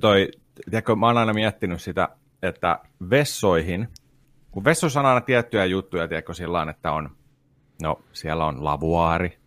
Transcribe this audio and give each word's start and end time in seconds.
toi, 0.00 0.30
tiedätkö, 0.70 0.96
mä 0.96 1.06
oon 1.06 1.18
aina 1.18 1.32
miettinyt 1.32 1.82
sitä, 1.82 2.08
että 2.42 2.78
vessoihin, 3.10 3.88
kun 4.50 4.64
vessoissa 4.64 5.00
on 5.00 5.06
aina 5.06 5.20
tiettyjä 5.20 5.64
juttuja, 5.64 6.08
tiedätkö, 6.08 6.34
sillä 6.34 6.66
että 6.70 6.92
on, 6.92 7.10
no 7.82 8.00
siellä 8.12 8.46
on 8.46 8.64
lavuaari, 8.64 9.38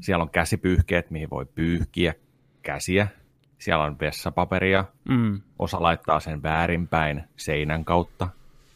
siellä 0.00 0.22
on 0.22 0.30
käsipyyhkeet, 0.30 1.10
mihin 1.10 1.30
voi 1.30 1.44
pyyhkiä 1.44 2.14
käsiä, 2.62 3.08
siellä 3.58 3.84
on 3.84 3.98
vessapaperia, 4.00 4.84
Mm. 5.08 5.40
osa 5.58 5.82
laittaa 5.82 6.20
sen 6.20 6.42
väärinpäin 6.42 7.24
seinän 7.36 7.84
kautta, 7.84 8.28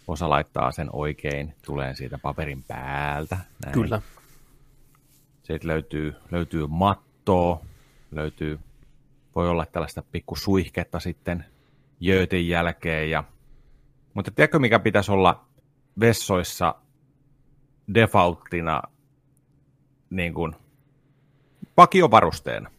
osa 0.08 0.30
laittaa 0.30 0.72
sen 0.72 0.88
oikein, 0.92 1.54
tulee 1.66 1.94
siitä 1.94 2.18
paperin 2.18 2.62
päältä. 2.68 3.36
Näin. 3.64 3.74
Kyllä. 3.74 4.02
Sitten 5.42 5.68
löytyy, 5.68 6.14
löytyy 6.30 6.66
mattoa, 6.66 7.60
löytyy, 8.10 8.58
voi 9.34 9.48
olla 9.48 9.66
tällaista 9.66 10.02
pikku 10.02 10.36
suihketta 10.36 11.00
sitten 11.00 11.44
jöötin 12.00 12.48
jälkeen. 12.48 13.10
Ja, 13.10 13.24
mutta 14.14 14.30
tiedätkö 14.30 14.58
mikä 14.58 14.78
pitäisi 14.78 15.12
olla 15.12 15.44
vessoissa 16.00 16.74
defaulttina 17.94 18.82
niin 20.10 20.34
kuin 20.34 20.52
vakiovarusteena? 21.76 22.70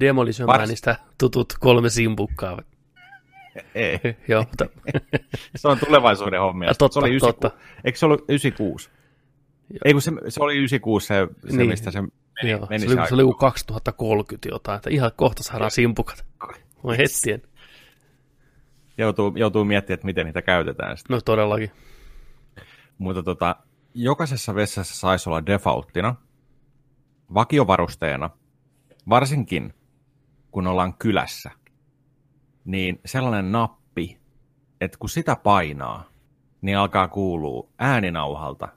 Demolition 0.00 0.48
Vars- 0.48 0.96
tutut 1.18 1.52
kolme 1.60 1.90
simpukkaa. 1.90 2.58
Ei, 3.74 3.98
Joo, 4.28 4.42
mutta 4.48 4.66
se 5.56 5.68
on 5.68 5.78
tulevaisuuden 5.78 6.40
hommia. 6.40 6.68
Ja 6.68 6.74
totta, 6.74 6.94
se 6.94 6.98
oli 7.00 7.08
96. 7.08 7.40
totta. 7.40 7.58
Eikö 7.84 7.98
se 7.98 8.06
ollut 8.06 8.24
96? 8.28 8.90
Ei 9.84 9.92
kun 9.92 10.02
se, 10.02 10.12
se 10.28 10.42
oli 10.42 10.56
96 10.56 11.06
se, 11.06 11.28
se 11.48 11.56
Niin. 11.56 11.68
mistä 11.70 11.90
se 11.90 11.98
meni, 12.42 12.50
joo, 12.50 12.66
meni 12.70 12.88
se, 12.88 13.00
oli, 13.00 13.08
se 13.08 13.14
oli 13.14 13.22
joku 13.22 13.34
2030 13.34 14.48
jotain, 14.48 14.76
että 14.76 14.90
ihan 14.90 15.10
kohta 15.16 15.42
saadaan 15.42 15.70
simpukat. 15.70 16.24
Voi 16.84 16.98
hettien. 16.98 17.42
joutuu, 18.98 19.32
joutuu 19.36 19.64
miettimään, 19.64 19.94
että 19.94 20.06
miten 20.06 20.26
niitä 20.26 20.42
käytetään. 20.42 20.96
Sitten. 20.96 21.14
No 21.14 21.20
todellakin. 21.20 21.70
Mutta 22.98 23.22
tota, 23.22 23.56
jokaisessa 23.94 24.54
vessassa 24.54 24.94
saisi 24.94 25.28
olla 25.28 25.46
defaulttina, 25.46 26.14
vakiovarusteena, 27.34 28.30
varsinkin 29.08 29.74
kun 30.50 30.66
ollaan 30.66 30.94
kylässä, 30.94 31.50
niin 32.64 33.00
sellainen 33.04 33.52
nappi, 33.52 34.20
että 34.80 34.98
kun 34.98 35.08
sitä 35.08 35.36
painaa, 35.36 36.04
niin 36.60 36.78
alkaa 36.78 37.08
kuulua 37.08 37.68
ääninauhalta 37.78 38.68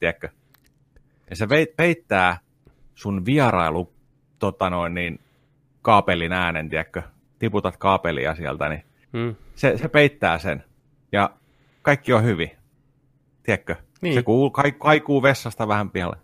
tiedätkö? 0.00 0.28
Ja 1.30 1.36
se 1.36 1.46
peittää 1.76 2.38
sun 2.94 3.24
vierailu 3.24 3.92
tota 4.38 4.70
noin, 4.70 4.94
niin, 4.94 5.20
kaapelin 5.82 6.32
äänen, 6.32 6.68
tiedätkö? 6.68 7.02
Tiputat 7.38 7.76
kaapelia 7.76 8.34
sieltä, 8.34 8.68
niin 8.68 8.82
hmm. 9.12 9.34
se, 9.54 9.78
se 9.78 9.88
peittää 9.88 10.38
sen. 10.38 10.64
Ja 11.12 11.30
kaikki 11.82 12.12
on 12.12 12.24
hyvin, 12.24 12.50
tiedätkö? 13.42 13.76
Niin. 14.00 14.14
Se 14.14 14.22
kaikuu 14.78 15.22
vessasta 15.22 15.68
vähän 15.68 15.90
pihalle 15.90 16.16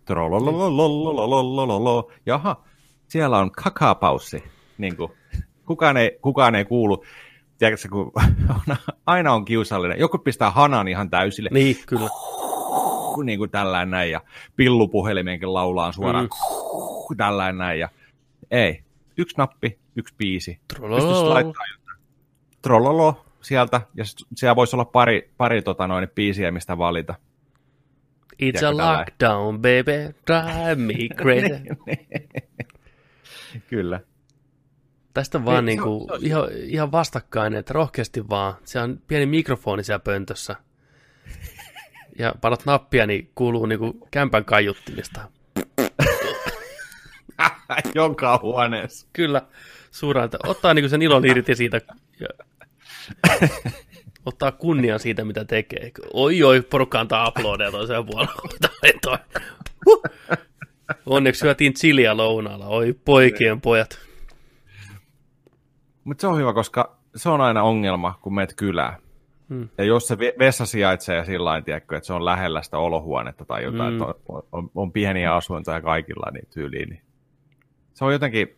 siellä 3.10 3.38
on 3.38 3.50
kakapaussi. 3.50 4.44
Niin 4.78 4.96
kuin, 4.96 5.12
kukaan, 5.66 5.96
ei, 5.96 6.18
kukaan 6.22 6.54
ei 6.54 6.64
kuulu. 6.64 7.04
Tiedätkö, 7.58 7.88
kun 7.88 8.12
on, 8.48 8.76
aina 9.06 9.32
on 9.32 9.44
kiusallinen. 9.44 9.98
Joku 9.98 10.18
pistää 10.18 10.50
hanan 10.50 10.88
ihan 10.88 11.10
täysille. 11.10 11.48
Niin, 11.52 11.76
kyllä. 11.86 12.08
niin 13.24 13.38
kuin 13.38 13.50
tällainen 13.50 13.90
näin, 13.90 14.10
ja 14.10 14.20
pillupuhelimenkin 14.56 15.54
laulaa 15.54 15.92
suoraan 15.92 16.24
mm. 16.24 17.16
tällainen 17.16 17.58
näin, 17.58 17.80
ja 17.80 17.88
ei, 18.50 18.82
yksi 19.16 19.36
nappi, 19.38 19.78
yksi 19.96 20.14
biisi. 20.18 20.60
Jotain. 20.80 21.54
Trollolo 22.62 23.24
sieltä, 23.40 23.80
ja 23.94 24.04
siellä 24.36 24.56
voisi 24.56 24.76
olla 24.76 24.84
pari, 24.84 25.30
pari 25.36 25.62
tota 25.62 25.86
noin, 25.86 26.08
biisiä, 26.14 26.50
mistä 26.50 26.78
valita. 26.78 27.14
It's 28.32 28.36
Tiedätkö 28.36 28.66
a 28.66 28.70
tällainen? 28.70 28.98
lockdown, 28.98 29.56
baby, 29.56 30.14
drive 30.26 30.74
me 30.74 30.94
crazy. 31.16 31.64
Kyllä. 33.68 34.00
Tästä 35.14 35.44
vaan 35.44 35.64
Niin, 35.64 35.78
se 35.78 35.82
on- 35.82 35.88
niinku, 35.98 36.06
se 36.08 36.14
on- 36.14 36.24
ihan, 36.26 36.48
ihan 36.62 36.92
vastakkain, 36.92 37.54
että 37.54 37.72
rohkeasti 37.72 38.28
vaan. 38.28 38.54
Se 38.64 38.80
on 38.80 39.00
pieni 39.08 39.26
mikrofoni 39.26 39.84
siellä 39.84 39.98
pöntössä. 39.98 40.56
Ja 42.18 42.34
panot 42.40 42.66
nappia, 42.66 43.06
niin 43.06 43.30
kuuluu 43.34 43.66
niinku 43.66 44.08
kämpän 44.10 44.44
kaiuttimista. 44.44 45.20
Joka 47.94 48.38
huoneessa. 48.42 49.06
Kyllä, 49.12 49.42
että 50.24 50.38
ottaa 50.46 50.74
niinku 50.74 50.88
sen 50.88 51.02
ilon 51.02 51.24
irti 51.26 51.54
siitä 51.54 51.80
ja 52.20 52.28
ottaa 54.26 54.52
kunnian 54.52 55.00
siitä, 55.00 55.24
mitä 55.24 55.44
tekee. 55.44 55.90
Oi, 56.12 56.42
oi, 56.42 56.62
porukka 56.62 57.00
antaa 57.00 57.26
aplodeja 57.26 57.70
toiseen. 57.70 58.04
Huh. 59.86 60.02
Onneksi 61.06 61.38
syötiin 61.38 61.74
chiliä 61.74 62.16
lounaalla. 62.16 62.66
Oi, 62.66 62.94
poikien 63.04 63.60
pojat. 63.60 63.98
Mutta 66.04 66.20
se 66.20 66.26
on 66.26 66.38
hyvä, 66.38 66.52
koska 66.52 66.96
se 67.16 67.28
on 67.28 67.40
aina 67.40 67.62
ongelma, 67.62 68.18
kun 68.22 68.34
meet 68.34 68.54
kylään. 68.56 68.96
Hmm. 69.48 69.68
Ja 69.78 69.84
jos 69.84 70.08
se 70.08 70.14
ve- 70.14 70.38
vessa 70.38 70.66
sijaitsee 70.66 71.24
sillä 71.24 71.44
lailla, 71.44 71.64
tiedätkö, 71.64 71.96
että 71.96 72.06
se 72.06 72.12
on 72.12 72.24
lähellä 72.24 72.62
sitä 72.62 72.78
olohuonetta 72.78 73.44
tai 73.44 73.64
jotain, 73.64 73.92
Hmm. 73.94 74.04
mm. 74.04 74.10
että 74.10 74.24
on, 74.28 74.42
on, 74.52 74.70
on 74.74 74.92
pieniä 74.92 75.34
asuntoja 75.34 75.80
kaikilla 75.80 76.30
niin 76.32 76.48
tyyliin, 76.54 76.88
niin 76.88 77.02
se 77.94 78.04
on 78.04 78.12
jotenkin, 78.12 78.56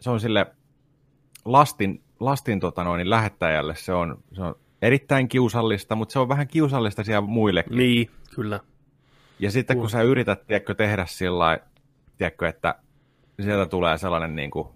se 0.00 0.10
on 0.10 0.20
sille 0.20 0.46
lastin, 1.44 2.02
lastin 2.20 2.60
tota 2.60 2.84
noin, 2.84 3.10
lähettäjälle, 3.10 3.74
se 3.74 3.92
on, 3.92 4.18
se 4.32 4.42
on 4.42 4.54
erittäin 4.82 5.28
kiusallista, 5.28 5.94
mutta 5.94 6.12
se 6.12 6.18
on 6.18 6.28
vähän 6.28 6.48
kiusallista 6.48 7.04
siellä 7.04 7.20
muillekin. 7.20 7.76
Niin, 7.76 8.10
kyllä. 8.34 8.60
Ja 9.38 9.50
sitten 9.50 9.78
kun 9.78 9.90
sä 9.90 10.02
yrität, 10.02 10.46
tiedätkö, 10.46 10.74
tehdä 10.74 11.06
sillä 11.06 11.38
lailla, 11.38 11.64
tiedätkö, 12.20 12.48
että 12.48 12.74
sieltä 13.42 13.66
tulee 13.66 13.98
sellainen 13.98 14.36
niin 14.36 14.50
kuin 14.50 14.68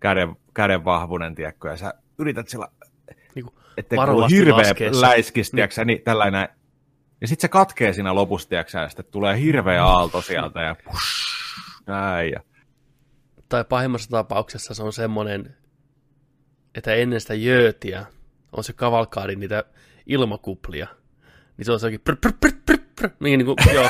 käden, 0.00 0.36
kädenvahvunen, 0.54 1.34
tiedätkö, 1.34 1.68
ja 1.68 1.76
sä 1.76 1.94
yrität 2.18 2.48
sillä, 2.48 2.68
Niinku, 3.34 3.54
ettei 3.76 3.98
kuulu 4.06 4.26
hirveä 4.26 4.74
läiskis, 5.00 5.50
tiedätkö, 5.50 5.84
niin 5.84 6.02
tällainen, 6.02 6.48
ja 7.20 7.28
sitten 7.28 7.42
se 7.42 7.48
katkee 7.48 7.92
siinä 7.92 8.14
lopussa, 8.14 8.48
tiedätkö, 8.48 8.78
ja 8.78 8.88
sitten 8.88 9.04
tulee 9.10 9.40
hirveä 9.40 9.84
aalto 9.84 10.22
sieltä, 10.22 10.60
ja 10.60 10.76
push, 10.84 11.04
näin, 11.86 12.32
ja 12.32 12.40
tai 13.48 13.64
pahimmassa 13.64 14.10
tapauksessa 14.10 14.74
se 14.74 14.82
on 14.82 14.92
semmoinen, 14.92 15.56
että 16.74 16.94
ennen 16.94 17.20
sitä 17.20 17.34
jöötiä 17.34 18.06
on 18.52 18.64
se 18.64 18.72
kavalkaadi 18.72 19.36
niitä 19.36 19.64
ilmakuplia. 20.06 20.86
Niin 21.56 21.64
se 21.64 21.72
on 21.72 21.80
sekin 21.80 22.00
prr, 22.00 22.16
prr, 22.16 22.32
prr, 22.40 22.52
prr, 22.66 22.78
prr. 22.96 23.10
Niin, 23.20 23.38
niin 23.38 23.46
kuin, 23.46 23.56
joo. 23.74 23.88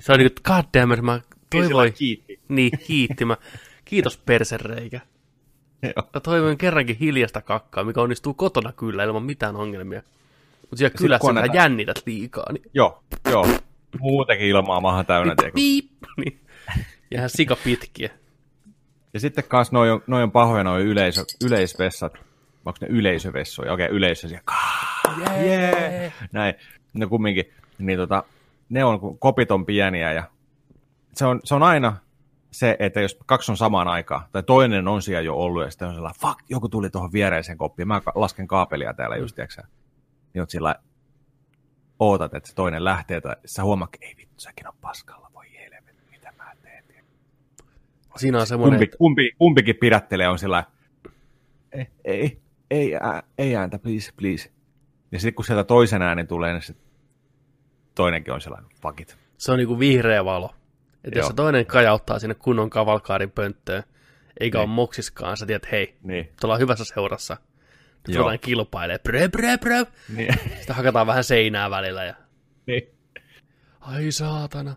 se 0.00 0.12
on 0.12 0.18
niin 0.18 0.30
kuin, 0.30 0.42
god 0.44 0.64
damn 0.80 0.92
it, 0.92 1.02
mä 1.02 1.20
toivoin, 1.50 1.92
kiitti. 1.92 2.40
niin, 2.48 2.70
kiitti 2.86 3.24
mä. 3.24 3.36
Kiitos 3.84 4.18
persereikä. 4.18 5.00
Mä 6.14 6.20
toivoin 6.20 6.58
kerrankin 6.58 6.96
hiljasta 6.96 7.40
kakkaa, 7.42 7.84
mikä 7.84 8.00
onnistuu 8.00 8.34
kotona 8.34 8.72
kyllä 8.72 9.04
ilman 9.04 9.22
mitään 9.22 9.56
ongelmia. 9.56 10.02
Mutta 10.60 10.76
siellä 10.76 10.98
kylässä 10.98 11.20
kun 11.20 11.34
sä 11.34 11.54
jännität 11.54 12.02
liikaa, 12.06 12.52
niin 12.52 12.62
Joo, 12.74 13.02
joo. 13.30 13.46
Muutenkin 14.00 14.46
ilmaa 14.48 14.80
maahan 14.80 15.06
täynnä, 15.06 15.34
tiedätkö. 15.36 15.54
piip, 15.54 15.90
niin. 16.16 16.40
Ja 17.10 17.18
ihan 17.18 17.30
sika 17.30 17.56
pitkiä. 17.64 18.10
Ja 19.14 19.20
sitten 19.20 19.44
kanssa 19.44 19.76
noi 19.76 19.90
on, 19.90 20.02
noi 20.06 20.22
on 20.22 20.32
pahoja 20.32 20.64
noi 20.64 20.82
yleisö, 20.82 21.24
yleisvessat. 21.44 22.12
Onko 22.64 22.78
ne 22.80 22.86
yleisövessoja? 22.90 23.72
Okei, 23.72 23.88
yleisö 23.88 24.28
siellä. 24.28 24.44
Jee! 25.26 25.46
Jee! 25.46 26.12
Näin. 26.32 26.54
No 26.94 27.08
kumminkin. 27.08 27.44
Niin 27.78 27.98
tota, 27.98 28.24
ne 28.68 28.84
on, 28.84 29.00
kun 29.00 29.18
kopit 29.18 29.50
on 29.50 29.66
pieniä 29.66 30.12
ja 30.12 30.24
se 31.14 31.26
on, 31.26 31.40
se 31.44 31.54
on 31.54 31.62
aina 31.62 31.96
se, 32.50 32.76
että 32.78 33.00
jos 33.00 33.18
kaksi 33.26 33.52
on 33.52 33.56
samaan 33.56 33.88
aikaan, 33.88 34.22
tai 34.32 34.42
toinen 34.42 34.88
on 34.88 35.02
siellä 35.02 35.20
jo 35.20 35.34
ollut, 35.36 35.62
ja 35.64 35.70
sitten 35.70 35.88
on 35.88 35.94
sellainen, 35.94 36.20
fuck, 36.20 36.38
joku 36.48 36.68
tuli 36.68 36.90
tuohon 36.90 37.12
viereiseen 37.12 37.58
koppiin, 37.58 37.88
mä 37.88 38.00
ka- 38.00 38.12
lasken 38.14 38.46
kaapelia 38.46 38.94
täällä 38.94 39.16
just, 39.16 39.34
tiiäksä. 39.34 39.62
Niin 40.34 40.42
oot 40.42 40.50
sillä 40.50 40.74
ootat, 41.98 42.34
että 42.34 42.48
se 42.48 42.54
toinen 42.54 42.84
lähtee, 42.84 43.20
tai 43.20 43.36
sä 43.44 43.62
huomaat, 43.64 43.90
ei 44.00 44.14
vittu, 44.16 44.34
säkin 44.38 44.68
on 44.68 44.74
paskalla, 44.80 45.30
voi 45.34 45.46
helvetti, 45.54 45.92
mitä 46.10 46.32
mä 46.36 46.52
teen. 46.62 46.84
Siinä 48.16 48.40
on 48.40 48.46
semmoinen, 48.46 48.78
Kumpi, 48.78 48.96
kumpi, 48.98 49.30
kumpikin 49.38 49.76
pidättelee 49.76 50.28
on 50.28 50.38
sillä 50.38 50.64
ei, 51.72 51.86
ei, 52.04 52.40
ei, 52.70 52.94
ää, 52.96 53.22
ei 53.38 53.56
ääntä, 53.56 53.78
please, 53.78 54.12
please. 54.16 54.50
Ja 55.12 55.18
sitten 55.20 55.34
kun 55.34 55.44
sieltä 55.44 55.64
toisen 55.64 56.02
ääni 56.02 56.26
tulee, 56.26 56.52
niin 56.52 56.62
se 56.62 56.74
toinenkin 57.94 58.34
on 58.34 58.40
sellainen, 58.40 58.70
fuck 58.82 59.00
it. 59.00 59.18
se 59.38 59.52
on 59.52 59.58
niinku 59.58 59.78
vihreä 59.78 60.24
valo. 60.24 60.50
Että 61.04 61.18
jos 61.18 61.26
se 61.26 61.34
toinen 61.34 61.66
kajauttaa 61.66 62.18
sinne 62.18 62.34
kunnon 62.34 62.70
kavalkaarin 62.70 63.30
pönttöön, 63.30 63.82
eikä 64.40 64.58
Niin. 64.58 64.68
ole 64.68 64.74
moksiskaan, 64.74 65.36
sä 65.36 65.46
tiedät, 65.46 65.72
hei, 65.72 65.96
Niin, 66.02 66.32
tuolla 66.40 66.56
hyvässä 66.56 66.84
seurassa. 66.84 67.36
Nyt 68.08 68.16
ruvetaan 68.16 68.38
kilpailee. 68.38 68.98
Brö, 68.98 69.28
brö, 69.28 69.58
brö. 69.58 69.84
Niin. 70.16 70.34
Sitten 70.56 70.76
hakataan 70.76 71.06
vähän 71.06 71.24
seinää 71.24 71.70
välillä 71.70 72.04
ja 72.04 72.14
niin. 72.66 72.82
ai 73.80 74.12
saatana. 74.12 74.76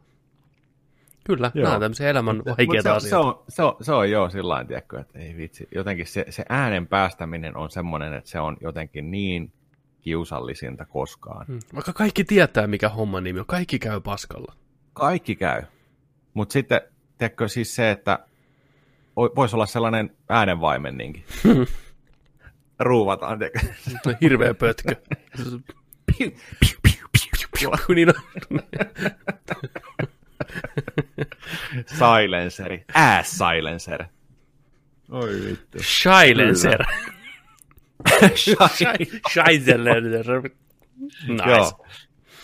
Kyllä, 1.24 1.52
Joo. 1.54 1.64
nämä 1.64 1.76
on 1.76 1.82
tämmöisiä 1.82 2.10
elämän 2.10 2.42
vaikeita 2.46 3.00
se, 3.00 3.10
se, 3.10 3.16
asioita. 3.16 3.28
on, 3.30 3.44
se, 3.50 3.64
on, 3.64 3.76
se 3.82 3.92
on 3.92 4.12
joo 4.12 4.30
sillä 4.30 4.66
tiedätkö, 4.68 5.00
että 5.00 5.20
ei 5.20 5.38
vitsi. 5.38 5.68
Jotenkin 5.76 6.08
se, 6.08 6.26
se 6.30 6.46
äänen 6.50 6.88
päästäminen 6.88 7.58
on 7.58 7.72
semmoinen, 7.72 8.14
että 8.14 8.30
se 8.30 8.40
on 8.40 8.58
jotenkin 8.62 9.12
niin 9.12 9.52
kiusallisinta 10.02 10.86
koskaan. 10.86 11.46
Mm. 11.48 11.60
Vaikka 11.76 11.94
kaikki 11.94 12.24
tietää, 12.24 12.68
mikä 12.68 12.90
homman 12.90 13.24
nimi 13.24 13.40
on. 13.40 13.46
Kaikki 13.46 13.80
käy 13.80 14.02
paskalla. 14.02 14.54
Kaikki 14.94 15.36
käy. 15.36 15.62
Mutta 16.34 16.54
sitten, 16.54 16.82
tiedätkö, 17.18 17.48
siis 17.48 17.76
se, 17.76 17.92
että 17.92 18.20
voisi 19.16 19.56
olla 19.56 19.66
sellainen 19.66 20.18
äänenvaimenninkin. 20.30 21.26
Ruuvataan, 22.80 23.40
tiedätkö. 23.40 23.60
No, 24.06 24.14
Hirveä 24.22 24.54
pötkö. 24.54 24.96
Kun 27.86 27.96
niin 27.96 28.10
on. 28.10 28.16
Silenceri. 31.86 32.86
Ass 32.94 33.38
silencer. 33.38 34.04
Oi 35.12 35.30
vittu. 35.46 35.78
Silencer. 35.82 36.84
Silencer. 38.36 40.30
Joo. 41.28 41.58
Nice. 41.58 41.76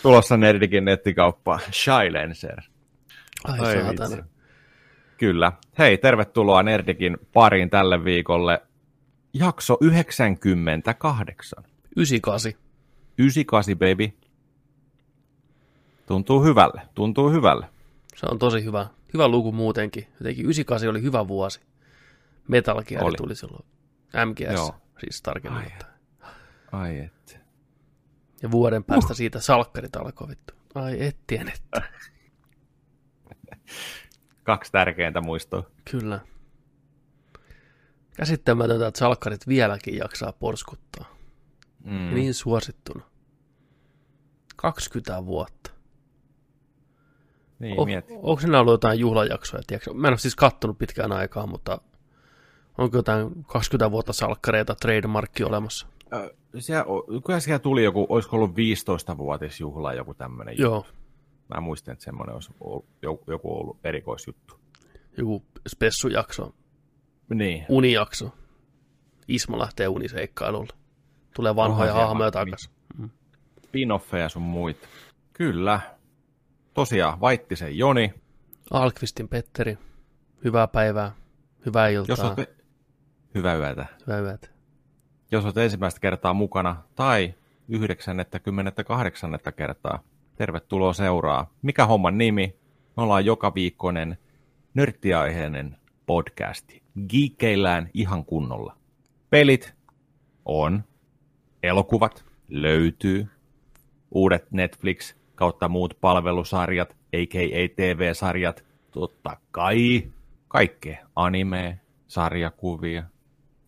Tulossa 0.02 0.36
Nerdikin 0.36 0.84
nettikauppaan. 0.84 1.60
Silencer. 1.70 2.60
Ai 3.44 3.58
Ai 3.58 3.82
saatana. 3.82 4.16
vitsi. 4.16 4.30
Kyllä. 5.18 5.52
Hei, 5.78 5.98
tervetuloa 5.98 6.62
Nerdikin 6.62 7.16
pariin 7.32 7.70
tälle 7.70 8.04
viikolle. 8.04 8.62
Jakso 9.34 9.76
98. 9.80 11.64
98. 11.96 12.54
98, 13.18 13.74
baby. 13.78 14.12
Tuntuu 16.06 16.44
hyvälle. 16.44 16.82
Tuntuu 16.94 17.30
hyvälle. 17.30 17.66
Se 18.16 18.26
on 18.30 18.38
tosi 18.38 18.64
hyvä. 18.64 18.86
Hyvä 19.14 19.28
luku 19.28 19.52
muutenkin. 19.52 20.06
Jotenkin 20.20 20.44
98 20.44 20.88
oli 20.90 21.02
hyvä 21.02 21.28
vuosi. 21.28 21.60
Metal 22.48 22.82
Gear 22.82 23.04
Oli. 23.04 23.16
tuli 23.16 23.36
silloin. 23.36 23.64
MGS, 24.26 24.52
Joo. 24.54 24.74
siis 25.00 25.22
tarkemmin 25.22 25.60
Ai. 25.60 25.66
ottaen. 25.66 25.92
Ai 26.72 26.98
et. 26.98 27.40
Ja 28.42 28.50
vuoden 28.50 28.84
päästä 28.84 29.14
siitä 29.14 29.40
salkkarit 29.40 29.96
alkoi 29.96 30.28
vittu. 30.28 30.54
Ai 30.74 31.06
et 31.06 31.16
tienettä. 31.26 31.82
Kaksi 34.42 34.72
tärkeintä 34.72 35.20
muistoa. 35.20 35.62
Kyllä. 35.90 36.20
Käsittämätöntä, 38.16 38.86
että 38.86 38.98
salkkarit 38.98 39.48
vieläkin 39.48 39.96
jaksaa 39.96 40.32
porskuttaa. 40.32 41.04
Mm. 41.84 42.14
Niin 42.14 42.34
suosittuna. 42.34 43.04
20 44.56 45.26
vuotta. 45.26 45.70
Niin, 47.58 47.78
Oh, 47.80 47.86
mieti. 47.86 48.12
onko 48.14 48.40
siinä 48.40 48.60
ollut 48.60 48.72
jotain 48.72 48.98
juhlajaksoja? 48.98 49.62
Tiedätkö? 49.66 49.94
Mä 49.94 50.08
en 50.08 50.12
ole 50.12 50.18
siis 50.18 50.36
kattonut 50.36 50.78
pitkään 50.78 51.12
aikaa, 51.12 51.46
mutta 51.46 51.80
onko 52.78 52.96
jotain 52.96 53.44
20 53.44 53.90
vuotta 53.90 54.12
salkkareita 54.12 54.74
trademarkki 54.74 55.44
olemassa? 55.44 55.86
Ö, 56.12 56.34
siellä, 56.58 56.84
kyllä 57.26 57.40
siellä 57.40 57.58
tuli 57.58 57.84
joku, 57.84 58.06
olisiko 58.08 58.36
ollut 58.36 58.50
15-vuotisjuhla 58.50 59.94
joku 59.94 60.14
tämmöinen. 60.14 60.54
Joo, 60.58 60.86
Mä 61.54 61.60
muistan, 61.60 61.92
että 61.92 62.04
semmoinen 62.04 62.34
olisi 62.34 62.50
ollut, 62.60 62.86
joku, 63.02 63.30
joku 63.30 63.52
ollut 63.60 63.78
erikoisjuttu. 63.84 64.60
joku 65.18 65.44
spessujakso, 65.68 66.54
Niin. 67.34 67.66
unijakso. 67.68 68.30
Ismo 69.28 69.58
lähtee 69.58 69.88
uniseikkailulle. 69.88 70.72
Tulee 71.36 71.56
vanhoja 71.56 71.94
hahmoja 71.94 72.32
vaikka 72.34 72.38
takas. 72.52 72.70
Spin-offeja 73.66 74.28
sun 74.28 74.42
muita. 74.42 74.86
Kyllä. 75.32 75.80
Tosiaan, 76.74 77.20
Vaittisen 77.20 77.78
Joni. 77.78 78.14
Alkvistin 78.70 79.28
Petteri, 79.28 79.78
hyvää 80.44 80.66
päivää, 80.68 81.12
hyvää 81.66 81.88
iltaa, 81.88 82.12
Jos 82.12 82.20
olet, 82.20 82.50
hyvää 83.34 83.56
yötä. 83.56 83.86
hyvää 84.06 84.20
yötä. 84.20 84.48
Jos 85.30 85.44
olet 85.44 85.56
ensimmäistä 85.56 86.00
kertaa 86.00 86.34
mukana 86.34 86.82
tai 86.94 87.34
98. 87.68 89.30
kertaa, 89.56 90.02
tervetuloa 90.40 90.92
seuraa. 90.92 91.50
Mikä 91.62 91.86
homman 91.86 92.18
nimi? 92.18 92.54
Me 92.96 93.02
ollaan 93.02 93.24
joka 93.24 93.54
viikkoinen 93.54 94.18
nörttiaiheinen 94.74 95.76
podcasti. 96.06 96.82
Geekkeillään 97.08 97.90
ihan 97.94 98.24
kunnolla. 98.24 98.76
Pelit 99.30 99.74
on, 100.44 100.84
elokuvat 101.62 102.24
löytyy, 102.48 103.26
uudet 104.10 104.50
Netflix 104.50 105.14
kautta 105.34 105.68
muut 105.68 105.98
palvelusarjat, 106.00 106.90
a.k.a. 106.90 107.68
TV-sarjat, 107.76 108.64
totta 108.90 109.36
kai, 109.50 110.02
kaikkea, 110.48 111.06
anime, 111.16 111.80
sarjakuvia. 112.06 113.02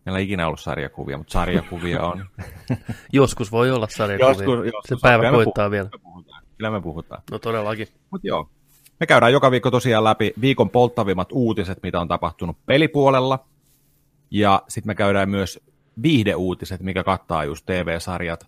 Meillä 0.05 0.19
ei 0.19 0.25
ikinä 0.25 0.47
ollut 0.47 0.59
sarjakuvia, 0.59 1.17
mutta 1.17 1.33
sarjakuvia 1.33 2.03
on. 2.03 2.25
Joskus 3.13 3.51
voi 3.51 3.71
olla 3.71 3.87
sarjakuvia. 3.89 4.29
Joskus- 4.29 4.65
joskus 4.65 4.89
Se 4.89 4.95
päivä 5.01 5.31
koittaa 5.31 5.71
vielä. 5.71 5.89
Me 5.91 5.97
puhutaan. 6.03 6.42
Kyllä 6.63 6.71
me 6.77 6.81
puhutaan. 6.81 7.21
No 7.31 7.39
todellakin. 7.39 7.87
Mutta 8.11 8.27
joo, 8.27 8.49
me 8.99 9.05
käydään 9.07 9.33
joka 9.33 9.51
viikko 9.51 9.71
tosiaan 9.71 10.03
läpi 10.03 10.33
viikon 10.41 10.69
polttavimmat 10.69 11.29
uutiset, 11.31 11.79
mitä 11.83 11.99
on 11.99 12.07
tapahtunut 12.07 12.57
pelipuolella. 12.65 13.39
Ja 14.31 14.61
sitten 14.67 14.89
me 14.89 14.95
käydään 14.95 15.29
myös 15.29 15.59
viihdeuutiset, 16.03 16.81
mikä 16.81 17.03
kattaa 17.03 17.45
just 17.45 17.65
TV-sarjat, 17.65 18.47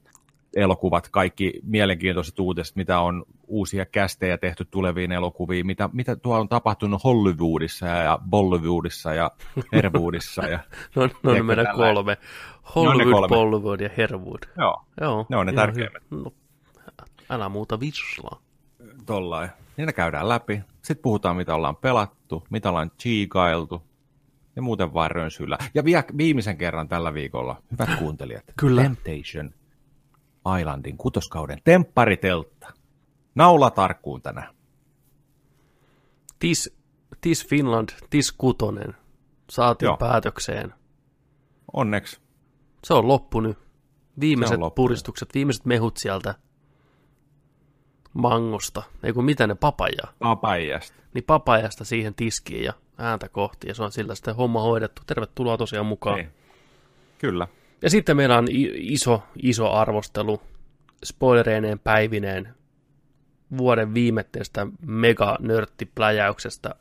elokuvat, 0.56 1.10
kaikki 1.10 1.54
mielenkiintoiset 1.64 2.40
uutiset, 2.40 2.76
mitä 2.76 3.00
on 3.00 3.24
uusia 3.48 3.86
kästejä 3.86 4.38
tehty 4.38 4.66
tuleviin 4.72 5.12
elokuviin, 5.12 5.66
mitä, 5.68 5.90
mitä 5.94 6.16
tuolla 6.16 6.40
on 6.42 6.50
tapahtunut 6.50 7.04
Hollywoodissa 7.04 7.86
ja 7.88 8.20
Bollywoodissa 8.30 9.14
ja 9.14 9.32
Herwoodissa. 9.74 10.42
Ja, 10.48 10.60
No, 10.96 11.10
no 11.24 11.34
ne 11.34 11.44
meidän 11.44 11.68
kolme. 11.76 12.12
ne 12.12 12.18
Hollywood, 12.76 13.12
kolme. 13.14 13.28
Bollywood 13.28 13.80
ja 13.80 13.90
Herwood. 13.98 14.40
joo, 14.58 14.82
Joo. 15.02 15.26
Ne 15.30 15.38
on 15.38 15.46
ne 15.46 15.54
tärkeimmät. 15.54 16.04
hyvä. 16.12 16.22
No, 16.24 16.32
älä 17.30 17.50
muuta 17.50 17.80
vislaa. 17.80 18.42
tollain. 19.06 19.50
Niin 19.77 19.86
ne 19.86 19.94
käydään 19.94 20.30
läpi. 20.30 20.62
Sitten 20.81 21.01
puhutaan, 21.04 21.36
mitä 21.36 21.56
ollaan 21.56 21.75
pelattu, 21.75 22.44
mitä 22.50 22.69
ollaan 22.69 22.92
chiikailtu 23.01 23.83
ja 24.56 24.62
muuten 24.62 24.94
vaan 24.94 25.12
rönsyillä. 25.12 25.57
Ja 25.74 25.83
vielä 25.86 26.04
viimeisen 26.18 26.57
kerran 26.57 26.88
tällä 26.88 27.13
viikolla, 27.13 27.62
hyvät 27.72 28.00
kuuntelijat, 28.00 28.44
Kyllä. 28.57 28.81
Temptation 28.83 29.54
Islandin 30.59 30.97
kutoskauden 30.97 31.59
temppariteltta. 31.64 32.73
Naula 33.35 33.69
tarkkuun 33.71 34.21
tänään. 34.21 34.56
Tis, 36.40 36.76
tis 37.21 37.47
Finland, 37.47 37.90
tis 38.09 38.31
kutonen. 38.31 38.95
Saatiin 39.50 39.88
Joo. 39.88 39.97
päätökseen. 39.97 40.73
Onneksi. 41.73 42.19
Se 42.83 42.94
on 42.94 43.07
loppu 43.07 43.40
nyt. 43.40 43.57
Viimeiset 44.19 44.50
Se 44.52 44.56
on 44.56 44.61
loppu. 44.61 44.76
puristukset, 44.83 45.30
viimeiset 45.33 45.66
mehut 45.66 45.97
sieltä 45.97 46.35
mangosta. 48.16 48.84
Ei 49.04 49.14
kun 49.14 49.26
mitä 49.26 49.48
ne 49.48 49.56
papajaa. 49.56 50.14
Apajasta. 50.19 50.98
Niin 51.14 51.24
papajasta 51.24 51.86
siihen 51.86 52.16
tiskiin 52.16 52.64
ja 52.64 52.74
ääntä 52.98 53.30
kohti. 53.30 53.68
Ja 53.68 53.74
se 53.74 53.84
on 53.84 53.92
sillä 53.92 54.16
sitten 54.16 54.36
homma 54.36 54.62
hoidettu. 54.62 55.02
Tervetuloa 55.07 55.57
tosiaan 55.57 55.86
mukaan. 55.86 56.16
Niin. 56.16 56.30
Kyllä. 57.18 57.48
Ja 57.81 57.90
sitten 57.90 58.18
meillä 58.18 58.38
on 58.38 58.48
iso, 58.74 59.24
iso 59.44 59.72
arvostelu 59.72 60.42
spoilereineen 61.04 61.80
päivineen 61.80 62.56
vuoden 63.57 63.94
viimetteestä 63.94 64.68
mega 64.81 65.38
nörttipläjäyksestä 65.40 66.76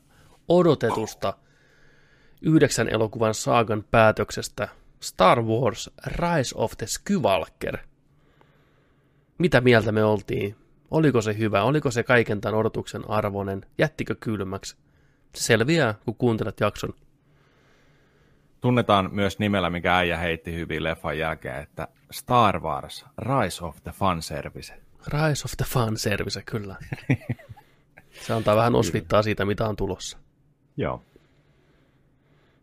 odotetusta 0.47 1.33
yhdeksän 2.41 2.89
elokuvan 2.89 3.33
saagan 3.33 3.83
päätöksestä 3.91 4.67
Star 4.99 5.41
Wars 5.41 5.89
Rise 6.05 6.55
of 6.55 6.71
the 6.77 6.87
Skywalker. 6.87 7.77
Mitä 9.37 9.61
mieltä 9.61 9.91
me 9.91 10.03
oltiin? 10.03 10.55
Oliko 10.91 11.21
se 11.21 11.37
hyvä? 11.37 11.63
Oliko 11.63 11.91
se 11.91 12.03
kaiken 12.03 12.41
tämän 12.41 12.59
odotuksen 12.59 13.09
arvoinen? 13.09 13.65
Jättikö 13.77 14.15
kylmäksi? 14.19 14.75
Se 15.35 15.43
selviää, 15.43 15.95
kun 16.05 16.15
kuuntelet 16.15 16.59
jakson. 16.59 16.93
Tunnetaan 18.61 19.09
myös 19.11 19.39
nimellä, 19.39 19.69
mikä 19.69 19.97
äijä 19.97 20.17
heitti 20.17 20.53
hyvin 20.55 20.83
leffan 20.83 21.17
jälkeen, 21.17 21.63
että 21.63 21.87
Star 22.11 22.59
Wars 22.59 23.05
Rise 23.17 23.65
of 23.65 23.83
the 23.83 23.91
Fun 23.91 24.21
Service. 24.21 24.73
Rise 25.07 25.43
of 25.45 25.51
the 25.57 25.65
Fun 25.67 25.97
Service, 25.97 26.41
kyllä. 26.41 26.75
Se 28.25 28.33
antaa 28.33 28.55
vähän 28.55 28.75
osvittaa 28.75 29.23
siitä, 29.23 29.45
mitä 29.45 29.67
on 29.67 29.75
tulossa. 29.75 30.17
Joo, 30.77 31.03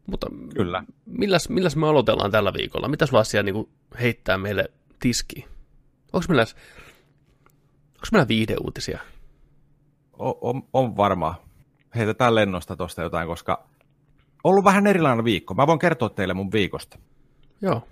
Mutta 0.06 0.26
kyllä. 0.54 0.84
milläs, 1.06 1.48
milläs 1.48 1.76
me 1.76 1.88
aloitellaan 1.88 2.30
tällä 2.30 2.52
viikolla? 2.52 2.88
Mitä 2.88 3.06
sulla 3.06 3.20
asiaa 3.20 3.42
niin 3.42 3.68
heittää 4.00 4.38
meille 4.38 4.70
tiskiin? 5.00 5.44
Onko 6.12 6.24
meillä, 6.28 6.44
onko 8.02 8.08
meillä 8.12 8.28
viihdeuutisia? 8.28 8.98
O- 10.18 10.50
on, 10.50 10.62
on 10.72 10.96
varmaan. 10.96 11.34
Heitetään 11.94 12.34
lennosta 12.34 12.76
tuosta 12.76 13.02
jotain, 13.02 13.28
koska 13.28 13.68
ollut 14.44 14.64
vähän 14.64 14.86
erilainen 14.86 15.24
viikko. 15.24 15.54
Mä 15.54 15.66
voin 15.66 15.78
kertoa 15.78 16.08
teille 16.08 16.34
mun 16.34 16.52
viikosta. 16.52 16.98
Joo. 17.60 17.88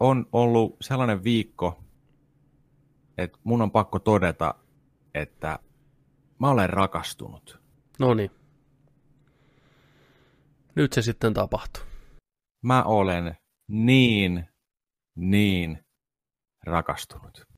on 0.00 0.26
ollut 0.32 0.76
sellainen 0.80 1.24
viikko, 1.24 1.84
että 3.18 3.38
mun 3.44 3.62
on 3.62 3.70
pakko 3.70 3.98
todeta, 3.98 4.54
että 5.14 5.58
mä 6.38 6.50
olen 6.50 6.70
rakastunut. 6.70 7.60
No 7.98 8.14
niin. 8.14 8.30
Nyt 10.74 10.92
se 10.92 11.02
sitten 11.02 11.34
tapahtuu. 11.34 11.82
Mä 12.62 12.82
olen 12.82 13.36
niin, 13.68 14.48
niin 15.16 15.84
rakastunut. 16.64 17.49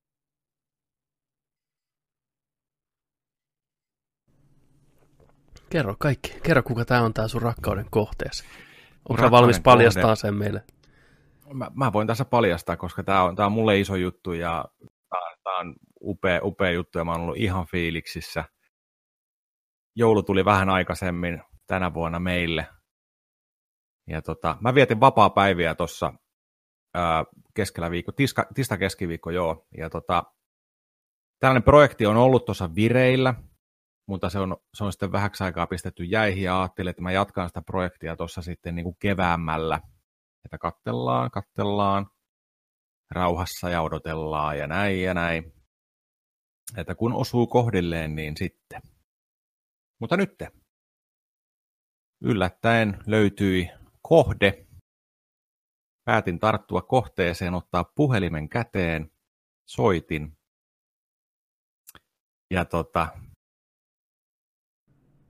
Kerro 5.72 5.96
kaikki. 5.98 6.40
Kerro, 6.42 6.62
kuka 6.62 6.84
tämä 6.84 7.02
on 7.02 7.14
tämä 7.14 7.28
sun 7.28 7.42
rakkauden 7.42 7.86
kohteessa. 7.90 8.44
Onko 9.08 9.30
valmis 9.30 9.60
paljastamaan 9.60 10.08
kohde. 10.08 10.16
sen 10.16 10.34
meille? 10.34 10.64
Mä, 11.54 11.70
mä 11.74 11.92
voin 11.92 12.06
tässä 12.06 12.24
paljastaa, 12.24 12.76
koska 12.76 13.02
tämä 13.02 13.22
on, 13.22 13.36
tää 13.36 13.46
on 13.46 13.52
mulle 13.52 13.80
iso 13.80 13.96
juttu 13.96 14.32
ja 14.32 14.64
tämä 15.44 15.58
on 15.58 15.74
upea, 16.02 16.40
upea 16.42 16.70
juttu 16.70 16.98
ja 16.98 17.04
mä 17.04 17.12
oon 17.12 17.20
ollut 17.20 17.36
ihan 17.36 17.66
fiiliksissä. 17.66 18.44
Joulu 19.96 20.22
tuli 20.22 20.44
vähän 20.44 20.68
aikaisemmin 20.68 21.42
tänä 21.66 21.94
vuonna 21.94 22.18
meille. 22.18 22.66
Ja 24.08 24.22
tota, 24.22 24.56
mä 24.60 24.74
vietin 24.74 25.00
vapaa-päiviä 25.00 25.74
tuossa 25.74 26.12
keskellä 27.54 27.90
viikko, 27.90 28.12
tiska, 28.12 28.46
tista 28.54 28.78
keskiviikko 28.78 29.30
joo. 29.30 29.66
Ja 29.78 29.90
tota, 29.90 30.22
tällainen 31.40 31.62
projekti 31.62 32.06
on 32.06 32.16
ollut 32.16 32.44
tuossa 32.44 32.74
vireillä, 32.74 33.34
mutta 34.06 34.30
se 34.30 34.38
on, 34.38 34.56
se 34.74 34.84
on 34.84 34.92
sitten 34.92 35.12
vähäksi 35.12 35.44
aikaa 35.44 35.66
pistetty 35.66 36.04
jäihin 36.04 36.42
ja 36.42 36.60
ajattelin, 36.60 36.90
että 36.90 37.02
mä 37.02 37.12
jatkan 37.12 37.48
sitä 37.48 37.62
projektia 37.62 38.16
tuossa 38.16 38.42
sitten 38.42 38.74
niin 38.74 38.84
kuin 38.84 38.96
keväämällä, 38.98 39.80
että 40.44 40.58
kattellaan, 40.58 41.30
kattellaan 41.30 42.06
rauhassa 43.10 43.70
ja 43.70 43.82
odotellaan 43.82 44.58
ja 44.58 44.66
näin 44.66 45.02
ja 45.02 45.14
näin. 45.14 45.52
Että 46.76 46.94
kun 46.94 47.12
osuu 47.12 47.46
kohdilleen, 47.46 48.14
niin 48.14 48.36
sitten. 48.36 48.82
Mutta 50.00 50.16
nyt 50.16 50.42
yllättäen 52.22 52.98
löytyi 53.06 53.70
kohde. 54.02 54.66
Päätin 56.04 56.38
tarttua 56.38 56.82
kohteeseen, 56.82 57.54
ottaa 57.54 57.84
puhelimen 57.84 58.48
käteen, 58.48 59.10
soitin. 59.66 60.38
Ja 62.50 62.64
tota, 62.64 63.08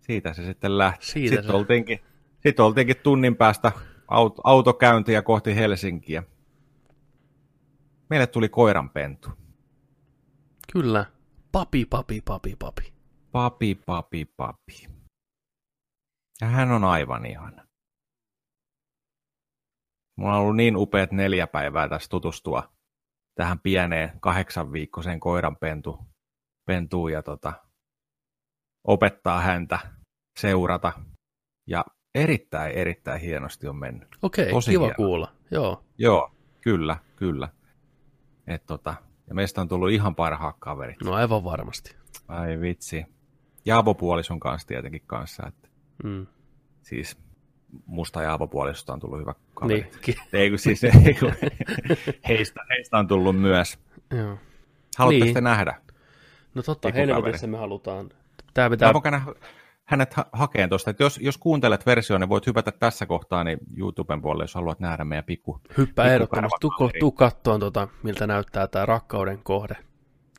siitä 0.03 0.33
se 0.33 0.45
sitten 0.45 0.79
lähti. 0.79 1.07
Siitä 1.07 1.29
sitten, 1.37 1.51
se. 1.51 1.57
oltiinkin, 1.57 2.01
sitten 2.43 2.65
oltiinkin 2.65 2.97
tunnin 3.03 3.37
päästä 3.37 3.73
aut- 4.09 4.41
autokäyntiä 4.45 5.23
kohti 5.23 5.57
Helsinkiä. 5.57 6.23
Meille 8.11 8.27
tuli 8.27 8.49
koiranpentu. 8.49 9.31
Kyllä. 10.73 11.07
Papi, 11.53 11.85
papi, 11.85 12.21
papi, 12.25 12.57
papi. 12.59 12.93
Papi, 13.33 13.75
papi, 13.75 14.25
papi. 14.25 14.89
Ja 16.41 16.47
hän 16.47 16.71
on 16.71 16.85
aivan 16.85 17.27
ihana. 17.27 17.67
Mulla 20.17 20.35
on 20.35 20.41
ollut 20.41 20.57
niin 20.57 20.77
upeat 20.77 21.13
neljä 21.13 21.47
päivää 21.47 21.89
tässä 21.89 22.09
tutustua 22.11 22.73
tähän 23.35 23.59
pieneen 23.59 24.21
kahdeksan 24.21 24.73
viikkoiseen 24.73 25.21
koiranpentu, 25.21 25.99
pentuun 26.67 27.13
ja 27.13 27.23
tota, 27.23 27.53
opettaa 28.85 29.41
häntä, 29.41 29.79
seurata. 30.41 30.93
Ja 31.67 31.85
erittäin, 32.15 32.73
erittäin 32.73 33.21
hienosti 33.21 33.69
on 33.69 33.77
mennyt. 33.77 34.09
Okei, 34.23 34.51
Tosi 34.51 34.71
kiva 34.71 34.85
hieno. 34.85 34.97
kuulla. 34.97 35.33
Joo. 35.51 35.85
Joo, 35.99 36.31
kyllä, 36.61 36.97
kyllä. 37.17 37.49
Et 38.47 38.67
tota, 38.67 38.95
ja 39.29 39.35
meistä 39.35 39.61
on 39.61 39.69
tullut 39.69 39.91
ihan 39.91 40.15
parhaat 40.15 40.57
kaverit. 40.59 40.97
No 41.05 41.13
aivan 41.13 41.45
varmasti. 41.45 41.97
Ai 42.29 42.61
vitsi. 42.61 43.05
Ja 43.65 43.79
avopuolison 43.79 44.41
kanssa 44.41 44.69
tietenkin 44.69 45.03
kanssa. 45.07 45.47
Että 45.47 45.69
Mm. 46.05 46.27
siis 46.83 47.19
musta 47.87 48.23
ja 48.23 48.33
avopuolisosta 48.33 48.93
on 48.93 49.01
tullut 49.01 49.21
hyvä 49.21 49.35
kaveri. 49.55 49.81
Niin. 50.07 50.17
Ei 50.33 50.51
kun 50.51 50.59
siis, 50.59 50.85
ei, 51.07 51.15
kun, 51.21 51.33
heistä, 52.29 52.61
heistä 52.71 52.99
on 52.99 53.09
tullut 53.09 53.37
myös. 53.41 53.79
Joo. 54.11 54.39
Haluatteko 54.99 55.25
Niin. 55.25 55.35
te 55.35 55.41
nähdä? 55.41 55.81
No 56.55 56.63
totta, 56.63 56.91
helvetissä 56.95 57.47
me 57.47 57.57
halutaan. 57.59 58.11
Tää 58.55 58.69
Mä 58.69 58.71
pitää... 58.71 58.93
voin 58.93 59.03
käydä 59.03 59.23
hänet 59.85 60.15
ha- 60.15 60.29
hakeen 60.33 60.69
tuosta. 60.69 60.91
Että 60.91 61.03
jos, 61.03 61.19
jos 61.23 61.39
kuuntelet 61.39 61.87
versioon, 61.87 62.21
niin 62.21 62.29
voit 62.29 62.47
hypätä 62.47 62.73
tässä 62.73 63.07
kohtaa 63.07 63.45
niin 63.45 63.59
YouTuben 63.77 64.23
puolelle, 64.23 64.45
jos 64.45 64.55
haluat 64.55 64.81
nähdä 64.81 65.05
meidän 65.05 65.25
pikku... 65.25 65.61
Hyppää 65.77 66.05
pikku 66.05 66.15
ehdottomasti. 66.15 66.57
Tuu, 66.61 66.91
tuu 67.01 67.13
kattoon, 67.13 67.61
tota, 67.61 67.89
miltä 68.03 68.27
näyttää 68.27 68.67
tämä 68.67 68.87
rakkauden 68.87 69.39
kohde. 69.43 69.77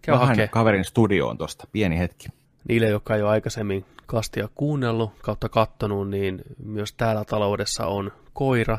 Käy 0.02 0.16
Mä 0.16 0.26
hakee. 0.26 0.48
kaverin 0.48 0.86
studioon 0.86 1.38
tuosta. 1.38 1.68
Pieni 1.72 2.00
hetki. 2.00 2.28
Niille, 2.70 2.88
jotka 2.88 3.16
ei 3.16 3.22
ole 3.22 3.30
aikaisemmin 3.30 3.86
kastia 4.06 4.50
kuunnellut 4.56 5.12
kautta 5.22 5.50
kattonut, 5.50 6.10
niin 6.10 6.42
myös 6.64 6.94
täällä 6.94 7.26
taloudessa 7.26 7.88
on 7.88 8.12
koira, 8.34 8.78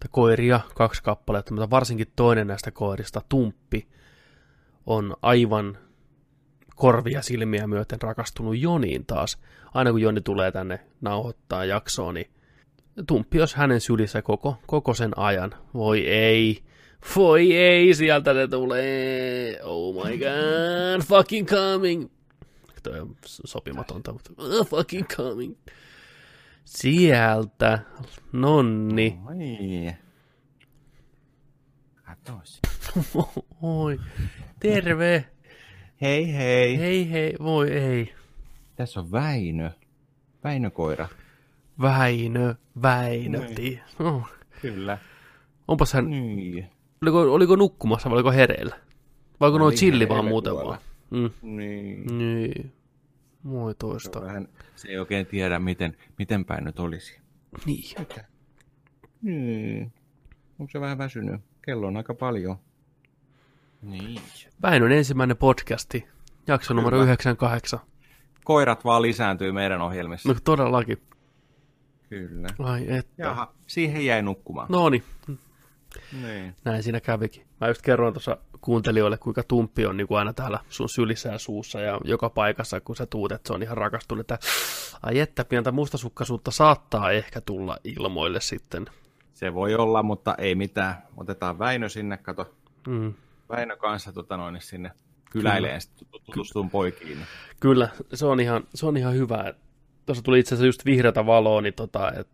tai 0.00 0.08
koiria, 0.10 0.60
kaksi 0.74 1.02
kappaletta, 1.02 1.54
mutta 1.54 1.70
varsinkin 1.70 2.06
toinen 2.16 2.46
näistä 2.46 2.70
koirista, 2.70 3.22
Tumppi, 3.28 3.88
on 4.86 5.16
aivan 5.22 5.78
korvia 6.74 7.22
silmiä 7.22 7.66
myöten 7.66 8.02
rakastunut 8.02 8.58
Joniin 8.58 9.06
taas. 9.06 9.38
Aina 9.74 9.90
kun 9.90 10.00
Joni 10.00 10.20
tulee 10.20 10.52
tänne 10.52 10.80
nauhoittaa 11.00 11.64
jaksoa, 11.64 12.12
niin 12.12 12.30
Tumppi 13.06 13.40
olisi 13.40 13.56
hänen 13.56 13.80
sylissä 13.80 14.22
koko, 14.22 14.56
koko 14.66 14.94
sen 14.94 15.18
ajan. 15.18 15.54
Voi 15.74 16.06
ei, 16.06 16.62
voi 17.16 17.56
ei, 17.56 17.94
sieltä 17.94 18.34
se 18.34 18.48
tulee. 18.48 19.60
Oh 19.62 19.94
my 19.94 20.18
god, 20.18 21.02
fucking 21.06 21.48
coming. 21.48 22.10
Toi 22.82 23.00
on 23.00 23.16
sopimatonta, 23.24 24.12
mutta 24.12 24.30
oh, 24.36 24.68
fucking 24.68 25.06
coming. 25.06 25.56
Sieltä, 26.64 27.78
nonni. 28.32 29.18
Oi. 29.26 29.94
Katos. 32.02 32.60
Oi, 33.62 34.00
terve. 34.60 35.33
Hei 36.04 36.34
hei. 36.36 36.78
Hei 36.78 37.10
hei, 37.10 37.34
voi 37.42 37.70
ei. 37.70 38.14
Tässä 38.76 39.00
on 39.00 39.12
Väinö. 39.12 39.70
Väinö-koira. 40.44 41.08
Väinö, 41.80 42.54
Väinö. 42.82 43.38
Niin. 43.58 43.80
Oh. 44.00 44.28
Kyllä. 44.62 44.98
Onpas 45.68 45.92
hän, 45.92 46.10
Niin. 46.10 46.66
oliko, 47.02 47.20
oliko 47.20 47.56
nukkumassa 47.56 48.10
vai 48.10 48.14
oliko 48.16 48.32
hereillä? 48.32 48.76
Vai 49.40 49.46
onko 49.48 49.58
noin 49.58 49.74
chilli 49.76 50.08
vaan 50.08 50.24
muuten 50.24 50.52
tuolla. 50.52 50.68
vaan? 50.68 50.80
Mm. 51.42 51.56
Niin. 51.56 52.18
Niin. 52.18 52.72
Moi 53.42 53.72
Se, 53.72 53.78
toista. 53.78 54.18
on 54.20 54.26
vähän, 54.26 54.48
se 54.76 54.88
ei 54.88 54.98
oikein 54.98 55.26
tiedä, 55.26 55.58
miten, 55.58 55.96
miten 56.18 56.44
päin 56.44 56.64
nyt 56.64 56.78
olisi. 56.78 57.20
Niin. 57.66 57.84
Niin. 59.22 59.92
Onko 60.58 60.70
se 60.70 60.80
vähän 60.80 60.98
väsynyt? 60.98 61.40
Kello 61.62 61.86
on 61.86 61.96
aika 61.96 62.14
paljon. 62.14 62.56
Niin. 63.84 64.20
Väinön 64.62 64.92
ensimmäinen 64.92 65.36
podcasti. 65.36 66.06
Jakso 66.46 66.74
numero 66.74 66.90
Kyllä. 66.96 67.04
98. 67.04 67.80
Koirat 68.44 68.84
vaan 68.84 69.02
lisääntyy 69.02 69.52
meidän 69.52 69.80
ohjelmissa. 69.80 70.28
No 70.28 70.34
todellakin. 70.44 71.02
Kyllä. 72.08 72.48
Ai 72.58 72.86
että. 72.96 73.22
Jaha, 73.22 73.52
siihen 73.66 74.06
jäi 74.06 74.22
nukkumaan. 74.22 74.66
No 74.70 74.88
niin, 74.90 75.02
Niin. 76.22 76.54
näin 76.64 76.82
siinä 76.82 77.00
kävikin. 77.00 77.46
Mä 77.60 77.68
just 77.68 77.82
kerroin 77.82 78.14
tuossa 78.14 78.36
kuuntelijoille, 78.60 79.18
kuinka 79.18 79.42
tumppi 79.42 79.86
on 79.86 79.96
niin 79.96 80.06
kuin 80.06 80.18
aina 80.18 80.32
täällä 80.32 80.58
sun 80.68 80.88
sylissä 80.88 81.28
ja 81.28 81.38
suussa 81.38 81.80
ja 81.80 82.00
joka 82.04 82.30
paikassa, 82.30 82.80
kun 82.80 82.96
sä 82.96 83.06
tuut, 83.06 83.32
että 83.32 83.46
se 83.48 83.52
on 83.52 83.62
ihan 83.62 83.76
rakastunut. 83.76 84.20
Että 84.20 84.38
ai 85.02 85.18
että 85.18 85.44
pientä 85.44 85.72
mustasukkaisuutta 85.72 86.50
saattaa 86.50 87.10
ehkä 87.10 87.40
tulla 87.40 87.78
ilmoille 87.84 88.40
sitten. 88.40 88.86
Se 89.34 89.54
voi 89.54 89.74
olla, 89.74 90.02
mutta 90.02 90.34
ei 90.38 90.54
mitään. 90.54 91.02
Otetaan 91.16 91.58
Väinö 91.58 91.88
sinne, 91.88 92.16
kato. 92.16 92.54
Mm. 92.88 93.14
Väinö 93.48 93.76
kanssa 93.76 94.12
tota 94.12 94.36
noin, 94.36 94.56
sinne 94.60 94.90
kyläileen 95.30 95.80
tutustuun 96.26 96.70
poikiin. 96.70 97.08
niin 97.16 97.26
Kyllä, 97.60 97.88
se 98.14 98.26
on 98.26 98.40
ihan, 98.40 98.64
se 98.74 98.86
on 98.86 98.96
ihan 98.96 99.14
hyvä. 99.14 99.54
Tuossa 100.06 100.24
tuli 100.24 100.38
itse 100.38 100.54
asiassa 100.54 100.66
just 100.66 100.84
vihreätä 100.84 101.26
valoa, 101.26 101.60
niin 101.60 101.74
tota, 101.74 102.12
et 102.12 102.28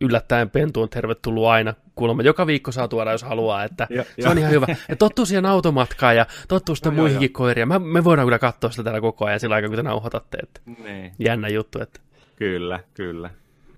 yllättäen 0.00 0.50
pentu 0.50 0.82
on 0.82 0.88
tervetullut 0.88 1.46
aina. 1.46 1.74
Kuulemma 1.94 2.22
joka 2.22 2.46
viikko 2.46 2.72
saa 2.72 2.88
tuoda, 2.88 3.12
jos 3.12 3.22
haluaa, 3.22 3.64
että 3.64 3.86
Ja- 3.90 4.02
se 4.04 4.10
ja- 4.16 4.30
on 4.30 4.38
ihan 4.38 4.50
hyvä. 4.50 4.66
Ja 4.88 4.96
tottuu 4.96 5.26
siihen 5.26 5.46
automatkaan 5.46 6.16
ja 6.16 6.26
tottuu 6.48 6.74
sitten 6.74 6.92
No 6.92 6.96
joo, 6.96 7.02
muihinkin 7.02 7.32
koiriin. 7.32 7.68
Mä, 7.68 7.78
me 7.78 8.04
voidaan 8.04 8.26
kyllä 8.26 8.38
katsoa 8.38 8.70
sitä 8.70 8.82
täällä 8.84 9.00
koko 9.00 9.24
ajan 9.24 9.40
sillä 9.40 9.54
aikaa, 9.54 9.68
kun 9.68 9.76
te 9.76 9.82
nauhoitatte. 9.82 10.38
Että 10.42 10.60
Niin. 10.84 11.12
jännä 11.18 11.48
juttu, 11.48 11.82
että 11.82 12.00
Kyllä, 12.36 12.80
kyllä. 12.94 13.30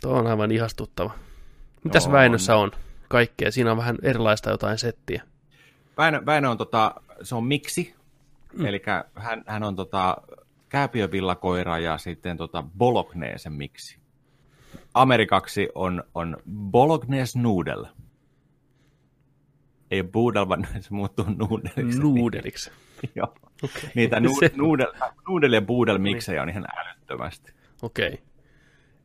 tuo 0.03 0.13
on 0.19 0.27
aivan 0.27 0.51
ihastuttava. 0.53 1.11
Mitäs 1.85 2.05
Joo, 2.05 2.13
Väinössä 2.13 2.57
on? 2.57 2.71
Kaikkea. 3.09 3.51
Siinä 3.51 3.71
on 3.71 3.77
vähän 3.77 3.97
erilaista 4.03 4.51
jotain 4.51 4.79
settiä. 4.79 5.23
Väinö, 5.99 6.23
Väinö 6.27 6.51
on, 6.51 6.59
tota, 6.59 6.95
se 7.23 7.35
on 7.35 7.45
miksi, 7.45 7.95
Mm. 8.53 8.67
eli 8.67 8.83
hän, 9.15 9.43
hän 9.47 9.63
on 9.63 9.77
tota, 9.77 10.17
kääpiövillakoira 10.69 11.79
ja 11.79 11.99
sitten 11.99 12.37
tota 12.37 12.65
bolognese 12.79 13.51
miksi. 13.51 13.99
Amerikaksi 14.95 15.69
on, 15.75 16.05
on 16.15 16.37
bolognese 16.51 17.39
noodle. 17.39 17.89
ei 19.91 20.03
boodle, 20.03 20.49
vaan 20.49 20.67
se 20.81 20.89
muuttuu 20.91 21.25
nuudeliksi. 21.37 22.01
Nuudeliksi. 22.01 22.71
Joo. 23.17 23.35
Okei. 23.65 23.91
Niitä 23.95 24.21
nuudel, 24.57 24.93
nuudel 25.29 25.53
ja 25.53 25.63
boodle 25.63 25.99
miksejä 25.99 26.43
on 26.43 26.49
ihan 26.49 26.65
älyttömästi. 26.79 27.53
Okei. 27.83 28.23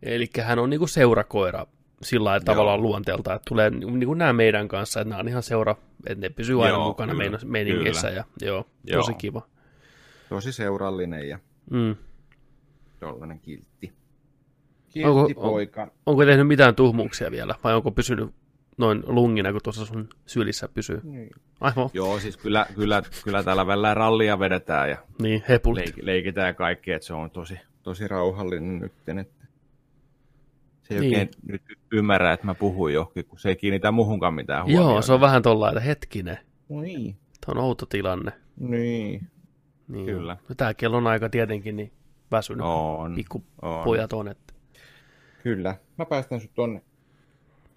Eli 0.04 0.30
hän 0.44 0.60
on 0.60 0.70
niinku 0.70 0.88
seurakoira 0.88 1.66
sillä 2.02 2.40
tavallaan 2.40 2.82
luonteelta, 2.82 3.34
että 3.34 3.46
tulee 3.50 3.70
niinku 3.70 4.14
nämä 4.14 4.34
meidän 4.34 4.68
kanssa, 4.68 5.02
että 5.02 5.10
nämä 5.10 5.20
on 5.20 5.28
ihan 5.28 5.44
seura, 5.44 5.76
että 6.08 6.22
ne 6.22 6.30
pysyy 6.30 6.64
aina 6.64 6.76
Joo, 6.76 6.88
mukana 6.88 7.12
kyllä, 7.12 7.24
meidän 7.24 7.40
meiningissä. 7.46 8.08
kyllä. 8.08 8.24
Ja, 8.40 8.48
joo, 8.48 8.66
Joo. 8.84 9.02
tosi 9.02 9.14
kiva. 9.14 9.42
Tosi 10.30 10.52
seurallinen 10.52 11.30
ja 11.30 11.40
Mm. 11.72 11.96
tollainen 13.00 13.40
kiltti. 13.40 13.94
Onko- 15.06 15.26
Kiltti 15.26 15.42
poika. 15.42 15.92
Onko 16.06 16.26
tehnyt 16.26 16.48
mitään 16.48 16.76
tuhmuuksia 16.76 17.32
vielä, 17.32 17.56
vai 17.64 17.76
onko 17.76 17.92
pysynyt 17.92 18.30
noin 18.78 19.04
lungina, 19.08 19.52
kun 19.52 19.62
tuossa 19.64 19.86
sun 19.86 20.10
sylissä 20.26 20.68
pysyy? 20.74 21.02
Niin. 21.04 21.30
Aivan, 21.62 21.90
Joo, 21.94 22.20
siis 22.20 22.38
kyllä, 22.38 22.66
kyllä, 22.76 23.04
kyllä 23.24 23.44
täällä 23.44 23.68
välillä 23.68 23.94
rallia 23.94 24.40
vedetään 24.40 24.90
ja 24.90 24.98
niin, 25.22 25.44
leik, 25.76 25.96
leikitään 26.02 26.48
ja 26.48 26.54
kaikki, 26.54 26.92
että 26.92 27.06
se 27.06 27.14
on 27.14 27.32
tosi, 27.32 27.60
tosi 27.84 28.08
rauhallinen 28.08 28.80
nyt. 28.80 28.94
Se 30.90 30.96
ei 30.96 31.00
Niin. 31.02 31.14
oikein 31.20 31.30
nyt 31.48 31.62
ymmärrä, 31.92 32.34
että 32.34 32.46
mä 32.46 32.56
puhun 32.56 32.94
johonkin, 32.94 33.26
kun 33.26 33.40
se 33.40 33.50
ei 33.50 33.56
kiinnitä 33.56 33.92
muhunkaan 33.92 34.34
mitään 34.34 34.64
huomiota. 34.66 34.90
Joo, 34.92 35.02
se 35.02 35.14
on 35.14 35.22
vähän 35.22 35.42
tollainen, 35.42 35.78
että 35.78 35.88
hetkinen, 35.90 36.38
No 36.70 36.82
niin, 36.82 37.16
tämä 37.46 37.60
on 37.62 37.66
outo 37.66 37.86
tilanne. 37.86 38.32
niin. 38.60 39.28
Niin, 39.88 40.06
Kyllä. 40.06 40.38
No, 40.50 40.56
Tämä 40.56 40.74
kellon 40.74 41.08
aika 41.08 41.30
tietenkin 41.30 41.76
niin 41.76 41.92
väsynyt, 42.32 42.66
On, 42.66 43.00
on. 43.00 43.16
pikkupojat 43.16 44.14
on. 44.14 44.28
Että... 44.28 44.54
Kyllä. 45.44 45.76
Mä 45.98 46.06
päästän 46.06 46.42
sut 46.42 46.54
tonne. 46.54 46.82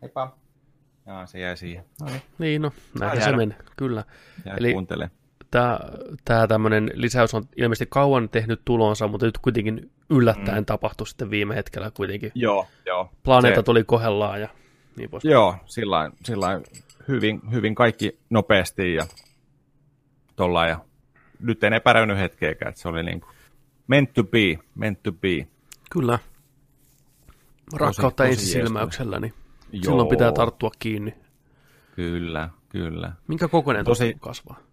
Heippa. 0.02 0.36
Jaa, 1.06 1.26
se 1.26 1.38
jäi 1.40 1.56
siihen. 1.56 1.84
No 2.00 2.06
niin, 2.06 2.22
Niin, 2.38 2.62
no, 2.62 2.72
näin 3.00 3.22
se 3.22 3.36
menee, 3.36 3.56
kyllä. 3.76 4.04
jää 4.44 4.56
Eli- 4.56 4.72
kuuntele. 4.72 5.10
Tämä, 5.52 5.80
tämä 6.24 6.46
tämmöinen 6.46 6.90
lisäys 6.94 7.34
on 7.34 7.44
ilmeisesti 7.56 7.86
kauan 7.90 8.28
tehnyt 8.28 8.60
tulonsa, 8.64 9.08
mutta 9.08 9.26
nyt 9.26 9.38
kuitenkin 9.38 9.90
yllättäen 10.10 10.58
mm. 10.58 10.64
tapahtui 10.64 11.06
sitten 11.06 11.30
viime 11.30 11.54
hetkellä 11.54 11.90
kuitenkin. 11.90 12.32
Joo, 12.34 12.66
joo. 12.86 13.10
Planeetta 13.22 13.60
Se- 13.60 13.64
tuli 13.64 13.84
kohellaan 13.84 14.40
ja 14.40 14.48
niin 14.96 15.10
pois. 15.10 15.24
Joo, 15.24 15.56
sillain, 15.66 16.12
sillain 16.24 16.62
hyvin, 17.08 17.40
hyvin 17.50 17.74
kaikki 17.74 18.18
nopeasti 18.30 18.94
ja 18.94 19.06
tolla 20.36 20.66
ja 20.66 20.78
nyt 21.40 21.64
en 21.64 21.72
epäröinyt 21.72 22.18
hetkeäkään, 22.18 22.68
että 22.68 22.80
se 22.80 22.88
oli 22.88 23.02
niin 23.02 23.20
kuin 23.20 23.30
meant 23.86 24.12
to 24.12 24.24
be, 24.24 24.58
meant 24.74 25.02
to 25.02 25.12
be. 25.12 25.46
Kyllä. 25.90 26.18
Rakkautta 27.72 28.24
ensisilmäyksellä, 28.24 29.20
niin 29.20 29.34
Joo. 29.72 29.82
silloin 29.82 30.08
pitää 30.08 30.32
tarttua 30.32 30.70
kiinni. 30.78 31.14
Kyllä, 31.96 32.48
kyllä. 32.68 33.12
Minkä 33.28 33.48
kokoinen 33.48 33.84
tosi 33.84 34.16
kasvaa? 34.20 34.71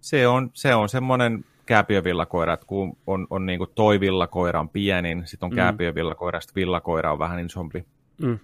Se 0.00 0.28
on, 0.28 0.50
se 0.54 0.74
on 0.74 0.88
semmoinen 0.88 1.44
kääpiövillakoira, 1.66 2.52
että 2.52 2.66
kun 2.66 2.96
on, 3.06 3.26
on 3.30 3.46
niin 3.46 3.58
kuin 3.58 3.70
toi 3.74 4.00
villakoira 4.00 4.60
on 4.60 4.68
pienin, 4.68 5.26
sitten 5.26 5.46
on 5.46 5.50
Mm. 5.52 5.56
kääpiövillakoira, 5.56 6.40
sitten 6.40 6.54
villakoira 6.54 7.12
on 7.12 7.18
vähän 7.18 7.46
isompi. 7.46 7.86
Mm. 8.22 8.38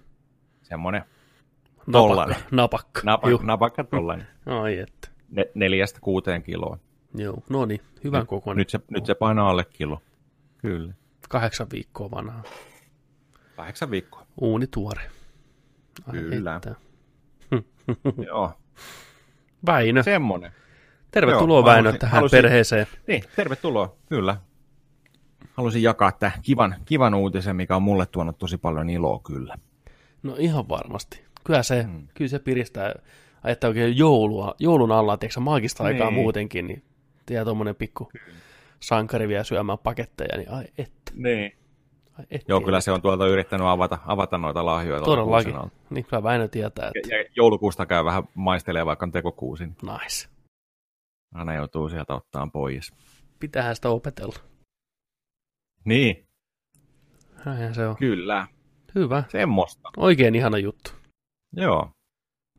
Semmoinen 0.63 1.01
Napakka. 1.77 1.91
Tollanen. 1.91 2.35
Napakka. 2.51 3.01
napa, 3.03 3.29
Juh. 3.29 3.41
napakka 3.43 3.83
tollainen. 3.83 4.27
Ai 4.61 4.77
että. 4.79 5.07
Ne, 5.29 5.45
neljästä 5.53 5.99
kuuteen 6.01 6.43
kiloa. 6.43 6.77
Joo, 7.15 7.43
no 7.49 7.65
niin, 7.65 7.81
hyvän 8.03 8.19
Nyt- 8.21 8.27
kokoinen. 8.29 8.57
Nyt 8.57 8.69
se, 8.69 8.79
nyt 8.89 9.05
se 9.05 9.15
painaa 9.15 9.49
alle 9.49 9.65
kilo. 9.73 10.01
Kyllä. 10.57 10.93
Kahdeksan 11.29 11.67
viikkoa 11.73 12.11
vanhaa. 12.11 12.43
Kahdeksan 13.55 13.91
viikkoa. 13.91 14.25
Uuni 14.41 14.67
tuore. 14.67 15.01
Ai 16.07 16.19
Kyllä. 16.19 16.55
että. 16.55 16.75
Joo, 18.27 18.51
Väinö. 19.67 20.03
semmonen. 20.03 20.51
Tervetuloa 21.15 21.57
Joo, 21.59 21.65
Väinö 21.65 21.81
halusin- 21.89 21.99
tähän 21.99 22.15
halusin- 22.15 22.37
perheeseen. 22.37 22.87
Niin, 23.07 23.23
tervetuloa. 23.35 23.95
Kyllä. 24.09 24.37
Halusin 25.53 25.83
jakaa 25.83 26.11
tämän 26.11 26.33
kivan, 26.41 26.75
kivan 26.85 27.13
uutisen, 27.13 27.55
mikä 27.55 27.75
on 27.75 27.81
mulle 27.83 28.05
tuonut 28.05 28.37
tosi 28.37 28.57
paljon 28.57 28.89
iloa 28.89 29.19
kyllä. 29.19 29.55
No 30.23 30.35
ihan 30.39 30.69
varmasti. 30.69 31.23
Kyllä 31.43 31.63
se, 31.63 31.83
Mm. 31.83 31.89
mm. 31.89 32.07
kyllä 32.13 32.29
se 32.29 32.39
piristää. 32.39 32.93
Ajattaa 33.43 33.67
oikein 33.67 33.97
joulua, 33.97 34.55
joulun 34.59 34.91
alla, 34.91 35.17
tiedätkö, 35.17 35.39
maagista 35.39 35.83
aikaa 35.83 36.09
Niin. 36.09 36.21
muutenkin, 36.21 36.67
niin 36.67 36.83
tiedät 37.25 37.45
tuommoinen 37.45 37.75
pikku 37.75 38.11
sankari 38.79 39.27
vielä 39.27 39.43
syömään 39.43 39.77
paketteja, 39.79 40.37
niin 40.37 40.49
ai 40.51 40.63
että, 40.77 41.11
Niin. 41.15 41.51
ai 42.19 42.25
että. 42.31 42.45
Joo, 42.51 42.61
kyllä 42.61 42.81
se 42.81 42.91
on 42.91 43.01
tuolta 43.01 43.27
yrittänyt 43.27 43.67
avata, 43.67 43.97
avata 44.05 44.37
noita 44.37 44.65
lahjoja. 44.65 45.01
Todellakin. 45.01 45.55
Niin 45.89 46.05
kyllä 46.05 46.23
Väinö 46.23 46.47
tietää, 46.47 46.91
että 46.95 47.15
Ja, 47.15 47.21
ja 47.21 47.25
joulukuusta 47.35 47.85
käy 47.85 48.05
vähän 48.05 48.23
maistelee 48.33 48.85
vaikka 48.85 49.05
on 49.05 49.11
tekokuusin. 49.11 49.75
nice. 49.81 50.27
Aina 51.35 51.53
joutuu 51.53 51.89
sieltä 51.89 52.13
ottaa 52.13 52.47
pois. 52.53 52.93
Pitäähän 53.39 53.75
sitä 53.75 53.89
opetella. 53.89 54.35
Niin, 55.85 56.25
Näinhän 57.45 57.75
se 57.75 57.87
on. 57.87 57.95
kyllä. 57.95 58.47
Hyvä. 58.95 59.23
Semmoista. 59.29 59.89
Oikein 59.97 60.35
ihana 60.35 60.57
juttu. 60.57 60.91
Joo. 61.53 61.89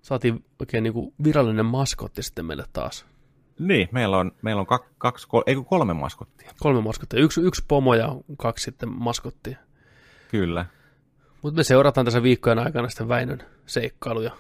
Saatiin 0.03 0.45
oikein 0.61 0.83
niinku 0.83 1.15
virallinen 1.25 1.67
maskotti 1.67 2.23
sitten 2.23 2.45
meille 2.45 2.65
taas. 2.73 3.07
Niin, 3.59 3.89
meillä 3.93 4.19
on, 4.19 4.33
meillä 4.43 4.61
on 4.61 4.67
kak, 4.67 4.85
kaksi, 4.99 5.29
kol, 5.29 5.43
ei 5.47 5.57
kolme 5.69 5.95
maskottia. 5.95 6.53
Kolme 6.61 6.81
maskottia. 6.81 7.21
Yksi, 7.21 7.41
yksi 7.41 7.65
pomo 7.69 7.95
ja 7.95 8.09
kaksi 8.39 8.65
sitten 8.65 8.89
maskottia. 8.89 9.59
Kyllä. 10.31 10.67
Mutta 11.43 11.57
me 11.57 11.65
seurataan 11.65 12.05
tässä 12.05 12.23
viikkojen 12.23 12.59
aikana 12.59 12.89
sitten 12.89 13.09
Väinön 13.09 13.43
seikkailuja. 13.67 14.37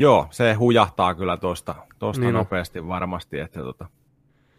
Joo, 0.00 0.26
se 0.30 0.52
hujahtaa 0.54 1.14
kyllä 1.14 1.36
tuosta 1.36 1.74
tosta 1.98 2.20
Niin 2.20 2.28
on. 2.28 2.34
nopeasti 2.34 2.88
varmasti, 2.88 3.38
että 3.38 3.60
tota, 3.60 3.86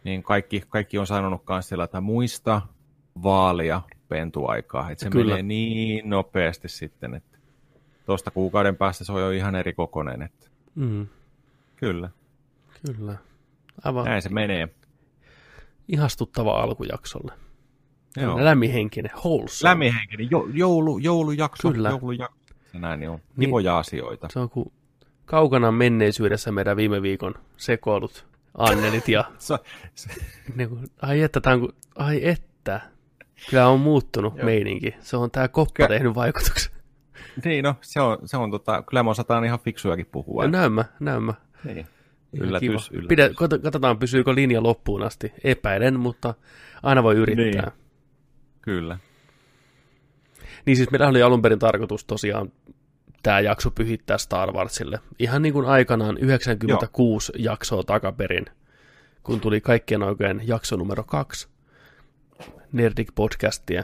niin 0.04 0.24
kaikki, 0.24 0.64
kaikki 0.70 0.98
on 0.98 1.08
sanonut 1.08 1.42
myös 1.50 1.70
sillä, 1.70 1.84
että 1.84 2.02
muista 2.02 2.62
vaalia 3.24 3.82
pentuaikaa, 4.10 4.92
että 4.92 5.04
se 5.04 5.10
Kyllä. 5.10 5.26
menee 5.36 5.44
niin 5.44 6.10
nopeasti 6.10 6.70
sitten, 6.70 7.14
että 7.16 7.38
tuosta 8.06 8.32
kuukauden 8.32 8.76
päästä 8.76 9.04
se 9.04 9.12
on 9.12 9.22
jo 9.22 9.32
ihan 9.32 9.56
eri 9.56 9.74
kokoinen, 9.74 10.22
että 10.22 10.48
Mm, 10.76 11.08
kyllä, 11.76 12.10
kyllä. 12.86 13.16
Aivan 13.84 14.06
näin 14.06 14.22
se 14.22 14.30
menee. 14.30 14.68
ihastuttava 15.88 16.62
alkujaksolle. 16.62 17.34
Joo. 18.18 18.46
Lämminhenkinen, 18.46 19.12
wholesome. 19.18 19.70
Lämminhenkinen, 19.70 20.28
jo, 20.32 20.48
joulu, 20.54 20.98
joulujakso, 20.98 21.72
Kyllä. 21.72 21.90
joulujakso. 21.90 22.56
Se 22.72 22.80
näin 22.80 23.00
niin 23.00 23.10
on. 23.10 23.20
Niin. 23.38 23.48
Kivoja 23.48 23.78
asioita. 23.78 24.28
Se 24.34 24.40
on 24.40 24.50
kuin 24.50 24.72
kaukana 25.32 25.72
menneisyydessä 25.72 26.52
meidän 26.52 26.78
viime 26.78 27.02
viikon 27.02 27.34
sekoilut 27.58 28.26
Annelit 28.58 29.08
ja 29.08 29.24
Se, 29.38 29.56
se, 29.96 30.10
niin 30.56 30.70
kuin, 30.70 30.88
ai 31.02 31.22
että, 31.22 31.42
on, 31.54 31.60
kuin- 31.60 31.74
ai 31.96 32.28
että. 32.28 32.82
Kyllä 33.50 33.68
on 33.68 33.80
muuttunut 33.80 34.38
Joo. 34.38 34.46
meininki. 34.46 34.96
Se 35.00 35.18
on 35.18 35.32
tää 35.32 35.48
koppa 35.48 35.74
Kyllä. 35.74 35.88
tehnyt 35.88 36.16
vaikutuksen. 36.16 36.72
niin 37.46 37.64
no, 37.64 37.76
se 37.82 38.02
on, 38.02 38.18
se 38.26 38.38
on 38.38 38.52
tota, 38.52 38.84
kyllä 38.90 39.04
me 39.04 39.10
osataan 39.10 39.46
ihan 39.46 39.60
fiksujakin 39.60 40.06
puhua. 40.12 40.44
Ja 40.44 40.50
näymmä, 40.50 40.86
näymmä. 41.00 41.34
Niin. 41.64 41.78
Ihan 41.78 42.48
Yllätys, 42.48 42.70
kiva. 42.70 42.80
yllätys. 42.92 43.08
Pidä, 43.08 43.28
kot- 43.30 43.62
katsotaan, 43.64 44.00
pysyykö 44.00 44.36
linja 44.36 44.64
loppuun 44.64 45.04
asti. 45.04 45.34
Epäilen, 45.44 46.00
mutta 46.00 46.34
aina 46.84 47.04
voi 47.04 47.16
yrittää. 47.16 47.46
Niin. 47.46 47.58
Niin, 47.58 47.72
Kyllä. 48.62 48.98
niin 50.66 50.78
siis 50.78 50.92
meillä 50.92 51.08
oli 51.08 51.22
alun 51.22 51.42
perin 51.42 51.60
tarkoitus 51.60 52.06
tosiaan 52.06 52.52
tämä 53.24 53.40
jakso 53.40 53.72
pyhittää 53.72 54.18
Star 54.18 54.52
Warsille. 54.52 55.00
Ihan 55.20 55.42
niin 55.42 55.54
kuin 55.54 55.66
aikanaan 55.66 56.18
96 56.18 57.32
Joo. 57.36 57.52
jaksoa 57.52 57.84
takaperin, 57.84 58.46
kun 59.24 59.40
tuli 59.40 59.62
kaikkien 59.62 60.04
aikojen 60.04 60.42
jakso 60.46 60.76
numero 60.76 61.04
kaksi 61.04 61.48
Nerdik 62.72 63.16
podcastia. 63.16 63.84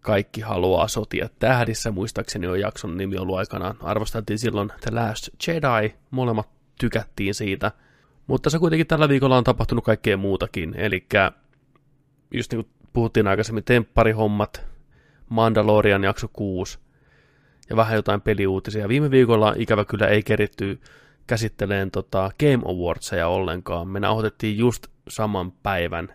Kaikki 0.00 0.40
haluaa 0.40 0.88
sotia 0.88 1.28
tähdissä, 1.38 1.90
muistaakseni 1.90 2.46
on 2.46 2.60
jakson 2.60 2.96
nimi 2.96 3.18
ollut 3.18 3.36
aikanaan. 3.36 3.76
Arvosteltiin 3.82 4.38
silloin 4.38 4.72
The 4.80 4.90
Last 4.90 5.28
Jedi, 5.46 5.94
molemmat 6.10 6.48
tykättiin 6.80 7.34
siitä. 7.34 7.72
Mutta 8.26 8.50
se 8.50 8.58
kuitenkin 8.58 8.86
tällä 8.86 9.08
viikolla 9.08 9.36
on 9.36 9.44
tapahtunut 9.44 9.84
kaikkea 9.84 10.16
muutakin, 10.16 10.74
eli 10.76 11.06
just 12.34 12.52
niin 12.52 12.64
kuin 12.64 12.74
puhuttiin 12.92 13.26
aikaisemmin, 13.26 13.64
tempparihommat, 13.64 14.66
Mandalorian 15.28 16.04
jakso 16.04 16.28
6 16.32 16.78
ja 17.70 17.76
vähän 17.76 17.96
jotain 17.96 18.20
peliuutisia. 18.20 18.88
Viime 18.88 19.10
viikolla 19.10 19.54
ikävä 19.56 19.84
kyllä 19.84 20.06
ei 20.06 20.22
keritty 20.22 20.80
käsitteleen 21.26 21.90
tota 21.90 22.30
Game 22.40 22.62
Awardseja 22.64 23.28
ollenkaan. 23.28 23.88
Me 23.88 24.00
nauhoitettiin 24.00 24.58
just 24.58 24.86
saman 25.08 25.52
päivän 25.52 26.08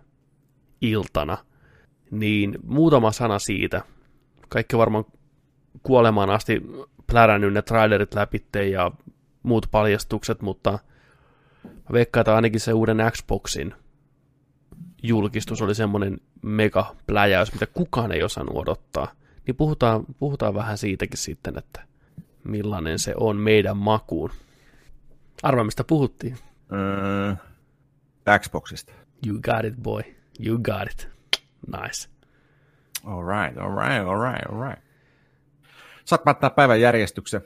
iltana. 0.82 1.38
Niin 2.12 2.58
muutama 2.68 3.12
sana 3.12 3.40
siitä. 3.40 3.82
Kaikki 4.50 4.78
varmaan 4.78 5.06
kuolemaan 5.84 6.30
asti 6.30 6.62
plärännyt 7.08 7.54
ne 7.54 7.62
trailerit 7.62 8.14
läpitte 8.14 8.68
ja 8.68 8.92
muut 9.44 9.68
paljastukset, 9.72 10.42
mutta 10.42 10.80
veikkaan, 11.92 12.30
ainakin 12.30 12.60
se 12.60 12.74
uuden 12.74 12.98
Xboxin 13.12 13.74
julkistus 15.04 15.62
oli 15.62 15.76
semmoinen 15.76 16.18
mega 16.42 16.96
pläjäys, 17.08 17.54
mitä 17.54 17.68
kukaan 17.74 18.12
ei 18.12 18.24
osannut 18.24 18.58
odottaa. 18.58 19.12
Niin 19.48 19.56
puhutaan, 19.56 20.06
puhutaan 20.20 20.54
vähän 20.54 20.78
siitäkin 20.78 21.18
sitten, 21.18 21.58
että 21.58 21.82
millainen 22.44 23.00
se 23.00 23.14
on 23.18 23.38
meidän 23.38 23.78
makuun. 23.78 24.32
Arva, 25.44 25.64
mistä 25.64 25.84
puhuttiin. 25.84 26.38
Öö, 26.74 27.36
Xboxista. 28.40 28.94
You 29.28 29.40
got 29.42 29.66
it, 29.66 29.76
boy. 29.76 30.02
You 30.46 30.58
got 30.58 30.92
it. 30.92 31.08
Nice. 31.68 32.10
All 33.04 33.24
right, 33.24 33.58
all 33.58 33.76
right, 33.76 34.08
all 34.08 34.22
right, 34.22 34.52
all 34.52 34.70
right. 34.70 34.84
Saat 36.06 36.24
päättää 36.24 36.50
päivän 36.50 36.82
järjestyksen. 36.82 37.42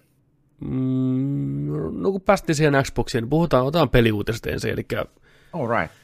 Mm, 0.60 2.02
no 2.02 2.12
kun 2.12 2.22
päästiin 2.22 2.56
siihen 2.56 2.84
Xboxiin, 2.84 3.22
niin 3.22 3.30
puhutaan, 3.30 3.66
otetaan 3.66 3.90
peliuutiset 3.90 4.46
ensin, 4.46 4.72
eli 4.72 4.86
All 5.54 5.68
right. 5.68 5.96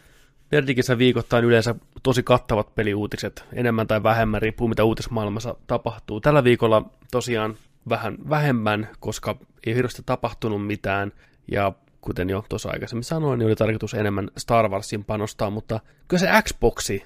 Nerdikissä 0.51 0.97
viikoittain 0.97 1.45
yleensä 1.45 1.75
tosi 2.03 2.23
kattavat 2.23 2.75
peliuutiset, 2.75 3.45
enemmän 3.53 3.87
tai 3.87 4.03
vähemmän, 4.03 4.41
riippuu 4.41 4.67
mitä 4.67 4.83
uutismaailmassa 4.83 5.55
tapahtuu. 5.67 6.21
Tällä 6.21 6.43
viikolla 6.43 6.89
tosiaan 7.11 7.55
vähän 7.89 8.17
vähemmän, 8.29 8.89
koska 8.99 9.35
ei 9.65 9.75
hirveästi 9.75 10.01
tapahtunut 10.05 10.67
mitään, 10.67 11.11
ja 11.51 11.73
kuten 12.01 12.29
jo 12.29 12.45
tuossa 12.49 12.69
aikaisemmin 12.69 13.03
sanoin, 13.03 13.39
niin 13.39 13.47
oli 13.47 13.55
tarkoitus 13.55 13.93
enemmän 13.93 14.29
Star 14.37 14.69
Warsin 14.69 15.05
panostaa, 15.05 15.49
mutta 15.49 15.79
kyllä 16.07 16.19
se 16.19 16.41
Xboxi 16.41 17.05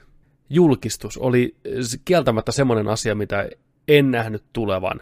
julkistus 0.49 1.17
oli 1.17 1.55
kieltämättä 2.05 2.51
semmoinen 2.51 2.87
asia, 2.87 3.15
mitä 3.15 3.49
en 3.87 4.11
nähnyt 4.11 4.43
tulevan. 4.53 5.01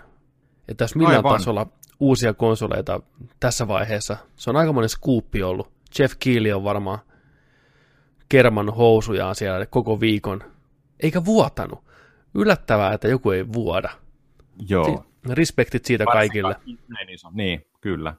Että 0.67 0.84
jos 0.84 0.95
millään 0.95 1.17
Aivan. 1.17 1.34
tasolla 1.34 1.67
uusia 1.99 2.34
konsoleita 2.34 3.01
tässä 3.39 3.67
vaiheessa, 3.67 4.17
se 4.36 4.49
on 4.49 4.55
aikamoinen 4.55 4.89
skuuppi 4.89 5.43
ollut. 5.43 5.71
Jeff 5.99 6.15
Keighley 6.19 6.51
on 6.51 6.63
varmaan 6.63 6.99
kerman 8.29 8.69
housujaan 8.69 9.35
siellä 9.35 9.65
koko 9.65 9.99
viikon, 9.99 10.43
eikä 10.99 11.25
vuotanut. 11.25 11.85
Yllättävää, 12.35 12.93
että 12.93 13.07
joku 13.07 13.31
ei 13.31 13.53
vuoda. 13.53 13.89
Joo. 14.69 14.85
Si- 14.85 15.33
respektit 15.33 15.85
siitä 15.85 16.05
kaikille. 16.05 16.55
Varsinkaan 16.55 16.88
Näin 16.88 17.09
iso. 17.09 17.29
Niin, 17.33 17.65
kyllä. 17.81 18.15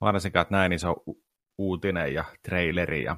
Varsinkaan, 0.00 0.42
että 0.42 0.54
näin 0.54 0.72
iso 0.72 0.92
u- 1.08 1.22
uutinen 1.58 2.14
ja 2.14 2.24
traileri. 2.42 3.04
Ja... 3.04 3.16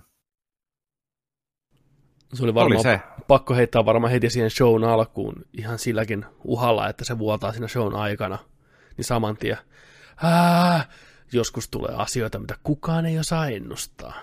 Se 2.35 2.45
oli 2.45 2.55
varmaan 2.55 2.77
Oli 2.77 2.83
se. 2.83 3.01
pakko 3.29 3.55
heittää 3.55 3.85
varmaan 3.85 4.11
heti 4.13 4.31
siihen 4.31 4.51
shown 4.51 4.85
alkuun 4.85 5.45
ihan 5.59 5.79
silläkin 5.79 6.27
uhalla, 6.45 6.89
että 6.89 7.05
se 7.05 7.19
vuotaa 7.19 7.53
siinä 7.53 7.69
shown 7.69 7.95
aikana. 7.97 8.39
Niin 8.97 9.05
saman 9.05 9.37
tien, 9.37 9.57
joskus 11.33 11.69
tulee 11.69 11.95
asioita, 11.97 12.39
mitä 12.39 12.55
kukaan 12.63 13.07
ei 13.07 13.19
osaa 13.19 13.49
ennustaa. 13.49 14.15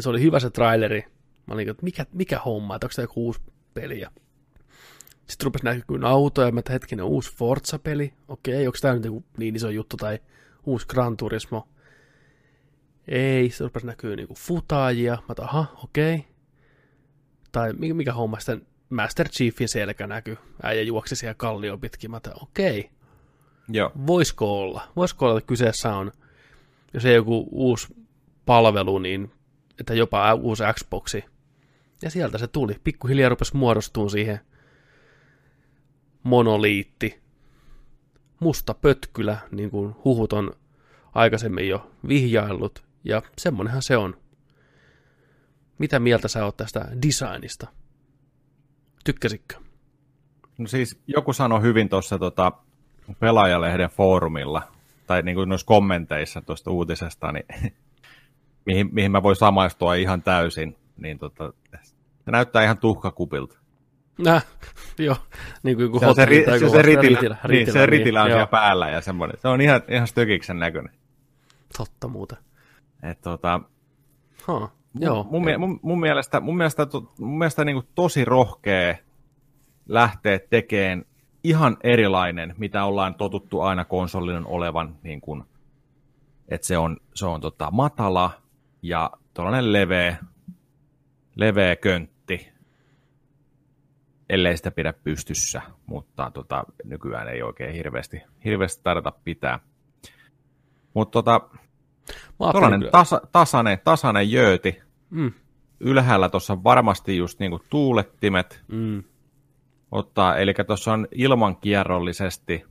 Se 0.00 0.08
oli 0.08 0.22
hyvä 0.22 0.40
se 0.40 0.50
traileri. 0.50 1.04
Mä 1.46 1.54
olin, 1.54 1.68
että 1.68 1.82
mikä, 1.82 2.06
mikä 2.12 2.38
homma, 2.38 2.74
että 2.74 2.86
onko 2.86 2.92
tämä 2.96 3.04
joku 3.04 3.24
uusi 3.24 3.40
peli. 3.74 4.00
Ja 4.00 4.10
sitten 5.26 5.44
rupesi 5.44 5.64
näkyä 5.64 5.98
autoja, 6.04 6.52
mä 6.52 6.60
että 6.60 6.72
hetkinen, 6.72 7.04
uusi 7.04 7.34
Forza-peli. 7.36 8.14
Okei, 8.28 8.66
onko 8.66 8.78
tämä 8.80 8.94
nyt 8.94 9.04
joku 9.04 9.24
niin 9.36 9.56
iso 9.56 9.70
juttu 9.70 9.96
tai 9.96 10.18
uusi 10.66 10.86
Gran 10.88 11.16
Turismo? 11.16 11.68
Ei, 13.08 13.48
sitten 13.48 13.64
rupesi 13.64 13.86
näkyä 13.86 14.16
niinku 14.16 14.34
futaajia. 14.34 15.12
Mä 15.12 15.32
että 15.32 15.42
aha, 15.42 15.66
okei 15.84 16.24
tai 17.52 17.72
mikä, 17.72 17.94
mikä 17.94 18.12
homma 18.12 18.38
sitten 18.38 18.66
Master 18.90 19.28
Chiefin 19.28 19.68
selkä 19.68 20.06
näkyy. 20.06 20.38
Äijä 20.62 20.82
juoksi 20.82 21.16
siellä 21.16 21.34
kallio 21.34 21.78
pitkin. 21.78 22.10
Mä 22.10 22.16
että 22.16 22.30
okei, 22.42 22.90
Joo. 23.68 23.92
voisiko 24.06 24.60
olla? 24.60 24.88
Voisiko 24.96 25.26
olla, 25.26 25.38
että 25.38 25.48
kyseessä 25.48 25.96
on, 25.96 26.12
jos 26.94 27.04
ei 27.04 27.14
joku 27.14 27.48
uusi 27.50 27.96
palvelu, 28.46 28.98
niin 28.98 29.32
että 29.80 29.94
jopa 29.94 30.34
uusi 30.34 30.62
Xboxi. 30.72 31.24
Ja 32.02 32.10
sieltä 32.10 32.38
se 32.38 32.46
tuli. 32.46 32.76
Pikkuhiljaa 32.84 33.28
rupesi 33.28 33.56
muodostumaan 33.56 34.10
siihen 34.10 34.40
monoliitti. 36.22 37.22
Musta 38.40 38.74
pötkylä, 38.74 39.38
niin 39.50 39.70
kuin 39.70 39.94
huhut 40.04 40.32
on 40.32 40.52
aikaisemmin 41.14 41.68
jo 41.68 41.90
vihjaillut. 42.08 42.84
Ja 43.04 43.22
semmonenhan 43.38 43.82
se 43.82 43.96
on. 43.96 44.16
Mitä 45.78 45.98
mieltä 45.98 46.28
sä 46.28 46.44
oot 46.44 46.56
tästä 46.56 46.88
designista? 47.02 47.66
Tykkäsitkö? 49.04 49.56
No 50.58 50.66
siis 50.66 51.00
joku 51.06 51.32
sanoi 51.32 51.62
hyvin 51.62 51.88
tuossa 51.88 52.18
tota, 52.18 52.52
pelaajalehden 53.20 53.90
foorumilla, 53.90 54.62
tai 55.06 55.22
niin 55.22 55.34
kuin 55.34 55.48
noissa 55.48 55.66
kommenteissa 55.66 56.42
tuosta 56.42 56.70
uutisesta, 56.70 57.32
niin, 57.32 57.46
mihin, 58.66 58.88
mihin 58.92 59.12
mä 59.12 59.22
voin 59.22 59.36
samaistua 59.36 59.94
ihan 59.94 60.22
täysin, 60.22 60.76
niin 60.96 61.18
tota, 61.18 61.52
se 62.24 62.30
näyttää 62.30 62.64
ihan 62.64 62.78
tuhkakupilta. 62.78 63.58
Näh, 64.18 64.46
joo, 64.98 65.16
niin 65.62 65.76
kuin 65.76 66.00
Se 66.00 66.06
on 66.06 66.14
se, 66.14 66.24
ri, 66.24 66.44
tai 66.44 66.58
se, 66.58 66.64
joku 66.64 66.76
se 66.76 66.82
ritilä, 66.82 67.18
ritilä, 67.18 67.36
niin, 67.48 67.72
se 67.72 67.86
ritilä 67.86 68.22
on 68.22 68.30
joo. 68.30 68.36
siellä 68.36 68.46
päällä 68.46 68.90
ja 68.90 69.00
semmoinen. 69.00 69.38
Se 69.40 69.48
on 69.48 69.60
ihan, 69.60 69.80
ihan 69.88 70.06
stökiksen 70.06 70.58
näköinen. 70.58 70.92
Totta 71.78 72.08
muuten. 72.08 72.38
Et, 73.02 73.20
tota, 73.20 73.60
Huh, 74.48 74.70
joo. 74.94 75.24
mun, 75.30 75.42
mun, 75.42 75.60
mun, 75.60 75.80
mun 75.82 76.00
mielestä, 76.00 76.40
mun 76.40 76.56
mielestä, 76.56 76.86
to- 76.86 77.12
mun 77.18 77.38
mielestä 77.38 77.64
niin 77.64 77.76
kuin 77.76 77.86
tosi 77.94 78.24
rohkea 78.24 78.94
lähteä 79.88 80.38
tekemään 80.50 81.04
ihan 81.44 81.76
erilainen, 81.82 82.54
mitä 82.58 82.84
ollaan 82.84 83.14
totuttu 83.14 83.60
aina 83.60 83.84
konsolin 83.84 84.46
olevan, 84.46 84.96
niin 85.02 85.20
kuin, 85.20 85.44
että 86.48 86.66
se 86.66 86.78
on, 86.78 86.96
se 87.14 87.26
on 87.26 87.40
tota, 87.40 87.70
matala 87.70 88.30
ja 88.82 89.10
tuollainen 89.34 89.72
leveä, 89.72 90.16
leveä 91.36 91.76
köntti, 91.76 92.52
ellei 94.28 94.56
sitä 94.56 94.70
pidä 94.70 94.92
pystyssä, 94.92 95.62
mutta 95.86 96.30
tota, 96.30 96.64
nykyään 96.84 97.28
ei 97.28 97.42
oikein 97.42 97.74
hirveästi, 97.74 98.22
hirveästi 98.44 98.82
tarvita 98.82 99.12
pitää. 99.24 99.60
Mutta 100.94 101.22
tota, 101.22 101.40
tuollainen 102.38 102.88
tasa, 102.92 103.20
tasainen, 103.32 103.80
tasainen 103.84 104.32
jööti, 104.32 104.82
Mm, 105.12 105.32
ylhäällä 105.80 106.28
tuossa 106.28 106.64
varmasti 106.64 107.16
just 107.16 107.38
niinku 107.38 107.60
tuulettimet 107.70 108.62
mm, 108.68 109.02
ottaa, 109.90 110.36
eli 110.36 110.54
tuossa 110.66 110.92
on 110.92 111.08
ilmankierrollisesti 111.12 112.64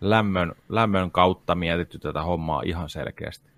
lämmön, 0.00 0.54
lämmön 0.68 1.10
kautta 1.10 1.54
mietitty 1.54 1.98
tätä 1.98 2.22
hommaa 2.22 2.62
ihan 2.64 2.88
selkeästi. 2.88 3.50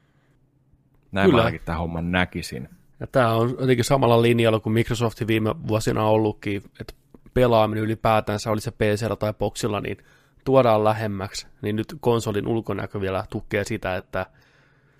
Näin 1.12 1.30
Kyllä. 1.30 1.50
mä 1.50 1.58
tämän 1.64 1.80
homman 1.80 2.12
näkisin. 2.12 2.68
Ja 3.00 3.06
tämä 3.06 3.34
on 3.34 3.56
jotenkin 3.60 3.84
samalla 3.84 4.22
linjalla 4.22 4.60
kuin 4.60 4.72
Microsoft 4.72 5.26
viime 5.26 5.54
vuosina 5.68 6.04
on 6.04 6.10
ollutkin, 6.10 6.62
että 6.80 6.94
pelaaminen 7.34 7.84
ylipäätänsä, 7.84 8.50
oli 8.50 8.60
se 8.60 8.70
PC 8.70 9.18
tai 9.18 9.34
Boxilla, 9.34 9.80
niin 9.80 9.96
tuodaan 10.44 10.84
lähemmäksi, 10.84 11.46
niin 11.62 11.76
nyt 11.76 11.94
konsolin 12.00 12.46
ulkonäkö 12.46 13.00
vielä 13.00 13.24
tukee 13.30 13.64
sitä, 13.64 13.96
että 13.96 14.26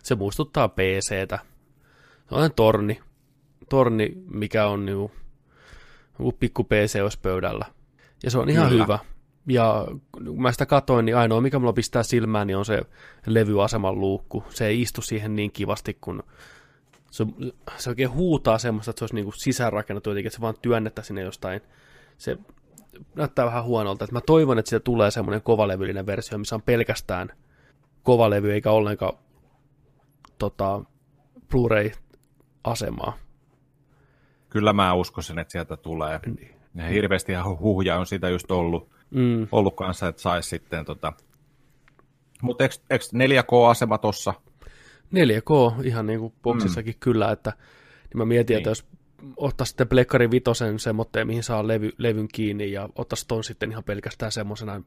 se 0.02 0.14
muistuttaa 0.14 0.68
PCtä. 0.68 1.38
Se 2.28 2.34
on 2.34 2.50
torni, 2.56 3.00
torni 3.68 4.12
mikä 4.30 4.66
on 4.66 4.86
niinku, 4.86 5.10
joku 6.18 6.32
pikku 6.32 6.64
PC 6.64 6.98
olisi 7.02 7.18
pöydällä. 7.22 7.66
Ja 8.22 8.30
se 8.30 8.38
on 8.38 8.48
ihan 8.48 8.68
Kyllä. 8.68 8.84
hyvä. 8.84 8.98
Ja 9.48 9.86
kun 10.12 10.42
mä 10.42 10.52
sitä 10.52 10.66
katoin, 10.66 11.04
niin 11.04 11.16
ainoa 11.16 11.40
mikä 11.40 11.58
mulla 11.58 11.72
pistää 11.72 12.02
silmään, 12.02 12.46
niin 12.46 12.56
on 12.56 12.64
se 12.64 12.82
levyaseman 13.26 14.00
luukku. 14.00 14.44
Se 14.50 14.66
ei 14.66 14.80
istu 14.80 15.02
siihen 15.02 15.36
niin 15.36 15.52
kivasti, 15.52 15.98
kun 16.00 16.22
se, 17.10 17.26
se 17.76 17.90
oikein 17.90 18.10
huutaa 18.10 18.58
semmoista, 18.58 18.90
että 18.90 18.98
se 18.98 19.04
olisi 19.04 19.14
niinku 19.14 19.32
sisäänrakennettu 19.32 20.10
jotenkin, 20.10 20.28
että 20.28 20.36
se 20.36 20.40
vaan 20.40 20.54
työnnettä 20.62 21.02
sinne 21.02 21.22
jostain. 21.22 21.60
Se 22.18 22.38
näyttää 23.14 23.46
vähän 23.46 23.64
huonolta. 23.64 24.04
Että 24.04 24.16
mä 24.16 24.20
toivon, 24.20 24.58
että 24.58 24.68
siitä 24.68 24.84
tulee 24.84 25.10
semmoinen 25.10 25.42
kovalevyllinen 25.42 26.06
versio, 26.06 26.38
missä 26.38 26.54
on 26.54 26.62
pelkästään 26.62 27.32
kovalevy 28.02 28.52
eikä 28.52 28.70
ollenkaan 28.70 29.18
tota, 30.38 30.80
Blu-ray-asemaa. 31.50 33.16
Kyllä 34.48 34.72
mä 34.72 34.94
uskoisin, 34.94 35.38
että 35.38 35.52
sieltä 35.52 35.76
tulee. 35.76 36.20
Ja 36.74 36.88
hirveästi 36.88 37.32
ihan 37.32 37.58
huhuja 37.58 37.98
on 37.98 38.06
sitä 38.06 38.28
just 38.28 38.50
ollut, 38.50 38.97
Mm, 39.10 39.48
ollut 39.52 39.76
kanssa, 39.76 40.08
että 40.08 40.22
saisi 40.22 40.48
sitten 40.48 40.84
tota... 40.84 41.12
Mutta 42.42 42.64
eikö, 42.64 42.74
eikö 42.90 43.04
4K-asema 43.04 43.98
tuossa? 43.98 44.34
4K 45.14 45.84
ihan 45.86 46.06
niin 46.06 46.20
kuin 46.20 46.34
boksissakin 46.42 46.94
mm. 46.94 47.00
kyllä, 47.00 47.32
että 47.32 47.52
niin 48.00 48.18
mä 48.18 48.24
mietin, 48.24 48.54
niin. 48.54 48.58
että 48.58 48.70
jos 48.70 48.86
ottaa 49.36 49.64
sitten 49.64 49.88
Plekkari 49.88 50.30
Vitosen 50.30 50.78
semmoitteen, 50.78 51.26
mihin 51.26 51.42
saa 51.42 51.68
levy, 51.68 51.92
levyn 51.98 52.28
kiinni 52.32 52.72
ja 52.72 52.88
ottaisi 52.94 53.24
ton 53.28 53.44
sitten 53.44 53.70
ihan 53.70 53.84
pelkästään 53.84 54.32
semmoisena, 54.32 54.82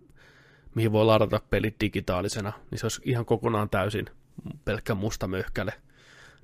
mihin 0.76 0.92
voi 0.92 1.06
ladata 1.06 1.42
pelit 1.50 1.76
digitaalisena, 1.80 2.54
niin 2.72 2.80
se 2.80 2.86
olisi 2.86 3.02
ihan 3.06 3.26
kokonaan 3.26 3.70
täysin 3.70 4.06
pelkkä 4.66 4.96
musta 4.96 5.28
möhkäle. 5.28 5.74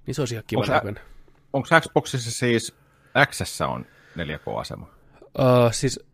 Niin 0.06 0.16
se 0.16 0.22
olisi 0.22 0.36
ihan 0.36 0.44
kiva 0.48 0.66
näköinen. 0.66 1.04
Onko 1.54 1.68
Xboxissa 1.82 2.32
siis 2.32 2.76
X 3.26 3.62
on 3.62 3.86
4K-asema? 4.18 4.88
Uh, 5.22 5.72
siis 5.72 6.07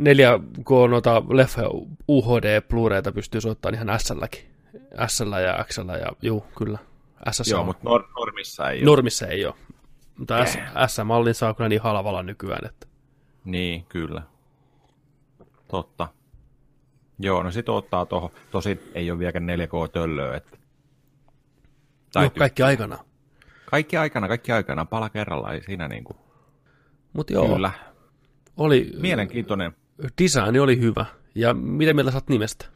4K 0.00 0.88
noita 0.90 1.22
leffa 1.28 1.62
UHD 2.08 2.60
Blu-rayta 2.60 3.12
pystyy 3.14 3.40
soittamaan 3.40 3.74
ihan 3.86 4.00
S-lläkin. 4.00 4.52
S 5.06 5.20
ja 5.44 5.64
X 5.64 5.78
ja 5.78 6.12
juu, 6.22 6.44
kyllä. 6.58 6.78
S 7.30 7.50
Joo, 7.50 7.64
mutta 7.64 7.84
nor- 7.88 8.12
normissa 8.18 8.70
ei 8.70 8.78
ole. 8.78 8.84
Normissa 8.84 9.26
ei 9.26 9.46
ole. 9.46 9.54
Mutta 10.18 10.46
S- 10.46 10.58
S-mallin 10.86 11.34
saa 11.34 11.54
kyllä 11.54 11.68
niin 11.68 11.82
halvalla 11.82 12.22
nykyään, 12.22 12.66
että 12.66 12.86
Niin, 13.44 13.84
kyllä. 13.84 14.22
Totta. 15.68 16.08
Joo, 17.18 17.42
no 17.42 17.50
sit 17.50 17.68
ottaa 17.68 18.06
tuohon. 18.06 18.30
Tosin 18.50 18.80
ei 18.94 19.10
ole 19.10 19.18
vieläkään 19.18 19.46
4K-töllöä, 19.48 20.36
että 20.36 20.58
Tai 22.12 22.24
no, 22.24 22.30
kaikki 22.38 22.62
aikana. 22.62 22.98
Kaikki 23.70 23.96
aikana, 23.96 24.28
kaikki 24.28 24.52
aikana, 24.52 24.84
pala 24.84 25.10
kerralla, 25.10 25.52
ei 25.52 25.62
siinä 25.62 25.88
niinku. 25.88 26.16
Mutta 27.12 27.32
joo, 27.32 27.48
Kyllä. 27.48 27.70
oli, 28.56 28.92
Mielenkiintoinen. 29.00 29.74
Design 30.22 30.60
oli 30.60 30.80
hyvä. 30.80 31.06
Ja 31.34 31.54
mitä 31.54 31.94
mieltä 31.94 32.12
oot 32.14 32.28
nimestä? 32.28 32.66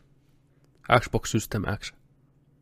Xbox 1.01 1.31
System 1.31 1.63
X. 1.79 1.93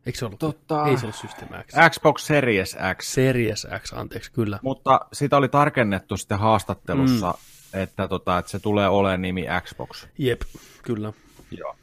Eikö 0.05 0.19
se 0.19 0.25
ollut? 0.25 0.43
Tota- 0.43 0.87
Ei 0.89 0.97
se 0.97 1.05
ollut 1.05 1.15
System 1.15 1.47
X. 1.47 1.73
Xbox 1.89 2.21
Series 2.21 2.77
X. 2.97 3.05
Series 3.05 3.67
X, 3.83 3.93
anteeksi, 3.93 4.31
kyllä. 4.31 4.59
Mutta 4.61 4.99
sitä 5.13 5.37
oli 5.37 5.49
tarkennettu 5.49 6.17
sitten 6.17 6.39
haastattelussa, 6.39 7.31
mm. 7.31 7.79
että, 7.81 8.07
tota, 8.07 8.37
että 8.37 8.51
se 8.51 8.59
tulee 8.59 8.87
olemaan 8.87 9.21
nimi 9.21 9.45
Xbox. 9.61 10.07
Jep, 10.17 10.41
kyllä. 10.83 11.13
Joo. 11.51 11.75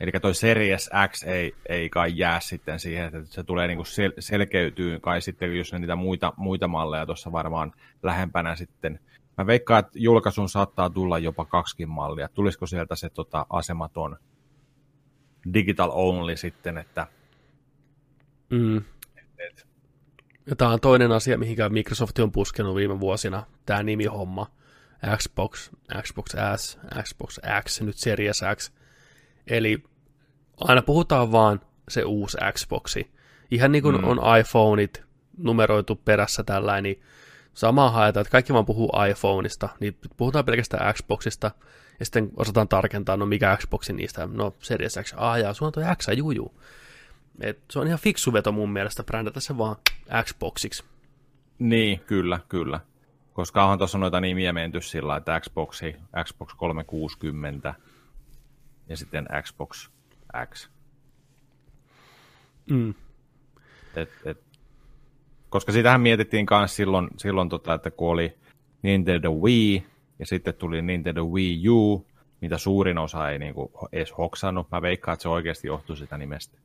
Eli 0.00 0.10
toi 0.22 0.34
Series 0.34 0.90
X 1.12 1.22
ei, 1.22 1.54
ei 1.68 1.88
kai 1.88 2.12
jää 2.16 2.40
sitten 2.40 2.80
siihen, 2.80 3.04
että 3.04 3.20
se 3.30 3.44
tulee 3.44 3.66
niinku 3.66 3.84
sel- 3.84 4.14
selkeytyy 4.18 5.00
kai 5.00 5.20
sitten, 5.20 5.58
jos 5.58 5.72
ne 5.72 5.78
niitä 5.78 5.96
muita, 5.96 6.32
muita 6.36 6.68
malleja 6.68 7.06
tuossa 7.06 7.32
varmaan 7.32 7.72
lähempänä 8.02 8.56
sitten. 8.56 9.00
Mä 9.38 9.46
veikkaan, 9.46 9.80
että 9.80 9.98
julkaisun 9.98 10.48
saattaa 10.48 10.90
tulla 10.90 11.18
jopa 11.18 11.44
kaksikin 11.44 11.88
mallia. 11.88 12.28
Tulisiko 12.28 12.66
sieltä 12.66 12.96
se 12.96 13.10
tota, 13.10 13.46
asematon 13.50 14.16
digital 15.54 15.90
only 15.94 16.36
sitten, 16.36 16.78
että 16.78 17.06
Mm. 18.50 18.76
et, 19.16 19.66
Ja 20.46 20.56
tämä 20.56 20.70
on 20.70 20.80
toinen 20.80 21.12
asia, 21.12 21.38
mihinkä 21.38 21.68
Microsoft 21.68 22.18
on 22.18 22.32
puskenut 22.32 22.76
viime 22.76 23.00
vuosina, 23.00 23.46
tämä 23.66 23.82
nimihomma. 23.82 24.50
Xbox, 25.16 25.70
Xbox 26.02 26.30
S, 26.56 26.78
Xbox 27.02 27.38
X, 27.64 27.80
nyt 27.80 27.96
Series 27.96 28.40
X. 28.56 28.72
Eli 29.46 29.82
aina 30.60 30.82
puhutaan 30.82 31.32
vaan 31.32 31.60
se 31.88 32.04
uusi 32.04 32.38
Xboxi. 32.52 33.10
Ihan 33.50 33.72
niin 33.72 33.82
kuin 33.82 33.96
mm. 33.96 34.04
on 34.04 34.38
iPhoneit 34.38 35.04
numeroitu 35.38 35.96
perässä 35.96 36.44
tällainen, 36.44 36.82
niin 36.82 37.02
samaa 37.54 37.90
haetaan, 37.90 38.20
että 38.20 38.32
kaikki 38.32 38.52
vaan 38.52 38.66
puhuu 38.66 38.92
iPhoneista, 39.10 39.68
niin 39.80 39.96
puhutaan 40.16 40.44
pelkästään 40.44 40.94
Xboxista, 40.94 41.50
ja 41.98 42.04
sitten 42.04 42.30
osataan 42.36 42.68
tarkentaa, 42.68 43.16
no 43.16 43.26
mikä 43.26 43.56
Xboxi 43.56 43.92
niistä, 43.92 44.28
no 44.32 44.54
Series 44.58 44.98
X, 45.02 45.14
ah 45.16 45.38
jaa, 45.38 45.54
sulla 45.54 45.68
on 45.68 45.72
toi 45.72 45.96
X, 45.96 46.06
juju. 46.16 46.54
Et 47.40 47.58
se 47.70 47.78
on 47.78 47.86
ihan 47.86 47.98
fiksu 47.98 48.32
veto 48.32 48.52
mun 48.52 48.72
mielestä, 48.72 49.02
brändätä 49.02 49.40
se 49.40 49.58
vaan 49.58 49.76
Xboxiksi. 50.22 50.84
Niin, 51.58 52.00
kyllä, 52.00 52.40
kyllä. 52.48 52.80
Koska 53.32 53.62
onhan 53.62 53.78
tuossa 53.78 53.98
noita 53.98 54.20
nimiä 54.20 54.52
menty 54.52 54.80
sillä 54.80 55.16
että 55.16 55.40
Xboxi, 55.40 55.96
Xbox 56.24 56.54
360 56.56 57.74
ja 58.88 58.96
sitten 58.96 59.26
Xbox 59.42 59.88
X. 60.54 60.68
Mm. 62.70 62.94
Et, 63.96 64.10
et, 64.24 64.42
koska 65.54 65.72
sitähän 65.72 66.00
mietittiin 66.00 66.46
myös 66.58 66.76
silloin, 66.76 67.08
silloin 67.16 67.48
tota, 67.48 67.74
että 67.74 67.90
kun 67.90 68.10
oli 68.10 68.34
Nintendo 68.82 69.30
Wii 69.32 69.86
ja 70.18 70.26
sitten 70.26 70.54
tuli 70.54 70.82
Nintendo 70.82 71.24
Wii 71.24 71.68
U, 71.68 72.06
mitä 72.40 72.58
suurin 72.58 72.98
osa 72.98 73.30
ei 73.30 73.38
niinku 73.38 73.70
edes 73.92 74.18
hoksannut. 74.18 74.70
Mä 74.70 74.82
veikkaan, 74.82 75.12
että 75.12 75.22
se 75.22 75.28
oikeasti 75.28 75.66
johtuu 75.68 75.96
sitä 75.96 76.18
nimestä. 76.18 76.58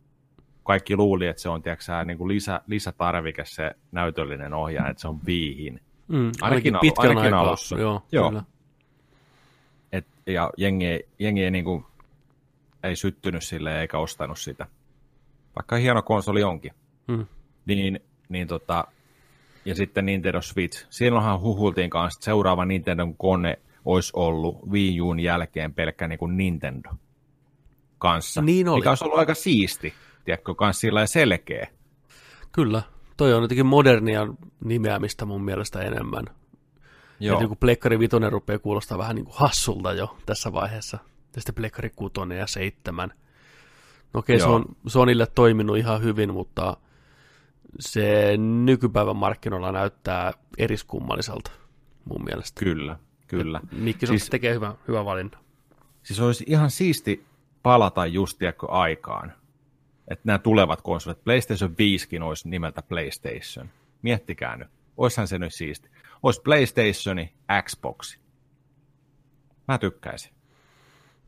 Kaikki 0.63 0.95
luuli, 0.95 1.27
että 1.27 1.41
se 1.41 1.49
on 1.49 1.61
tiiäksä, 1.61 2.05
niinku 2.05 2.27
lisä, 2.27 2.61
lisätarvike 2.67 3.45
se 3.45 3.71
näytöllinen 3.91 4.53
ohjaaja, 4.53 4.89
että 4.89 5.01
se 5.01 5.07
on 5.07 5.19
Wiihin. 5.25 5.81
Mm, 6.07 6.31
Ainakin 6.41 6.77
pitkän 6.81 7.09
ainakin 7.09 7.25
aikaa. 7.25 7.39
alussa. 7.39 7.79
Joo, 7.79 8.01
Joo. 8.11 8.29
Kyllä. 8.29 8.43
Et, 9.91 10.07
ja 10.27 10.51
jengi 10.57 10.99
jengi 11.19 11.43
ei, 11.43 11.51
niinku, 11.51 11.85
ei 12.83 12.95
syttynyt 12.95 13.43
sille 13.43 13.81
eikä 13.81 13.97
ostanut 13.97 14.39
sitä. 14.39 14.67
Vaikka 15.55 15.75
hieno 15.75 16.01
konsoli 16.01 16.43
onkin. 16.43 16.71
Mm. 17.07 17.25
Niin, 17.65 17.99
niin 18.29 18.47
tota, 18.47 18.87
ja 19.65 19.75
sitten 19.75 20.05
Nintendo 20.05 20.41
Switch. 20.41 20.85
Silloinhan 20.89 21.41
huhultiin 21.41 21.89
kanssa, 21.89 22.17
että 22.17 22.25
seuraava 22.25 22.65
Nintendon 22.65 23.17
kone 23.17 23.59
olisi 23.85 24.11
ollut 24.15 24.69
Wii 24.71 25.01
Uun 25.01 25.19
jälkeen 25.19 25.73
pelkkä 25.73 26.07
niin 26.07 26.19
kuin 26.19 26.37
Nintendo 26.37 26.89
kanssa. 27.97 28.41
Niin 28.41 28.69
oli. 28.69 28.79
Mikä 28.79 28.89
olisi 28.89 29.03
ollut 29.03 29.19
aika 29.19 29.33
siisti, 29.33 29.93
tiedätkö, 30.25 30.55
kanssa 30.55 30.81
sillä 30.81 31.05
selkeä. 31.05 31.67
Kyllä. 32.51 32.81
Toi 33.17 33.33
on 33.33 33.41
jotenkin 33.41 33.65
modernia 33.65 34.27
nimeämistä 34.63 35.25
mun 35.25 35.43
mielestä 35.43 35.81
enemmän. 35.81 36.25
Joo, 37.19 37.33
Että 37.33 37.43
joku 37.43 37.55
Plekkari 37.55 37.99
Vitonen 37.99 38.31
rupeaa 38.31 38.59
kuulostaa 38.59 38.97
vähän 38.97 39.15
niin 39.15 39.25
kuin 39.25 39.35
hassulta 39.37 39.93
jo 39.93 40.17
tässä 40.25 40.53
vaiheessa. 40.53 40.97
Ja 41.35 41.41
sitten 41.41 41.55
Plekkari 41.55 41.89
Kutonen 41.95 42.37
ja 42.37 42.47
Seitsemän. 42.47 43.13
No 44.13 44.19
okei, 44.19 44.39
se 44.39 44.45
Joo. 44.45 44.55
on 44.55 44.65
Sonille 44.87 45.27
toiminut 45.35 45.77
ihan 45.77 46.01
hyvin, 46.01 46.33
mutta 46.33 46.77
se 47.79 48.33
nykypäivän 48.37 49.15
markkinoilla 49.15 49.71
näyttää 49.71 50.33
eriskummalliselta 50.57 51.51
mun 52.05 52.23
mielestä. 52.23 52.59
kyllä, 52.59 52.99
kyllä. 53.27 53.59
Microsoft 53.71 54.19
Siis- 54.19 54.29
tekee 54.29 54.53
hyvä, 54.53 54.75
hyvä 54.87 55.05
valinta. 55.05 55.37
Siis 56.03 56.19
olisi 56.19 56.43
ihan 56.47 56.71
siisti 56.71 57.25
palata 57.63 58.05
just 58.05 58.37
tiedätkö, 58.37 58.67
aikaan, 58.67 59.33
että 60.07 60.21
nämä 60.23 60.39
tulevat 60.39 60.81
konsolit, 60.81 61.23
PlayStation 61.23 61.71
5kin 61.77 62.21
olisi 62.23 62.49
nimeltä 62.49 62.81
PlayStation. 62.81 63.69
Miettikää 64.01 64.57
nyt, 64.57 64.67
oishan 64.97 65.27
se 65.27 65.39
nyt 65.39 65.53
siisti. 65.53 65.89
Olisi 66.23 66.41
PlayStationi, 66.41 67.33
Xboxi. 67.63 68.19
Mä 69.67 69.77
tykkäisin. 69.77 70.31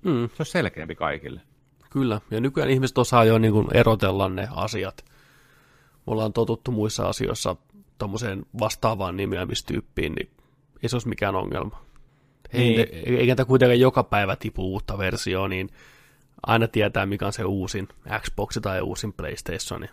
Mm, 0.06 0.28
Se 0.30 0.36
olisi 0.40 0.52
selkeämpi 0.52 0.96
kaikille. 0.96 1.42
kyllä, 1.90 2.22
ja 2.32 2.42
nykyään 2.42 2.70
ihmiset 2.70 2.98
osaa 2.98 3.24
jo 3.26 3.38
niin 3.38 3.54
kuin 3.54 3.68
erotella 3.74 4.30
ne 4.30 4.48
asiat. 4.52 5.06
Me 6.08 6.12
ollaan 6.14 6.34
totuttu 6.34 6.72
muissa 6.72 7.10
asioissa 7.10 7.56
tuommoiseen 7.98 8.46
vastaavaan 8.60 9.18
nimeämistyyppiin, 9.18 10.14
niin 10.14 10.30
ei 10.84 10.90
se 10.90 10.96
olisi 10.96 11.08
mikään 11.10 11.36
ongelma. 11.36 11.82
Niin. 12.54 12.76
Niin. 12.76 13.20
Eikä 13.20 13.36
tämä 13.36 13.46
kuitenkaan 13.46 13.80
joka 13.80 14.04
päivä 14.04 14.36
tipu 14.36 14.64
uutta 14.74 14.98
versioa, 14.98 15.48
niin 15.48 15.70
aina 16.48 16.68
tietää, 16.68 17.06
mikä 17.06 17.26
on 17.26 17.34
se 17.34 17.44
uusin 17.46 17.88
Xbox 18.20 18.58
tai 18.62 18.82
uusin 18.82 19.14
PlayStation. 19.14 19.88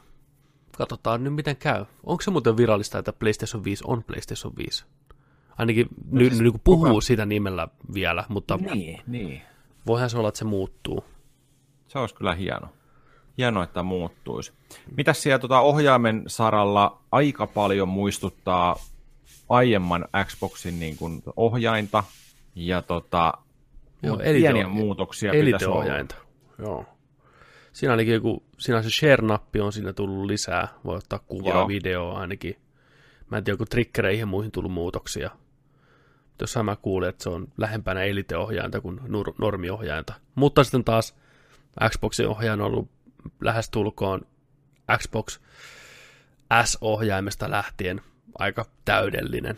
Katsotaan 0.79 1.25
nyt, 1.25 1.35
miten 1.35 1.57
käy. 1.57 1.85
Onko 2.05 2.23
se 2.23 2.31
muuten 2.31 2.57
virallista, 2.57 2.99
että 2.99 3.13
PlayStation 3.13 3.65
5 3.65 3.85
on 3.87 4.05
PlayStation 4.05 4.53
5? 4.57 4.85
Ainakin 5.59 5.87
no, 6.11 6.19
siis 6.21 6.33
nyt 6.33 6.43
niin 6.43 6.61
puhuu 6.65 6.87
kuka- 6.89 7.01
sitä 7.01 7.27
nimellä 7.27 7.69
vielä, 7.95 8.25
mutta 8.29 8.57
Niin, 8.57 9.01
niin. 9.07 9.43
voihan 9.87 10.11
se 10.11 10.19
olla, 10.19 10.29
että 10.29 10.39
se 10.39 10.45
muuttuu. 10.45 11.05
Se 11.89 11.99
olisi 11.99 12.15
kyllä 12.15 12.35
hieno. 12.35 12.69
Hienoa, 13.39 13.65
että 13.65 13.83
muuttuisi. 13.83 14.53
Mitäs 14.97 15.23
siellä 15.23 15.39
tota 15.39 15.61
ohjaimen 15.61 16.25
saralla 16.27 16.99
aika 17.13 17.47
paljon 17.47 17.89
muistuttaa 17.89 18.77
aiemman 19.49 20.05
Xboxin 20.25 20.81
niin 20.81 20.97
kuin 20.97 21.23
ohjainta 21.37 22.05
ja 22.55 22.83
tota, 22.83 23.33
Joo, 24.03 24.17
elite- 24.17 24.23
pieniä 24.33 24.69
muutoksia 24.69 25.33
pitäisi 25.33 25.67
olla. 25.67 25.75
Elite-ohjainta. 25.77 26.15
Joo. 26.59 26.85
Siinä 27.73 27.93
ainakin 27.93 28.15
joku, 28.15 28.43
siinä 28.59 28.83
se 28.83 28.91
share-nappi 28.91 29.61
on 29.61 29.73
siinä 29.73 29.93
tullut 29.93 30.27
lisää. 30.27 30.69
Voi 30.85 30.97
ottaa 30.97 31.19
kuvaa, 31.19 31.55
Joo. 31.55 31.69
videoa 31.69 32.19
ainakin. 32.21 32.57
Mä 33.31 33.39
en 33.39 33.45
tiedä, 33.45 33.55
onko 33.55 33.65
trikkereihin 33.65 34.21
ja 34.21 34.27
muihin 34.27 34.53
tullut 34.53 34.73
muutoksia. 34.73 35.31
Jossain 36.41 36.67
mä 36.67 36.77
kuulin, 36.77 37.09
että 37.09 37.23
se 37.23 37.29
on 37.29 37.49
lähempänä 37.57 38.03
elite-ohjainta 38.03 38.81
kuin 38.81 39.01
normiohjainta. 39.39 40.15
Mutta 40.35 40.65
sitten 40.65 40.85
taas 40.85 41.17
Xboxin 41.89 42.29
ohjaaja 42.29 42.53
on 42.53 42.61
ollut 42.61 42.89
lähestulkoon 43.41 44.21
Xbox 44.99 45.41
S-ohjaimesta 46.65 47.51
lähtien 47.51 48.01
aika 48.39 48.65
täydellinen 48.85 49.57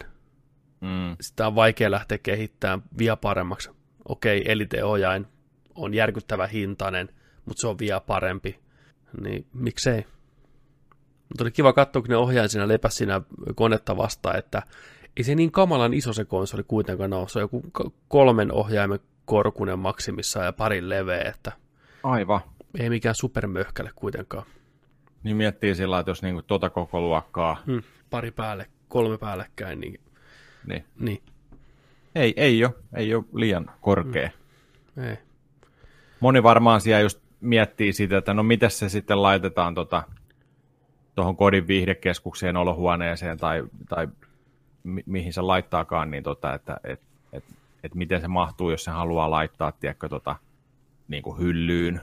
Mm, 0.81 1.17
sitä 1.21 1.47
on 1.47 1.55
vaikea 1.55 1.91
lähteä 1.91 2.19
kehittämään 2.19 2.83
vielä 2.99 3.17
paremmaksi. 3.17 3.71
Okei, 4.09 4.53
Elite-ohjain 4.53 5.27
on 5.75 5.95
järkyttävä 5.95 6.47
hintainen, 6.47 7.09
mutta 7.45 7.61
se 7.61 7.67
on 7.67 7.79
vielä 7.79 8.01
parempi. 8.01 8.61
Niin 9.21 9.47
miksei? 9.53 10.07
Mutta 11.29 11.45
oli 11.45 11.51
kiva 11.51 11.73
katsoa, 11.73 12.03
kun 12.03 12.09
ne 12.09 12.17
ohjain 12.17 12.49
siinä 12.49 12.69
lepäsi 12.69 12.97
siinä 12.97 13.21
konetta 13.55 13.97
vastaan, 13.97 14.39
että 14.39 14.63
ei 15.17 15.25
se 15.25 15.35
niin 15.35 15.53
kamalan 15.53 15.95
iso 15.95 16.13
se 16.13 16.25
konsoli 16.25 16.63
kuitenkaan 16.69 17.13
ole. 17.13 17.29
Se 17.29 17.39
on 17.39 17.43
joku 17.43 17.63
kolmen 18.09 18.53
ohjaimen 18.53 19.01
korkunen 19.25 19.79
maksimissaan 19.79 20.47
ja 20.47 20.53
parin 20.53 20.89
leveä, 20.89 21.23
että 21.23 21.53
aivan. 22.03 22.41
Ei 22.79 22.91
mikään 22.91 23.15
supermöhkäle 23.15 23.91
kuitenkaan. 23.97 24.47
Niin 25.23 25.37
miettii 25.37 25.75
sillä 25.75 25.99
että 25.99 26.11
jos 26.11 26.23
niinku 26.23 26.43
tota 26.43 26.71
koko 26.71 27.01
luokkaa, 27.01 27.63
Hmm, 27.67 27.83
pari 28.11 28.31
päälle, 28.31 28.67
kolme 28.89 29.19
päällekkäin, 29.19 29.81
niin, 29.81 30.01
niin 30.67 30.85
niin 30.99 31.23
ei, 32.15 32.35
ei 32.37 32.65
ole, 32.65 32.75
ei 32.95 33.15
ole 33.15 33.25
liian 33.35 33.71
korkea. 33.81 34.31
ei. 35.09 35.19
Moni 36.21 36.43
varmaan 36.43 36.81
siellä 36.81 37.01
just 37.01 37.21
miettii 37.41 37.93
sitä, 37.93 38.19
että 38.19 38.35
no 38.35 38.43
miten 38.43 38.71
se 38.71 38.89
sitten 38.89 39.23
laitetaan 39.23 39.75
tota, 39.75 40.03
tuohon 41.15 41.37
kodin 41.37 41.67
viihdekeskukseen, 41.67 42.57
olohuoneeseen 42.57 43.39
tai, 43.39 43.65
tai 43.89 44.09
mi- 44.83 45.05
mihin 45.07 45.33
se 45.33 45.41
laittaakaan, 45.41 46.11
niin 46.11 46.23
tota, 46.23 46.55
että 46.55 46.81
et, 46.85 47.01
et, 47.33 47.45
et 47.83 47.95
miten 47.95 48.21
se 48.21 48.29
mahtuu, 48.29 48.71
jos 48.71 48.85
se 48.85 48.91
haluaa 48.91 49.31
laittaa, 49.31 49.73
tiedätkö, 49.73 50.09
tota, 50.09 50.37
niin 51.09 51.23
kuin 51.23 51.39
hyllyyn 51.39 52.01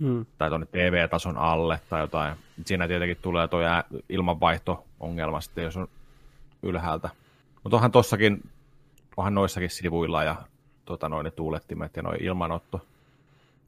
Hmm. 0.00 0.26
tai 0.38 0.48
tuonne 0.48 0.66
TV-tason 0.66 1.36
alle 1.36 1.80
tai 1.90 2.00
jotain. 2.00 2.36
Siinä 2.64 2.88
tietenkin 2.88 3.18
tulee 3.22 3.48
tuo 3.48 3.60
ilmanvaihto-ongelma 4.08 5.40
sitten, 5.40 5.64
jos 5.64 5.76
on 5.76 5.88
ylhäältä. 6.62 7.10
Mutta 7.62 7.76
onhan 7.76 7.92
tossakin, 7.92 8.50
onhan 9.16 9.34
noissakin 9.34 9.70
sivuilla 9.70 10.24
ja 10.24 10.36
tota, 10.84 11.08
noin 11.08 11.24
ne 11.24 11.30
tuulettimet 11.30 11.96
ja 11.96 12.02
noin 12.02 12.22
ilmanotto. 12.22 12.86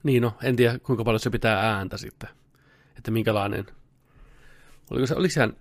Niin 0.03 0.23
no, 0.23 0.33
en 0.43 0.57
tiedä 0.57 0.79
kuinka 0.79 1.05
paljon 1.05 1.21
se 1.21 1.31
pitää 1.31 1.75
ääntä 1.75 1.97
sitten. 1.97 2.29
Että 2.99 3.11
minkälainen. 3.11 3.67
Oliko 4.91 5.07
se, 5.07 5.15
oliko 5.15 5.33
sehän, 5.33 5.57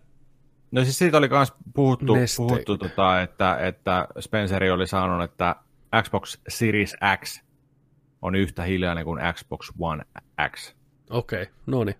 No 0.71 0.83
siis 0.83 0.97
siitä 0.97 1.17
oli 1.17 1.27
myös 1.27 1.53
puhuttu, 1.73 2.15
Neste. 2.15 2.37
puhuttu 2.37 2.77
tota, 2.77 3.21
että, 3.21 3.57
että 3.57 4.07
Spenceri 4.19 4.71
oli 4.71 4.87
sanonut, 4.87 5.31
että 5.31 5.55
Xbox 6.03 6.37
Series 6.47 6.95
X 7.23 7.41
on 8.21 8.35
yhtä 8.35 8.63
hiljainen 8.63 9.05
kuin 9.05 9.21
Xbox 9.33 9.71
One 9.79 10.03
X. 10.55 10.73
okei, 11.09 11.41
okay, 11.41 11.53
no 11.65 11.83
niin. 11.83 11.95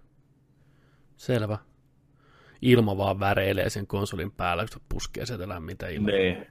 Selvä. 1.18 1.58
Ilma 2.62 2.98
vaan 2.98 3.20
väreilee 3.20 3.70
sen 3.70 3.88
konsolin 3.88 4.32
päällä, 4.32 4.66
kun 4.74 4.82
puskee 4.90 5.26
sieltä 5.26 5.50
lämmintä 5.50 5.88
ilmaa. 5.88 6.12
Niin. 6.12 6.46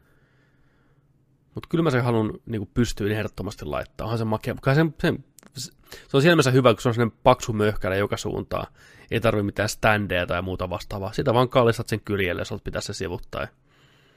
Mutta 1.54 1.68
kyllä 1.68 1.82
mä 1.82 1.90
sen 1.90 2.04
haluan 2.04 2.32
niin 2.46 2.70
pystyyn 2.74 3.12
ehdottomasti 3.12 3.64
laittaa. 3.64 4.04
Onhan 4.04 4.18
se 4.18 4.24
makea. 4.24 4.54
Kai 4.62 4.74
sen, 4.74 4.94
sen, 5.00 5.24
se 5.54 6.16
on 6.16 6.22
siinä 6.22 6.34
mielessä 6.34 6.50
hyvä, 6.50 6.74
kun 6.74 6.82
se 6.82 6.88
on 6.88 6.94
sellainen 6.94 7.18
paksu 7.22 7.52
möhkälä 7.52 7.96
joka 7.96 8.16
suuntaan. 8.16 8.66
Ei 9.10 9.20
tarvi 9.20 9.42
mitään 9.42 9.68
standeja 9.68 10.26
tai 10.26 10.42
muuta 10.42 10.70
vastaavaa. 10.70 11.12
Sitä 11.12 11.34
vaan 11.34 11.48
kallistat 11.48 11.88
sen 11.88 12.00
kyljelle, 12.00 12.40
jos 12.40 12.62
pitää 12.64 12.80
se 12.80 12.92
sivuttaa. 12.92 13.46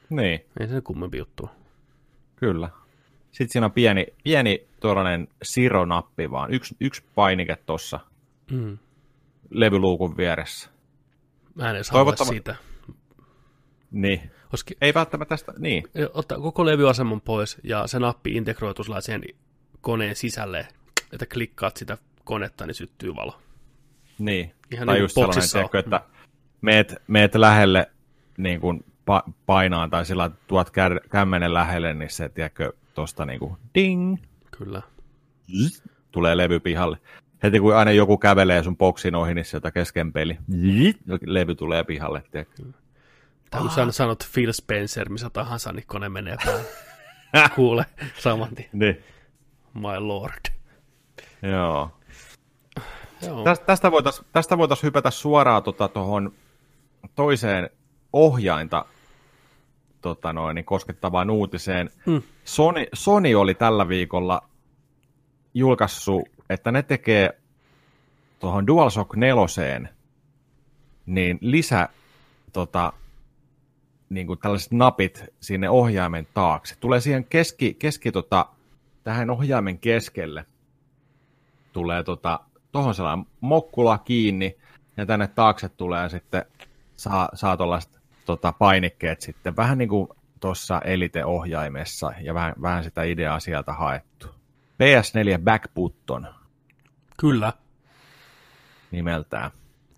Niin, 0.09 0.45
Ei 0.59 0.67
se 0.67 0.81
kummempi 0.81 1.17
juttu. 1.17 1.49
kyllä. 2.35 2.69
Sitten 3.31 3.49
siinä 3.49 3.65
on 3.65 3.71
pieni, 3.71 4.07
pieni 4.23 4.67
tuollainen 4.81 5.27
sironappi 5.43 6.31
vaan. 6.31 6.53
Yksi, 6.53 6.75
yksi 6.79 7.03
painike 7.15 7.55
tuossa 7.65 7.99
Mm. 8.51 8.77
levyluukun 9.49 10.17
vieressä. 10.17 10.69
Mä 11.55 11.69
en 11.69 11.75
edes 11.75 11.89
halua 11.91 12.11
Toivottava- 12.11 12.29
siitä. 12.29 12.55
Niin. 13.91 14.31
Oski, 14.53 14.73
Ei 14.81 14.93
välttämättä 14.93 15.29
tästä, 15.29 15.53
niin. 15.57 15.83
ottaa 16.13 16.39
koko 16.39 16.65
levyaseman 16.65 17.21
pois 17.21 17.57
ja 17.63 17.87
se 17.87 17.99
nappi 17.99 18.31
integroitu 18.31 18.83
sellaiseen 18.83 19.23
koneen 19.81 20.15
sisälle, 20.15 20.67
että 21.13 21.25
klikkaat 21.25 21.77
sitä 21.77 21.97
konetta, 22.23 22.65
niin 22.65 22.75
syttyy 22.75 23.15
valo. 23.15 23.41
Niin. 24.19 24.53
Ihan 24.71 24.85
tai 24.85 24.95
niin 24.95 25.01
just 25.01 25.13
sellainen, 25.15 25.49
tiedätkö, 25.51 25.79
että 25.79 26.01
meet, 26.61 26.95
meet 27.07 27.35
lähelle 27.35 27.91
niin 28.37 28.61
kuin 28.61 28.85
pa- 29.11 29.31
painaan 29.45 29.89
tai 29.89 30.05
sillä 30.05 30.31
tuot 30.47 30.69
kämmenen 31.11 31.53
lähelle, 31.53 31.93
niin 31.93 32.09
se, 32.09 32.29
tiedätkö, 32.29 32.73
tosta 32.93 33.25
niin 33.25 33.39
kuin 33.39 33.57
ding, 33.75 34.17
Kyllä. 34.63 34.81
zzz, 35.51 35.81
tulee 36.11 36.37
levy 36.37 36.59
pihalle. 36.59 36.97
Heti 37.43 37.59
kun 37.59 37.75
aina 37.75 37.91
joku 37.91 38.17
kävelee 38.17 38.63
sun 38.63 38.77
boksin 38.77 39.15
ohi, 39.15 39.33
niin 39.33 39.45
sieltä 39.45 39.71
kesken 39.71 40.13
peli, 40.13 40.37
zzz, 40.51 40.99
levy 41.25 41.55
tulee 41.55 41.83
pihalle, 41.83 42.23
tiedätkö. 42.31 42.63
Tai 43.49 43.61
kun 43.61 43.71
sä 43.71 43.91
sanot 43.91 44.29
Phil 44.33 44.51
Spencer, 44.51 45.09
missä 45.09 45.29
tahansa, 45.29 45.71
niin 45.71 45.87
kone 45.87 46.09
menee 46.09 46.37
päälle. 46.45 46.63
Kuule, 47.55 47.85
saman 48.19 48.55
tien. 48.55 48.69
Niin. 48.73 49.03
My 49.73 49.99
lord. 49.99 50.45
Joo. 51.41 51.91
Joo. 53.27 53.43
Tästä, 53.43 53.65
tästä 53.65 53.91
voitaisiin 53.91 54.27
tästä 54.31 54.57
voitais 54.57 54.83
hypätä 54.83 55.11
suoraan 55.11 55.63
tuohon 55.93 56.31
tota, 57.01 57.13
toiseen 57.15 57.69
ohjainta 58.13 58.85
tota 60.01 60.33
noin, 60.33 60.55
niin 60.55 60.65
koskettavaan 60.65 61.29
uutiseen. 61.29 61.89
Mm. 62.05 62.21
Sony, 62.43 62.85
Sony 62.93 63.35
oli 63.35 63.53
tällä 63.53 63.87
viikolla 63.87 64.41
julkaissut, 65.53 66.21
että 66.49 66.71
ne 66.71 66.83
tekee 66.83 67.29
tuohon 68.39 68.67
DualShock 68.67 69.15
4 69.15 69.89
niin 71.05 71.37
lisä 71.41 71.89
tota, 72.53 72.93
niin 74.09 74.27
kuin 74.27 74.39
tällaiset 74.39 74.71
napit 74.71 75.23
sinne 75.41 75.69
ohjaimen 75.69 76.27
taakse. 76.33 76.75
Tulee 76.79 76.99
siihen 76.99 77.25
keski, 77.25 77.73
keski 77.73 78.11
tota, 78.11 78.45
tähän 79.03 79.29
ohjaimen 79.29 79.79
keskelle 79.79 80.45
tulee 81.73 82.03
tota, 82.03 82.39
sellainen 82.95 83.25
mokkula 83.41 83.97
kiinni, 83.97 84.57
ja 84.97 85.05
tänne 85.05 85.27
taakse 85.27 85.69
tulee 85.69 86.09
sitten, 86.09 86.45
saa, 86.95 87.29
saa 87.33 87.57
tuollaiset 87.57 87.99
tota, 88.25 88.51
painikkeet 88.51 89.21
sitten, 89.21 89.55
vähän 89.55 89.77
niin 89.77 89.89
kuin 89.89 90.07
tuossa 90.39 90.81
Elite-ohjaimessa, 90.81 92.13
ja 92.21 92.33
vähän, 92.33 92.53
vähän 92.61 92.83
sitä 92.83 93.03
ideaa 93.03 93.39
sieltä 93.39 93.73
haettu. 93.73 94.40
PS4 94.81 95.41
Back 95.43 95.73
Button 95.73 96.27
Kyllä. 97.17 97.53
nimeltään. 98.91 99.51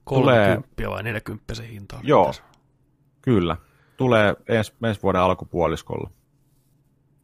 30 0.04 0.90
vai 0.90 1.04
40 1.04 1.56
se 1.56 1.68
hinta 1.68 1.96
oli 1.98 2.08
Joo. 2.08 2.26
tässä. 2.26 2.44
Kyllä. 3.22 3.58
Tulee 3.98 4.36
ensi, 4.48 4.74
ensi 4.84 5.02
vuoden 5.04 5.22
alkupuoliskolla. 5.22 6.10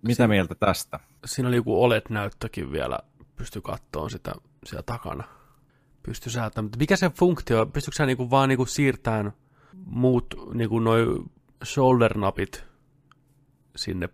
Mitä 0.01 0.27
mieltä 0.27 0.55
tästä? 0.55 0.99
Siinä 1.25 1.47
oli 1.47 1.55
joku 1.55 1.83
OLED-näyttökin 1.83 2.71
vielä, 2.71 2.99
pysty 3.35 3.61
kattoon 3.61 4.09
sitä 4.09 4.31
siellä 4.65 4.83
takana. 4.83 5.23
Pysty 6.03 6.29
säätämään. 6.29 6.65
Mutta 6.65 6.77
mikä 6.77 6.95
se 6.95 7.09
funktio, 7.09 7.61
on? 7.61 7.71
pystytkö 7.71 7.95
sä 7.95 8.05
niinku 8.05 8.29
vaan 8.29 8.49
niinku 8.49 8.65
siirtämään 8.65 9.33
muut 9.85 10.35
niinku 10.53 10.79
noi 10.79 11.23
shoulder-napit 11.65 12.63
sinne 13.75 14.09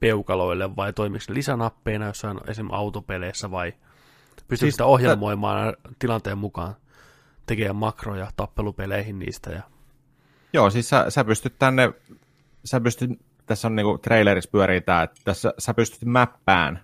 peukaloille 0.00 0.76
vai 0.76 0.92
toimiko 0.92 1.24
ne 1.28 1.34
lisänappeina 1.34 2.06
jossain 2.06 2.40
esimerkiksi 2.48 2.76
autopeleissä 2.76 3.50
vai 3.50 3.72
pystytkö 4.36 4.56
Siis 4.56 4.74
sitä 4.74 4.84
ohjelmoimaan 4.84 5.76
tilanteen 5.98 6.38
mukaan 6.38 6.76
tekemään 7.46 7.76
makroja 7.76 8.30
tappelupeleihin 8.36 9.18
niistä 9.18 9.50
ja 9.50 9.62
Joo, 10.52 10.70
siis 10.70 10.88
sä, 10.88 11.06
sä 11.08 11.24
pystyt 11.24 11.54
tänne, 11.58 11.92
sä 12.64 12.80
pystyt, 12.80 13.10
tässä 13.46 13.68
on 13.68 13.76
niinku 13.76 13.98
trailerissa 13.98 14.50
pyörii 14.50 14.80
tää, 14.80 15.02
että 15.02 15.20
tässä 15.24 15.54
sä 15.58 15.74
pystyt 15.74 16.04
mäppään, 16.04 16.80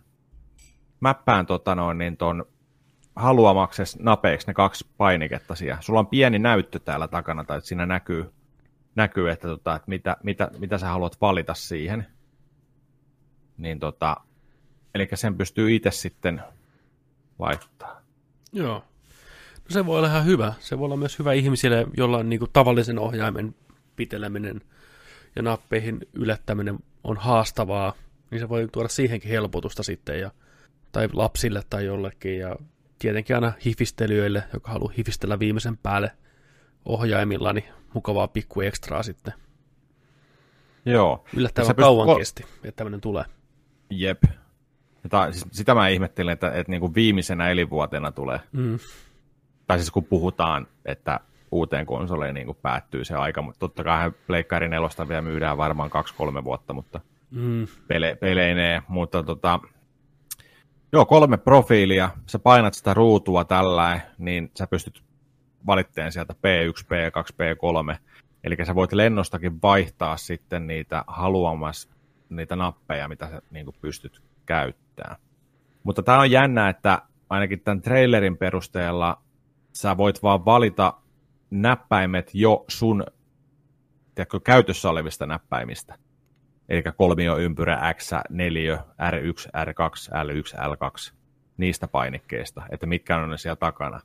mäppään 1.01 1.47
tota 1.47 1.75
noin, 1.75 1.99
niin 1.99 2.17
ton 2.17 2.45
haluamakses 3.17 3.99
napeiksi 3.99 4.47
ne 4.47 4.55
kaksi 4.55 4.87
painiketta 4.97 5.55
siellä. 5.55 5.81
Sulla 5.81 6.01
on 6.01 6.07
pieni 6.07 6.39
näyttö 6.39 6.79
täällä 6.79 7.09
takana, 7.09 7.45
tai 7.45 7.59
että 7.59 7.69
siinä 7.69 7.87
näkyy, 7.87 8.33
näkyy 8.95 9.31
että, 9.31 9.49
tota, 9.49 9.77
että 9.77 9.89
mitä, 9.89 10.17
mitä, 10.23 10.51
mitä 10.59 10.79
sä 10.79 10.89
haluat 10.89 11.21
valita 11.21 11.55
siihen. 11.55 12.07
Niin 13.59 13.81
tota, 13.81 14.17
eli 14.95 15.09
sen 15.15 15.37
pystyy 15.37 15.75
itse 15.75 15.91
sitten 15.91 16.43
laittaa. 17.39 18.03
Joo. 18.53 18.85
No 19.55 19.69
se 19.69 19.87
voi 19.87 19.99
olla 19.99 20.09
ihan 20.09 20.25
hyvä. 20.25 20.53
Se 20.61 20.79
voi 20.79 20.85
olla 20.85 20.97
myös 20.97 21.19
hyvä 21.19 21.33
ihmisille, 21.33 21.87
jolla 21.97 22.19
on 22.19 22.29
niin 22.29 22.39
kuin 22.39 22.51
tavallisen 22.53 22.99
ohjaimen 22.99 23.55
piteleminen 23.97 24.61
ja 25.37 25.43
nappeihin 25.43 26.01
ylettäminen 26.13 26.79
on 27.05 27.17
haastavaa, 27.17 27.95
niin 28.31 28.41
se 28.41 28.49
voi 28.49 28.69
tuoda 28.73 28.89
siihenkin 28.89 29.31
helpotusta 29.31 29.83
sitten, 29.83 30.21
ja, 30.21 30.31
tai 30.93 31.09
lapsille 31.13 31.63
tai 31.71 31.85
jollekin, 31.85 32.39
ja 32.39 32.57
tietenkin 32.99 33.37
aina 33.37 33.53
hifistelijöille, 33.65 34.45
joka 34.53 34.73
haluaa 34.73 34.93
hifistellä 34.99 35.39
viimeisen 35.39 35.77
päälle 35.77 36.11
ohjaimilla, 36.85 37.53
niin 37.53 37.65
mukavaa 37.95 38.29
pikku 38.29 38.61
ekstraa 38.61 39.03
sitten. 39.03 39.35
Joo. 40.85 41.25
Yllättävän 41.37 41.67
pystyt 41.67 41.83
kauan 41.85 42.19
kesti, 42.19 42.45
että 42.65 42.77
tämmöinen 42.77 43.01
tulee. 43.01 43.25
Jep. 43.91 44.23
Jota, 45.05 45.33
siis 45.33 45.47
sitä 45.51 45.75
mä 45.75 45.89
ihmettelin, 45.89 46.33
että, 46.33 46.53
että 46.53 46.71
niin 46.73 46.81
kuin 46.81 46.95
viimeisenä 46.95 47.51
elinvuotena 47.51 48.13
tulee. 48.13 48.41
Mm. 48.53 48.79
Tai 49.67 49.79
siis 49.79 49.91
kun 49.91 50.05
puhutaan, 50.05 50.67
että 50.85 51.21
uuteen 51.51 51.87
konsoleen 51.87 52.35
niin 52.35 52.47
kuin 52.47 52.59
päättyy 52.63 53.05
se 53.05 53.15
aika, 53.15 53.43
mutta 53.43 53.59
totta 53.59 53.85
kai 53.85 54.11
Pleikkari 54.27 54.69
nelosta 54.69 55.09
vielä 55.09 55.23
myydään 55.23 55.57
varmaan 55.57 55.91
kaksi-kolme 55.91 56.45
vuotta, 56.45 56.73
mutta 56.73 57.01
Mm. 57.31 57.67
pele, 57.89 58.17
peleinee, 58.21 58.83
mutta 58.89 59.23
tota, 59.23 59.61
joo, 60.93 61.07
kolme 61.07 61.37
profiilia, 61.37 62.11
sä 62.27 62.39
painat 62.39 62.75
sitä 62.75 62.95
ruutua 62.95 63.45
tällä, 63.45 64.01
niin 64.19 64.51
sä 64.59 64.67
pystyt 64.67 65.03
valitteen 65.67 66.13
sieltä 66.13 66.35
P1, 66.35 66.85
P2, 66.85 67.33
P3, 67.33 67.97
eli 68.45 68.57
sä 68.65 68.75
voit 68.75 68.93
lennostakin 68.93 69.63
vaihtaa 69.63 70.17
sitten 70.17 70.67
niitä 70.67 71.05
haluamas 71.07 71.89
niitä 72.29 72.57
nappeja, 72.57 73.09
mitä 73.09 73.29
sä 73.31 73.43
niin 73.51 73.65
kuin 73.65 73.77
pystyt 73.81 74.23
käyttämään. 74.47 75.17
Mutta 75.83 76.03
tämä 76.03 76.21
on 76.21 76.31
jännä, 76.31 76.69
että 76.69 77.03
ainakin 77.31 77.61
tämän 77.61 77.81
trailerin 77.81 78.37
perusteella 78.37 79.23
sä 79.73 79.97
voit 79.97 80.23
vaan 80.23 80.45
valita 80.45 80.95
näppäimet 81.51 82.31
jo 82.35 82.65
sun 82.69 83.05
tiedätkö, 84.15 84.41
käytössä 84.41 84.91
olevista 84.91 85.27
näppäimistä. 85.27 85.95
Eli 86.69 86.83
kolmio, 86.97 87.39
ympyrä, 87.39 87.95
X, 87.95 88.13
neliö, 88.31 88.77
R1, 88.79 89.51
R2, 89.65 90.13
L1, 90.25 90.59
L2, 90.59 91.15
niistä 91.57 91.89
painikkeista, 91.89 92.63
että 92.71 92.87
mitkä 92.87 93.17
on 93.17 93.31
ne 93.31 93.39
siellä 93.39 93.57
takana. 93.57 94.01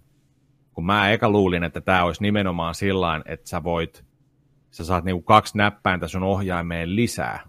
Kun 0.73 0.85
mä 0.85 1.11
eka 1.11 1.29
luulin, 1.29 1.63
että 1.63 1.81
tämä 1.81 2.03
olisi 2.03 2.21
nimenomaan 2.21 2.75
sillä 2.75 3.21
että 3.25 3.49
sä 3.49 3.63
voit, 3.63 4.05
sä 4.71 4.85
saat 4.85 5.03
niinku 5.03 5.21
kaksi 5.21 5.57
näppäintä 5.57 6.07
sun 6.07 6.23
ohjaimeen 6.23 6.95
lisää, 6.95 7.39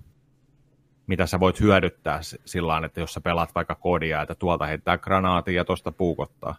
mitä 1.07 1.26
sä 1.26 1.40
voit 1.40 1.61
hyödyttää 1.61 2.20
sillä 2.44 2.82
että 2.86 3.00
jos 3.00 3.14
sä 3.14 3.20
pelaat 3.20 3.55
vaikka 3.55 3.74
kodia, 3.74 4.22
että 4.22 4.34
tuolta 4.34 4.66
heittää 4.66 4.98
granaatin 4.98 5.55
ja 5.55 5.64
tuosta 5.64 5.92
puukottaa. 5.92 6.57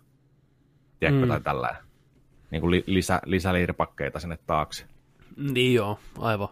tiedätkö, 1.00 1.26
Mm. 1.26 1.30
tai 1.30 1.42
tällä 1.42 1.76
niin 2.52 2.62
kuin 2.62 2.72
li, 2.72 2.84
lisä, 2.88 3.22
lisäliirpakkeita 3.26 4.20
sinne 4.20 4.38
taakse. 4.48 4.86
Niin 5.38 5.74
joo, 5.74 6.00
aivan. 6.20 6.50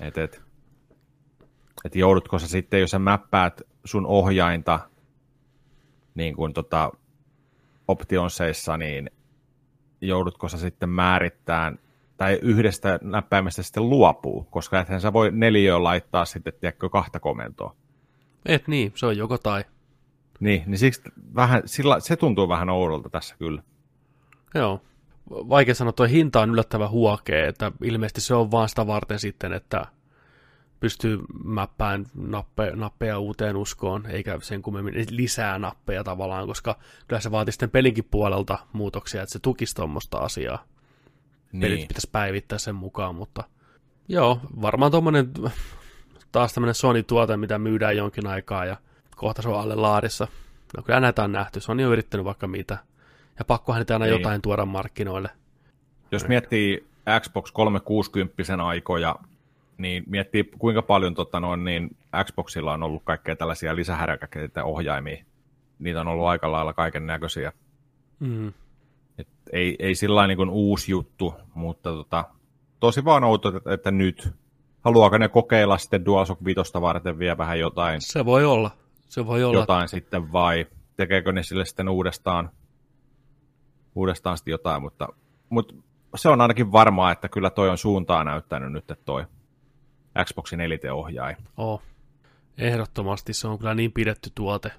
Et, 0.00 0.18
et, 0.18 0.42
et 1.84 1.96
joudutko 1.96 2.38
sä 2.38 2.48
sitten, 2.48 2.80
jos 2.80 2.90
sä 2.90 2.98
mäppäät 2.98 3.62
sun 3.84 4.06
ohjainta 4.06 4.80
niin 6.14 6.36
kuin 6.36 6.52
tota, 6.52 6.92
optionseissa, 7.88 8.76
niin 8.76 9.10
joudutko 10.00 10.48
sä 10.48 10.58
sitten 10.58 10.88
määrittämään 10.88 11.78
tai 12.20 12.38
yhdestä 12.42 12.98
näppäimestä 13.02 13.62
sitten 13.62 13.88
luopuu, 13.88 14.46
koska 14.50 14.80
ethän 14.80 15.00
sä 15.00 15.12
voi 15.12 15.30
neliöön 15.32 15.84
laittaa 15.84 16.24
sitten, 16.24 16.52
tiedätkö, 16.60 16.88
kahta 16.88 17.20
komentoa. 17.20 17.76
Et 18.46 18.68
niin, 18.68 18.92
se 18.94 19.06
on 19.06 19.16
joko 19.16 19.38
tai. 19.38 19.64
Niin, 20.40 20.62
niin 20.66 20.78
siksi 20.78 21.02
vähän, 21.34 21.62
sillä, 21.64 22.00
se 22.00 22.16
tuntuu 22.16 22.48
vähän 22.48 22.70
oudolta 22.70 23.10
tässä 23.10 23.36
kyllä. 23.38 23.62
Joo. 24.54 24.80
Vaikea 25.30 25.74
sanoa, 25.74 25.92
tuo 25.92 26.06
hinta 26.06 26.40
on 26.40 26.50
yllättävän 26.50 26.90
huokea, 26.90 27.48
että 27.48 27.72
ilmeisesti 27.82 28.20
se 28.20 28.34
on 28.34 28.50
vaan 28.50 28.68
sitä 28.68 28.86
varten 28.86 29.18
sitten, 29.18 29.52
että 29.52 29.86
pystyy 30.80 31.18
mäppään 31.44 32.06
nappe, 32.14 32.72
nappeja 32.74 33.18
uuteen 33.18 33.56
uskoon, 33.56 34.06
eikä 34.06 34.38
sen 34.42 34.62
kummemmin 34.62 35.06
lisää 35.10 35.58
nappeja 35.58 36.04
tavallaan, 36.04 36.46
koska 36.46 36.78
kyllä 37.08 37.20
se 37.20 37.30
vaatii 37.30 37.52
sitten 37.52 37.70
pelinkin 37.70 38.08
puolelta 38.10 38.58
muutoksia, 38.72 39.22
että 39.22 39.32
se 39.32 39.38
tukisi 39.38 39.74
tuommoista 39.74 40.18
asiaa. 40.18 40.69
Pelit 41.60 41.76
Niin. 41.78 41.88
pitäisi 41.88 42.08
päivittää 42.12 42.58
sen 42.58 42.74
mukaan, 42.74 43.14
mutta 43.14 43.44
joo, 44.08 44.40
varmaan 44.62 44.90
tuommoinen 44.92 45.30
taas 46.32 46.52
tämmöinen 46.54 46.74
Sony-tuote, 46.74 47.36
mitä 47.36 47.58
myydään 47.58 47.96
jonkin 47.96 48.26
aikaa 48.26 48.64
ja 48.64 48.76
kohta 49.16 49.42
se 49.42 49.48
on 49.48 49.60
alle 49.60 49.74
laadissa. 49.74 50.28
No 50.76 50.82
kyllä 50.82 51.00
näitä 51.00 51.24
on 51.24 51.32
nähty, 51.32 51.60
Sony 51.60 51.84
on 51.84 51.92
yrittänyt 51.92 52.24
vaikka 52.24 52.48
mitä. 52.48 52.78
Ja 53.38 53.44
pakkohan 53.44 53.78
niitä 53.80 53.94
aina 53.94 54.04
Niin. 54.06 54.12
jotain 54.18 54.42
tuoda 54.42 54.64
markkinoille. 54.64 55.30
Jos 56.12 56.28
miettii 56.28 56.86
Xbox 57.20 57.52
360 57.52 58.34
aikoja, 58.66 59.16
niin 59.78 60.02
miettii 60.06 60.44
kuinka 60.58 60.82
paljon 60.82 61.14
tota 61.14 61.40
noin, 61.40 61.64
niin 61.64 61.96
Xboxilla 62.24 62.72
on 62.72 62.82
ollut 62.82 63.02
kaikkea 63.04 63.36
tällaisia 63.36 63.76
lisähäräkäkeitä 63.76 64.64
ohjaimia. 64.64 65.24
Niitä 65.78 66.00
on 66.00 66.08
ollut 66.08 66.26
aika 66.26 66.52
lailla 66.52 66.72
kaiken 66.72 67.06
näköisiä. 67.06 67.52
Mm. 68.20 68.52
Et 69.20 69.28
ei, 69.52 69.76
ei 69.78 69.94
sillä 69.94 70.26
niin 70.26 70.36
kuin 70.36 70.50
uusi 70.50 70.92
juttu, 70.92 71.34
mutta 71.54 71.90
tota, 71.90 72.24
tosi 72.80 73.04
vaan 73.04 73.24
outo, 73.24 73.56
että, 73.56 73.74
että 73.74 73.90
nyt 73.90 74.28
haluaako 74.80 75.18
ne 75.18 75.28
kokeilla 75.28 75.78
sitten 75.78 76.04
DualShock 76.04 76.44
5 76.44 76.60
varten 76.80 77.18
vielä 77.18 77.38
vähän 77.38 77.58
jotain, 77.58 78.00
Se 78.00 78.24
voi 78.24 78.44
olla. 78.44 78.70
Se 79.08 79.26
voi 79.26 79.44
olla. 79.44 79.58
jotain 79.58 79.88
sitten 79.88 80.32
vai 80.32 80.66
tekeekö 80.96 81.32
ne 81.32 81.42
sille 81.42 81.64
sitten 81.64 81.88
uudestaan, 81.88 82.50
uudestaan 83.94 84.36
sitten 84.36 84.52
jotain, 84.52 84.82
mutta, 84.82 85.08
mutta 85.48 85.74
se 86.16 86.28
on 86.28 86.40
ainakin 86.40 86.72
varmaa, 86.72 87.12
että 87.12 87.28
kyllä 87.28 87.50
toi 87.50 87.68
on 87.68 87.78
suuntaa 87.78 88.24
näyttänyt 88.24 88.72
nyt, 88.72 88.90
että 88.90 89.04
toi 89.04 89.26
Xboxin 90.24 90.60
elite-ohjain. 90.60 91.36
Oh. 91.56 91.82
Ehdottomasti 92.58 93.32
se 93.32 93.48
on 93.48 93.58
kyllä 93.58 93.74
niin 93.74 93.92
pidetty 93.92 94.30
tuote. 94.34 94.72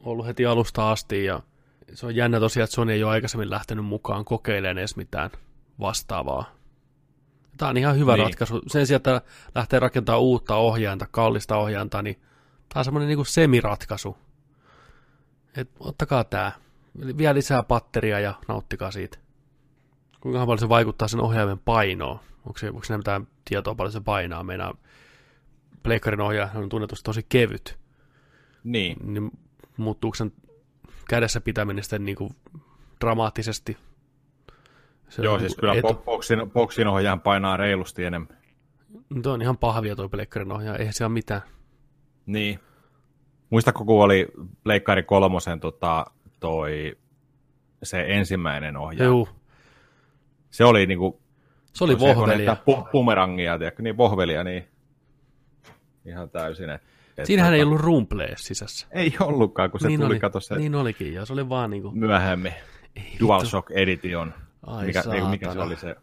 Ollut 0.00 0.26
heti 0.26 0.46
alusta 0.46 0.90
asti 0.90 1.24
ja 1.24 1.40
se 1.94 2.06
on 2.06 2.16
jännä 2.16 2.40
tosiaan, 2.40 2.64
että 2.64 2.74
Sony 2.74 2.92
ei 2.92 3.04
ole 3.04 3.12
aikaisemmin 3.12 3.50
lähtenyt 3.50 3.84
mukaan 3.84 4.24
kokeilemaan 4.24 4.78
edes 4.78 4.96
mitään 4.96 5.30
vastaavaa. 5.80 6.52
Tämä 7.56 7.68
on 7.68 7.76
ihan 7.76 7.98
hyvä 7.98 8.14
Niin. 8.16 8.24
ratkaisu. 8.24 8.60
Sen 8.66 8.86
sijaan, 8.86 8.96
että 8.96 9.20
lähtee 9.54 9.80
rakentamaan 9.80 10.22
uutta 10.22 10.56
ohjainta, 10.56 11.06
kallista 11.10 11.56
ohjainta, 11.56 12.02
niin 12.02 12.14
tämä 12.68 12.80
on 12.80 12.84
semmoinen 12.84 13.08
niin 13.08 13.26
semiratkaisu. 13.26 14.16
Et 15.56 15.70
ottakaa 15.80 16.24
tämä. 16.24 16.52
Vielä 17.16 17.34
lisää 17.34 17.62
patteria 17.62 18.20
ja 18.20 18.34
nauttikaa 18.48 18.90
siitä. 18.90 19.18
Kuinka 20.20 20.40
paljon 20.46 20.58
se 20.58 20.68
vaikuttaa 20.68 21.08
sen 21.08 21.20
ohjaimen 21.20 21.58
painoon? 21.58 22.20
Onko, 22.46 22.58
se, 22.58 22.68
onko 22.68 22.84
siinä 22.84 22.98
mitään 22.98 23.28
tietoa 23.44 23.74
paljon 23.74 23.92
se 23.92 24.00
painaa? 24.00 24.44
Meidän 24.44 24.74
Pleikkarin 25.82 26.20
ohjaaja 26.20 26.50
on 26.54 26.68
tunnetusti 26.68 27.04
tosi 27.04 27.26
kevyt. 27.28 27.78
Niin, 28.64 28.96
Niin 29.02 29.30
muuttuuko 29.76 30.14
sen 30.14 30.32
kädessä 31.08 31.40
pitäminen 31.40 31.84
sitten 31.84 32.04
niin 32.04 32.16
kuin 32.16 32.30
dramaattisesti? 33.00 33.76
Se 35.08 35.22
joo 35.22 35.34
on 35.34 35.40
siis 35.40 35.52
niinku 35.52 35.60
kyllä 35.60 35.74
etu. 35.74 36.48
boxin 36.52 36.86
ohjaan 36.86 37.20
painaa 37.20 37.56
reilusti 37.56 38.04
enemmän. 38.04 38.36
Tuo 39.22 39.32
on 39.32 39.42
ihan 39.42 39.58
pahvia 39.58 39.96
tuo 39.96 40.08
Pleikkarin 40.08 40.52
ohjaaja, 40.52 40.78
eihän 40.78 40.94
se 40.94 41.04
ole 41.04 41.12
mitään. 41.12 41.42
Niin. 42.26 42.60
Muistatko, 43.50 43.84
kun 43.84 44.04
oli 44.04 44.26
Pleikkari 44.64 45.02
kolmosen 45.02 45.60
tota, 45.60 46.06
toi, 46.40 46.98
se 47.82 48.04
ensimmäinen 48.08 48.76
ohjaaja? 48.76 49.04
Joo, 49.08 49.28
Se 50.50 50.64
oli 50.64 50.86
niinku 50.86 51.20
se 51.72 51.84
oli 51.84 51.92
se 51.92 51.98
vohvelia. 51.98 52.56
konetta 52.56 52.56
pu- 52.86 52.90
bumerangia, 52.92 53.58
tiedätkö, 53.58 53.82
niin 53.82 53.96
vohvelia, 53.96 54.44
niin 54.44 54.68
ihan 56.04 56.30
täysin. 56.30 56.70
Et, 56.70 56.82
et 56.82 56.86
Siinähän 57.24 57.50
tota, 57.50 57.56
ei 57.56 57.62
ollut 57.62 57.80
rumplea 57.80 58.34
sisässä. 58.36 58.86
Ei 58.90 59.16
ollutkaan, 59.20 59.70
kun 59.70 59.80
se 59.80 59.88
niin 59.88 60.00
tuli, 60.00 60.12
oli, 60.12 60.20
kato 60.20 60.40
se 60.40 60.56
Niin 60.56 60.74
olikin, 60.74 61.12
ja 61.12 61.26
se 61.26 61.32
oli 61.32 61.48
vaan 61.48 61.70
niin 61.70 61.82
kuin, 61.82 61.98
myöhemmin. 61.98 62.52
DualShock 63.20 63.70
Edition, 63.70 64.34
ai 64.66 64.86
mikä, 64.86 65.02
ei, 65.14 65.22
mikä 65.22 65.52
se 65.52 65.58
oli 65.58 65.76
se, 65.76 65.96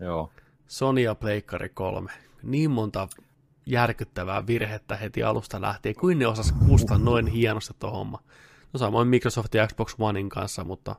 joo. 0.00 0.32
Sony 0.66 1.00
ja 1.00 1.14
Pleikkari 1.14 1.68
3. 1.68 2.10
Niin 2.42 2.70
monta 2.70 3.08
järkyttävää 3.66 4.46
virhettä 4.46 4.96
heti 4.96 5.22
alusta 5.22 5.60
lähtien. 5.60 5.94
Kuin 5.94 6.18
ne 6.18 6.26
osas 6.26 6.52
kustaa 6.52 6.98
noin 6.98 7.26
hienosti 7.26 7.74
tuo 7.78 7.90
homma. 7.90 8.22
No 8.72 8.78
samoin 8.78 9.08
Microsoft 9.08 9.54
ja 9.54 9.66
Xbox 9.66 9.94
Onein 9.98 10.28
kanssa, 10.28 10.64
mutta, 10.64 10.96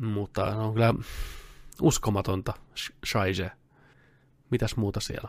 mutta 0.00 0.44
on 0.44 0.74
kyllä 0.74 0.94
uskomatonta 1.82 2.52
sh- 2.74 2.94
shaije. 3.06 3.50
Mitäs 4.50 4.76
muuta 4.76 5.00
siellä 5.00 5.28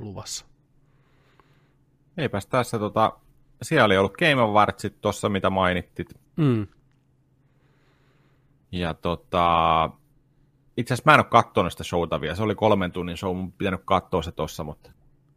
on 0.00 0.06
luvassa? 0.06 0.51
Eipäs 2.16 2.46
tässä, 2.46 2.78
tota, 2.78 3.12
siellä 3.62 3.84
oli 3.84 3.98
ollut 3.98 4.16
Game 4.16 4.42
Awardsit 4.42 5.00
tuossa, 5.00 5.28
mitä 5.28 5.50
mainittit. 5.50 6.14
Mm. 6.36 6.66
Ja 8.72 8.94
tota, 8.94 9.90
itse 10.76 10.94
asiassa 10.94 11.10
mä 11.10 11.14
en 11.14 11.20
ole 11.20 11.26
katsonut 11.30 11.72
sitä 11.72 11.84
showta 11.84 12.20
vielä. 12.20 12.34
Se 12.34 12.42
oli 12.42 12.54
kolmen 12.54 12.92
tunnin 12.92 13.16
show, 13.16 13.36
mun 13.36 13.52
pitänyt 13.52 13.80
katsoa 13.84 14.22
se 14.22 14.32
tossa, 14.32 14.64
mutta 14.64 14.90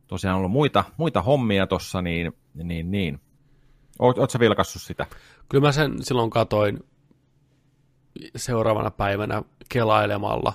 tosiaan 0.08 0.36
on 0.36 0.40
ollut 0.40 0.52
muita, 0.52 0.84
muita 0.98 1.22
hommia 1.22 1.68
tossa, 1.68 2.02
niin, 2.02 2.34
niin, 2.54 2.92
niin. 2.92 3.22
Oot, 4.00 4.18
oot 4.18 4.32
sä 4.32 4.40
vilkassut 4.40 4.82
sitä? 4.82 5.08
Kyllä 5.50 5.68
mä 5.68 5.72
sen 5.72 6.04
silloin 6.04 6.30
katoin 6.30 6.84
seuraavana 8.36 8.92
päivänä 8.92 9.44
kelailemalla. 9.70 10.54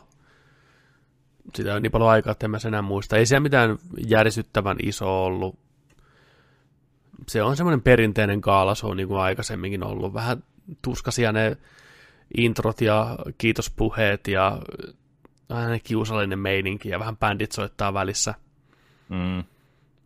Sitä 1.54 1.74
on 1.74 1.82
niin 1.82 1.92
paljon 1.92 2.10
aikaa, 2.10 2.30
että 2.30 2.46
en 2.46 2.50
mä 2.50 2.58
sen 2.58 2.68
enää 2.68 2.82
muista. 2.82 3.16
Ei 3.16 3.26
siellä 3.26 3.42
mitään 3.42 3.78
järisyttävän 4.06 4.76
iso 4.82 5.24
ollut. 5.24 5.58
Se 7.28 7.42
on 7.42 7.56
semmoinen 7.56 7.82
perinteinen 7.82 8.40
kaala, 8.40 8.74
se 8.74 8.86
on 8.86 8.96
niin 8.96 9.08
kuin 9.08 9.20
aikaisemminkin 9.20 9.84
ollut. 9.84 10.14
Vähän 10.14 10.42
tuskasia 10.82 11.32
ne 11.32 11.56
introt 12.36 12.80
ja 12.80 13.18
kiitospuheet 13.38 14.28
ja 14.28 14.62
vähän 15.50 15.80
kiusallinen 15.84 16.38
meininki 16.38 16.88
ja 16.88 16.98
vähän 16.98 17.16
bändit 17.16 17.52
soittaa 17.52 17.94
välissä. 17.94 18.34
Mm. 19.08 19.44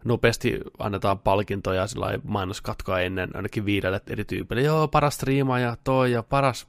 nopeasti 0.04 0.60
annetaan 0.78 1.18
palkintoja 1.18 1.86
sillä 1.86 2.18
mainoskatkoa 2.24 3.00
ennen 3.00 3.36
ainakin 3.36 3.64
viidelle 3.64 4.00
eri 4.06 4.24
tyypille. 4.24 4.62
Joo, 4.62 4.88
paras 4.88 5.14
striimaaja 5.14 5.76
toi 5.84 6.12
ja 6.12 6.22
paras 6.22 6.68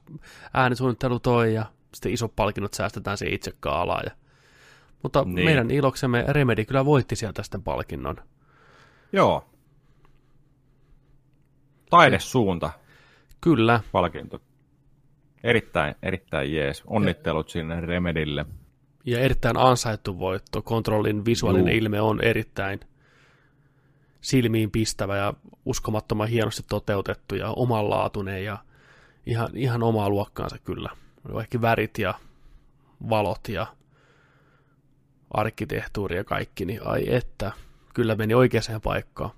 äänisuunnittelu 0.54 1.20
toi 1.20 1.54
ja 1.54 1.66
sitten 1.94 2.12
isot 2.12 2.36
palkinnot 2.36 2.74
säästetään 2.74 3.18
siihen 3.18 3.34
itse 3.34 3.52
kaalaan. 3.60 4.02
Ja... 4.04 4.10
Mutta 5.02 5.24
niin. 5.24 5.44
meidän 5.44 5.70
iloksemme 5.70 6.24
Remedy 6.28 6.64
kyllä 6.64 6.84
voitti 6.84 7.16
sieltä 7.16 7.42
sitten 7.42 7.62
palkinnon. 7.62 8.16
Joo. 9.12 9.44
Taidesuunta 11.90 12.70
Kyllä, 13.40 13.80
palkinto. 13.92 14.40
Erittäin, 15.44 15.94
erittäin 16.02 16.54
jees. 16.54 16.82
Onnittelut 16.86 17.48
sinne 17.48 17.80
Remedille. 17.80 18.46
ja 19.04 19.20
erittäin 19.20 19.56
ansaittu 19.56 20.18
voitto. 20.18 20.62
Kontrollin 20.62 21.24
visuaalinen 21.24 21.74
Juu. 21.74 21.78
ilme 21.84 22.00
on 22.00 22.20
erittäin 22.20 22.80
silmiin 24.20 24.70
pistävä 24.70 25.16
ja 25.16 25.34
uskomattoman 25.64 26.28
hienosti 26.28 26.62
toteutettu 26.68 27.34
ja 27.34 27.50
omanlaatuinen 27.50 28.44
ja 28.44 28.58
ihan, 29.26 29.48
ihan 29.54 29.82
omaa 29.82 30.10
luokkaansa 30.10 30.58
kyllä. 30.58 30.88
Kaikki 31.32 31.60
värit 31.60 31.98
ja 31.98 32.14
valot 33.10 33.48
ja 33.48 33.66
arkkitehtuuri 35.30 36.16
ja 36.16 36.24
kaikki, 36.24 36.64
niin 36.64 36.86
ai 36.86 37.14
että, 37.14 37.52
kyllä 37.94 38.14
meni 38.14 38.34
oikeaan 38.34 38.80
paikkaan. 38.82 39.30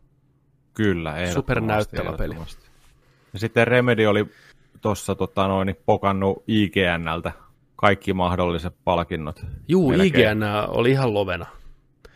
Kyllä. 0.79 1.33
Supernäyttävä 1.33 2.13
peli. 2.13 2.35
Ja 3.33 3.39
sitten 3.39 3.67
Remedy 3.67 4.07
oli 4.07 4.27
tuossa 4.81 5.15
tota, 5.15 5.49
noin, 5.49 5.77
pokannut 5.87 6.45
IGNltä 6.47 7.33
kaikki 7.77 8.13
mahdolliset 8.13 8.75
palkinnot. 8.85 9.47
Juu, 9.69 9.91
Melkein. 9.91 10.39
IGN 10.39 10.43
oli 10.69 10.91
ihan 10.91 11.15
lovena 11.15 11.47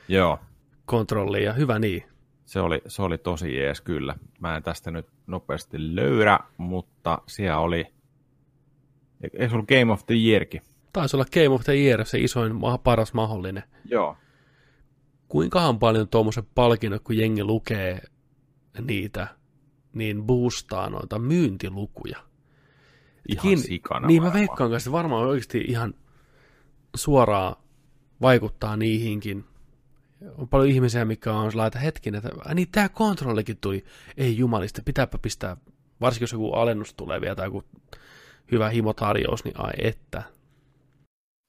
Joo. 0.09 0.39
kontrolliin 0.85 1.45
ja 1.45 1.53
hyvä 1.53 1.79
niin. 1.79 2.03
Se 2.45 2.61
oli, 2.61 2.83
se 2.87 3.03
oli 3.03 3.19
tosi 3.19 3.57
jees 3.57 3.81
kyllä. 3.81 4.15
Mä 4.41 4.57
en 4.57 4.63
tästä 4.63 4.91
nyt 4.91 5.07
nopeasti 5.27 5.95
löydä, 5.97 6.39
mutta 6.57 7.19
siellä 7.27 7.59
oli, 7.59 7.87
eikö 9.23 9.49
se 9.49 9.55
ollut 9.55 9.69
Game 9.69 9.93
of 9.93 10.07
the 10.07 10.15
Yearkin? 10.15 10.63
Taisi 10.93 11.17
olla 11.17 11.27
Game 11.35 11.49
of 11.49 11.65
the 11.65 11.75
Year, 11.75 12.05
se 12.05 12.19
isoin, 12.19 12.53
paras 12.85 13.15
mahdollinen. 13.15 13.63
Joo. 13.85 14.17
Kuinkahan 15.29 15.79
paljon 15.79 16.09
tuommoisen 16.09 16.45
palkinnot, 16.55 17.03
kun 17.03 17.17
jengi 17.17 17.45
lukee 17.45 18.01
niitä, 18.81 19.29
niin 19.93 20.23
boostaa 20.23 20.91
noita 20.91 21.19
myyntilukuja. 21.19 22.19
Ihan 23.29 23.47
Kin- 23.47 23.59
sikana 23.59 24.07
Niin 24.07 24.23
mä 24.23 24.33
veikkaan 24.33 24.71
kanssa, 24.71 24.93
varmaan 24.93 25.27
oikeasti 25.27 25.65
ihan 25.69 25.95
suoraan 26.97 27.57
vaikuttaa 28.21 28.77
niihinkin. 28.77 29.45
On 30.39 30.49
paljon 30.49 30.71
ihmisiä, 30.71 31.05
mikä 31.05 31.33
on 31.33 31.53
että 31.67 31.79
hetken, 31.79 32.15
että 32.15 32.31
niin 32.55 32.69
tämä 32.73 32.89
kontrollikin 32.89 33.59
tuli. 33.61 33.85
Ei 34.17 34.37
jumalista, 34.37 34.83
pitääpä 34.85 35.19
pistää, 35.19 35.57
varsinkin 36.01 36.25
jos 36.25 36.33
joku 36.33 36.53
alennus 36.53 36.95
tulee 36.95 37.21
vielä 37.21 37.35
tai 37.35 37.47
joku 37.47 37.65
hyvä 38.53 38.69
himotarjous, 38.69 39.45
niin 39.45 39.61
ai 39.61 39.73
että. 39.79 40.23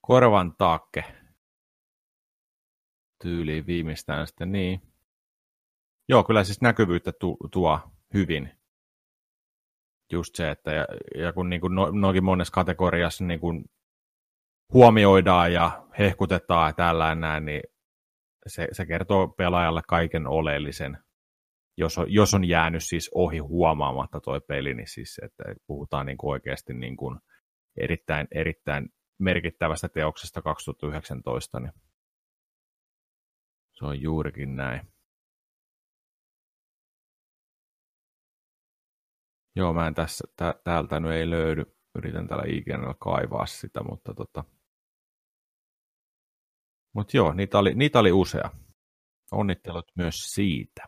Korvan 0.01 0.53
taakke. 0.57 1.05
Tyyliin 3.24 3.67
viimeistään 3.67 4.28
sitten 4.28 4.51
niin. 4.51 4.92
Joo, 6.10 6.24
kyllä 6.24 6.43
siis 6.43 6.62
näkyvyyttä 6.62 7.12
tu- 7.20 7.38
tuo 7.51 7.80
hyvin. 8.14 8.49
Just 10.12 10.36
se, 10.36 10.51
että 10.51 10.72
ja, 10.72 10.86
ja 11.16 11.34
kun 11.34 11.49
niin 11.49 11.62
kuin 11.62 11.76
no, 11.76 11.91
noinkin 11.91 12.24
monessa 12.24 12.54
kategoriassa 12.54 13.24
niin 13.24 13.39
kuin 13.39 13.66
huomioidaan 14.74 15.54
ja 15.54 15.88
hehkutetaan 15.99 16.74
ja 16.78 17.16
näin, 17.16 17.45
niin 17.45 17.62
se, 18.47 18.68
se 18.72 18.86
kertoo 18.86 19.28
pelaajalle 19.28 19.82
kaiken 19.88 20.28
oleellisen. 20.28 20.97
Jos 21.78 21.97
on, 21.97 22.14
jos 22.14 22.34
on 22.34 22.45
jäänyt 22.45 22.84
siis 22.84 23.12
ohi 23.16 23.38
huomaamatta 23.38 24.20
toi 24.20 24.41
peli, 24.47 24.74
niin 24.74 24.88
siis 24.88 25.20
että 25.24 25.43
puhutaan 25.68 26.06
niin 26.06 26.18
kuin 26.18 26.32
oikeasti 26.32 26.74
niin 26.74 26.97
kuin 26.97 27.20
erittäin, 27.78 28.28
erittäin 28.32 28.89
merkittävästä 29.20 29.89
teoksesta 29.89 30.41
2019, 30.41 31.60
niin 31.60 31.72
se 33.74 33.86
on 33.86 34.01
juurikin 34.01 34.56
näin. 34.56 34.92
Joo, 39.56 39.74
mä 39.74 39.88
en 39.88 39.93
tässä, 39.93 40.28
tä, 40.38 40.56
täältä 40.64 40.99
nyt 40.99 41.12
ei 41.12 41.30
löydy. 41.30 41.64
Yritän 41.95 42.28
täällä 42.28 42.43
IGNllä 42.47 42.93
kaivaa 42.99 43.45
sitä, 43.45 43.84
mutta 43.84 44.14
tota... 44.14 44.43
Mut 46.95 47.14
joo, 47.14 47.34
niitä 47.34 47.60
oli, 47.60 47.74
niitä 47.74 47.99
oli 47.99 48.12
usea. 48.12 48.49
Onnittelut 49.32 49.86
myös 49.97 50.16
siitä. 50.16 50.84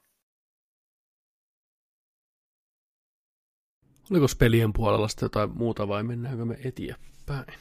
Oliko 4.12 4.26
pelien 4.40 4.74
puolella 4.74 5.08
sitten 5.08 5.26
jotain 5.26 5.58
muuta 5.58 5.88
vai 5.88 6.04
mennäänkö 6.04 6.46
me 6.46 6.58
eteenpäin? 6.64 7.60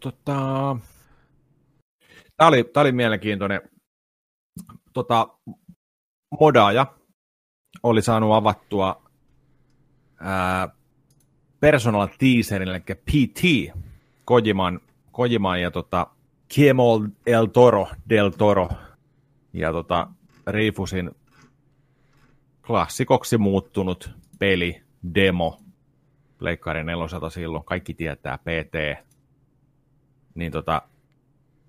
Tota... 0.00 0.76
Tämä 2.36 2.48
oli, 2.48 2.64
tää 2.64 2.80
oli 2.80 2.92
mielenkiintoinen. 2.92 3.60
Tota, 4.92 5.38
modaaja 6.40 6.98
oli 7.82 8.02
saanut 8.02 8.32
avattua 8.32 9.01
personal 11.60 12.08
teaserin, 12.18 12.68
eli 12.68 12.80
PT, 12.80 13.42
Kojiman, 14.24 14.80
Kojiman 15.12 15.60
ja 15.60 15.70
tota, 15.70 16.06
Guillermo 16.54 17.00
El 17.26 17.46
Toro, 17.46 17.88
Del 18.08 18.30
Toro 18.30 18.68
ja 19.52 19.72
tota, 19.72 20.08
Rifusin 20.46 21.10
klassikoksi 22.66 23.38
muuttunut 23.38 24.10
peli, 24.38 24.82
demo, 25.14 25.60
Pleikkarin 26.38 26.86
neloselta 26.86 27.30
silloin, 27.30 27.64
kaikki 27.64 27.94
tietää 27.94 28.38
PT, 28.38 29.04
niin 30.34 30.52
tota, 30.52 30.82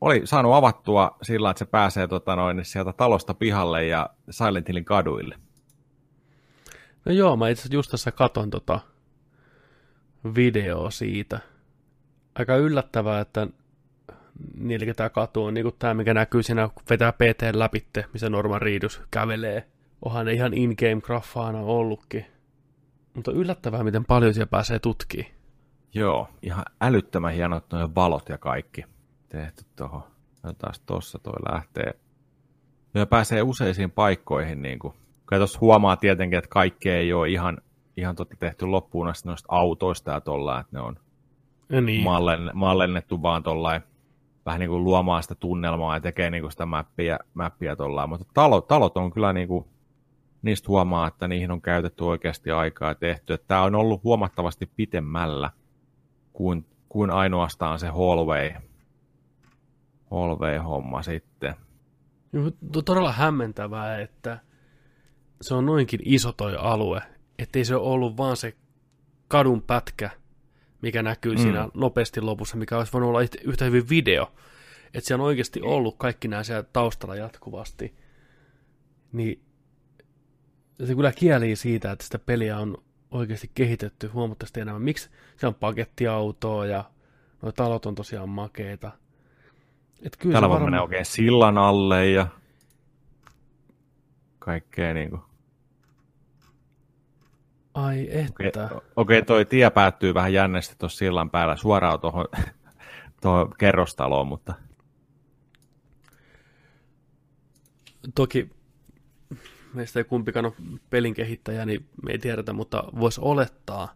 oli 0.01 0.22
saanut 0.26 0.54
avattua 0.54 1.18
sillä, 1.22 1.49
että 1.49 1.60
se 1.60 1.66
pääsee 1.66 2.08
tota 2.08 2.36
noin, 2.36 2.66
sieltä 2.66 2.93
talosta 2.93 3.34
pihalle 3.34 3.86
ja 3.86 4.10
Silent 4.30 4.68
Hillin 4.68 4.86
kaduille. 4.86 5.36
No 7.06 7.12
joo, 7.12 7.38
mä 7.38 7.49
itse 7.49 7.70
just 7.72 7.91
tässä 7.91 8.12
katon 8.12 8.49
tota 8.49 8.80
videoa 10.36 10.91
siitä. 10.91 11.39
Aika 12.36 12.56
yllättävää, 12.56 13.20
että 13.20 13.47
niilläkin 14.58 14.95
tämä 14.95 15.10
katu 15.10 15.43
on 15.43 15.54
niinku 15.54 15.72
tämä, 15.72 15.93
mikä 15.93 16.14
näkyy 16.14 16.43
siinä, 16.43 16.68
kun 16.68 16.84
vetää 16.89 17.12
PT 17.12 17.41
läpitte, 17.54 18.06
missä 18.14 18.30
Norman 18.30 18.62
Reedus 18.62 19.01
kävelee. 19.12 19.68
Onhan 20.01 20.26
ne 20.26 20.34
ihan 20.34 20.54
in-game 20.54 21.01
graffaana 21.01 21.60
ollutkin. 21.60 22.26
Mutta 23.14 23.32
yllättävää, 23.32 23.84
miten 23.84 24.06
paljon 24.06 24.34
siellä 24.34 24.49
pääsee 24.49 24.80
tutkimaan. 24.80 25.32
Joo, 25.93 26.28
ihan 26.41 26.66
älyttömän 26.82 27.34
hienot 27.34 27.66
nuo 27.72 27.89
valot 27.95 28.30
ja 28.30 28.38
kaikki 28.38 28.86
tehty 29.30 29.66
tuohon. 29.76 30.04
Ja 30.43 30.54
taas 30.54 30.80
tossa 30.80 31.20
toi 31.20 31.51
lähtee. 31.51 31.93
Ja 32.93 33.06
pääsee 33.06 33.41
useisiin 33.41 33.91
paikkoihin. 33.91 34.62
Niin 34.62 34.80
kuin. 34.80 34.93
Kyllä 35.34 35.40
tuossa 35.40 35.60
huomaa 35.62 35.98
tietenkin, 35.98 36.38
että 36.38 36.50
kaikki 36.50 36.90
ei 36.90 37.14
ole 37.14 37.30
ihan, 37.30 37.58
ihan 37.98 38.16
totta 38.16 38.36
tehty 38.40 38.66
loppuun 38.66 39.08
asti 39.08 39.28
noista 39.28 39.48
autoista 39.52 40.12
ja 40.12 40.22
tolla, 40.22 40.60
että 40.60 40.78
ne 40.78 40.82
on 40.82 41.00
Ja 41.70 41.82
niin. 41.82 42.04
mallen, 42.04 42.52
mallennettu 42.54 43.22
vaan 43.22 43.44
tollain 43.44 43.82
vähän 44.46 44.60
niin 44.60 44.70
kuin 44.70 44.84
luomaan 44.84 45.24
sitä 45.24 45.36
tunnelmaa 45.36 45.96
ja 45.96 46.02
tekee 46.02 46.30
niin 46.30 46.42
kuin 46.42 46.52
sitä 46.52 46.66
mappia, 46.66 47.20
mappia 47.34 47.76
tollaan. 47.76 48.10
Mutta 48.10 48.26
talot, 48.34 48.68
talot 48.68 48.98
on 48.98 49.12
kyllä 49.12 49.34
niin 49.34 49.48
kuin, 49.48 49.66
niistä 50.42 50.68
huomaa, 50.68 51.08
että 51.08 51.28
niihin 51.28 51.52
on 51.52 51.62
käytetty 51.62 52.04
oikeasti 52.04 52.52
aikaa 52.52 52.90
ja 52.90 52.96
tehty. 52.96 53.34
Että 53.34 53.48
tämä 53.48 53.64
on 53.64 53.76
ollut 53.76 54.04
huomattavasti 54.04 54.72
pitemmällä 54.76 55.50
kuin, 56.34 56.66
kuin 56.90 57.12
ainoastaan 57.12 57.80
se 57.80 57.88
hallway, 57.88 58.52
hallway-homma 60.12 61.02
sitten. 61.02 61.56
Joo, 62.34 62.52
Todella 62.86 63.12
hämmentävää, 63.12 64.00
että 64.00 64.40
se 65.44 65.54
on 65.54 65.66
noinkin 65.66 66.00
iso 66.04 66.32
toi 66.32 66.56
alue, 66.60 67.02
ettei 67.39 67.66
se 67.66 67.76
ole 67.76 67.88
ollut 67.89 68.18
vaan 68.18 68.38
se 68.38 68.54
kadun 69.28 69.62
pätkä, 69.62 70.10
mikä 70.82 71.04
näkyy 71.04 71.36
mm. 71.36 71.41
siinä 71.41 71.70
nopeasti 71.74 72.22
lopussa, 72.22 72.58
mikä 72.58 72.78
olisi 72.78 72.94
voinut 72.94 73.10
olla 73.10 73.22
yhtä 73.44 73.66
hyvin 73.66 73.89
video. 73.89 74.32
Että 74.94 75.08
siellä 75.08 75.22
on 75.22 75.28
oikeasti 75.28 75.62
ollut 75.62 75.96
kaikki 75.98 76.28
nämä 76.28 76.44
siellä 76.44 76.64
taustalla 76.64 77.16
jatkuvasti. 77.16 77.94
Niin 79.12 79.44
se 80.86 80.96
kyllä 80.96 81.12
kielii 81.12 81.56
siitä, 81.56 81.91
että 81.91 82.06
sitä 82.06 82.20
peliä 82.20 82.58
on 82.58 82.78
oikeasti 83.12 83.52
kehitetty 83.56 84.08
huomattavasti 84.08 84.60
enemmän. 84.60 84.82
Miksi 84.82 85.10
se 85.38 85.48
on 85.48 85.56
pakettiautoa 85.56 86.66
ja 86.66 86.84
nuo 87.41 87.52
talot 87.52 87.86
on 87.86 87.96
tosiaan 87.96 88.30
makeita. 88.30 88.91
Et 90.04 90.18
kyllä 90.18 90.34
Täällä 90.34 90.50
varmaan- 90.50 90.72
mennä 90.72 90.82
oikein 90.84 91.06
sillan 91.06 91.58
alle 91.58 92.10
ja 92.10 92.28
kaikkea 94.39 94.94
niin 94.94 95.10
kuin. 95.10 95.22
Ai 97.74 98.08
Okei, 98.30 98.48
että. 98.48 98.70
okei, 98.96 99.22
toi 99.22 99.46
tie 99.46 99.70
päättyy 99.70 100.14
vähän 100.14 100.34
jännästi 100.34 100.76
tuossa 100.80 100.98
sillan 100.98 101.30
päällä 101.30 101.56
suoraan 101.56 102.00
tuohon 102.00 102.26
tuohon 103.22 103.54
kerrostaloon, 103.58 104.28
mutta 104.28 104.54
Toki 108.16 108.50
meistä 109.74 110.00
ei 110.00 110.04
kumpikaan 110.04 110.46
ole 110.46 110.54
pelin 110.90 111.14
kehittäjä, 111.14 111.66
niin 111.66 111.90
me 112.04 112.12
ei 112.12 112.20
tiedetä, 112.20 112.54
mutta 112.54 112.84
voisi 113.00 113.22
olettaa, 113.24 113.94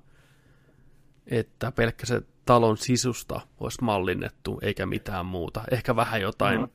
että 1.28 1.72
pelkkä 1.72 2.06
se 2.06 2.22
talon 2.46 2.78
sisusta 2.78 3.42
olisi 3.60 3.84
mallinnettu, 3.84 4.60
eikä 4.62 4.86
mitään 4.86 5.26
muuta. 5.26 5.64
Ehkä 5.72 5.96
vähän 5.96 6.22
jotain, 6.22 6.62
No. 6.62 6.68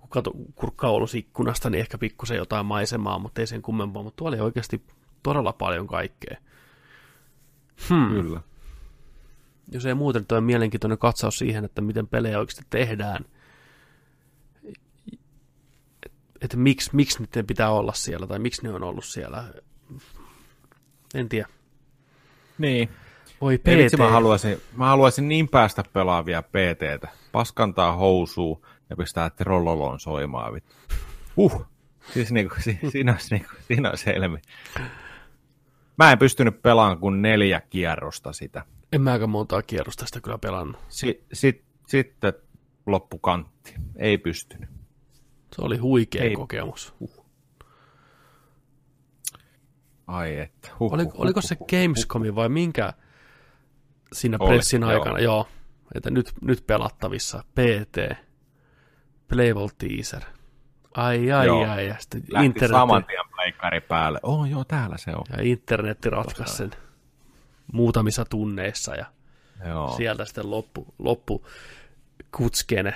kun 0.00 0.08
kato, 0.08 0.30
kurkkaa 0.54 0.90
ulos 0.92 1.14
ikkunasta, 1.14 1.70
niin 1.70 1.80
ehkä 1.80 1.98
pikkusen 1.98 2.36
jotain 2.36 2.66
maisemaa, 2.66 3.18
mutta 3.18 3.40
ei 3.40 3.46
sen 3.46 3.62
kummempaa. 3.62 4.02
Mutta 4.02 4.16
tuolla 4.16 4.36
oli 4.36 4.44
oikeasti 4.44 4.82
todella 5.22 5.52
paljon 5.52 5.86
kaikkea. 5.86 6.36
Hmm. 7.88 8.08
kyllä. 8.08 8.40
Jos 9.72 9.86
ei 9.86 9.94
muuten, 9.94 10.26
tuo 10.26 10.38
on 10.38 10.44
mielenkiintoinen 10.44 10.98
katsaus 10.98 11.38
siihen, 11.38 11.64
että 11.64 11.80
miten 11.80 12.06
pelejä 12.06 12.38
oikeasti 12.38 12.64
tehdään. 12.70 13.24
Että 16.40 16.56
miksi, 16.56 16.90
miksi 16.92 17.22
niiden 17.22 17.46
pitää 17.46 17.70
olla 17.70 17.92
siellä, 17.92 18.26
tai 18.26 18.38
miksi 18.38 18.62
ne 18.62 18.72
on 18.72 18.82
ollut 18.82 19.04
siellä. 19.04 19.44
En 21.14 21.28
tiedä. 21.28 21.48
Niin. 22.58 22.88
Voi 23.40 23.60
Ei 23.64 23.88
PT. 23.88 23.98
mä 23.98 24.10
haluaisin, 24.10 24.60
mä 24.76 24.86
haluaisin 24.86 25.28
niin 25.28 25.48
päästä 25.48 25.84
pelaavia 25.92 26.42
PTtä. 26.42 27.08
Paskantaa 27.32 27.96
housuu 27.96 28.66
ja 28.90 28.96
pistää 28.96 29.30
trollolon 29.30 30.00
soimaan. 30.00 30.60
Uh, 31.36 31.66
siis 32.12 32.32
niinku, 32.32 32.54
si, 32.58 32.78
siinä 32.90 33.12
olisi, 33.12 33.34
niinku, 33.34 33.50
siinä 33.66 33.90
olisi 33.90 34.06
helmi. 34.06 34.38
Mä 35.98 36.12
en 36.12 36.18
pystynyt 36.18 36.62
pelaamaan 36.62 36.98
kuin 36.98 37.22
neljä 37.22 37.60
kierrosta 37.60 38.32
sitä. 38.32 38.64
En 38.92 39.00
mä 39.02 39.12
aika 39.12 39.26
montaa 39.26 39.62
kierrosta 39.62 40.06
sitä 40.06 40.20
kyllä 40.20 40.38
pelannut. 40.38 40.76
Si, 40.88 41.24
sit, 41.32 41.64
sitten 41.86 42.32
loppukantti. 42.86 43.74
Ei 43.96 44.18
pystynyt. 44.18 44.70
Se 45.56 45.62
oli 45.62 45.76
huikea 45.76 46.22
Ei. 46.22 46.34
kokemus. 46.34 46.94
Ai 50.06 50.38
että. 50.38 50.68
Huh, 50.78 50.94
Oliko, 50.94 51.12
huh, 51.12 51.20
oliko 51.20 51.40
huh, 51.40 51.48
se 51.48 51.56
huh. 51.60 51.66
Gamescomin 51.68 52.34
vai 52.34 52.48
minkä 52.48 52.92
siinä 54.12 54.36
Oli, 54.40 54.48
pressin 54.48 54.82
joo. 54.82 54.90
aikana? 54.90 55.18
Joo. 55.18 55.48
Että 55.94 56.10
nyt, 56.10 56.32
nyt 56.40 56.66
pelattavissa. 56.66 57.44
PT. 57.54 58.16
Playable 59.28 59.68
teaser. 59.78 60.22
Ai, 60.94 61.32
ai, 61.32 61.46
Joo. 61.46 61.68
ai. 61.68 61.86
Ja 61.86 61.96
sitten 61.98 62.22
Lähti 62.28 62.46
internet, 62.46 62.76
saman 62.76 63.04
tien 63.04 63.24
pleikkari 63.52 63.80
päälle. 63.80 64.20
Oh 64.22 64.44
joo, 64.44 64.64
täällä 64.64 64.96
se 64.98 65.10
on. 65.10 65.24
ja 65.36 65.42
internetti 65.42 66.10
ratkaisi 66.10 66.56
sen 66.56 66.70
muutamissa 67.72 68.24
tunneissa 68.24 68.94
ja 68.94 69.06
Joo. 69.68 69.96
sieltä 69.96 70.24
sitten 70.24 70.50
loppu, 70.50 70.94
loppu 70.98 71.46
kutskene, 72.36 72.94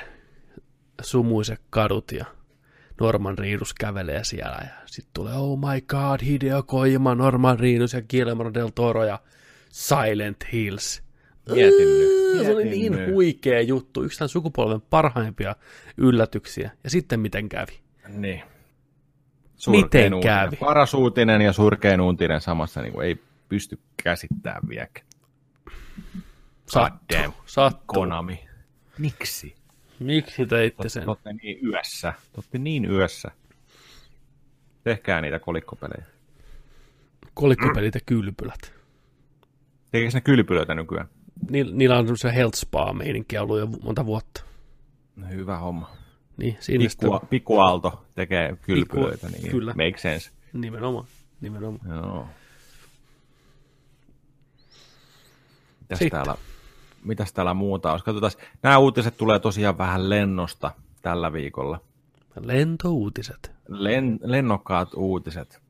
sumuiset 1.03 1.61
kadut 1.71 2.13
ja 2.13 2.25
Norman 3.01 3.39
Reedus 3.39 3.75
kävelee 3.75 4.25
siellä 4.25 4.57
ja 4.61 4.75
sitten 4.87 5.11
tulee 5.15 5.35
oh 5.35 5.59
my 5.59 5.81
god, 5.81 6.21
Hideo 6.25 6.63
Kojima, 6.63 7.15
Norman 7.15 7.59
Reedus 7.59 7.93
ja 7.93 8.03
Guillermo 8.03 8.55
del 8.55 8.69
Toro 8.75 9.05
ja 9.05 9.19
Silent 9.69 10.53
Hills. 10.53 11.03
Mietin 11.51 11.89
nyt, 11.89 12.47
Se 12.47 12.55
oli 12.55 12.65
niin 12.65 12.93
nyt. 12.93 13.11
huikea 13.15 13.61
juttu, 13.61 14.03
yksi 14.03 14.19
tämän 14.19 14.29
sukupolven 14.29 14.81
parhaimpia 14.81 15.57
yllätyksiä. 15.97 16.71
Ja 16.85 16.91
sitten 16.91 17.21
miten 17.21 17.49
kävi? 17.49 17.81
Niin. 18.09 18.43
Miten 19.71 20.15
uutinen. 20.15 20.37
kävi? 20.37 20.57
Paras 20.57 20.95
uutinen 20.95 21.41
ja 21.43 21.53
surkein 21.53 22.01
uutinen 22.01 22.41
samassa 22.41 22.83
niin 22.83 22.93
kuin 22.93 23.07
ei 23.07 23.23
pysty 23.49 23.79
käsittämään 24.03 24.63
vieläkään. 24.69 25.07
Sattuu, 26.67 26.99
Goddamn. 27.17 27.33
sattuu. 27.47 27.83
Konami. 27.87 28.49
Miksi? 28.99 29.55
Miksi 29.99 30.47
teitte 30.47 30.89
sen? 30.89 31.03
Te 31.03 31.11
olette 31.11 31.33
niin 31.33 31.67
yössä. 31.67 32.13
Te 32.13 32.29
olette 32.37 32.59
niin 32.59 32.91
yössä. 32.91 33.31
Tehkää 34.85 35.21
niitä 35.21 35.39
kolikkopelejä. 35.39 36.05
Kolikkopelit 37.35 37.95
ja 37.95 38.01
kylpylät. 38.07 38.73
Tekeekö 39.91 40.15
ne 40.15 40.21
kylpylöitä 40.21 40.75
nykyään? 40.75 41.09
Ni- 41.51 41.73
niillä 41.73 41.99
on 41.99 42.05
semmoisia 42.07 42.31
health 42.33 42.57
spa-meininkiä 42.59 43.43
ollut 43.43 43.59
jo 43.59 43.67
monta 43.67 44.07
vuotta. 44.07 44.45
No, 45.17 45.27
hyvä 45.29 45.59
homma. 45.59 45.91
Niin, 46.37 46.57
sitten 46.61 46.89
Pikku, 46.89 47.27
pikku 47.31 47.59
Aalto 47.59 48.05
tekee 48.15 48.57
kylpylöitä, 48.63 49.27
Pikku- 49.27 49.41
niin 49.41 49.51
kyllä. 49.51 49.71
make 49.75 49.99
sense. 49.99 50.31
nimenomaan. 50.53 51.05
nimenomaan. 51.41 51.97
Joo. 51.97 52.27
Mitäs 55.81 55.99
Sitten. 55.99 56.11
täällä, 56.11 56.35
mitäs 57.05 57.33
täällä 57.33 57.55
muuta 57.55 57.93
olisi? 57.93 58.05
Katsotaan, 58.05 58.33
nämä 58.63 58.79
uutiset 58.79 59.17
tulee 59.17 59.39
tosiaan 59.39 59.79
vähän 59.79 60.11
lennosta 60.11 60.71
tällä 61.03 61.33
viikolla. 61.33 61.81
Lentouutiset. 62.41 63.53
Len, 63.69 64.21
lennokkaat 64.23 64.95
uutiset. 64.95 65.63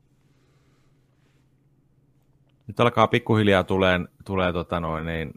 Nyt 2.67 2.79
alkaa 2.79 3.07
pikkuhiljaa 3.07 3.63
tulee, 3.63 3.99
tulee 4.25 4.53
tota 4.53 4.79
noin, 4.79 5.05
niin, 5.05 5.33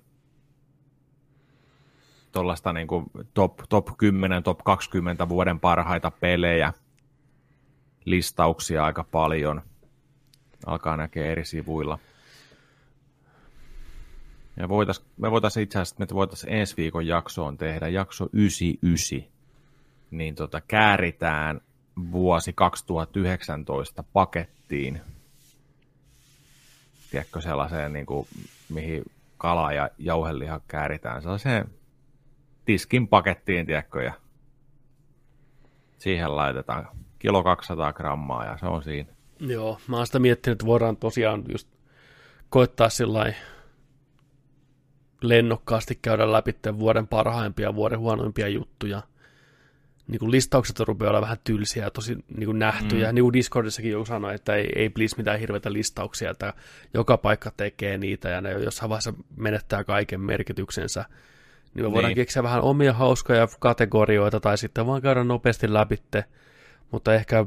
tuollaista 2.37 2.72
niin 2.72 2.87
kuin 2.87 3.05
top, 3.34 3.59
top 3.68 3.89
10, 3.97 4.43
top 4.43 4.59
20 4.64 5.28
vuoden 5.28 5.61
parhaita 5.61 6.11
pelejä, 6.11 6.72
listauksia 8.05 8.84
aika 8.84 9.05
paljon. 9.05 9.62
Alkaa 10.66 10.97
näkee 10.97 11.32
eri 11.32 11.45
sivuilla. 11.45 11.99
Ja 14.57 14.68
voitais, 14.68 15.05
me 15.16 15.30
voitaisiin 15.30 15.64
itse 15.64 15.78
asiassa, 15.78 15.97
me 15.99 16.07
voitaisiin 16.14 16.53
ensi 16.53 16.76
viikon 16.76 17.07
jaksoon 17.07 17.57
tehdä 17.57 17.89
jakso 17.89 18.28
99, 18.32 19.32
niin 20.11 20.34
tota, 20.34 20.61
kääritään 20.61 21.61
vuosi 22.12 22.53
2019 22.53 24.05
pakettiin. 24.12 25.01
Tiedätkö 27.11 27.41
sellaiseen, 27.41 27.93
niin 27.93 28.07
kuin, 28.07 28.28
mihin 28.68 29.05
kala 29.39 29.72
ja 29.72 29.91
jauheliha 29.99 30.61
kääritään 30.68 31.22
sellaiseen 31.22 31.76
tiskin 32.67 33.09
pakettiin, 33.09 33.67
tiedätkö, 33.67 34.03
ja 34.03 34.12
siihen 35.99 36.37
laitetaan 36.37 36.89
kilo 37.19 37.43
200 37.43 37.93
grammaa 37.93 38.45
ja 38.45 38.59
se 38.59 38.67
on 38.67 38.83
siinä. 38.83 39.12
Joo, 39.41 39.79
mä 39.89 39.97
oon 39.97 40.07
sitä 40.07 40.19
miettinyt, 40.19 40.55
että 40.55 40.67
voidaan 40.67 40.97
tosiaan 40.97 41.45
just 41.49 41.69
koittaa 42.49 42.89
sillä 42.89 43.33
lennokkaasti 45.23 45.99
käydä 46.03 46.33
läpi 46.33 46.55
vuoden 46.79 47.09
parhaimpia 47.09 47.69
ja 47.69 47.75
vuoden 47.75 47.99
huonoimpia 47.99 48.49
juttuja. 48.49 49.03
Niin 50.09 50.19
kuin 50.19 50.31
listaukset 50.31 50.81
rupeaa 50.81 51.11
olla 51.11 51.21
vähän 51.21 51.39
tylsiä 51.45 51.85
ja 51.85 51.91
tosi 51.91 52.14
niin 52.37 52.47
kuin 52.47 52.59
nähtyjä. 52.59 53.09
Mm. 53.09 53.14
Niin 53.14 53.23
kuin 53.23 53.33
Discordissakin 53.33 53.91
joku 53.91 54.05
sanoi, 54.05 54.35
että 54.35 54.55
ei, 54.55 54.73
ei 54.77 54.89
please 54.89 55.17
mitään 55.17 55.41
hirveitä 55.41 55.73
listauksia, 55.73 56.31
että 56.31 56.55
joka 56.95 57.17
paikka 57.17 57.51
tekee 57.57 57.99
niitä 57.99 58.29
ja 58.29 58.41
ne 58.41 58.53
jossain 58.53 58.89
vaiheessa 58.89 59.14
menettää 59.37 59.85
kaiken 59.85 60.21
merkityksensä. 60.21 61.05
Niin 61.77 61.87
me 61.87 61.93
voidaan 61.93 62.09
Niin. 62.11 62.16
keksiä 62.16 62.43
vähän 62.43 62.62
omia 62.62 62.93
hauskoja 62.93 63.49
kategorioita 63.61 64.41
tai 64.41 64.59
sitten 64.59 64.87
vaan 64.87 65.03
käydä 65.03 65.24
nopeasti 65.24 65.72
läpitte, 65.72 66.24
mutta 66.91 67.14
ehkä 67.14 67.47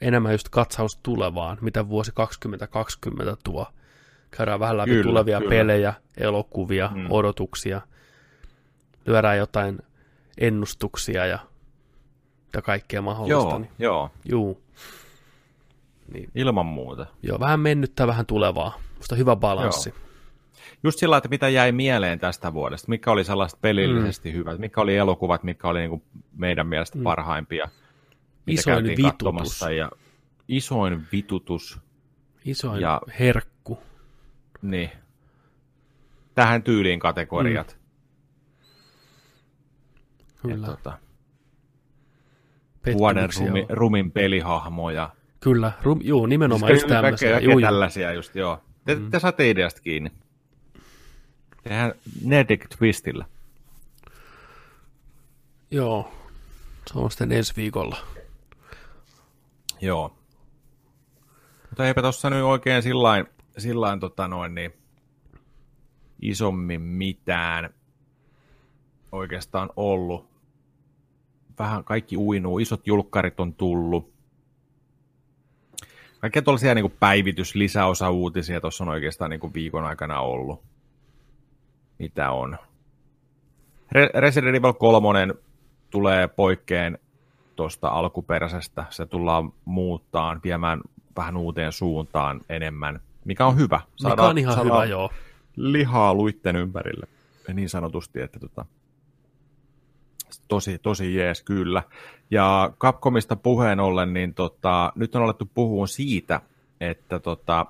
enemmän 0.00 0.32
just 0.32 0.48
katsaus 0.48 0.98
tulevaan, 1.02 1.58
mitä 1.60 1.88
vuosi 1.88 2.12
2020 2.14 3.36
tuo. 3.44 3.66
Käydään 4.30 4.60
vähän 4.60 4.76
läpi 4.76 4.90
Kyllä, 4.90 5.02
tulevia 5.02 5.38
kyllä. 5.38 5.50
pelejä, 5.50 5.94
elokuvia, 6.16 6.90
Mm. 6.94 7.06
odotuksia. 7.10 7.80
Lyödään 9.06 9.38
jotain 9.38 9.78
ennustuksia 10.38 11.26
ja, 11.26 11.38
ja 12.54 12.62
kaikkea 12.62 13.02
mahdollista. 13.02 13.32
Joo, 13.50 13.58
Niin, 13.58 13.70
joo, 13.78 14.10
juu. 14.30 14.62
Niin, 16.12 16.30
ilman 16.34 16.66
muuta. 16.66 17.06
joo, 17.22 17.40
vähän 17.40 17.60
mennyttä, 17.60 18.06
vähän 18.06 18.26
tulevaa. 18.26 18.78
Musta 18.96 19.16
hyvä 19.16 19.36
balanssi. 19.36 19.94
Just 20.84 20.98
sillä, 20.98 21.16
että 21.16 21.28
mitä 21.28 21.48
jäi 21.48 21.72
mieleen 21.72 22.18
tästä 22.18 22.52
vuodesta, 22.52 22.88
mikä 22.88 23.10
oli 23.10 23.24
sellaista 23.24 23.58
pelillisesti 23.62 24.28
mm. 24.30 24.34
hyvät, 24.34 24.58
mikä 24.58 24.80
oli 24.80 24.96
elokuvat, 24.96 25.42
mikä 25.42 25.68
oli 25.68 25.78
niin 25.78 25.90
kuin 25.90 26.02
meidän 26.36 26.66
mielestä 26.66 26.98
mm. 26.98 27.04
parhaimpia. 27.04 27.68
Isoin 28.46 28.84
vitutus. 28.84 29.60
Ja 29.76 29.90
isoin 30.48 31.06
vitutus, 31.12 31.80
Isoin 32.44 32.80
Ja- 32.80 33.00
herkku. 33.18 33.78
niin. 34.62 34.90
Tähän 36.34 36.62
tyyliin 36.62 36.98
kategoriat. 37.00 37.78
Mm. 40.44 40.50
Kyllä. 40.50 40.66
Tota, 40.66 40.98
vuoden 42.98 43.28
rumi, 43.40 43.66
rumin 43.68 44.12
pelihahmoja. 44.12 45.10
Kyllä, 45.40 45.72
rum, 45.82 46.00
juu, 46.02 46.26
nimenomaan 46.26 46.72
just 46.72 46.82
Kaikkea- 46.86 47.02
tämmöisiä. 47.02 47.30
kaikkea 47.30 47.52
juu. 47.52 47.60
tällaisia 47.60 48.12
just, 48.12 48.34
joo. 48.36 48.58
Te, 48.84 48.94
mm. 48.94 49.10
te 49.10 49.18
saatte 49.18 49.50
ideasta 49.50 49.80
kiinni. 49.80 50.12
Tehdään 51.62 51.94
Nerdic 52.24 52.76
Twistillä. 52.78 53.24
Joo, 55.70 56.12
se 56.86 56.98
on 56.98 57.10
sitten 57.10 57.32
ensi 57.32 57.56
viikolla. 57.56 57.96
Joo. 59.80 60.16
Mutta 61.70 61.86
eipä 61.86 62.02
tuossa 62.02 62.30
nyt 62.30 62.42
oikein 62.42 62.82
sillain, 62.82 63.26
sillain 63.58 64.00
tota 64.00 64.28
noin, 64.28 64.54
niin 64.54 64.72
isommin 66.22 66.80
mitään 66.80 67.74
oikeastaan 69.12 69.70
ollut. 69.76 70.32
Vähän 71.58 71.84
kaikki 71.84 72.16
uinuu, 72.16 72.58
isot 72.58 72.86
julkkarit 72.86 73.40
on 73.40 73.54
tullut. 73.54 74.12
Kaikkea 76.20 76.42
tuollaisia 76.42 76.74
niin 76.74 76.90
päivitys, 77.00 77.54
lisäosa 77.54 78.10
uutisia 78.10 78.60
tuossa 78.60 78.84
on 78.84 78.90
oikeastaan 78.90 79.30
niin 79.30 79.54
viikon 79.54 79.84
aikana 79.84 80.20
ollut. 80.20 80.71
Mitä 82.02 82.30
on? 82.30 82.58
Re- 83.94 84.20
Resident 84.20 84.56
Evil 84.56 84.72
3 84.72 85.34
tulee 85.90 86.28
poikkeen 86.28 86.98
tuosta 87.56 87.88
alkuperäisestä. 87.88 88.84
Se 88.90 89.06
tullaan 89.06 89.52
muuttaan, 89.64 90.40
viemään 90.44 90.80
vähän 91.16 91.36
uuteen 91.36 91.72
suuntaan 91.72 92.40
enemmän, 92.48 93.00
mikä 93.24 93.46
on 93.46 93.56
hyvä. 93.56 93.80
Mikä 94.04 94.22
on 94.22 94.38
ihan 94.38 94.64
hyvä, 94.64 94.84
joo. 94.84 95.10
lihaa 95.56 96.14
luitten 96.14 96.56
ympärille, 96.56 97.06
niin 97.52 97.68
sanotusti, 97.68 98.20
että 98.20 98.40
tota, 98.40 98.64
tosi, 100.48 100.78
tosi 100.78 101.14
jees 101.14 101.42
kyllä. 101.42 101.82
Ja 102.30 102.72
Capcomista 102.78 103.36
puheen 103.36 103.80
ollen, 103.80 104.12
niin 104.12 104.34
tota, 104.34 104.92
nyt 104.94 105.14
on 105.14 105.22
alettu 105.22 105.50
puhua 105.54 105.86
siitä, 105.86 106.40
että 106.80 107.18
tota, 107.18 107.66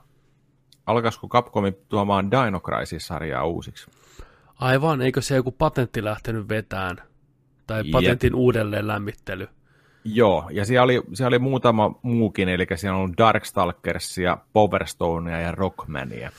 alkaisiko 0.86 1.28
Capcomi 1.28 1.72
tuomaan 1.88 2.30
Dino 2.30 2.60
Crisis-sarjaa 2.60 3.44
uusiksi. 3.44 3.90
Aivan, 4.54 5.02
eikö 5.02 5.20
se 5.20 5.36
joku 5.36 5.52
patentti 5.52 6.04
lähtenyt 6.04 6.48
vetään? 6.48 6.96
Tai 7.66 7.80
Jep. 7.84 7.90
patentin 7.90 8.34
uudelleen 8.34 8.86
lämmittely? 8.86 9.48
Joo, 10.04 10.48
ja 10.52 10.64
siellä 10.64 10.84
oli, 10.84 11.02
siellä 11.14 11.28
oli 11.28 11.38
muutama 11.38 11.98
muukin, 12.02 12.48
eli 12.48 12.66
siellä 12.74 12.98
on 12.98 13.14
Darkstalkersia, 13.18 14.38
Power 14.52 14.86
Stonea 14.86 15.40
ja 15.40 15.52
Rockmania. 15.52 16.30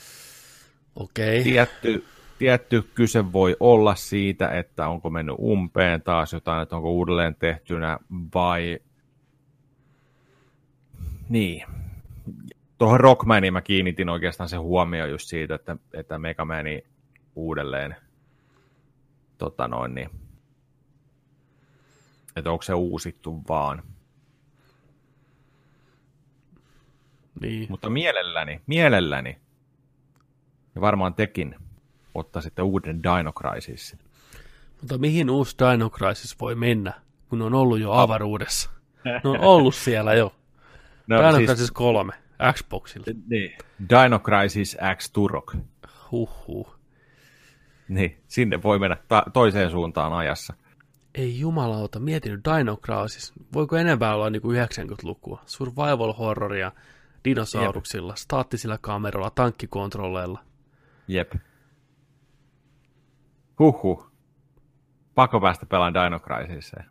Okei. 0.96 1.42
tietty, 1.42 2.04
tietty 2.38 2.82
kyse 2.94 3.32
voi 3.32 3.56
olla 3.60 3.94
siitä, 3.94 4.48
että 4.48 4.88
onko 4.88 5.10
mennyt 5.10 5.36
umpeen 5.38 6.02
taas 6.02 6.32
jotain, 6.32 6.62
että 6.62 6.76
onko 6.76 6.90
uudelleen 6.90 7.34
tehtynä 7.34 7.98
vai 8.34 8.78
niin. 11.28 11.66
Tuohon 12.84 13.00
Rockmaniin 13.00 13.52
mä 13.52 13.62
kiinnitin 13.62 14.08
oikeastaan 14.08 14.48
se 14.48 14.56
huomio 14.56 15.06
just 15.06 15.28
siitä, 15.28 15.54
että, 15.54 15.76
että 15.94 16.18
Megamani 16.18 16.84
uudelleen 17.34 17.96
tota 19.38 19.68
noin, 19.68 19.94
niin, 19.94 20.10
että 22.36 22.50
onko 22.50 22.62
se 22.62 22.74
uusittu 22.74 23.42
vaan. 23.48 23.82
Niin. 27.40 27.66
Mutta 27.68 27.90
mielelläni, 27.90 28.60
mielelläni, 28.66 29.38
ja 30.74 30.80
varmaan 30.80 31.14
tekin 31.14 31.54
ottaisitte 32.14 32.62
uuden 32.62 33.02
Dino 33.02 33.32
Crisis. 33.32 33.96
Mutta 34.80 34.98
mihin 34.98 35.30
uusi 35.30 35.56
Dino 35.58 35.90
Crisis 35.90 36.40
voi 36.40 36.54
mennä, 36.54 36.92
kun 37.28 37.38
ne 37.38 37.44
on 37.44 37.54
ollut 37.54 37.80
jo 37.80 37.92
avaruudessa? 37.92 38.70
Ne 39.04 39.20
on 39.24 39.40
ollut 39.40 39.74
siellä 39.74 40.14
jo. 40.14 40.34
No, 41.06 41.18
Dino 41.18 41.36
siis, 41.36 41.50
Crisis 41.50 41.70
3 41.70 42.23
Xboxilla. 42.52 43.06
niin, 43.28 43.58
Dino 43.88 44.18
Crisis 44.18 44.76
X 44.96 45.10
Turok. 45.10 45.56
Huhhuh. 46.10 46.76
Niin, 47.88 48.22
sinne 48.28 48.62
voi 48.62 48.78
mennä 48.78 48.96
ta- 49.08 49.24
toiseen 49.32 49.70
suuntaan 49.70 50.12
ajassa. 50.12 50.54
Ei 51.14 51.38
jumalauta, 51.40 52.00
mietin 52.00 52.40
Dino 52.44 52.76
Crisis. 52.76 53.32
Voiko 53.52 53.76
enemmän 53.76 54.14
olla 54.14 54.30
niin 54.30 54.42
kuin 54.42 54.56
90-lukua? 54.66 55.42
Survival 55.46 56.12
horroria 56.12 56.72
dinosauruksilla, 57.24 58.14
staattisilla 58.16 58.78
kameroilla, 58.80 59.30
tankkikontrolleilla. 59.30 60.44
Jep. 61.08 61.32
Huhhuh. 63.58 64.10
Pakko 65.14 65.40
päästä 65.40 65.66
pelaamaan 65.66 66.04
Dino 66.04 66.20
Crisiseen. 66.20 66.84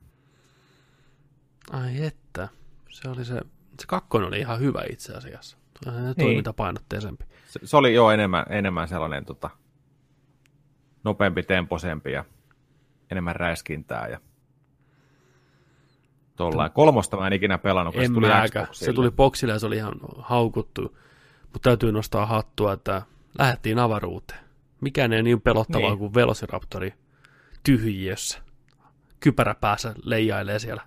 Ai 1.72 2.04
että. 2.06 2.50
Se 2.90 3.10
oli 3.10 3.26
se, 3.26 3.42
se 3.80 3.88
kakkonen 3.88 4.28
oli 4.28 4.40
ihan 4.40 4.60
hyvä 4.60 4.84
itse 4.92 5.14
asiassa. 5.14 5.58
Niin. 5.86 6.16
Toimintapainotteisempi. 6.20 7.26
Se, 7.48 7.60
se 7.64 7.78
oli 7.78 7.94
jo 7.94 8.10
enemmän, 8.12 8.46
enemmän 8.50 8.88
sellainen 8.88 9.26
tota, 9.26 9.50
nopeampi, 11.04 11.44
temposempi 11.44 12.12
ja 12.12 12.26
enemmän 13.12 13.36
räiskintää. 13.36 14.08
Ja 14.08 14.20
tollain. 16.36 16.72
Kolmosta 16.72 17.18
mä 17.18 17.28
en 17.28 17.34
ikinä 17.34 17.58
pelannut, 17.58 17.96
En 17.96 18.08
se 18.08 18.14
tuli. 18.14 18.28
Xboxille. 18.28 18.86
Se 18.92 18.94
tuli 18.94 19.12
boksille 19.12 19.54
ja 19.54 19.60
se 19.60 19.66
oli 19.66 19.76
ihan 19.76 19.94
haukuttu. 20.18 20.98
Mutta 21.44 21.70
täytyy 21.70 21.92
nostaa 21.92 22.26
hattua, 22.26 22.74
että 22.74 23.02
lähdettiin 23.40 23.80
avaruuteen. 23.80 24.40
Mikään 24.82 25.14
ei 25.14 25.24
niin 25.24 25.42
pelottavaa 25.42 25.90
Niin. 25.90 26.00
kuin 26.00 26.14
Velociraptori 26.14 26.94
tyhjiössä. 27.64 28.40
Kypärä 29.20 29.56
päässä 29.56 29.94
leijailee 30.04 30.60
siellä. 30.60 30.82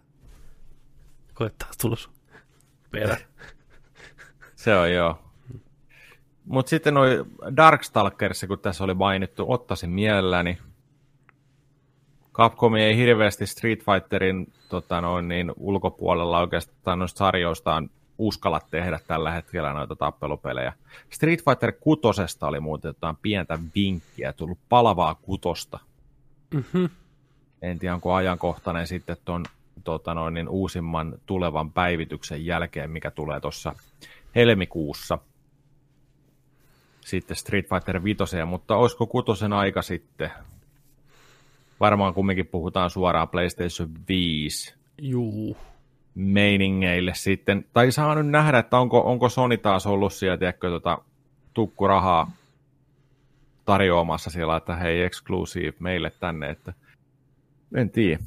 Koittaa 1.34 1.68
tulla 1.80 1.96
sun 1.96 2.12
perä. 3.00 3.16
Se 4.56 4.76
on 4.76 4.92
joo. 4.92 5.18
Mutta 6.44 6.70
sitten 6.70 6.94
noi 6.94 7.24
Darkstalkers, 7.56 8.44
kun 8.48 8.58
tässä 8.58 8.84
oli 8.84 8.94
mainittu, 8.94 9.44
ottaisin 9.48 9.90
mielelläni. 9.90 10.58
Capcom 12.34 12.74
ei 12.74 12.96
hirveästi 12.96 13.46
Street 13.46 13.84
Fighterin 13.84 14.52
tota 14.68 15.00
noin, 15.00 15.28
niin, 15.28 15.52
ulkopuolella 15.56 16.40
oikeastaan 16.40 16.98
noista 16.98 17.18
sarjoistaan 17.18 17.90
uskalla 18.18 18.60
tehdä 18.70 19.00
tällä 19.06 19.30
hetkellä 19.30 19.72
noita 19.72 19.96
tappelupelejä. 19.96 20.72
Street 21.10 21.44
Fighter 21.44 21.72
kutosesta 21.72 22.46
oli 22.46 22.60
muuten 22.60 22.88
jotain 22.88 23.16
pientä 23.22 23.58
vinkkiä, 23.74 24.32
tullut 24.32 24.58
palavaa 24.68 25.14
kutosta. 25.14 25.78
Mhm. 26.54 26.84
En 27.62 27.78
tiedä, 27.78 27.94
onko 27.94 28.14
ajankohtainen 28.14 28.86
sitten 28.86 29.16
tuon 29.24 29.44
tota 29.86 30.14
noin, 30.14 30.34
niin 30.34 30.48
uusimman 30.48 31.18
tulevan 31.26 31.72
päivityksen 31.72 32.46
jälkeen, 32.46 32.90
mikä 32.90 33.10
tulee 33.10 33.40
tuossa 33.40 33.74
helmikuussa. 34.34 35.18
Sitten 37.00 37.36
Street 37.36 37.68
Fighter 37.68 38.04
5, 38.04 38.22
mutta 38.46 38.76
olisiko 38.76 39.06
kutosen 39.06 39.52
aika 39.52 39.82
sitten? 39.82 40.30
Varmaan 41.80 42.14
kumminkin 42.14 42.46
puhutaan 42.46 42.90
suoraan 42.90 43.28
PlayStation 43.28 43.88
5 44.08 44.74
Juu. 44.98 45.56
meiningeille 46.14 47.14
sitten. 47.14 47.64
Tai 47.72 47.92
saa 47.92 48.14
nyt 48.14 48.26
nähdä, 48.26 48.58
että 48.58 48.78
onko, 48.78 49.00
onko 49.00 49.28
Sony 49.28 49.56
taas 49.56 49.86
ollut 49.86 50.12
siellä, 50.12 50.36
tiedätkö, 50.36 50.70
tota, 50.70 50.98
tukkurahaa 51.54 52.30
tarjoamassa 53.64 54.30
siellä, 54.30 54.56
että 54.56 54.76
hei, 54.76 55.02
exclusive 55.02 55.72
meille 55.78 56.10
tänne, 56.20 56.50
että 56.50 56.72
en 57.74 57.90
tiedä. 57.90 58.22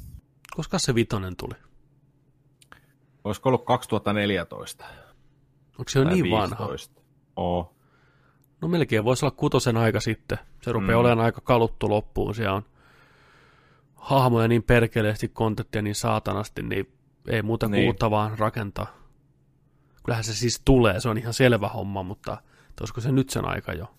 Koska 0.56 0.78
se 0.78 0.94
vitonen 0.94 1.36
tuli? 1.36 1.54
Olisiko 3.24 3.48
ollut 3.48 3.64
2014? 3.64 4.84
Onko 5.78 5.88
se 5.88 5.98
jo 5.98 6.04
niin 6.04 6.30
vanha? 6.30 6.56
15? 6.58 7.00
Oo. 7.36 7.74
No 8.60 8.68
melkein 8.68 9.04
voisi 9.04 9.24
olla 9.24 9.34
kutosen 9.36 9.76
aika 9.76 10.00
sitten. 10.00 10.38
Se 10.62 10.72
rupeaa 10.72 10.98
mm. 10.98 11.00
olemaan 11.00 11.24
aika 11.24 11.40
kaluttu 11.40 11.90
loppuun. 11.90 12.34
Siellä 12.34 12.54
on 12.54 12.64
hahmoja 13.94 14.48
niin 14.48 14.62
perkeleesti, 14.62 15.28
kontenttia 15.28 15.82
niin 15.82 15.94
saatanasti, 15.94 16.62
niin 16.62 16.92
ei 17.28 17.42
muuta 17.42 17.66
kuin 17.66 17.72
Niin. 17.72 17.86
uutta 17.86 18.10
vaan 18.10 18.38
rakentaa. 18.38 18.96
Kyllähän 20.04 20.24
se 20.24 20.34
siis 20.34 20.62
tulee, 20.64 21.00
se 21.00 21.08
on 21.08 21.18
ihan 21.18 21.34
selvä 21.34 21.68
homma, 21.68 22.02
mutta 22.02 22.42
olisiko 22.80 23.00
se 23.00 23.12
nyt 23.12 23.30
sen 23.30 23.44
aika 23.44 23.72
jo? 23.72 23.94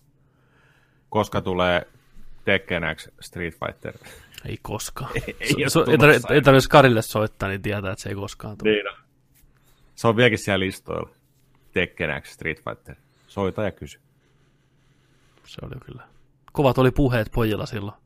Koska 1.10 1.42
tulee 1.42 1.88
Tekken 2.46 2.84
X 2.96 3.08
Street 3.22 3.54
Fighter. 3.60 3.94
Ei 4.46 4.58
koskaan. 4.62 5.12
Ei- 5.16 5.36
ei 5.40 5.70
se- 5.70 5.80
ei, 5.92 5.98
tarvitse, 5.98 6.34
ei 6.34 6.42
tarvitse 6.42 6.70
Karille 6.70 7.02
soittaa, 7.02 7.50
niin 7.50 7.62
tietää, 7.62 7.92
että 7.92 8.02
se 8.04 8.10
ei 8.10 8.16
koskaan 8.16 8.58
tule. 8.58 8.72
Niin 8.72 8.90
on. 8.90 8.96
Se 9.96 10.08
on 10.08 10.16
vieläkin 10.16 10.38
siellä 10.40 10.60
listoilla. 10.60 11.10
Tekken 11.74 12.22
X 12.22 12.30
Street 12.34 12.64
Fighter. 12.64 12.96
Soita 13.28 13.64
ja 13.64 13.72
kysy. 13.72 14.00
Se 15.46 15.60
oli 15.66 15.76
kyllä. 15.86 16.04
Kovat 16.52 16.78
oli 16.78 16.92
puheet 16.92 17.32
pojilla 17.36 17.66
silloin, 17.66 17.98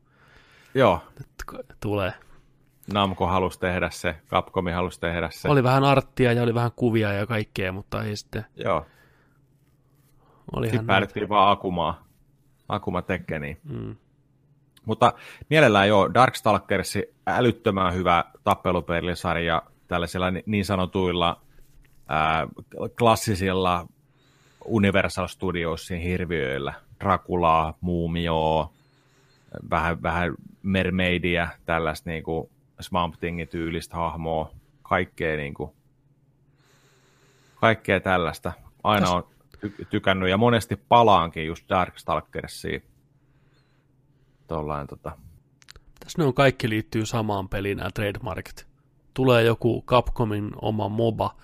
Joo, 0.73 1.01
k- 1.45 1.75
tulee. 1.79 2.13
Namco 2.93 3.27
halusi 3.27 3.59
tehdä 3.59 3.89
se, 3.89 4.15
Capcomi 4.29 4.71
halusi 4.71 4.99
tehdä 4.99 5.29
se. 5.31 5.47
Oli 5.49 5.63
vähän 5.63 5.83
arttia 5.83 6.33
ja 6.33 6.43
oli 6.43 6.53
vähän 6.53 6.71
kuvia 6.75 7.13
ja 7.13 7.25
kaikkea, 7.27 7.71
mutta 7.71 8.03
ei 8.03 8.15
sitten. 8.15 8.45
Joo, 8.55 8.86
Oli 10.55 10.67
sitten 10.69 10.86
päädyttiin 10.86 11.29
vaan 11.29 11.51
Akumaa, 11.51 12.07
Akuma 12.69 13.01
Tekkeniin. 13.01 13.57
Mm. 13.63 13.95
Mutta 14.86 15.13
mielellään 15.49 15.88
joo, 15.88 16.13
Darkstalkers, 16.13 16.97
älyttömän 17.27 17.93
hyvä 17.93 18.25
tappelupelisarja 18.43 19.61
tällaisilla 19.88 20.31
ni- 20.31 20.43
niin 20.45 20.65
sanotuilla 20.65 21.41
ää, 22.07 22.47
klassisilla 22.97 23.88
Universal 24.65 25.27
Studiosin 25.27 26.01
hirviöillä. 26.01 26.73
Draculaa, 26.99 27.77
Muumioa, 27.81 28.73
vähän, 29.69 30.01
vähän 30.03 30.36
Mermaidia, 30.63 31.47
tällaista 31.65 32.09
niinku 32.09 32.49
Swamp 32.79 33.15
Thingin 33.19 33.47
tyylistä 33.47 33.95
hahmoa, 33.95 34.51
kaikkea, 34.81 35.38
niinku, 35.38 35.75
kaikkea 37.55 37.99
tällaista. 37.99 38.53
Aina 38.83 39.09
on 39.09 39.23
ty- 39.57 39.86
tykännyt 39.89 40.29
ja 40.29 40.38
monesti 40.38 40.75
palaankin 40.75 41.45
just 41.45 41.69
Darkstalkersiin. 41.69 42.83
Tollain, 44.47 44.87
tota. 44.87 45.17
Tässä 45.99 46.21
ne 46.21 46.25
on 46.25 46.33
kaikki 46.33 46.69
liittyy 46.69 47.05
samaan 47.05 47.49
peliin, 47.49 47.77
nämä 47.77 47.89
trademarkit. 47.93 48.67
Tulee 49.13 49.43
joku 49.43 49.83
Capcomin 49.87 50.51
oma 50.61 50.89
MOBA 50.89 51.35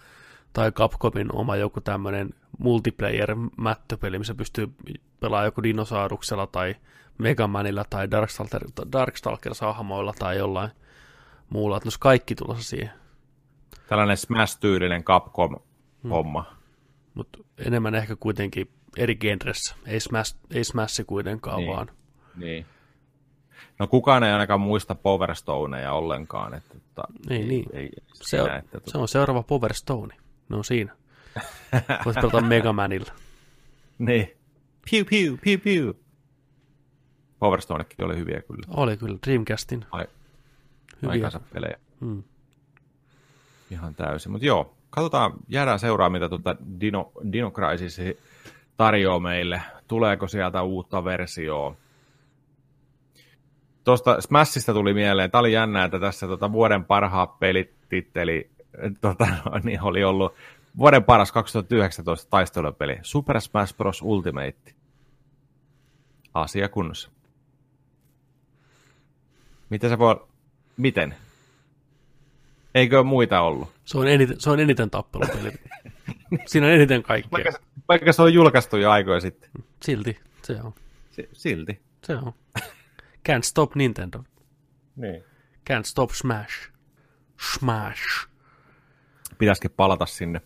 tai 0.54 0.72
Capcomin 0.72 1.36
oma 1.36 1.56
joku 1.56 1.82
tämmöinen 1.82 2.30
multiplayer-mättöpeli, 2.60 4.18
missä 4.18 4.36
pystyy 4.36 4.74
pelaamaan 5.20 5.47
joku 5.47 5.64
dinosauruksella 5.64 6.47
tai 6.47 6.76
Megamanilla 7.18 7.86
tai 7.89 8.12
Darkstalker, 8.12 8.64
Darkstalker-hahmoilla 8.91 10.14
tai 10.20 10.38
jollain 10.38 10.72
muulla. 11.49 11.78
Että 11.78 11.88
olisi 11.88 11.99
kaikki 11.99 12.36
tulossa 12.36 12.64
siihen. 12.64 12.91
Tällainen 13.88 14.18
Smash-tyylinen 14.18 15.04
Capcom-homma. 15.04 16.56
Mutta 17.14 17.39
enemmän 17.58 17.95
ehkä 17.95 18.16
kuitenkin 18.16 18.72
eri 18.97 19.16
genressä. 19.16 19.76
Ei 19.86 19.99
Smash, 19.99 20.36
ei 20.52 20.64
Smash 20.64 21.06
kuitenkaan, 21.08 21.58
niin. 21.58 21.70
vaan 21.70 21.91
Niin. 22.36 22.66
No 23.80 23.88
kukaan 23.88 24.24
ei 24.24 24.32
ainakaan 24.32 24.62
muista 24.62 24.95
Power 24.95 25.36
Stoneja 25.36 25.93
ollenkaan. 25.93 26.53
Että, 26.53 26.74
että, 26.78 27.03
Niin, 27.30 27.47
niin. 27.47 27.66
Ei, 27.74 27.89
se 28.14 28.24
siinä, 28.24 28.43
on, 28.43 28.51
että, 28.51 28.80
se 28.86 28.97
on 28.97 29.07
seuraava 29.07 29.43
Power 29.43 29.74
Stone. 29.74 30.16
Ne 30.49 30.55
on 30.55 30.64
siinä. 30.64 30.95
Voit 32.05 32.16
pelata 32.16 32.41
Megamanilla. 32.55 33.12
Niin. 33.97 34.32
Piu, 34.91 35.05
piu, 35.05 35.38
piu, 35.43 35.59
piu. 35.59 35.93
Power 37.39 37.62
Stonekin 37.62 38.05
oli 38.05 38.18
hyviä 38.18 38.41
kyllä. 38.41 38.68
Oli 38.70 38.97
kyllä 38.97 39.18
Dreamcastin 39.28 39.86
Ai, 39.91 40.05
hyviä. 41.01 41.12
aikansa 41.12 41.39
pelejä. 41.53 41.78
Mm. 41.99 42.24
Ihan 43.72 43.95
täysin. 43.95 44.32
Mutta 44.32 44.47
joo, 44.47 44.74
katsotaan, 44.89 45.34
jäädään 45.47 45.80
seuraa, 45.80 46.09
mitä 46.09 46.30
tuota 46.30 46.55
Dino, 46.82 47.12
Dino 47.32 47.51
Crisis 47.51 47.97
tarjoaa 48.78 49.20
meille. 49.20 49.62
Tuleeko 49.88 50.28
sieltä 50.28 50.62
uutta 50.62 51.03
versioa? 51.03 51.76
Tuosta 53.84 54.22
Smashista 54.22 54.74
tuli 54.74 54.94
mieleen, 54.94 55.32
tämä 55.32 55.40
oli 55.40 55.54
jännä, 55.54 55.84
että 55.84 56.00
tässä 56.00 56.28
tota 56.28 56.52
vuoden 56.52 56.86
parhaat 56.86 57.40
pelit 57.40 57.72
titteli 57.90 58.50
tota, 59.02 59.28
niin 59.64 59.82
oli 59.82 60.04
ollut 60.04 60.34
vuoden 60.78 61.04
paras 61.04 61.32
2019 61.32 62.30
taistelupeli, 62.30 62.98
Super 63.02 63.42
Smash 63.42 63.78
Bros. 63.78 64.02
Ultimate. 64.02 64.76
Asia 66.34 66.70
kunnossa. 66.70 67.10
Miten 69.70 69.90
se 69.90 70.00
voi... 70.00 70.28
Miten? 70.78 71.16
Eikö 72.76 73.04
muita 73.04 73.42
ollut? 73.42 73.72
Se 73.86 73.98
on 73.98 74.08
eniten, 74.08 74.42
se 74.42 74.50
on 74.50 74.60
eniten 74.60 74.90
tappelupeli. 74.90 75.52
Siinä 76.46 76.68
on 76.68 76.74
eniten 76.74 77.04
kaikkea. 77.04 77.32
Vaikka, 77.32 77.52
vaikka 77.88 78.14
se 78.14 78.22
on 78.22 78.34
julkaistu 78.34 78.78
jo 78.78 78.92
aikoja 78.92 79.20
sitten. 79.20 79.50
Silti, 79.82 80.20
se 80.44 80.62
on. 80.62 80.74
Si- 81.12 81.30
silti. 81.34 81.82
Se 82.04 82.16
on. 82.16 82.34
Can't 83.30 83.44
stop 83.44 83.76
Nintendo. 83.76 84.24
Niin. 84.96 85.24
Can't 85.70 85.84
stop 85.84 86.10
Smash. 86.10 86.72
Smash. 87.54 88.28
Pitäisikin 89.38 89.72
palata 89.72 90.06
sinne. 90.06 90.42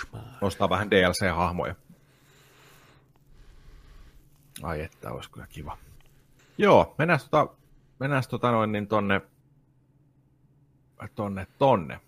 Smash. 0.00 0.42
Ostaa 0.42 0.70
vähän 0.70 0.90
DLC-hahmoja. 0.90 1.74
Ai 4.62 4.80
että, 4.80 5.12
olisi 5.12 5.30
kyllä 5.30 5.46
kiva. 5.46 5.78
Joo, 6.58 6.94
mennään 6.98 7.20
tota, 7.20 7.54
mennään 8.00 8.22
tota 8.30 8.50
noin 8.50 8.72
niin 8.72 8.88
tonne, 8.88 9.20
tonne, 11.14 11.46
tonne. 11.58 12.00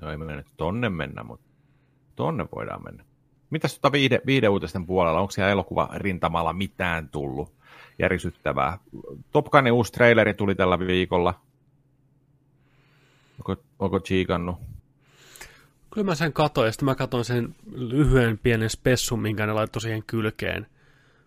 No 0.00 0.10
ei 0.10 0.16
me 0.16 0.36
nyt 0.36 0.46
tonne 0.56 0.88
mennä, 0.88 1.22
mutta 1.22 1.46
tonne 2.16 2.46
voidaan 2.54 2.84
mennä. 2.84 3.04
Mitäs 3.50 3.74
tota 3.74 3.92
viide, 3.92 4.20
viideuutisten 4.26 4.86
puolella, 4.86 5.20
onko 5.20 5.30
siellä 5.30 5.52
elokuva 5.52 5.88
rintamalla 5.94 6.52
mitään 6.52 7.08
tullut 7.08 7.55
järisyttävää? 7.98 8.78
Top 9.32 9.46
Gunin 9.46 9.72
uusi 9.72 9.92
traileri 9.92 10.34
tuli 10.34 10.54
tällä 10.54 10.78
viikolla. 10.78 11.40
Onko, 13.38 13.62
onko 13.78 14.00
chiikannut? 14.00 14.56
Kyllä 15.94 16.04
mä 16.04 16.14
sen 16.14 16.32
katoin, 16.32 16.66
ja 16.66 16.72
sitten 16.72 16.86
mä 16.86 16.94
katoin 16.94 17.24
sen 17.24 17.54
lyhyen 17.74 18.38
pienen 18.38 18.70
spessun, 18.70 19.20
minkä 19.20 19.46
ne 19.46 19.52
laittoi 19.52 19.82
siihen 19.82 20.02
kylkeen, 20.06 20.66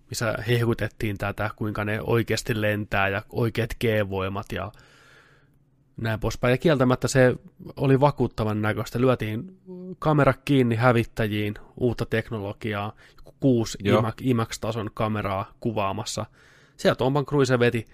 missä 0.10 0.36
hehkutettiin 0.48 1.18
tätä, 1.18 1.50
kuinka 1.56 1.86
ne 1.86 2.02
oikeasti 2.02 2.62
lentää 2.62 3.10
ja 3.10 3.22
oikeat 3.30 3.70
G-voimat 3.80 4.52
ja 4.52 4.72
näin 5.98 6.20
poispäin. 6.20 6.52
Ja 6.52 6.58
kieltämättä 6.58 7.08
se 7.08 7.36
oli 7.76 8.00
vakuuttavan 8.00 8.62
näköistä. 8.62 9.02
Lyötiin 9.02 9.58
kamera 10.00 10.34
kiinni 10.46 10.76
hävittäjiin, 10.76 11.54
uutta 11.78 12.06
teknologiaa, 12.06 12.96
kuusi 13.40 13.78
Joo. 13.84 14.02
IMAX- 14.02 14.22
IMAX-tason 14.22 14.90
kameraa 14.94 15.54
kuvaamassa. 15.60 16.26
Sieltä 16.80 16.98
Tom 16.98 17.26
Cruise 17.26 17.60
veti 17.60 17.86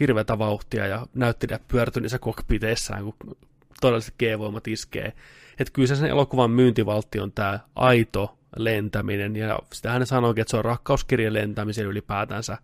hirveätä 0.00 0.38
vauhtia 0.38 0.86
ja 0.86 1.06
näytti 1.14 1.46
ne 1.46 1.60
pyörtyi 1.68 2.02
niissä 2.02 2.18
kokpiteissaan, 2.18 3.04
kun 3.04 3.36
todelliset 3.80 4.14
G-voimat 4.18 4.68
iskee. 4.68 5.12
Että 5.58 5.72
kyllä 5.72 5.88
se 5.88 5.96
sen 5.96 6.10
elokuvan 6.10 6.50
myyntivaltti 6.50 7.20
on 7.20 7.32
tämä 7.32 7.60
aito 7.74 8.38
lentäminen, 8.56 9.36
ja 9.36 9.58
sitä 9.72 9.90
hän 9.90 10.06
sanoikin, 10.06 10.42
että 10.42 10.50
se 10.50 10.56
on 10.56 10.64
rakkauskirjan 10.64 11.32
lentämisen 11.32 11.86
ylipäätänsä. 11.86 12.58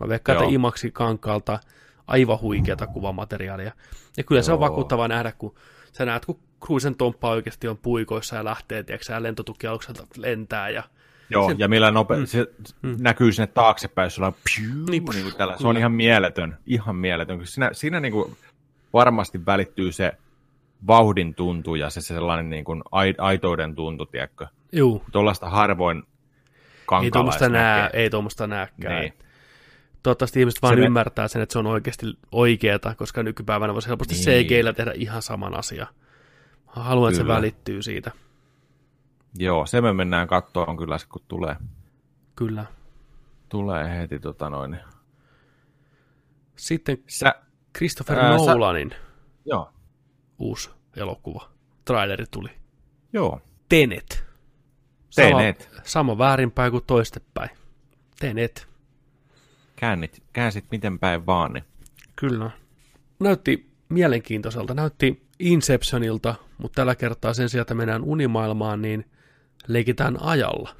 Mä 0.00 0.08
veikkaan, 0.08 0.36
että 0.36 0.44
Joo. 0.44 0.54
Imaksi 0.54 0.90
kankaalta 0.90 1.58
aivan 2.06 2.40
huikeata 2.40 2.86
kuvamateriaalia. 2.86 3.72
Ja 4.16 4.24
kyllä 4.24 4.42
se 4.42 4.52
on 4.52 4.60
Joo. 4.60 4.68
vakuuttavaa 4.68 5.08
nähdä, 5.08 5.32
kun 5.32 5.54
sä 5.92 6.04
näet, 6.04 6.24
kun 6.26 6.40
Cruisen 6.64 6.94
tomppa 6.94 7.30
oikeasti 7.30 7.68
on 7.68 7.78
puikoissa 7.78 8.36
ja 8.36 8.44
lähtee, 8.44 8.82
tiedätkö, 8.82 9.12
ja 9.12 9.22
lentotukialukselta 9.22 10.06
lentää, 10.16 10.70
ja 10.70 10.82
Joo, 11.30 11.48
Se- 11.48 11.54
ja 11.58 11.68
millä 11.68 11.90
nope- 11.90 12.16
Mm. 12.18 12.26
se 12.26 12.46
Mm. 12.82 12.96
näkyy 13.00 13.32
sinne 13.32 13.46
taaksepäin, 13.46 14.06
jos 14.06 14.14
sulla 14.14 14.28
on 14.28 14.34
piu, 14.34 14.68
Niin, 14.74 14.86
niin, 14.90 15.22
kuin 15.22 15.36
tällä. 15.36 15.52
Se 15.52 15.58
kyllä. 15.58 15.70
on 15.70 15.76
ihan 15.76 15.92
mieletön, 15.92 16.56
ihan 16.66 16.96
mieletön. 16.96 17.36
Kyllä 17.36 17.50
Siinä, 17.50 17.70
siinä 17.72 18.00
niin 18.00 18.12
kuin 18.12 18.36
varmasti 18.92 19.46
välittyy 19.46 19.92
se 19.92 20.12
vauhdin 20.86 21.34
tuntu 21.34 21.74
ja 21.74 21.90
se 21.90 22.00
sellainen 22.00 22.50
niin 22.50 22.64
kuin 22.64 22.82
ai- 22.92 23.14
aitouden 23.18 23.74
tuntu, 23.74 24.06
tiedätkö? 24.06 24.46
juu, 24.72 25.02
Tuollaista 25.12 25.50
harvoin 25.50 25.96
ei 25.98 26.02
kankalaista 26.86 27.44
tuommoista 27.48 27.90
ei 27.92 28.10
tuommoista 28.10 28.46
näkään. 28.46 29.00
Niin. 29.00 29.12
Toivottavasti 30.02 30.40
ihmiset 30.40 30.62
vaan 30.62 30.74
Se 30.76 30.80
ymmärtää 30.84 31.28
sen, 31.28 31.42
että 31.42 31.52
se 31.52 31.58
on 31.58 31.66
oikeasti 31.66 32.06
oikeeta, 32.32 32.94
koska 32.94 33.22
nykypäivänä 33.22 33.74
voisi 33.74 33.88
helposti 33.88 34.14
Niin. 34.14 34.24
CGillä 34.24 34.72
tehdä 34.72 34.92
ihan 34.94 35.22
saman 35.22 35.54
asian. 35.58 35.86
Haluan, 36.66 37.08
että 37.10 37.16
se 37.16 37.22
Kyllä. 37.22 37.34
välittyy 37.34 37.82
siitä. 37.82 38.10
Joo, 39.38 39.66
se 39.66 39.80
me 39.80 39.92
mennään 39.92 40.28
kattoon 40.28 40.76
kyllä, 40.76 40.96
kun 41.08 41.22
tulee, 41.28 41.56
Kyllä. 42.36 42.64
tulee 43.48 43.98
heti 43.98 44.18
tota 44.18 44.50
noin. 44.50 44.78
Sitten 46.56 46.98
Sä, 47.08 47.34
Christopher 47.76 48.18
Ää, 48.18 48.38
sä- 48.38 48.50
Nolanin 48.54 48.90
joo, 49.44 49.72
uusi 50.38 50.70
elokuva. 50.96 51.50
Traileri 51.84 52.24
tuli. 52.30 52.48
joo, 53.12 53.40
Tenet. 53.68 54.24
Tenet. 55.16 55.60
Sama, 55.70 55.82
sama 55.84 56.18
väärinpäin 56.18 56.70
kuin 56.72 56.84
toistepäin. 56.86 57.50
Tenet. 58.20 58.68
käännit, 59.76 60.22
käänsit 60.32 60.64
miten 60.70 60.98
päin 60.98 61.26
vaan, 61.26 61.52
niin 61.52 61.64
Kyllä. 62.16 62.50
Näytti 63.20 63.70
mielenkiintoiselta. 63.88 64.74
Näytti 64.74 65.26
Inceptionilta, 65.38 66.34
mutta 66.58 66.76
tällä 66.76 66.94
kertaa 66.94 67.34
sen 67.34 67.48
sijaan, 67.48 67.62
että 67.62 67.74
mennään 67.74 68.02
unimaailmaan, 68.04 68.82
niin 68.82 69.10
leikitään 69.66 70.22
ajalla. 70.22 70.76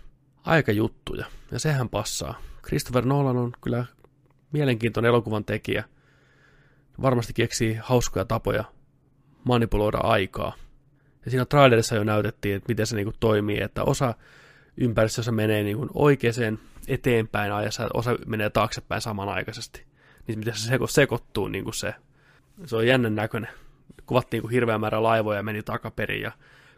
Aikajuttuja. 0.46 1.26
Ja 1.50 1.58
sehän 1.58 1.88
passaa. 1.88 2.42
Christopher 2.66 3.04
Nolan 3.04 3.36
on 3.36 3.52
kyllä 3.60 3.84
mielenkiintoinen 4.52 5.08
elokuvan 5.08 5.44
tekijä. 5.44 5.84
Varmasti 7.02 7.32
keksii 7.32 7.78
hauskoja 7.82 8.24
tapoja 8.24 8.64
manipuloida 9.44 9.98
aikaa. 9.98 10.52
Ja 11.24 11.30
siinä 11.30 11.44
trailerissa 11.44 11.94
jo 11.94 12.04
näytettiin, 12.04 12.56
että 12.56 12.68
miten 12.68 12.86
se 12.86 12.96
niinku 12.96 13.12
toimii, 13.20 13.60
että 13.60 13.84
osa 13.84 14.14
ympäristössä 14.76 15.32
menee 15.32 15.62
niinku 15.62 15.88
oikeaan 15.94 16.58
eteenpäin 16.88 17.52
ajassa, 17.52 17.82
ja 17.82 17.88
osa 17.94 18.16
menee 18.26 18.50
taaksepäin 18.50 19.00
samanaikaisesti. 19.00 19.86
Niin 20.26 20.38
miten 20.38 20.54
se 20.54 20.68
seko, 20.68 20.86
sekoittuu 20.86 21.48
niinku 21.48 21.72
se. 21.72 21.94
Se 22.66 22.76
on 22.76 22.86
jännän 22.86 23.14
näköinen. 23.14 23.50
Kuvattiin 24.06 24.38
niinku 24.38 24.48
hirveä 24.48 24.78
määrä 24.78 25.02
laivoja 25.02 25.38
ja 25.38 25.42
meni 25.42 25.62
takaperin 25.62 26.22
ja 26.22 26.32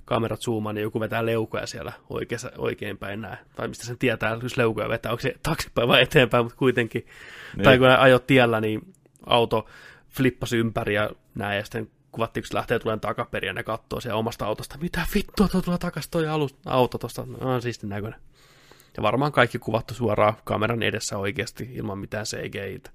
kamerat 0.05 0.41
zoomaan, 0.41 0.75
niin 0.75 0.83
joku 0.83 1.01
vetää 1.01 1.27
leukoja 1.27 1.67
siellä 1.67 1.93
oikeassa, 2.11 2.53
oikeinpäin 2.59 3.21
näin. 3.21 3.39
Tai 3.57 3.69
mistä 3.69 3.87
sen 3.87 3.99
tietää, 3.99 4.39
jos 4.43 4.57
leukoja 4.57 4.89
vetää, 4.89 5.13
onko 5.13 5.21
se 5.21 5.35
taaksepäin 5.43 5.89
vai 5.89 6.03
eteenpäin, 6.03 6.45
mutta 6.45 6.59
kuitenkin. 6.59 7.07
Niin. 7.57 7.65
Tai 7.65 7.79
kun 7.79 7.87
ne 7.87 7.97
ajoi 7.97 8.21
tiellä, 8.27 8.61
niin 8.61 8.93
auto 9.27 9.67
flippasi 10.09 10.57
ympäri 10.57 10.95
ja 10.95 11.11
näin, 11.35 11.57
ja 11.57 11.65
sitten 11.65 11.91
kuvattiin, 12.13 12.43
kun 12.43 12.49
se 12.49 12.55
lähtee 12.55 12.79
tulemaan 12.79 13.01
takaperin, 13.01 13.47
ja 13.47 13.53
ne 13.53 13.63
katsoo 13.63 14.01
siellä 14.01 14.19
omasta 14.19 14.47
autosta, 14.47 14.79
mitä 14.81 15.07
vittua, 15.15 15.49
tuo 15.49 15.63
tulee 15.63 15.79
takas 15.79 16.09
toi 16.09 16.29
alus, 16.29 16.57
auto 16.67 16.99
tuosta, 16.99 17.25
no, 17.27 17.55
on 17.55 17.63
siistin 17.63 17.89
näköinen. 17.89 18.21
Ja 18.97 19.03
varmaan 19.03 19.33
kaikki 19.33 19.59
kuvattu 19.59 19.95
suoraan 19.95 20.35
kameran 20.45 20.83
edessä 20.83 21.19
oikeasti, 21.19 21.71
ilman 21.75 21.99
mitään 21.99 22.25
CGI-tä. 22.27 22.91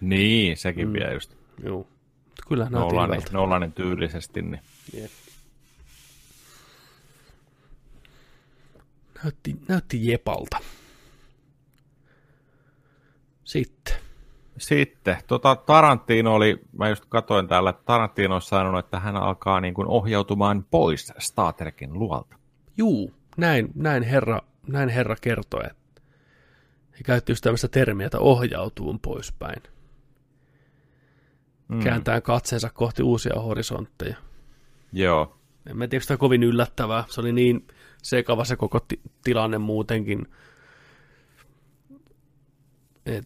niin, 0.00 0.56
sekin 0.56 0.88
Mm. 0.88 0.92
vielä 0.92 1.12
just 1.12 1.34
Joo. 1.64 1.86
Kyllä 2.48 2.64
näytti 2.64 2.78
Nolanin, 2.78 3.16
hyvältä. 3.16 3.32
Nolanin 3.32 3.72
tyylisesti, 3.72 4.42
niin 4.42 4.60
Jep. 4.94 5.10
Näytti, 9.24 9.56
näytti 9.68 10.06
jepalta. 10.10 10.58
Sitten. 13.44 13.94
Sitten, 14.58 15.16
tota, 15.26 15.56
Tarantino 15.56 16.34
oli, 16.34 16.60
mä 16.78 16.88
just 16.88 17.04
katsoin 17.08 17.48
täällä, 17.48 17.70
että 17.70 17.82
Tarantino 17.84 18.34
on 18.34 18.42
sanonut, 18.42 18.84
että 18.84 19.00
hän 19.00 19.16
alkaa 19.16 19.60
niin 19.60 19.74
kuin 19.74 19.88
ohjautumaan 19.88 20.64
pois 20.70 21.12
Star 21.18 21.52
Trekin 21.52 21.92
luolta. 21.92 22.36
Juu, 22.76 23.12
näin, 23.36 23.68
näin, 23.74 24.02
herra, 24.02 24.40
näin 24.66 24.88
herra 24.88 25.16
kertoi. 25.20 25.62
että 25.66 26.02
He 26.92 26.98
käytti 27.04 27.32
just 27.32 27.42
tämmöistä 27.42 27.68
termiä, 27.68 28.06
että 28.06 28.18
ohjautuu 28.18 28.98
poispäin. 29.02 29.62
Mm. 31.68 31.80
Kääntää 31.80 32.20
katseensa 32.20 32.70
kohti 32.70 33.02
uusia 33.02 33.40
horisontteja. 33.40 34.16
Joo, 34.92 35.36
En 35.66 35.76
mä 35.76 35.88
tiedä, 35.88 36.04
tämä 36.08 36.18
kovin 36.18 36.42
yllättävää. 36.42 37.04
Se 37.08 37.20
oli 37.20 37.32
niin 37.32 37.66
sekava 38.08 38.44
se 38.44 38.56
koko 38.56 38.80
ti- 38.80 39.00
tilanne 39.24 39.58
muutenkin. 39.58 40.26
Et, 43.06 43.24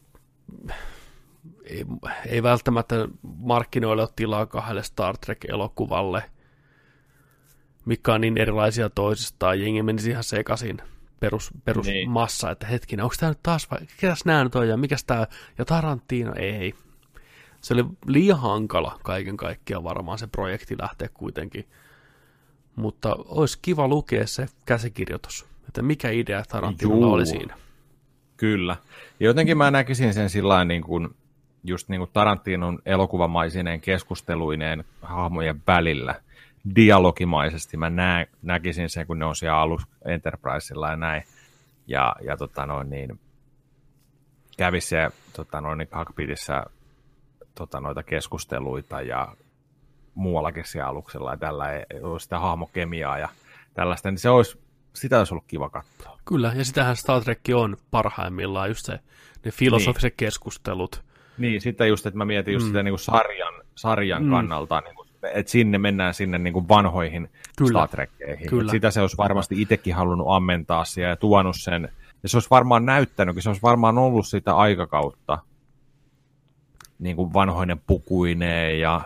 ei, 1.65 1.85
ei 2.27 2.43
välttämättä 2.43 3.09
markkinoille 3.23 4.03
ole 4.03 4.11
tilaa 4.17 4.47
kahdelle 4.47 4.83
Star 4.83 5.17
Trek-elokuvalle, 5.19 6.23
mikä 7.85 8.15
on 8.15 8.21
niin 8.21 8.39
erilaisia 8.39 8.91
toisistaan. 8.91 9.61
Jengi 9.61 9.83
menisi 9.83 10.11
ihan 10.11 10.25
sekaisin 10.25 10.79
perus, 11.21 11.51
perusmassa, 11.65 12.47
Niin. 12.47 12.53
että 12.53 12.67
hetkinen, 12.67 13.05
onko 13.05 13.15
tämä 13.21 13.31
nyt 13.31 13.43
taas 13.43 13.71
vai, 13.71 13.79
ketäs 13.97 14.25
nää 14.25 14.45
nyt 14.45 14.55
on 14.55 14.69
ja 14.69 14.77
mikäs 14.77 15.05
tämä, 15.05 15.27
ja 15.59 15.65
Tarantino, 15.65 16.33
ei. 16.37 16.75
Se 17.61 17.75
oli 17.75 17.85
liian 18.07 18.41
hankala 18.41 18.99
kaiken 19.03 19.37
kaikkiaan 19.37 19.85
varmaan 19.85 20.19
se 20.19 20.27
projekti 20.27 20.77
lähteä 20.79 21.09
kuitenkin 21.15 21.69
mutta 22.77 23.17
olisi 23.19 23.59
kiva 23.63 23.89
lukea 23.89 24.27
se 24.27 24.47
käsikirjoitus, 24.67 25.47
että 25.69 25.83
mikä 25.83 26.11
idea 26.11 26.43
Tarantinolla 26.49 27.07
Juu. 27.07 27.13
oli 27.13 27.27
siinä. 27.27 27.57
kyllä. 28.37 28.77
Ja 29.21 29.27
jotenkin 29.27 29.59
mä 29.59 29.71
näkisin 29.71 30.15
sen 30.15 30.31
sillä 30.31 30.65
niin 30.65 30.83
kuin, 30.83 31.09
just 31.65 31.89
niin 31.89 32.01
kuin 32.01 32.11
Tarantinon 32.13 32.79
elokuvamaisineen 32.87 33.81
keskusteluineen 33.81 34.85
hahmojen 35.03 35.63
välillä, 35.67 36.15
dialogimaisesti 36.77 37.77
mä 37.77 37.91
nä, 37.91 38.27
näkisin 38.43 38.89
sen, 38.91 39.07
kun 39.07 39.19
ne 39.19 39.25
on 39.25 39.37
siellä 39.37 39.61
alus 39.61 39.83
Enterprisella 40.05 40.91
ja 40.91 40.97
näin. 40.97 41.23
Ja, 41.87 42.17
ja 42.25 42.37
tota 42.37 42.67
noin, 42.67 42.91
niin, 42.91 43.21
kävi 44.57 44.81
se 44.81 45.11
tota 45.33 45.61
noin, 45.61 45.79
niin 45.79 45.89
tota, 47.55 47.81
noita 47.81 48.03
keskusteluita 48.03 49.03
ja 49.03 49.37
muuallakin 50.21 50.65
siellä 50.65 50.89
aluksella 50.89 51.31
ja 51.31 51.37
tällä 51.37 51.73
ei 51.73 51.85
ole 52.03 52.21
sitä 52.21 52.39
hahmokemiaa 52.39 53.19
ja 53.19 53.29
tällaista, 53.75 54.11
niin 54.11 54.19
se 54.19 54.31
olisi, 54.31 54.59
sitä 54.93 55.19
olisi 55.19 55.35
ollut 55.35 55.45
kiva 55.49 55.71
katsoa. 55.71 56.19
Kyllä, 56.25 56.53
ja 56.57 56.65
sitähän 56.65 56.97
Star 56.97 57.25
Trek 57.25 57.41
on 57.55 57.77
parhaimmillaan, 57.91 58.69
just 58.69 58.87
se, 58.87 58.99
ne 59.45 59.51
filosofiset 59.51 60.13
niin. 60.13 60.17
keskustelut. 60.17 61.05
Niin, 61.39 61.61
sitten 61.61 61.89
just, 61.89 62.07
että 62.07 62.19
mä 62.19 62.25
mietin 62.25 62.55
just 62.55 62.67
mm. 62.67 62.69
sitä 62.69 62.83
niin 62.83 62.93
kuin 62.93 62.99
sarjan, 62.99 63.55
sarjan 63.75 64.25
mm. 64.25 64.31
kannalta, 64.31 64.81
niin 64.81 64.95
kuin, 64.95 65.09
että 65.23 65.53
sinne 65.53 65.79
mennään 65.79 66.15
sinne 66.15 66.39
niin 66.39 66.53
kuin 66.53 66.69
vanhoihin 66.69 67.31
Kyllä. 67.59 67.71
Star 67.71 67.89
Trekkeihin. 67.89 68.49
Kyllä. 68.49 68.71
Sitä 68.71 68.91
se 68.91 69.01
olisi 69.01 69.17
varmasti 69.17 69.63
itsekin 69.63 69.95
halunnut 69.95 70.27
ammentaa 70.31 70.85
siellä 70.85 71.11
ja 71.11 71.17
tuonut 71.17 71.57
sen, 71.59 71.89
ja 72.23 72.29
se 72.29 72.37
olisi 72.37 72.51
varmaan 72.51 72.87
näyttänyt, 72.87 73.37
se 73.39 73.49
olisi 73.49 73.63
varmaan 73.63 73.99
ollut 73.99 74.27
sitä 74.27 74.57
aikakautta, 74.57 75.39
niin 76.99 77.17
kuin 77.17 77.33
vanhoinen 77.33 77.81
pukuineen 77.87 78.81
ja 78.81 79.01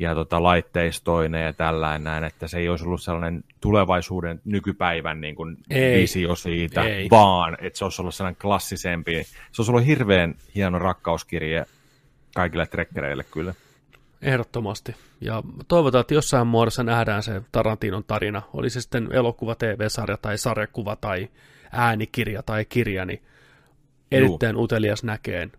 ja 0.00 0.14
tota, 0.14 0.42
laitteistoinen 0.42 1.44
ja 1.44 1.52
tällainen 1.52 2.04
näin, 2.04 2.24
että 2.24 2.48
se 2.48 2.58
ei 2.58 2.68
olisi 2.68 2.84
ollut 2.84 3.02
sellainen 3.02 3.44
tulevaisuuden 3.60 4.40
nykypäivän 4.44 5.20
niin 5.20 5.34
kuin 5.34 5.56
ei, 5.70 6.02
visio 6.02 6.34
siitä, 6.34 6.82
ei. 6.82 7.10
vaan 7.10 7.56
että 7.60 7.78
se 7.78 7.84
olisi 7.84 8.02
ollut 8.02 8.14
sellainen 8.14 8.40
klassisempi. 8.40 9.24
Se 9.52 9.62
olisi 9.62 9.72
ollut 9.72 9.86
hirveän 9.86 10.34
hieno 10.54 10.78
rakkauskirje 10.78 11.66
kaikille 12.34 12.66
trekkereille 12.66 13.24
kyllä. 13.24 13.54
Ehdottomasti. 14.22 14.94
Ja 15.20 15.42
toivotaan, 15.68 16.00
että 16.00 16.14
jossain 16.14 16.46
muodossa 16.46 16.82
nähdään 16.82 17.22
se 17.22 17.42
Tarantinon 17.52 18.04
tarina. 18.04 18.42
Oli 18.52 18.70
se 18.70 18.80
sitten 18.80 19.08
elokuva, 19.12 19.54
TV-sarja 19.54 20.16
tai 20.16 20.38
sarjakuva 20.38 20.96
tai 20.96 21.28
äänikirja 21.72 22.42
tai 22.42 22.64
kirja, 22.64 23.04
niin 23.04 23.22
erittäin 24.12 24.54
Juu. 24.54 24.64
utelias 24.64 25.04
näkeen 25.04 25.52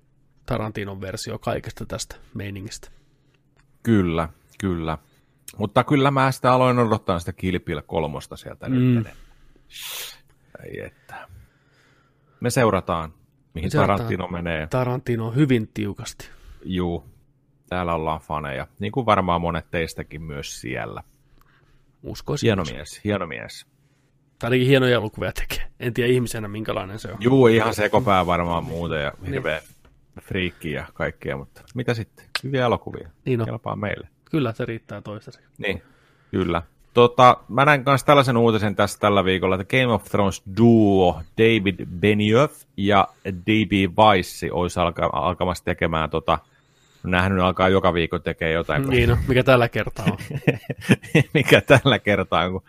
Tarantinon 0.46 1.02
versio 1.02 1.40
kaikesta 1.40 1.86
tästä 1.86 2.16
meiningistä. 2.34 3.01
Kyllä, 3.84 4.30
kyllä. 4.60 4.98
Mutta 5.58 5.84
kyllä 5.84 6.12
mä 6.12 6.32
sitä 6.32 6.54
aloin 6.54 6.80
odottaa 6.80 7.20
sitä 7.20 7.34
Kilpil 7.34 7.82
kolmosta 7.86 8.38
sieltä 8.38 8.70
mm. 8.70 8.76
nyt. 8.76 9.08
Ei 10.64 10.86
että. 10.86 11.28
Me 12.40 12.50
seurataan, 12.50 13.14
mihin 13.54 13.68
Me 13.68 13.70
seurataan 13.70 13.98
Tarantino 13.98 14.28
menee. 14.28 14.68
Tarantino 14.68 15.32
hyvin 15.32 15.68
tiukasti. 15.74 16.30
Juu, 16.64 17.06
täällä 17.70 17.94
ollaan 17.94 18.20
faneja. 18.20 18.68
Niin 18.80 18.92
kuin 18.92 19.06
varmaan 19.06 19.42
monet 19.42 19.72
teistäkin 19.72 20.22
myös 20.22 20.62
siellä. 20.62 21.04
Uskoisin. 22.04 22.48
Hieno 22.48 22.64
mies, 22.64 23.02
hieno 23.04 23.28
mies. 23.28 23.66
Tai 24.40 24.48
ainakin 24.48 24.68
hienoja 24.68 24.96
elokuvia 24.96 25.32
tekee. 25.32 25.68
En 25.80 25.94
tiedä 25.94 26.14
ihmisenä 26.14 26.48
minkälainen 26.48 27.00
se 27.00 27.12
on. 27.12 27.18
Juu, 27.20 27.48
ihan 27.48 27.74
sekopää 27.74 28.26
varmaan 28.26 28.64
muuten 28.64 29.04
ja 29.04 29.12
hirveä 29.28 29.60
niin 29.60 30.24
friikkiä 30.24 30.80
ja 30.80 30.88
kaikkea, 30.94 31.38
mutta 31.38 31.64
mitä 31.76 31.94
sitten? 31.94 32.26
Hyviä 32.44 32.66
elokuvia. 32.66 33.10
Niin 33.26 33.42
on. 33.42 33.46
Kelpaa 33.46 33.76
meille. 33.76 34.08
Kyllä, 34.32 34.54
se 34.54 34.66
riittää 34.66 35.02
toistaiseksi. 35.02 35.50
Niin, 35.58 35.82
kyllä. 36.32 36.62
Tota, 36.94 37.38
mä 37.48 37.66
näin 37.66 37.84
myös 37.86 38.04
tällaisen 38.04 38.38
uutisen 38.38 38.76
tässä 38.76 39.00
tällä 39.00 39.26
viikolla, 39.26 39.56
että 39.56 39.78
Game 39.78 39.94
of 39.94 40.04
Thrones 40.04 40.44
duo 40.58 41.22
David 41.38 41.86
Benioff 42.00 42.62
ja 42.78 43.08
D.B. 43.28 43.98
Weiss 43.98 44.42
olisi 44.52 44.80
alka- 44.80 45.10
alkamassa 45.14 45.64
tekemään 45.64 46.10
tota, 46.10 46.40
nähnyt 47.04 47.44
alkaa 47.44 47.70
joka 47.70 47.94
viikko 47.94 48.20
tekee 48.20 48.52
jotain. 48.52 48.88
Niin, 48.90 49.10
no, 49.10 49.18
mikä 49.28 49.44
tällä 49.44 49.70
kertaa 49.70 50.06
on. 50.06 50.18
mikä 51.34 51.62
tällä 51.62 52.00
kertaa 52.00 52.46
on, 52.46 52.52
kun 52.52 52.64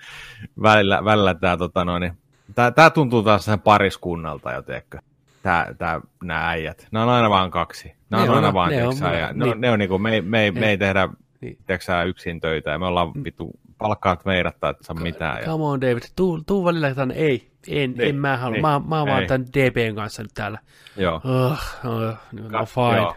välillä, 0.63 1.05
välillä 1.05 1.35
tämä 1.35 1.57
tota 1.57 1.85
noin, 1.85 2.13
tää, 2.55 2.71
tää 2.71 2.91
tuntuu 2.91 3.23
taas 3.23 3.45
sen 3.45 3.61
pariskunnalta 3.61 4.53
jotenkin 4.53 5.01
tää, 5.43 5.75
tää, 5.79 6.01
nämä 6.23 6.49
äijät. 6.49 6.89
Nämä 6.91 7.03
on 7.03 7.11
aina 7.11 7.31
vain 7.31 7.51
kaksi. 7.51 7.93
Nämä 8.13 8.25
ne 8.25 8.31
on, 8.31 8.37
on 8.37 8.45
aina 8.45 8.55
vaan, 8.55 8.71
ne 8.71 8.87
on, 8.87 8.97
ja 9.19 9.33
ne, 9.33 9.45
niin. 9.45 9.61
ne 9.61 9.71
on 9.71 9.79
niinku, 9.79 9.99
me, 9.99 10.21
me, 10.21 10.51
me 10.51 10.71
ei 10.71 10.79
tehdä 10.79 11.09
niin. 11.41 11.59
teksää 11.67 12.05
yksin 12.05 12.41
töitä, 12.41 12.71
ja 12.71 12.79
me 12.79 12.87
ollaan 12.87 13.13
mm. 13.15 13.25
vittu, 13.25 13.51
palkkaat 13.79 14.25
meidät 14.25 14.57
tai 14.61 14.71
et 14.71 14.77
saa 14.81 14.97
mitään. 14.97 15.39
Ja... 15.39 15.47
Come 15.47 15.65
on 15.65 15.81
David, 15.81 16.03
tuu, 16.17 16.43
tuu 16.47 16.65
välillä 16.65 16.95
tänne, 16.95 17.15
ei, 17.15 17.51
en, 17.69 17.91
niin, 17.91 18.09
en 18.09 18.17
mä 18.17 18.37
halua, 18.37 18.53
niin, 18.53 18.63
mä, 18.63 18.81
mä 18.89 18.99
oon 18.99 19.09
vaan 19.09 19.27
tämän 19.27 19.47
DBn 19.47 19.95
kanssa 19.95 20.23
nyt 20.23 20.35
täällä. 20.35 20.59
Joo. 20.97 21.17
Uh, 21.17 21.53
uh, 21.53 22.17
no 22.33 22.67
fine. 22.67 22.97
Joo. 22.97 23.17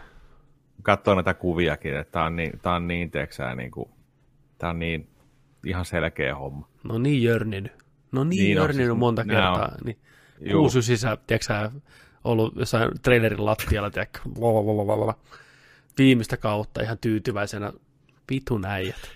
Katsoo 0.82 1.14
näitä 1.14 1.34
kuviakin, 1.34 1.96
että 1.96 2.12
tää 2.12 2.24
on 2.24 2.36
niin, 2.36 2.58
tää 2.62 2.72
on 2.72 2.88
niin 2.88 3.10
teksää, 3.10 3.54
niin 3.54 3.70
kuin, 3.70 3.90
tää 4.58 4.70
on 4.70 4.78
niin 4.78 5.08
ihan 5.66 5.84
selkeä 5.84 6.34
homma. 6.34 6.68
No 6.84 6.98
niin 6.98 7.22
jörninyt. 7.22 7.72
No 8.12 8.24
niin, 8.24 8.38
niin 8.38 8.56
jörninyt 8.56 8.86
siis, 8.86 8.98
monta 8.98 9.24
kertaa. 9.24 9.64
On, 9.64 9.78
niin. 9.84 9.98
Kuusi 10.52 10.82
sisä, 10.82 11.18
tiedätkö 11.26 11.70
ollut 12.26 12.56
jossain 12.56 12.90
trailerin 13.02 13.44
lattialla, 13.44 13.90
tiedätkö, 13.90 14.20
viimeistä 15.98 16.36
kautta 16.36 16.82
ihan 16.82 16.98
tyytyväisenä. 16.98 17.72
Vittu 18.30 18.60
äijät. 18.66 19.10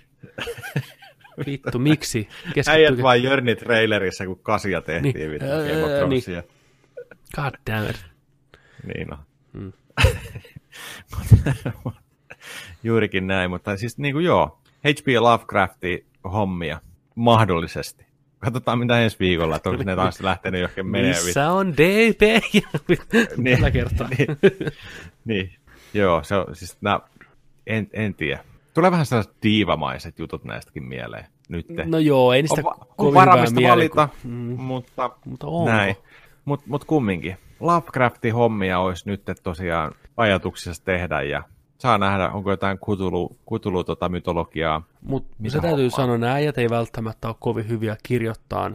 Vittu, 1.46 1.78
miksi? 1.78 2.28
Keskittyykö? 2.54 2.70
Äijät 2.70 3.02
vaan 3.02 3.22
Jörni 3.22 3.56
trailerissa, 3.56 4.26
kun 4.26 4.38
kasia 4.42 4.80
tehtiin. 4.80 5.14
Niin. 5.14 5.30
Vittu, 5.30 5.46
öö, 5.46 6.06
niin. 6.08 6.22
God 7.36 7.54
damn 7.70 7.90
it. 7.90 8.04
Niin 8.94 9.12
on. 9.12 9.18
Hmm. 9.52 9.72
Juurikin 12.82 13.26
näin, 13.26 13.50
mutta 13.50 13.76
siis 13.76 13.98
niin 13.98 14.14
kuin 14.14 14.24
joo, 14.24 14.60
H.P. 14.78 15.06
Lovecrafti 15.20 16.06
hommia 16.32 16.80
mahdollisesti. 17.14 18.06
Katsotaan 18.40 18.78
mitä 18.78 19.00
ensi 19.00 19.16
viikolla, 19.20 19.56
että 19.56 19.70
onko 19.70 19.82
ne 19.82 19.96
taas 19.96 20.20
lähtenyt 20.20 20.60
johonkin 20.60 20.86
menee. 20.86 21.08
Missä 21.10 21.50
on 21.50 21.72
DP? 21.72 22.20
niin, 23.36 23.56
Tällä 23.56 23.70
kertaa. 23.70 24.08
niin, 24.08 24.38
niin, 25.24 25.54
joo, 25.94 26.22
se 26.22 26.36
on 26.36 26.56
siis, 26.56 26.76
nää, 26.80 27.00
en, 27.66 27.88
en 27.92 28.14
tiedä. 28.14 28.44
Tulee 28.74 28.90
vähän 28.90 29.06
sellaiset 29.06 29.34
diivamaiset 29.42 30.18
jutut 30.18 30.44
näistäkin 30.44 30.84
mieleen 30.84 31.26
nyt. 31.48 31.66
No 31.84 31.98
joo, 31.98 32.32
ei 32.32 32.42
niistä 32.42 32.62
on, 32.64 32.74
on 32.98 33.14
varamista 33.14 33.60
valita, 33.62 34.08
kun... 34.22 34.30
mm. 34.30 34.60
mutta, 34.60 35.10
mutta 35.24 35.46
näin. 35.64 35.96
Mutta 36.44 36.66
mut 36.68 36.84
kumminkin. 36.84 37.36
Lovecraftin 37.60 38.34
hommia 38.34 38.78
olisi 38.78 39.08
nyt 39.08 39.22
tosiaan 39.42 39.92
ajatuksissa 40.16 40.84
tehdä 40.84 41.22
ja 41.22 41.42
saa 41.80 41.98
nähdä, 41.98 42.30
onko 42.30 42.50
jotain 42.50 42.78
kutulu, 42.78 43.36
kutulu 43.46 43.84
tota 43.84 44.08
mytologiaa. 44.08 44.82
Mutta 45.02 45.36
se 45.48 45.60
täytyy 45.60 45.84
hommaa. 45.84 45.96
sanoa, 45.96 46.18
nämä 46.18 46.32
äijät 46.32 46.58
ei 46.58 46.70
välttämättä 46.70 47.28
ole 47.28 47.36
kovin 47.38 47.68
hyviä 47.68 47.96
kirjoittaa 48.02 48.70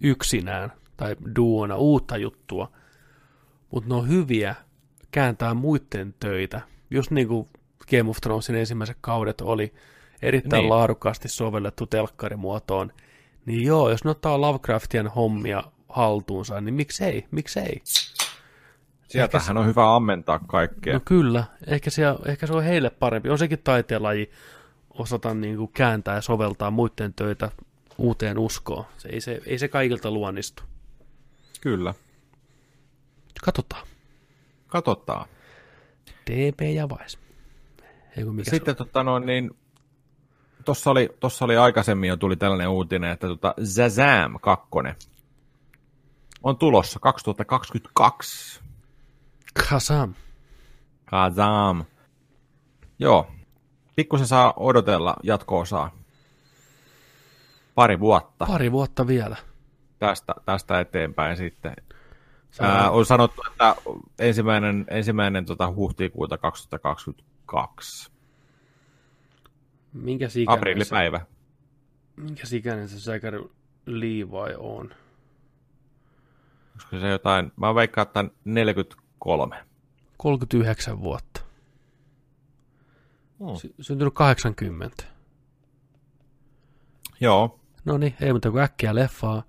yksinään 0.00 0.72
tai 0.96 1.16
duona 1.36 1.76
uutta 1.76 2.16
juttua, 2.16 2.70
mutta 3.70 3.88
ne 3.88 3.94
on 3.94 4.08
hyviä 4.08 4.54
kääntää 5.10 5.54
muiden 5.54 6.14
töitä. 6.20 6.60
Just 6.90 7.10
niin 7.10 7.28
kuin 7.28 7.48
Game 7.90 8.10
of 8.10 8.16
Thronesin 8.16 8.56
ensimmäiset 8.56 8.98
kaudet 9.00 9.40
oli 9.40 9.74
erittäin 10.22 10.62
niin. 10.62 10.70
laadukkaasti 10.70 11.28
sovellettu 11.28 11.86
telkkarimuotoon, 11.86 12.92
niin 13.46 13.62
joo, 13.62 13.90
jos 13.90 14.04
ne 14.04 14.10
ottaa 14.10 14.40
Lovecraftien 14.40 15.06
hommia 15.06 15.62
haltuunsa, 15.88 16.60
niin 16.60 16.74
miksei, 16.74 17.26
miksei. 17.30 17.82
Sieltähän 19.08 19.54
se... 19.54 19.60
on 19.60 19.66
hyvä 19.66 19.96
ammentaa 19.96 20.38
kaikkea. 20.38 20.94
No 20.94 21.00
kyllä, 21.04 21.44
ehkä 21.66 21.90
se, 21.90 22.02
ehkä 22.26 22.46
se 22.46 22.52
on 22.52 22.62
heille 22.62 22.90
parempi. 22.90 23.30
On 23.30 23.38
sekin 23.38 23.58
taiteenlaji 23.64 24.30
osata 24.90 25.34
niin 25.34 25.56
kuin 25.56 25.72
kääntää 25.72 26.14
ja 26.14 26.20
soveltaa 26.20 26.70
muiden 26.70 27.14
töitä 27.14 27.50
uuteen 27.98 28.38
uskoon. 28.38 28.84
Se 28.98 29.08
ei, 29.08 29.20
se, 29.20 29.40
ei 29.46 29.58
se 29.58 29.68
kaikilta 29.68 30.10
luonnistu. 30.10 30.62
Kyllä. 31.60 31.94
Katsotaan. 33.44 33.86
Katsotaan. 34.66 35.26
DP 36.30 36.60
ja 36.60 36.88
Vais. 36.88 37.18
Sitten 38.42 38.76
tota 38.76 39.02
no, 39.02 39.18
niin, 39.18 39.50
tuossa 40.64 40.90
oli, 40.90 41.10
tossa 41.20 41.44
oli 41.44 41.56
aikaisemmin 41.56 42.08
jo 42.08 42.16
tuli 42.16 42.36
tällainen 42.36 42.68
uutinen, 42.68 43.10
että 43.10 43.26
tota 43.26 43.54
Zazam 43.64 44.38
2 44.42 44.68
on 46.42 46.58
tulossa 46.58 46.98
2022. 47.00 48.60
Kazam. 49.56 50.14
Kazam. 51.04 51.84
Joo. 52.98 53.26
Pikkusen 53.96 54.26
saa 54.26 54.54
odotella 54.56 55.16
jatko-osaa. 55.22 55.90
Pari 57.74 58.00
vuotta. 58.00 58.46
Pari 58.46 58.72
vuotta 58.72 59.06
vielä. 59.06 59.36
Tästä, 59.98 60.34
tästä 60.44 60.80
eteenpäin 60.80 61.36
sitten. 61.36 61.76
Ää, 62.60 62.90
on 62.90 63.06
sanottu, 63.06 63.42
että 63.50 63.76
ensimmäinen, 64.18 64.84
ensimmäinen 64.90 65.44
tota, 65.44 65.72
huhtikuuta 65.74 66.38
2022. 66.38 68.12
Minkä 69.92 70.24
ikäinen 70.26 70.48
Aprillipäivä. 70.48 71.18
Se, 71.18 71.26
minkä 72.16 72.42
ikäinen 72.52 72.88
se 72.88 73.00
Zachary 73.00 73.50
Levi 73.86 74.54
on? 74.58 74.94
Olisiko 76.74 76.98
se 77.00 77.08
jotain, 77.08 77.52
mä 77.56 77.74
veikkaan, 77.74 78.06
että 78.06 78.24
40 78.44 78.96
kolme. 79.18 79.64
39 80.16 81.00
vuotta. 81.00 81.40
Sy- 83.60 83.74
syntynyt 83.80 84.14
80. 84.14 85.04
Joo, 87.20 87.60
No 87.84 87.98
niin, 87.98 88.14
ei 88.20 88.32
muuta 88.32 88.50
kuin 88.50 88.62
äkkiä 88.62 88.94
leffaa 88.94 89.42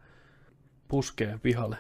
puskee 0.88 1.40
pihalle. 1.42 1.78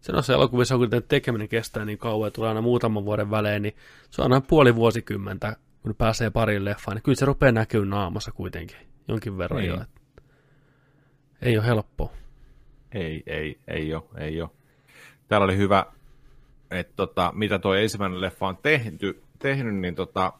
Se 0.00 0.12
on 0.12 0.22
se 0.22 0.32
elokuvissa, 0.32 0.76
kun 0.76 0.88
tekeminen 1.08 1.48
kestää 1.48 1.84
niin 1.84 1.98
kauan 1.98 2.26
ja 2.26 2.30
tulee 2.30 2.48
aina 2.48 2.60
muutaman 2.60 3.04
vuoden 3.04 3.30
välein, 3.30 3.62
niin 3.62 3.76
se 4.10 4.22
on 4.22 4.32
aina 4.32 4.46
puoli 4.48 4.74
vuosikymmentä, 4.74 5.56
kun 5.82 5.94
pääsee 5.94 6.30
pariin 6.30 6.64
leffaan, 6.64 6.96
niin 6.96 7.02
kyllä 7.02 7.16
se 7.16 7.24
rupeaa 7.24 7.52
näkyy 7.52 7.84
naamassa 7.86 8.32
kuitenkin 8.32 8.76
jonkin 9.08 9.38
verran 9.38 9.60
Niin. 9.60 9.68
jo. 9.70 9.80
että 9.82 10.00
Ei 11.42 11.58
ole 11.58 11.66
helppoa. 11.66 12.12
ei, 12.92 13.22
ei, 13.26 13.60
ei 13.68 13.94
ole, 13.94 14.04
ei 14.18 14.40
ole. 14.42 14.50
Täällä 15.28 15.44
oli 15.44 15.56
hyvä, 15.56 15.86
että 16.70 16.92
tota, 16.96 17.32
mitä 17.34 17.58
tuo 17.58 17.74
ensimmäinen 17.74 18.20
leffa 18.20 18.46
on 18.46 18.56
tehty, 18.62 19.22
tehnyt, 19.38 19.74
niin 19.76 19.94
tota, 19.94 20.32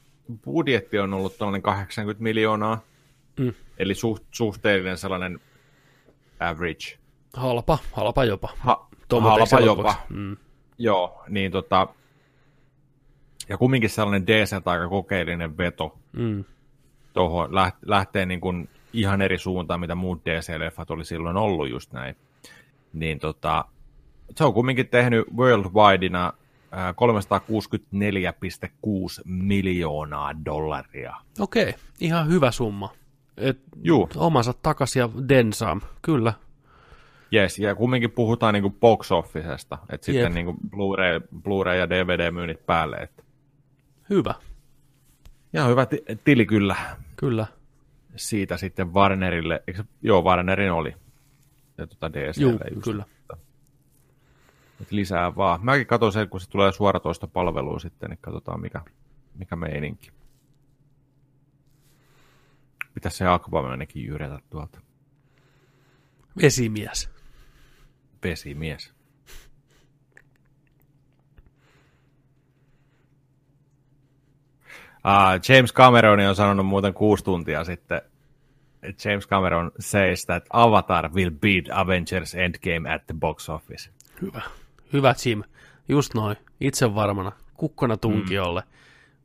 budjetti 0.44 0.98
on 0.98 1.14
ollut 1.14 1.38
tuollainen 1.38 1.62
80 1.62 2.22
miljoonaa, 2.22 2.80
Mm. 3.38 3.52
eli 3.78 3.94
suht, 3.94 4.24
suhteellinen 4.30 4.96
sellainen 4.98 5.40
average. 6.40 6.98
Halpa, 7.36 7.78
halpa 7.92 8.24
jopa. 8.24 8.48
Ha, 8.58 8.86
halpa 9.20 9.60
jopa. 9.60 9.94
Mm. 10.08 10.36
Joo, 10.78 11.24
niin 11.28 11.52
tota, 11.52 11.88
ja 13.48 13.58
kumminkin 13.58 13.90
sellainen 13.90 14.26
decent 14.26 14.68
aika 14.68 14.88
kokeellinen 14.88 15.58
veto 15.58 15.98
Mm. 16.12 16.44
tuohon, 17.12 17.50
läht- 17.50 17.78
lähtee 17.86 18.26
niin 18.26 18.40
kuin 18.40 18.68
ihan 18.92 19.22
eri 19.22 19.38
suuntaan, 19.38 19.80
mitä 19.80 19.94
muut 19.94 20.22
DC-leffat 20.26 20.90
oli 20.90 21.04
silloin 21.04 21.36
ollut 21.36 21.68
just 21.70 21.92
näin. 21.92 22.16
Niin 22.92 23.18
tota, 23.18 23.64
se 24.36 24.44
on 24.44 24.54
kumminkin 24.54 24.88
tehnyt 24.88 25.24
worldwideina 25.36 26.32
ää, 26.72 26.92
364,6 26.92 26.96
miljoonaa 29.24 30.44
dollaria. 30.44 31.16
Okei, 31.40 31.74
ihan 32.00 32.28
hyvä 32.28 32.50
summa. 32.50 32.92
Et 33.36 33.58
Juu, 33.82 34.08
omansa 34.16 34.52
takas 34.62 34.96
ja 34.96 35.08
densam, 35.28 35.80
kyllä. 36.02 36.32
yes, 37.34 37.58
ja 37.58 37.74
kumminkin 37.74 38.10
puhutaan 38.10 38.54
niin 38.54 38.62
kuin 38.62 38.74
box 38.80 39.12
officesta, 39.12 39.78
että 39.90 40.04
sitten 40.04 40.34
niin 40.34 40.46
kuin 40.46 40.56
Blu-ray, 40.70 41.20
Blu-ray 41.42 41.76
ja 41.78 41.90
DVD-myynnit 41.90 42.66
päälle. 42.66 42.96
Että 42.96 43.22
Hyvä, 44.10 44.34
ihan 45.54 45.70
hyvä 45.70 45.86
ti- 45.86 46.04
tili 46.24 46.46
kyllä 46.46 46.76
kyllä. 47.16 47.46
siitä 48.16 48.56
sitten 48.56 48.94
Warnerille, 48.94 49.62
eikö 49.66 49.84
joo 50.02 50.22
Warnerin 50.22 50.72
oli, 50.72 50.94
ja 51.78 51.86
DClle 52.12 52.42
Juu, 52.42 52.58
just. 52.74 52.84
kyllä. 52.84 53.04
Et 54.82 54.92
lisää 54.92 55.36
vaan. 55.36 55.64
Mäkin 55.64 55.86
katson 55.86 56.12
sen, 56.12 56.28
kun 56.28 56.40
se 56.40 56.50
tulee 56.50 56.72
suoratoista 56.72 57.26
palveluun 57.26 57.80
sitten, 57.80 58.10
niin 58.10 58.18
katsotaan 58.20 58.60
mikä, 58.60 58.80
mikä 59.34 59.56
meininki. 59.56 60.10
Pitäisi 62.94 63.16
se 63.18 63.26
Aquamanikin 63.26 64.04
jyrätä 64.04 64.38
tuolta. 64.50 64.80
Vesimies. 66.42 67.10
Vesimies. 68.22 68.94
Ah, 75.04 75.40
James 75.48 75.72
Cameron 75.72 76.20
on 76.20 76.36
sanonut 76.36 76.66
muuten 76.66 76.94
kuusi 76.94 77.24
tuntia 77.24 77.64
sitten, 77.64 78.02
että 78.82 79.08
James 79.08 79.28
Cameron 79.28 79.72
says 79.78 80.24
that 80.26 80.44
Avatar 80.50 81.12
will 81.12 81.30
beat 81.30 81.64
Avengers 81.72 82.34
Endgame 82.34 82.94
at 82.94 83.06
the 83.06 83.14
box 83.20 83.48
office. 83.48 83.90
Hyvä. 84.22 84.42
Hyvä 84.94 85.14
Jim. 85.26 85.42
Just 85.88 86.14
noin. 86.14 86.36
Itse 86.60 86.94
varmana. 86.94 87.32
Kukkona 87.54 87.96
tunkiolle. 87.96 88.60
Mm. 88.60 88.66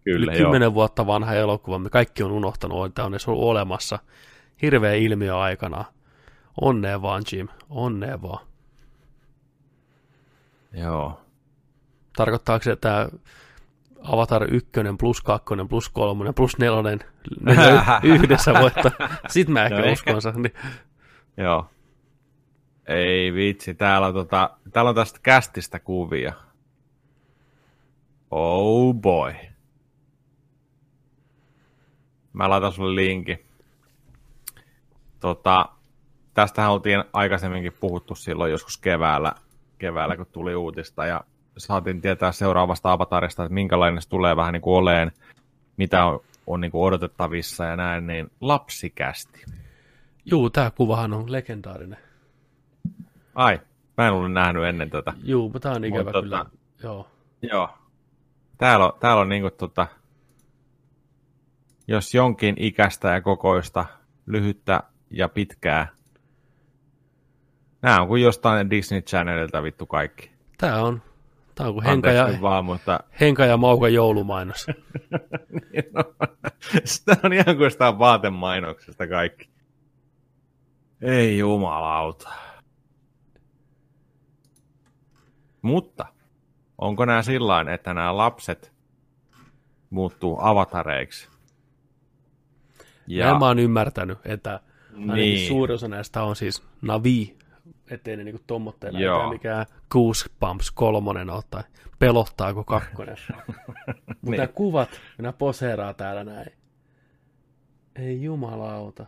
Kyllä, 0.03 0.31
Yli 0.31 0.37
kymmenen 0.37 0.73
vuotta 0.73 1.07
vanha 1.07 1.33
elokuva. 1.33 1.79
Me 1.79 1.89
kaikki 1.89 2.23
on 2.23 2.31
unohtanut, 2.31 2.85
että 2.85 3.03
on 3.05 3.13
edes 3.13 3.27
ollut 3.27 3.43
olemassa. 3.43 3.99
Hirveä 4.61 4.93
ilmiö 4.93 5.39
aikana. 5.39 5.85
Onnea 6.61 7.01
vaan, 7.01 7.23
Jim. 7.31 7.47
Onnea 7.69 8.21
vaan. 8.21 8.45
Joo. 10.73 11.21
Tarkoittaako 12.15 12.63
se, 12.63 12.71
että 12.71 13.09
Avatar 14.03 14.43
1 14.53 14.69
plus 14.99 15.21
2 15.21 15.45
plus 15.69 15.89
3 15.89 16.33
plus 16.33 16.57
4 16.57 16.81
ne 16.81 17.53
yhdessä 18.15 18.53
voittaa? 18.53 18.91
Sitten 19.29 19.53
mä 19.53 19.63
ehkä 19.65 19.75
No 19.75 19.81
no, 19.81 19.87
ehkä. 19.87 19.93
uskon 19.93 20.21
sen. 20.21 20.41
Niin. 20.41 20.53
Joo. 21.37 21.69
Ei 22.89 23.33
vitsi, 23.33 23.73
täällä 23.73 24.07
on, 24.07 24.13
tota, 24.13 24.49
täällä 24.73 24.89
on 24.89 24.95
tästä 24.95 25.19
kästistä 25.23 25.79
kuvia. 25.79 26.33
Oh 28.31 28.95
boy. 28.95 29.33
Mä 32.33 32.49
laitan 32.49 32.71
sulle 32.71 32.95
linkin. 32.95 33.45
Tota, 35.19 35.65
tästähän 36.33 36.71
oltiin 36.71 37.03
aikaisemminkin 37.13 37.73
puhuttu 37.79 38.15
silloin 38.15 38.51
joskus 38.51 38.77
keväällä, 38.77 39.33
keväällä 39.77 40.17
kun 40.17 40.25
tuli 40.25 40.55
uutista 40.55 41.05
ja 41.05 41.21
saatiin 41.57 42.01
tietää 42.01 42.31
seuraavasta 42.31 42.91
avatarista, 42.91 43.43
että 43.43 43.53
minkälainen 43.53 44.01
se 44.01 44.09
tulee 44.09 44.35
vähän 44.35 44.53
niin 44.53 44.61
kuin 44.61 44.77
oleen, 44.77 45.11
mitä 45.77 46.05
on, 46.05 46.19
on 46.47 46.61
niin 46.61 46.71
kuin 46.71 46.83
odotettavissa 46.83 47.65
ja 47.65 47.75
näin, 47.75 48.07
niin 48.07 48.31
lapsikästi. 48.41 49.45
Juu, 50.25 50.49
tää 50.49 50.71
kuvahan 50.71 51.13
on 51.13 51.31
legendaarinen. 51.31 52.08
Ai, 53.35 53.59
mä 53.97 54.07
en 54.07 54.13
ollut 54.13 54.31
nähnyt 54.33 54.63
ennen 54.63 54.89
tätä. 54.89 55.13
Juu, 55.23 55.43
mutta 55.43 55.59
tää 55.59 55.71
on 55.71 55.85
ikävä 55.85 56.03
Mutta 56.03 56.21
kyllä. 56.21 56.45
tota- 56.49 56.57
Joo. 56.83 57.07
Joo. 57.41 57.69
Täällä 58.57 58.85
on, 58.85 58.93
täällä 58.99 59.21
on 59.21 59.29
niinku 59.29 59.49
tota, 59.51 59.87
jos 61.87 62.13
jonkin 62.15 62.55
ikäistä 62.59 63.07
ja 63.07 63.21
kokoista, 63.21 63.85
lyhyttä 64.25 64.83
ja 65.11 65.29
pitkää. 65.29 65.87
Nämä 67.81 68.01
on 68.01 68.07
kuin 68.07 68.21
jostain 68.23 68.69
Disney 68.69 69.01
Channelilta 69.01 69.63
vittu 69.63 69.85
kaikki. 69.85 70.31
Tää 70.57 70.83
on, 70.83 71.01
tää 71.55 71.67
on 71.67 71.73
kuin 71.73 71.85
Henka 71.85 72.11
ja, 72.11 72.27
vaan, 72.41 72.65
mutta 72.65 72.99
Henka 73.19 73.45
ja 73.45 73.57
Mauka 73.57 73.89
joulumainos. 73.89 74.67
sitä 76.85 77.17
on 77.23 77.33
ihan 77.33 77.57
kuin 77.57 77.71
sitä 77.71 77.99
vaatemainoksesta 77.99 79.07
kaikki. 79.07 79.49
Ei 81.01 81.37
jumalauta. 81.37 82.29
Mutta 85.61 86.05
onko 86.77 87.05
nämä 87.05 87.21
sillä 87.21 87.65
että 87.73 87.93
nämä 87.93 88.17
lapset 88.17 88.73
muuttuu 89.89 90.37
avatareiksi? 90.41 91.29
Ja 93.07 93.39
mä 93.39 93.45
oon 93.45 93.59
ymmärtänyt, 93.59 94.17
että 94.25 94.59
Niin. 94.95 95.47
suuri 95.47 95.73
osa 95.73 95.87
näistä 95.87 96.23
on 96.23 96.35
siis 96.35 96.63
Navi, 96.81 97.37
ettei 97.89 98.17
ne 98.17 98.23
niinku 98.23 98.41
tommotteena, 98.47 98.99
Joo. 98.99 99.17
eikä 99.19 99.29
mikään 99.29 99.65
Goosebumps 99.91 100.71
kolmonen 100.71 101.29
ole 101.29 101.43
tai 101.49 101.63
pelottaako 101.99 102.63
kakkonen. 102.63 103.17
Mutta 103.87 104.13
Niin. 104.21 104.37
nämä 104.37 104.47
kuvat, 104.47 104.89
nämä 105.17 105.33
poseeraa 105.33 105.93
täällä 105.93 106.23
näin. 106.23 106.51
Ei 107.95 108.21
jumalauta. 108.23 109.05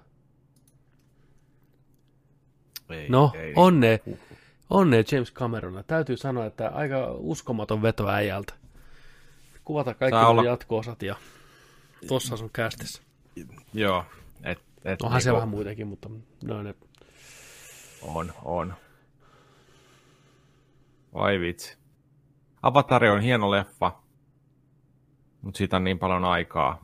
ei, 2.90 3.10
No, 3.10 3.32
ei. 3.36 3.54
onne, 3.56 4.00
onne 4.72 5.04
James 5.12 5.34
Cameron. 5.34 5.84
Täytyy 5.88 6.18
sanoa, 6.18 6.46
että 6.46 6.70
aika 6.70 7.12
uskomaton 7.12 7.82
veto 7.82 8.10
äijältä. 8.10 8.54
Kuvata 9.66 9.94
kaikki 9.94 10.20
Saa 10.20 10.30
olla... 10.30 10.44
jatko-osat 10.44 11.04
ja 11.04 11.16
tossa 12.08 12.38
sun 12.38 12.50
kästissä. 12.54 13.02
Joo. 13.74 14.06
Et, 14.44 14.60
et 14.86 15.02
Onhan 15.02 15.22
se 15.22 15.30
niinku 15.30 15.36
vähän 15.36 15.50
muitakin, 15.50 15.88
mutta 15.88 16.10
no 16.44 16.64
ne 16.64 16.76
On, 18.02 18.34
on. 18.44 18.74
Vai 21.14 21.40
vitsi. 21.40 21.78
Avatari 22.62 23.10
on 23.10 23.22
hieno 23.22 23.52
leffa, 23.52 23.92
mutta 25.42 25.58
siitä 25.58 25.78
on 25.78 25.84
niin 25.84 26.00
paljon 26.00 26.26
aikaa. 26.26 26.82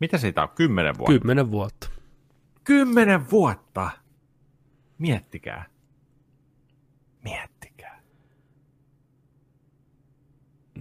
Mitä 0.00 0.18
siitä 0.18 0.42
on? 0.42 0.48
Kymmenen 0.48 0.98
vuotta? 0.98 1.12
kymmenen 1.12 1.50
vuotta. 1.50 1.90
Kymmenen 2.64 3.30
vuotta! 3.30 3.90
Miettikää. 5.00 5.64
Miettikää. 7.24 8.00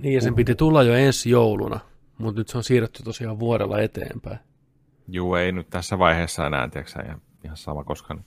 Niin, 0.02 0.14
ja 0.14 0.22
sen 0.22 0.36
piti 0.36 0.56
tulla 0.56 0.84
jo 0.84 0.94
ensi 0.94 1.30
jouluna, 1.30 1.80
mutta 2.18 2.42
nyt 2.42 2.48
se 2.48 2.58
on 2.58 2.64
siirretty 2.64 3.04
tosiaan 3.04 3.40
vuodella 3.40 3.80
eteenpäin. 3.80 4.40
Juu, 5.08 5.36
ei 5.36 5.52
nyt 5.52 5.70
tässä 5.70 6.00
vaiheessa 6.00 6.48
enää, 6.48 6.70
tiedätkö 6.70 7.04
ihan, 7.06 7.22
ihan 7.44 7.58
sama, 7.58 7.84
koska 7.84 8.14
nyt 8.14 8.26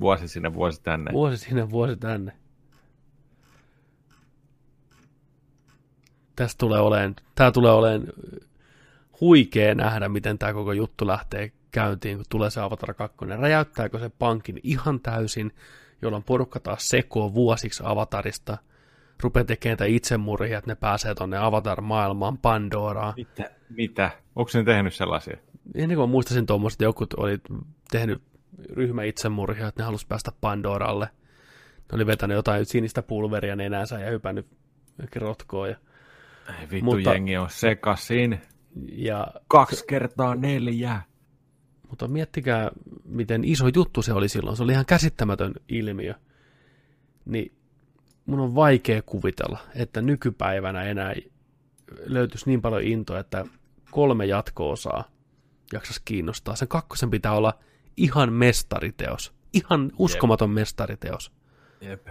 vuosi 0.00 0.28
sinne, 0.28 0.54
vuosi 0.54 0.82
tänne. 0.82 1.12
Vuosi 1.12 1.36
sinne, 1.36 1.70
vuosi 1.70 1.96
tänne. 1.96 2.32
Tästä 6.36 6.58
tulee 6.58 6.80
oleen, 6.80 7.16
tää 7.34 7.52
tulee 7.52 7.72
oleen 7.72 8.12
huikea 9.20 9.74
nähdä, 9.74 10.08
miten 10.08 10.38
tämä 10.38 10.52
koko 10.52 10.72
juttu 10.72 11.06
lähtee 11.06 11.52
käyntiin, 11.70 12.16
kun 12.16 12.26
tulee 12.28 12.50
se 12.50 12.60
Avatar 12.60 12.94
2. 12.94 13.16
Räjäyttääkö 13.40 13.98
se 13.98 14.10
pankin 14.18 14.60
ihan 14.62 15.00
täysin, 15.00 15.52
jolloin 16.02 16.22
porukka 16.22 16.60
taas 16.60 16.88
sekoo 16.88 17.34
vuosiksi 17.34 17.82
Avatarista, 17.86 18.58
rupeaa 19.22 19.44
tekemään 19.44 19.90
itsemurhia, 19.90 20.58
että 20.58 20.70
ne 20.70 20.74
pääsee 20.74 21.14
tonne 21.14 21.38
Avatar-maailmaan, 21.38 22.38
Pandoraan. 22.38 23.14
Mitä? 23.16 23.50
Mitä? 23.68 24.10
Onko 24.36 24.50
ne 24.54 24.64
tehnyt 24.64 24.94
sellaisia? 24.94 25.36
ennen 25.74 25.96
kuin 25.96 26.08
mä 26.08 26.12
muistasin 26.12 26.46
tuommoista, 26.46 26.74
että 26.74 26.84
joku 26.84 27.06
oli 27.16 27.38
tehnyt 27.90 28.22
ryhmä 28.72 29.02
itsemurhia, 29.02 29.68
että 29.68 29.82
ne 29.82 29.84
halusi 29.84 30.06
päästä 30.06 30.32
Pandoralle. 30.40 31.04
Ne 31.76 31.96
oli 31.96 32.06
vetänyt 32.06 32.34
jotain 32.34 32.66
sinistä 32.66 33.02
pulveria 33.02 33.56
nenänsä 33.56 33.98
ja 33.98 34.10
hypännyt 34.10 34.46
rotkoon. 35.16 35.68
Ja, 35.68 35.76
Ei 36.48 36.70
vittu, 36.70 36.84
mutta, 36.84 37.12
jengi 37.12 37.36
on 37.36 37.50
sekasin. 37.50 38.40
ja, 38.92 39.26
Kaksi 39.48 39.84
kertaa 39.88 40.34
neljä. 40.34 41.00
Mutta 41.90 42.08
miettikää, 42.08 42.70
miten 43.04 43.44
iso 43.44 43.64
juttu 43.74 44.02
se 44.02 44.12
oli 44.12 44.28
silloin. 44.28 44.56
Se 44.56 44.62
oli 44.62 44.72
ihan 44.72 44.86
käsittämätön 44.86 45.54
ilmiö. 45.68 46.14
Niin 47.24 47.52
mun 48.26 48.40
on 48.40 48.54
vaikea 48.54 49.02
kuvitella, 49.02 49.58
että 49.74 50.02
nykypäivänä 50.02 50.82
enää 50.82 51.14
löytyisi 52.06 52.46
niin 52.46 52.62
paljon 52.62 52.82
intoa, 52.82 53.18
että 53.18 53.44
kolme 53.90 54.26
jatko-osaa 54.26 55.04
jaksas 55.72 56.00
kiinnostaa. 56.04 56.56
Sen 56.56 56.68
kakkosen 56.68 57.10
pitää 57.10 57.32
olla 57.32 57.58
ihan 57.96 58.32
mestariteos. 58.32 59.32
Ihan 59.52 59.92
uskomaton 59.98 60.50
mestariteos. 60.50 61.32
Jep. 61.80 62.08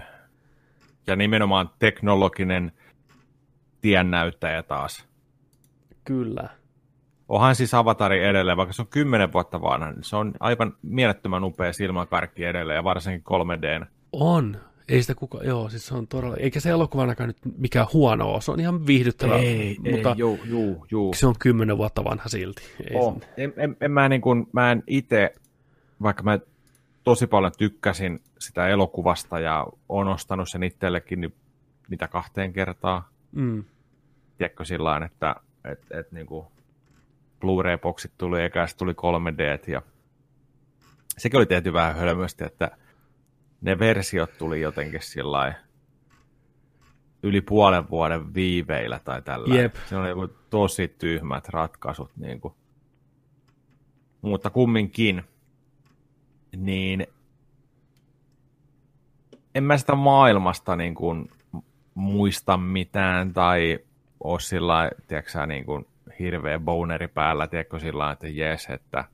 Ja 1.08 1.16
nimenomaan 1.16 1.70
teknologinen 1.80 2.72
tiennäyttäjä 3.82 4.64
taas. 4.64 5.08
Kyllä. 6.04 6.59
Onhan 7.30 7.56
siis 7.56 7.74
Avatari 7.74 8.24
edelleen, 8.26 8.58
vaikka 8.58 8.74
se 8.74 8.82
on 8.82 8.88
kymmenen 8.88 9.34
vuotta 9.34 9.62
vanha, 9.62 9.92
niin 9.92 10.04
se 10.04 10.16
on 10.16 10.34
aivan 10.40 10.74
mielettömän 10.82 11.44
upea 11.44 11.74
silmäkarkki 11.74 12.46
edelleen, 12.46 12.76
ja 12.76 12.84
varsinkin 12.84 13.24
3D. 13.82 13.86
On. 14.12 14.58
Ei 14.90 15.02
sitä 15.02 15.16
kuka, 15.16 15.44
joo, 15.44 15.70
siis 15.70 15.88
se 15.88 15.94
on 15.96 16.08
todella, 16.08 16.36
eikä 16.38 16.60
se 16.60 16.70
elokuvanakaan 16.70 17.28
nyt 17.28 17.38
mikään 17.58 17.88
huono 17.94 18.32
ole, 18.32 18.42
se 18.42 18.52
on 18.52 18.60
ihan 18.60 18.88
viihdyttävä, 18.88 19.34
mutta 19.92 20.16
juu, 20.18 20.40
juu, 20.46 20.86
juu. 20.92 21.14
se 21.14 21.28
on 21.28 21.36
kymmenen 21.40 21.78
vuotta 21.78 22.04
vanha 22.04 22.30
silti. 22.30 22.62
Ei 22.90 22.96
On. 22.96 23.20
se- 23.20 23.28
En, 23.44 23.54
en, 23.58 23.78
en 23.82 23.92
mä, 23.92 24.10
niin 24.10 24.22
kuin, 24.22 24.48
mä 24.52 24.72
en 24.72 24.84
itse, 24.88 25.36
vaikka 26.02 26.24
mä 26.24 26.40
tosi 27.04 27.28
paljon 27.28 27.52
tykkäsin 27.58 28.20
sitä 28.40 28.68
elokuvasta 28.68 29.40
ja 29.40 29.68
on 29.90 30.08
ostanut 30.08 30.50
sen 30.50 30.64
itsellekin 30.64 31.22
niin 31.22 31.34
mitä 31.90 32.08
kahteen 32.08 32.54
kertaa, 32.54 33.10
Mm, 33.32 33.64
tiedätkö 34.38 34.66
sillä 34.66 35.02
että 35.06 35.36
et, 35.66 35.80
et, 35.92 36.12
niin 36.12 36.26
kuin 36.26 36.46
Blu-ray-boksit 37.40 38.12
tuli 38.18 38.40
sitten 38.42 38.78
tuli 38.78 38.94
3D 38.94 39.72
ja 39.72 39.82
sekin 41.18 41.38
oli 41.38 41.46
tehty 41.46 41.74
vähän 41.74 41.96
hölmösti, 41.96 42.44
että 42.44 42.78
ne 43.62 43.80
versiot 43.80 44.38
tuli 44.38 44.62
jotenkin 44.62 45.02
sillä 45.02 45.54
yli 47.24 47.42
puolen 47.42 47.90
vuoden 47.90 48.34
viiveillä 48.34 49.00
tai 49.00 49.22
tällä. 49.22 49.56
Jep. 49.56 49.76
Se 49.90 49.98
oli 49.98 50.10
joku 50.10 50.28
tosi 50.50 50.88
tyhmät 50.88 51.50
ratkaisut. 51.50 52.12
Niin 52.18 52.42
kuin. 52.42 52.54
Mutta 54.22 54.50
kumminkin, 54.50 55.24
niin 56.58 57.08
en 59.56 59.64
mä 59.64 59.78
sitä 59.78 59.96
maailmasta 59.96 60.76
niin 60.76 60.96
kuin 60.96 61.32
muista 61.94 62.58
mitään 62.58 63.34
tai 63.34 63.80
ole 64.24 64.40
sillä 64.40 64.92
tiedätkö 65.08 65.46
niin 65.46 65.66
kuin 65.66 65.86
hirveä 66.20 66.60
boneri 66.60 67.08
päällä, 67.08 67.48
tiedätkö 67.48 67.80
sillä 67.80 68.12
että 68.12 68.28
jes, 68.28 68.66
että 68.70 69.06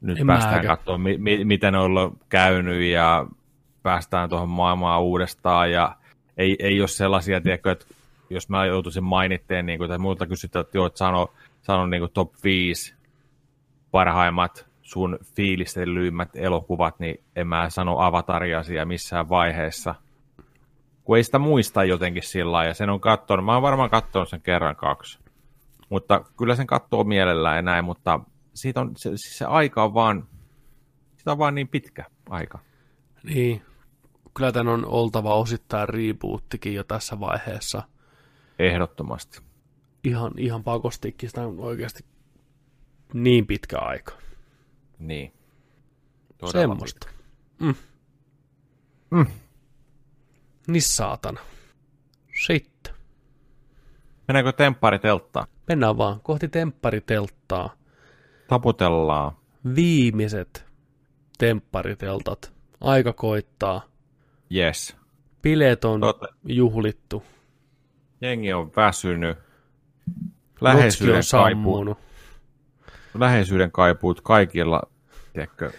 nyt 0.00 0.20
En 0.20 0.26
päästään 0.26 0.66
katsoa, 0.66 0.98
mi- 0.98 1.18
mi- 1.18 1.44
miten 1.44 1.74
on 1.74 1.84
ollut 1.84 2.18
käynyt 2.28 2.82
ja 2.82 3.26
päästään 3.82 4.28
tuohon 4.28 4.48
maailmaan 4.48 5.02
uudestaan 5.02 5.72
ja 5.72 5.96
ei, 6.36 6.56
ei 6.58 6.80
ole 6.80 6.88
sellaisia, 6.88 7.40
tiedätkö, 7.40 7.72
että 7.72 7.86
jos 8.30 8.48
mä 8.48 8.66
joutuisin 8.66 9.04
mainitteen 9.04 9.66
niin 9.66 9.78
kuin, 9.78 9.88
tai 9.88 9.98
muuta 9.98 10.26
kysytään, 10.26 10.60
että 10.60 10.78
joo, 10.78 10.86
että 10.86 10.98
sano, 10.98 11.32
sano 11.62 11.86
niin 11.86 12.00
kuin 12.00 12.12
top 12.12 12.32
5 12.44 12.94
parhaimmat 13.90 14.66
sun 14.82 15.18
fiilistellyimmät 15.36 16.28
elokuvat, 16.34 16.98
niin 16.98 17.24
en 17.36 17.46
mä 17.46 17.70
sano 17.70 17.98
avatariasia 17.98 18.84
missään 18.84 19.28
vaiheessa. 19.28 19.94
Kun 21.04 21.16
ei 21.16 21.24
sitä 21.24 21.38
muista 21.38 21.84
jotenkin 21.84 22.22
sillä 22.22 22.52
lailla, 22.52 22.68
ja 22.68 22.74
sen 22.74 22.90
on 22.90 23.00
katsonut, 23.00 23.44
mä 23.44 23.52
oon 23.52 23.62
varmaan 23.62 23.90
katsonut 23.90 24.28
sen 24.28 24.40
kerran 24.40 24.76
kaksi. 24.76 25.18
Mutta 25.90 26.24
kyllä 26.38 26.56
sen 26.56 26.66
katsoo 26.66 27.04
mielellään 27.04 27.56
ja 27.56 27.62
näin, 27.62 27.84
mutta 27.84 28.20
siitä 28.54 28.80
on, 28.80 28.92
se, 28.96 29.10
siis 29.16 29.38
se 29.38 29.44
aika 29.44 29.84
on 29.84 29.94
vaan, 29.94 30.28
sitä 31.16 31.32
on 31.32 31.38
vaan 31.38 31.54
niin 31.54 31.68
pitkä 31.68 32.04
aika. 32.28 32.58
niin, 33.22 33.62
kyllä 34.36 34.52
tämän 34.52 34.72
on 34.74 34.86
oltava 34.86 35.34
osittain 35.34 35.88
rebootikin 35.88 36.74
jo 36.74 36.84
tässä 36.84 37.20
vaiheessa. 37.20 37.82
Ehdottomasti. 38.58 39.40
Ihan, 40.04 40.32
ihan 40.36 40.64
pakostikin, 40.64 41.28
sitä 41.28 41.46
on 41.46 41.60
oikeasti 41.60 42.04
niin 43.14 43.46
pitkä 43.46 43.78
aika. 43.78 44.12
Niin. 44.98 45.32
Todella 46.38 46.60
Semmoista. 46.60 47.08
Mm. 47.58 47.74
Mm. 49.10 49.26
Niin 50.66 50.82
saatana. 50.82 51.40
Sitten. 52.46 52.94
Mennäänkö 54.28 54.52
tempparitelttaan? 54.52 55.46
Mennään 55.70 55.98
vaan 55.98 56.20
kohti 56.22 56.48
tempparitelttaa. 56.48 57.74
Taputellaan. 58.48 59.32
Viimeiset 59.74 60.64
temppariteltat. 61.38 62.52
Aika 62.80 63.12
koittaa. 63.12 63.82
Yes. 64.54 64.96
Bileet 65.42 65.84
on 65.84 66.00
Totta. 66.00 66.26
juhlittu. 66.44 67.22
Jengi 68.20 68.52
on 68.52 68.72
väsynyt. 68.76 69.38
Läheisyyden, 70.60 71.16
on 71.16 71.22
sammunut. 71.22 71.98
läheisyyden 73.18 73.72
kaipuut 73.72 74.20
kaikilla, 74.20 74.82
tiedätkö, 75.32 75.70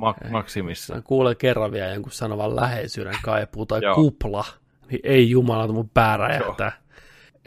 mak- 0.00 0.30
maksimissa. 0.30 1.02
Kuulen 1.02 1.36
kerran 1.36 1.72
vielä 1.72 1.92
jonkun 1.92 2.12
sanovan 2.12 2.56
läheisyyden 2.56 3.16
kaipuu 3.22 3.66
tai 3.66 3.80
Joo. 3.82 3.94
kupla. 3.94 4.44
Niin 4.90 5.00
ei 5.04 5.30
jumala, 5.30 5.68
mun 5.68 5.90
pää 5.94 6.16
räjähtää. 6.16 6.72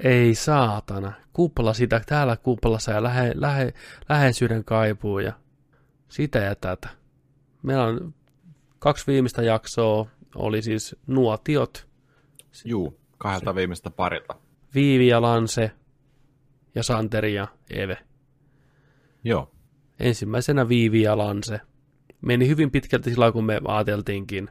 Ei 0.03 0.35
saatana. 0.35 1.13
Kupla 1.33 1.73
sitä, 1.73 2.01
täällä 2.05 2.37
kuplassa 2.37 2.91
ja 2.91 3.03
lähe, 3.03 3.31
lähe, 3.35 3.73
läheisyyden 4.09 4.63
kaipuu 4.63 5.19
ja 5.19 5.33
sitä 6.09 6.39
ja 6.39 6.55
tätä. 6.55 6.89
Meillä 7.63 7.83
on 7.83 8.13
kaksi 8.79 9.07
viimeistä 9.07 9.43
jaksoa, 9.43 10.07
oli 10.35 10.61
siis 10.61 10.95
nuotiot, 11.07 11.87
Juu, 12.65 12.99
kahdelta 13.17 13.55
viimeistä 13.55 13.89
parilta. 13.89 14.35
Viivi 14.75 15.07
ja 15.07 15.21
Lanse 15.21 15.71
ja 16.75 16.83
Santeri 16.83 17.33
ja 17.33 17.47
Eve. 17.69 17.97
Joo. 19.23 19.51
Ensimmäisenä 19.99 20.69
Viivi 20.69 21.01
ja 21.01 21.17
Lanse. 21.17 21.61
Meni 22.21 22.47
hyvin 22.47 22.71
pitkälti 22.71 23.09
silloin, 23.09 23.33
kun 23.33 23.45
me 23.45 23.61
ajateltiinkin. 23.65 24.49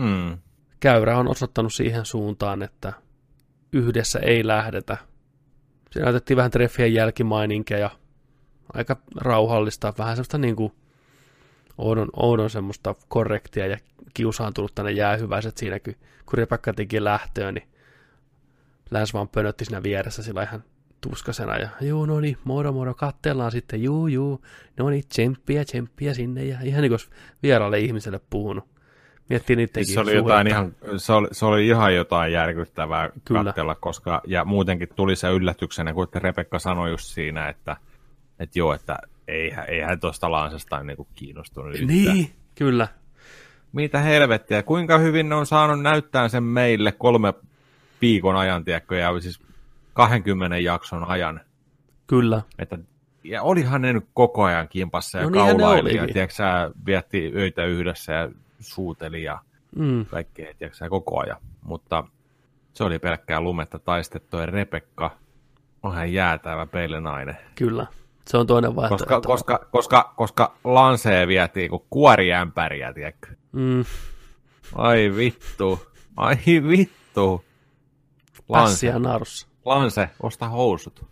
Hmm. 0.00 0.38
Käyrä 0.80 1.18
on 1.18 1.28
osoittanut 1.28 1.72
siihen 1.72 2.04
suuntaan, 2.04 2.62
että 2.62 2.92
yhdessä 3.74 4.18
ei 4.18 4.46
lähdetä. 4.46 4.96
Se 5.90 6.00
näytettiin 6.00 6.36
vähän 6.36 6.50
treffien 6.50 6.94
jälkimaininkeja. 6.94 7.90
Aika 8.74 8.96
rauhallista, 9.16 9.94
vähän 9.98 10.16
semmoista 10.16 10.38
niin 10.38 10.56
kuin 10.56 10.72
oudon, 11.78 12.08
oudon 12.16 12.50
semmoista 12.50 12.94
korrektia 13.08 13.66
ja 13.66 13.78
kiusaantunut 14.14 14.74
tänne 14.74 14.92
jäähyväiset 14.92 15.58
siinä, 15.58 15.80
kun, 15.80 15.94
kun 16.26 16.38
Rebecca 16.38 16.72
teki 16.72 17.04
lähtöön, 17.04 17.54
niin 17.54 17.68
Läns 18.90 19.14
vaan 19.14 19.28
pönötti 19.28 19.64
siinä 19.64 19.82
vieressä 19.82 20.22
sillä 20.22 20.42
ihan 20.42 20.64
tuskasena 21.00 21.56
ja 21.56 21.68
juu, 21.80 22.06
no 22.06 22.20
niin, 22.20 22.38
moro 22.44 22.72
moro, 22.72 22.94
kattellaan 22.94 23.52
sitten, 23.52 23.82
juu, 23.82 24.06
juu, 24.06 24.44
no 24.76 24.90
niin, 24.90 25.04
tsemppiä, 25.08 25.64
tsemppiä 25.64 26.14
sinne 26.14 26.44
ja 26.44 26.58
ihan 26.62 26.82
niin 26.82 26.90
kuin 26.90 27.00
vieraalle 27.42 27.78
ihmiselle 27.78 28.20
puhunut. 28.30 28.73
Miettii 29.28 29.68
Siis 29.74 29.94
se 29.94 30.00
oli, 30.00 30.14
jotain 30.14 30.46
ihan, 30.46 30.76
se, 30.96 31.12
oli, 31.12 31.28
se 31.32 31.46
oli 31.46 31.66
ihan 31.66 31.94
jotain 31.94 32.32
järkyttävää 32.32 33.10
Kyllä. 33.24 33.44
katsella, 33.44 33.74
koska, 33.74 34.20
ja 34.26 34.44
muutenkin 34.44 34.88
tuli 34.96 35.16
se 35.16 35.30
yllätyksenä, 35.30 35.92
kun 35.92 36.08
Rebekka 36.14 36.58
sanoi 36.58 36.90
just 36.90 37.04
siinä, 37.04 37.48
että, 37.48 37.76
että 38.38 38.58
joo, 38.58 38.72
että 38.74 38.98
eihän, 39.28 39.64
eihän 39.68 40.00
tuosta 40.00 40.30
Lansesta 40.30 40.82
niin 40.82 41.06
kiinnostunut 41.14 41.74
yhtään. 41.74 41.88
Niin, 41.88 42.30
kyllä. 42.54 42.88
Mitä 43.72 43.98
helvettiä, 43.98 44.62
kuinka 44.62 44.98
hyvin 44.98 45.28
ne 45.28 45.34
on 45.34 45.46
saanut 45.46 45.82
näyttää 45.82 46.28
sen 46.28 46.42
meille 46.42 46.92
kolme 46.92 47.34
viikon 48.00 48.36
ajan, 48.36 48.64
tiedätkö, 48.64 48.96
ja 48.96 49.20
siis 49.20 49.40
20 49.92 50.58
jakson 50.58 51.04
ajan. 51.04 51.40
Kyllä. 52.06 52.42
Että, 52.58 52.78
ja 53.24 53.42
olihan 53.42 53.82
ne 53.82 53.92
nyt 53.92 54.06
koko 54.14 54.44
ajan 54.44 54.68
kimpassa 54.68 55.18
ja 55.18 55.24
No 55.24 55.30
kaulaili, 55.30 55.96
ja 55.96 56.06
tiedätkö, 56.06 56.42
vietti 56.86 57.32
öitä 57.36 57.64
yhdessä 57.64 58.12
ja 58.12 58.30
suuteli 58.64 59.22
ja 59.22 59.38
Mm. 59.76 60.06
kaikkea, 60.06 60.54
tiedätkö, 60.58 60.88
koko 60.88 61.20
ajan. 61.20 61.36
Mutta 61.62 62.04
se 62.74 62.84
oli 62.84 62.98
pelkkää 62.98 63.40
lumetta 63.40 63.78
taistettu, 63.78 64.36
ja 64.36 64.46
Rebekka 64.46 65.10
on 65.82 65.94
hän 65.94 66.12
jäätävä 66.12 66.66
peilenainen. 66.66 67.36
Kyllä. 67.54 67.86
Se 68.26 68.36
on 68.36 68.46
toinen 68.46 68.76
vaihtoehto. 68.76 69.04
Koska, 69.06 69.20
koska, 69.26 69.58
koska, 69.70 70.12
koska 70.16 70.56
lansee 70.64 71.26
vietiin 71.26 71.70
kuin 71.70 71.82
kuoriämpäriä, 71.90 72.92
tiedätkö? 72.92 73.28
Mm, 73.52 73.84
Ai 74.74 75.12
vittu. 75.16 75.86
Ai 76.16 76.36
vittu. 76.68 77.44
Lanse, 78.48 78.86
ja 78.86 78.98
narus. 78.98 79.48
Lanse, 79.64 80.10
osta 80.22 80.48
housut. 80.48 81.06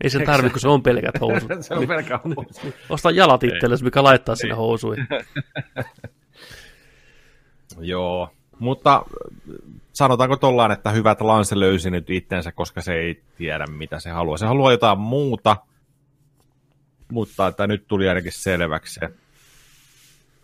Ei 0.00 0.10
se 0.10 0.24
tarvi, 0.24 0.50
kun 0.50 0.60
se 0.60 0.68
on 0.68 0.82
pelkät 0.82 1.20
housut. 1.20 1.50
se 1.60 1.74
on 1.74 1.88
pelkkä 1.88 2.20
housu. 2.24 2.74
Osta 2.88 3.10
jalat 3.10 3.42
itsellesi, 3.42 3.84
mikä 3.84 4.02
laittaa 4.02 4.36
sinne 4.36 4.54
housuihin. 4.54 5.06
Joo, 7.80 8.30
mutta 8.58 8.94
äh, 8.94 9.02
sanotaanko 9.92 10.36
tollaan, 10.36 10.70
että 10.70 10.90
hyvät 10.90 11.20
Lance 11.20 11.60
löysi 11.60 11.90
nyt 11.90 12.10
itsensä, 12.10 12.52
koska 12.52 12.80
se 12.80 12.94
ei 12.94 13.22
tiedä, 13.36 13.66
mitä 13.66 14.00
se 14.00 14.10
haluaa. 14.10 14.36
Se 14.36 14.46
haluaa 14.46 14.72
jotain 14.72 14.98
muuta, 14.98 15.56
mutta 17.12 17.46
että 17.46 17.66
nyt 17.66 17.84
tuli 17.88 18.08
ainakin 18.08 18.32
selväksi 18.32 18.94
se, 18.94 19.08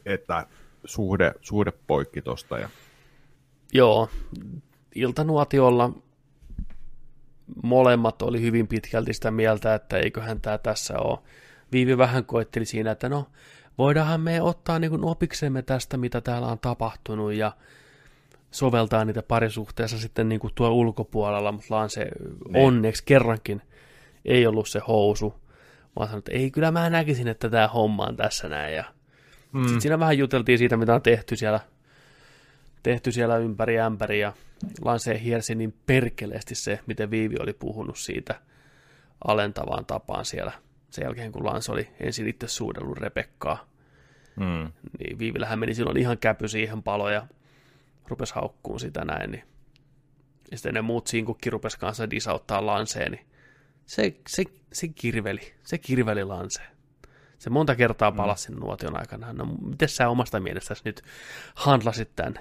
että 0.07 0.47
suhde, 0.85 1.33
suhde 1.41 1.73
poikki 1.87 2.23
tosta. 2.23 2.59
Ja... 2.59 2.69
Joo, 3.73 4.09
iltanuotiolla 4.95 5.91
molemmat 7.63 8.23
oli 8.23 8.41
hyvin 8.41 8.69
pitkälti 8.69 9.13
sitä 9.13 9.31
mieltä, 9.31 9.75
että 9.75 9.99
eiköhän 9.99 10.41
tämä 10.41 10.59
tässä 10.59 10.99
ole. 10.99 11.19
Viivi 11.73 11.99
vähän 11.99 12.25
koetteli 12.25 12.65
siinä, 12.65 12.91
että 12.91 13.09
no, 13.09 13.27
voidaanhan 13.79 14.21
me 14.21 14.43
ottaa 14.43 14.79
niin 14.79 14.91
kuin 14.91 15.05
opiksemme 15.05 15.63
tästä, 15.63 15.97
mitä 15.97 16.21
täällä 16.21 16.49
on 16.49 16.59
tapahtunut 16.59 17.33
ja 17.33 17.53
soveltaa 18.51 19.05
niitä 19.05 19.23
parisuhteessa 19.23 19.99
sitten 19.99 20.29
niin 20.29 20.41
kuin 20.41 20.53
tuo 20.55 20.71
ulkopuolella, 20.71 21.53
mutta 21.53 21.75
Lance 21.75 22.05
niin. 22.05 22.67
onneksi 22.67 23.03
kerrankin 23.07 23.63
ei 24.25 24.47
ollut 24.47 24.69
se 24.69 24.81
housu, 24.89 25.35
vaan 25.97 26.09
sanoi, 26.09 26.19
että 26.19 26.33
ei, 26.33 26.51
kyllä 26.51 26.71
mä 26.71 26.91
näkisin, 26.91 27.29
että 27.29 27.51
tämä 27.51 27.69
homma 27.69 28.05
on 28.05 28.17
tässä 28.17 28.49
näin. 28.49 28.75
Ja 28.75 28.85
mm. 29.53 29.63
Sitten 29.63 29.81
siinä 29.81 29.99
vähän 29.99 30.19
juteltiin 30.19 30.59
siitä, 30.59 30.77
mitä 30.77 30.95
on 30.95 31.03
tehty 31.03 31.37
siellä, 31.37 31.61
tehty 32.83 33.13
siellä 33.13 33.37
ympäri 33.37 33.81
ämpäri, 33.81 34.21
ja 34.21 34.33
Lance 34.85 35.21
hiersi 35.25 35.55
niin 35.55 35.75
perkeleesti 35.87 36.55
se, 36.55 36.81
miten 36.87 37.11
Viivi 37.11 37.37
oli 37.41 37.53
puhunut 37.53 37.99
siitä 37.99 38.41
alentavaan 39.25 39.87
tapaan 39.87 40.25
siellä 40.25 40.53
sen 40.91 41.05
jälkeen, 41.05 41.33
kun 41.33 41.47
Lance 41.47 41.73
oli 41.73 41.89
ensin 42.01 42.29
itse 42.29 42.49
suudellut 42.49 42.99
Rebekkaa. 42.99 43.71
Mm. 44.37 44.73
Niin 44.99 45.19
Viivillähän 45.19 45.59
meni 45.59 45.75
silloin 45.75 45.97
ihan 45.97 46.19
käpy 46.19 46.49
siihen 46.49 46.83
paloja, 46.83 47.27
rupesi 48.09 48.35
haukkuun 48.35 48.81
sitä 48.81 49.05
näin, 49.05 49.31
niin 49.31 49.45
ja 50.51 50.57
sitten 50.57 50.75
ne 50.75 50.81
muut 50.81 51.07
sinkukki 51.07 51.51
rupesi 51.51 51.79
kanssa 51.79 52.11
disauttaa 52.11 52.67
Lanceen, 52.67 53.13
niin 53.13 53.27
se, 53.87 54.17
se, 54.29 54.45
se 54.73 54.89
kirveli, 54.89 55.55
se 55.63 55.79
kirveli 55.79 56.25
Lanceen. 56.25 56.69
Se 57.41 57.51
monta 57.51 57.77
kertaa 57.77 58.13
palasi 58.13 58.53
mm. 58.53 58.61
nuotion 58.61 58.99
aikana. 58.99 59.33
No, 59.33 59.45
miten 59.45 59.89
sä 59.89 60.09
omasta 60.09 60.41
mielestäsi 60.41 60.83
nyt 60.85 61.03
handlasit 61.55 62.17
tämän 62.17 62.35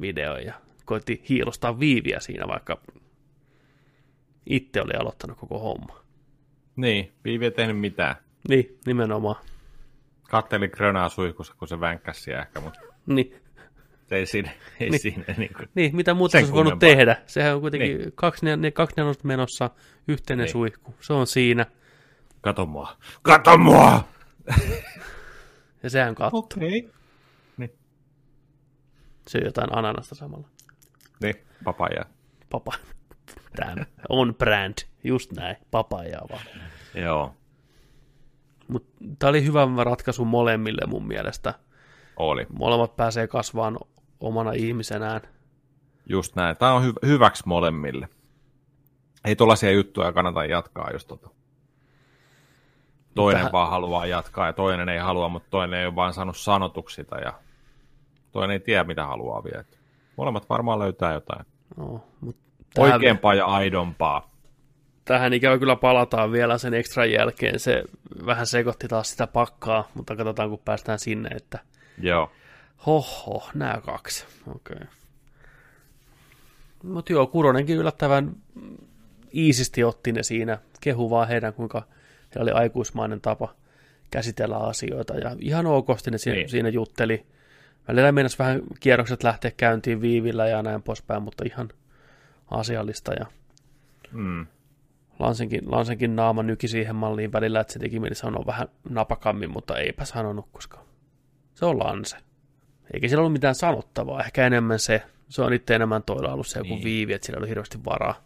videon 0.00 0.44
ja 0.44 0.54
koitti 0.84 1.24
hiilostaa 1.28 1.80
viiviä 1.80 2.20
siinä, 2.20 2.48
vaikka 2.48 2.80
itse 4.46 4.82
oli 4.82 4.92
aloittanut 4.92 5.38
koko 5.38 5.58
homma. 5.58 6.00
Niin, 6.76 7.12
viivi 7.24 7.44
ei 7.44 7.50
tehnyt 7.50 7.78
mitään. 7.78 8.16
Niin, 8.48 8.78
nimenomaan. 8.86 9.36
Katteli 10.22 10.68
Grönaa 10.68 11.08
suihkussa, 11.08 11.54
kun 11.58 11.68
se 11.68 11.80
vänkkäsi 11.80 12.32
ehkä, 12.32 12.60
mutta... 12.60 12.80
Niin. 13.06 13.34
Ei 14.10 14.26
siinä, 14.26 14.50
ei 14.80 14.90
niin, 14.90 15.00
siinä 15.00 15.24
niin, 15.36 15.54
kuin, 15.56 15.68
niin, 15.74 15.96
mitä 15.96 16.14
muuta 16.14 16.38
olisi 16.38 16.52
voinut 16.52 16.78
tehdä? 16.78 17.16
Sehän 17.26 17.54
on 17.54 17.60
kuitenkin 17.60 17.98
niin. 17.98 18.12
kaksi, 18.14 18.46
ne, 18.56 18.70
kaksi 18.70 18.96
nelosta 18.96 19.26
menossa, 19.26 19.70
yhteinen 20.08 20.44
niin. 20.44 20.52
suihku. 20.52 20.94
Se 21.00 21.12
on 21.12 21.26
siinä. 21.26 21.66
Kato 22.40 22.66
mua. 22.66 22.96
Kato 23.22 23.58
mua! 23.58 24.15
ja 25.82 25.90
sehän 25.90 26.14
katsoo. 26.14 26.40
Okei. 26.40 26.78
Okay. 26.78 26.92
Niin. 27.56 27.78
Se 29.28 29.38
on 29.38 29.44
jotain 29.44 29.78
ananasta 29.78 30.14
samalla. 30.14 30.48
Niin, 31.22 31.34
papaja. 31.64 32.04
Papa. 32.50 32.72
Tämä 33.56 33.74
on 34.08 34.34
brand. 34.34 34.74
Just 35.04 35.32
näin. 35.32 35.56
Papajaa 35.70 36.26
vaan. 36.30 36.46
Joo. 36.94 37.34
Mutta 38.68 39.04
tämä 39.18 39.30
oli 39.30 39.44
hyvä 39.44 39.68
ratkaisu 39.84 40.24
molemmille 40.24 40.82
mun 40.86 41.06
mielestä. 41.06 41.54
Oli. 42.16 42.46
Molemmat 42.58 42.96
pääsee 42.96 43.26
kasvaan 43.26 43.78
omana 44.20 44.52
ihmisenään. 44.52 45.20
Just 46.08 46.36
näin. 46.36 46.56
Tämä 46.56 46.72
on 46.72 46.82
hy- 46.82 47.06
hyväksi 47.06 47.42
molemmille. 47.46 48.08
Ei 49.24 49.36
tuollaisia 49.36 49.72
juttuja 49.72 50.12
kannata 50.12 50.44
jatkaa, 50.44 50.90
jos 50.92 51.06
tota 51.06 51.30
toinen 53.16 53.38
Tähän... 53.38 53.52
vaan 53.52 53.70
haluaa 53.70 54.06
jatkaa 54.06 54.46
ja 54.46 54.52
toinen 54.52 54.88
ei 54.88 54.98
halua, 54.98 55.28
mutta 55.28 55.50
toinen 55.50 55.80
ei 55.80 55.86
ole 55.86 55.94
vaan 55.94 56.14
saanut 56.14 56.36
sanotuksi 56.36 56.94
sitä 56.94 57.16
ja 57.16 57.32
toinen 58.32 58.54
ei 58.54 58.60
tiedä, 58.60 58.84
mitä 58.84 59.06
haluaa 59.06 59.44
vielä. 59.44 59.64
Molemmat 60.16 60.48
varmaan 60.48 60.78
löytää 60.78 61.12
jotain. 61.12 61.46
No, 61.76 62.04
mutta 62.20 62.42
Oikeampaa 62.78 63.34
ja 63.34 63.46
aidompaa. 63.46 64.30
Tähän 65.04 65.32
ikävä 65.32 65.58
kyllä 65.58 65.76
palataan 65.76 66.32
vielä 66.32 66.58
sen 66.58 66.74
ekstra 66.74 67.04
jälkeen. 67.04 67.60
Se 67.60 67.82
vähän 68.26 68.46
sekoitti 68.46 68.88
taas 68.88 69.10
sitä 69.10 69.26
pakkaa, 69.26 69.88
mutta 69.94 70.16
katsotaan 70.16 70.50
kun 70.50 70.62
päästään 70.64 70.98
sinne, 70.98 71.28
että 71.28 71.58
Joo. 71.98 72.30
Hoho, 72.86 73.50
nämä 73.54 73.80
kaksi. 73.84 74.26
Okei. 74.46 74.76
Okay. 74.76 74.86
Mutta 76.82 77.12
joo, 77.12 77.26
Kuronenkin 77.26 77.76
yllättävän 77.76 78.36
iisisti 79.34 79.84
otti 79.84 80.12
ne 80.12 80.22
siinä. 80.22 80.58
Kehu 80.80 81.10
vaan 81.10 81.28
heidän, 81.28 81.54
kuinka 81.54 81.82
heillä 82.34 82.50
oli 82.50 82.60
aikuismainen 82.60 83.20
tapa 83.20 83.54
käsitellä 84.10 84.56
asioita. 84.56 85.14
Ja 85.14 85.36
ihan 85.40 85.66
okosti 85.66 86.10
ne 86.10 86.18
siinä, 86.18 86.36
niin. 86.36 86.48
siinä 86.48 86.68
jutteli. 86.68 87.26
Välillä 87.88 88.12
meinasi 88.12 88.38
vähän 88.38 88.60
kierrokset 88.80 89.22
lähteä 89.22 89.50
käyntiin 89.56 90.00
viivillä 90.00 90.48
ja 90.48 90.62
näin 90.62 90.82
poispäin, 90.82 91.22
mutta 91.22 91.44
ihan 91.46 91.68
asiallista. 92.50 93.12
Ja 93.12 93.26
mm. 94.12 94.46
Lansenkin, 95.18 95.70
Lansenkin 95.70 96.16
naama 96.16 96.42
nyki 96.42 96.68
siihen 96.68 96.96
malliin 96.96 97.32
välillä, 97.32 97.60
että 97.60 97.72
se 97.72 97.78
teki 97.78 98.00
mieli 98.00 98.14
sanoa 98.14 98.46
vähän 98.46 98.68
napakammin, 98.90 99.50
mutta 99.50 99.78
eipä 99.78 100.04
sanonut, 100.04 100.48
koska 100.52 100.78
se 101.54 101.66
on 101.66 101.78
Lanse. 101.78 102.16
Eikä 102.94 103.08
siellä 103.08 103.20
ollut 103.20 103.32
mitään 103.32 103.54
sanottavaa, 103.54 104.22
ehkä 104.22 104.46
enemmän 104.46 104.78
se, 104.78 105.02
se 105.28 105.42
on 105.42 105.52
itse 105.52 105.74
enemmän 105.74 106.02
toilla 106.02 106.32
ollut 106.32 106.46
se 106.46 106.58
joku 106.58 106.74
niin. 106.74 106.84
viivi, 106.84 107.12
että 107.12 107.26
siellä 107.26 107.38
oli 107.38 107.48
hirveästi 107.48 107.78
varaa 107.84 108.24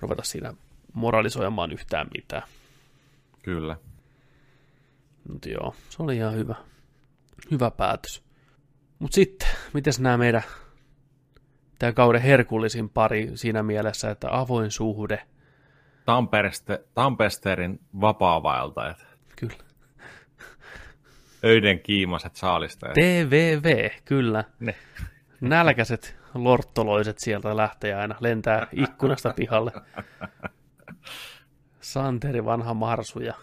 ruveta 0.00 0.22
siinä 0.22 0.54
moralisoimaan 0.92 1.72
yhtään 1.72 2.06
mitään. 2.14 2.42
Kyllä. 3.42 3.76
Mutta 5.28 5.48
joo, 5.48 5.74
se 5.88 6.02
oli 6.02 6.16
ihan 6.16 6.34
hyvä, 6.34 6.54
hyvä 7.50 7.70
päätös. 7.70 8.24
Mutta 8.98 9.14
sitten, 9.14 9.48
miten 9.74 9.92
nämä 9.98 10.18
meidän 10.18 10.42
tämä 11.78 11.92
kauden 11.92 12.22
herkullisin 12.22 12.88
pari 12.90 13.30
siinä 13.34 13.62
mielessä, 13.62 14.10
että 14.10 14.28
avoin 14.30 14.70
suhde. 14.70 15.22
Tampereste, 16.04 16.84
Tampesterin 16.94 17.80
vapaa-vaeltajat. 18.00 19.06
Kyllä. 19.36 19.64
Öiden 21.44 21.80
kiimaset 21.80 22.36
saalistajat. 22.36 22.94
TVV, 22.94 23.90
kyllä. 24.04 24.44
Ne. 24.60 24.74
Nälkäiset 25.40 26.16
lorttoloiset 26.34 27.18
sieltä 27.18 27.56
lähtee 27.56 27.94
aina, 27.94 28.14
lentää 28.20 28.66
ikkunasta 28.72 29.32
pihalle. 29.36 29.72
Santeri 31.92 32.44
vanha 32.44 32.74
marsu 32.74 33.20
ja 33.20 33.34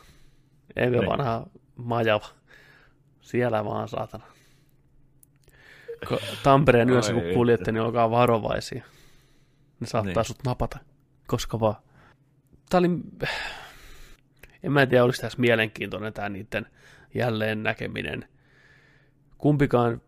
Eve 0.76 1.00
ne. 1.00 1.08
vanha 1.08 1.46
majava. 1.76 2.28
Siellä 3.22 3.66
vaan 3.66 3.88
saatana. 3.88 4.24
Tampereen 6.44 6.90
yössä 6.90 7.14
kun 7.14 7.24
kuljette, 7.34 7.72
niin 7.72 7.82
olkaa 7.82 8.12
varovaisia. 8.12 8.84
Ne 9.80 9.88
saattaa 9.88 10.14
niin. 10.14 10.26
sut 10.26 10.44
napata, 10.46 10.80
koska 11.28 11.60
vaan. 11.60 11.76
Tämä 12.70 12.80
oli, 12.80 12.90
en 14.64 14.72
mä 14.72 14.86
tiedä, 14.86 15.04
olisi 15.04 15.22
tässä 15.22 15.40
mielenkiintoinen 15.40 16.14
tämä 16.14 16.30
niiden 16.30 16.66
jälleen 17.14 17.64
näkeminen. 17.64 18.28
Kumpikaan, 19.38 20.02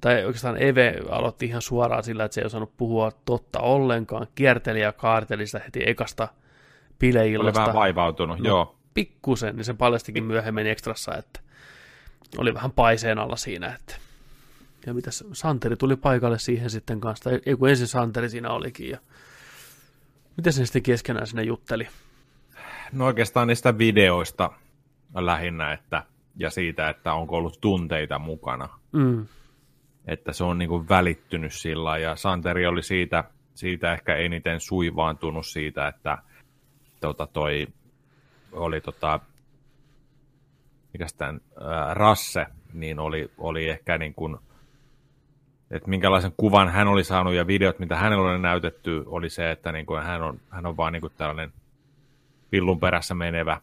tai 0.00 0.24
oikeastaan 0.24 0.62
Eve 0.62 0.94
aloitti 1.10 1.46
ihan 1.46 1.62
suoraan 1.62 2.02
sillä, 2.02 2.24
että 2.24 2.34
se 2.34 2.40
ei 2.40 2.46
osannut 2.46 2.76
puhua 2.76 3.10
totta 3.24 3.60
ollenkaan. 3.60 4.26
Kierteli 4.34 4.80
ja 4.80 4.92
kaarteli 4.92 5.46
sitä 5.46 5.60
heti 5.64 5.80
ekasta 5.86 6.28
bileillasta. 6.98 7.60
Oli 7.60 7.66
vähän 7.66 7.80
vaivautunut, 7.80 8.38
no, 8.38 8.44
joo. 8.44 8.76
Pikkusen, 8.94 9.56
niin 9.56 9.64
se 9.64 9.74
paljastikin 9.74 10.24
myöhemmin 10.24 10.66
ekstrassa, 10.66 11.14
että 11.14 11.40
oli 12.38 12.54
vähän 12.54 12.72
paiseen 12.72 13.18
alla 13.18 13.36
siinä, 13.36 13.74
että 13.74 13.96
ja 14.86 14.94
mitäs 14.94 15.24
Santeri 15.32 15.76
tuli 15.76 15.96
paikalle 15.96 16.38
siihen 16.38 16.70
sitten 16.70 17.00
kanssa, 17.00 17.30
ei 17.46 17.56
kun 17.56 17.68
ensin 17.68 17.86
Santeri 17.86 18.28
siinä 18.28 18.50
olikin 18.50 18.90
ja 18.90 18.98
miten 20.36 20.52
se 20.52 20.66
sitten 20.66 20.82
keskenään 20.82 21.26
sinne 21.26 21.42
jutteli? 21.42 21.88
No 22.92 23.06
oikeastaan 23.06 23.48
niistä 23.48 23.78
videoista 23.78 24.50
lähinnä, 25.14 25.72
että 25.72 26.02
ja 26.36 26.50
siitä, 26.50 26.88
että 26.88 27.12
onko 27.12 27.36
ollut 27.36 27.60
tunteita 27.60 28.18
mukana. 28.18 28.68
Mm. 28.92 29.26
Että 30.06 30.32
se 30.32 30.44
on 30.44 30.58
niin 30.58 30.68
kuin 30.68 30.88
välittynyt 30.88 31.52
sillä 31.52 31.98
ja 31.98 32.16
Santeri 32.16 32.66
oli 32.66 32.82
siitä, 32.82 33.24
siitä 33.54 33.92
ehkä 33.92 34.16
eniten 34.16 34.60
suivaantunut 34.60 35.46
siitä, 35.46 35.88
että 35.88 36.18
tota, 37.06 37.26
toi 37.26 37.66
oli 38.52 38.80
tota, 38.80 39.20
mikä 40.92 41.06
tämän, 41.18 41.40
ää, 41.60 41.94
Rasse, 41.94 42.46
niin 42.72 42.98
oli, 42.98 43.30
oli 43.38 43.68
ehkä 43.68 43.98
niin 43.98 44.14
kuin, 44.14 44.36
että 45.70 45.88
minkälaisen 45.88 46.32
kuvan 46.36 46.68
hän 46.68 46.88
oli 46.88 47.04
saanut 47.04 47.34
ja 47.34 47.46
videot, 47.46 47.78
mitä 47.78 47.96
hänellä 47.96 48.30
oli 48.30 48.38
näytetty, 48.38 49.02
oli 49.06 49.30
se, 49.30 49.50
että 49.50 49.72
niin 49.72 49.86
kuin 49.86 50.02
hän, 50.02 50.22
on, 50.22 50.40
hän 50.50 50.66
on 50.66 50.76
vaan 50.76 50.92
niin 50.92 51.00
kuin 51.00 51.12
tällainen 51.16 51.52
pillun 52.50 52.80
perässä 52.80 53.14
menevä 53.14 53.60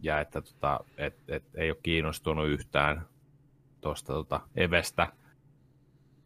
ja 0.00 0.20
että 0.20 0.40
tota, 0.40 0.80
et, 0.96 1.14
et, 1.28 1.44
ei 1.54 1.70
ole 1.70 1.78
kiinnostunut 1.82 2.48
yhtään 2.48 3.06
tuosta 3.80 4.12
tota, 4.12 4.40
Evestä, 4.56 5.12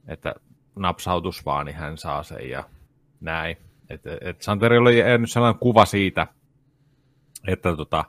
että 0.08 0.34
napsautus 0.76 1.46
vaan, 1.46 1.66
niin 1.66 1.76
hän 1.76 1.98
saa 1.98 2.22
sen 2.22 2.50
ja 2.50 2.64
näin. 3.20 3.56
Et, 3.92 4.00
et 4.20 4.42
Santeri 4.42 4.78
oli 4.78 4.96
nyt 5.18 5.30
sellainen 5.30 5.60
kuva 5.60 5.84
siitä, 5.84 6.26
että, 7.48 7.76
tota, 7.76 8.04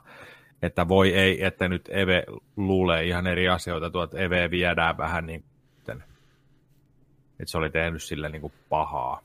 että 0.62 0.88
voi 0.88 1.14
ei, 1.14 1.44
että 1.44 1.68
nyt 1.68 1.88
Eve 1.88 2.24
luulee 2.56 3.04
ihan 3.04 3.26
eri 3.26 3.48
asioita, 3.48 3.90
tuot 3.90 4.14
Eve 4.14 4.50
viedään 4.50 4.96
vähän 4.96 5.26
niin 5.26 5.44
että 7.40 7.50
se 7.50 7.58
oli 7.58 7.70
tehnyt 7.70 8.02
sille 8.02 8.28
niin 8.28 8.40
kuin 8.40 8.52
pahaa 8.68 9.20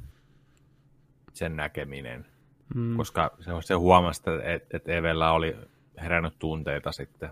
sen 1.34 1.56
näkeminen, 1.56 2.26
mm. 2.76 2.98
koska 2.98 3.31
se, 3.40 3.52
se 3.61 3.73
huomasi, 3.73 4.22
että, 4.44 4.68
että 4.77 4.91
Evellä 4.91 5.31
oli 5.31 5.56
herännyt 6.02 6.40
tunteita 6.40 6.91
sitten. 6.91 7.30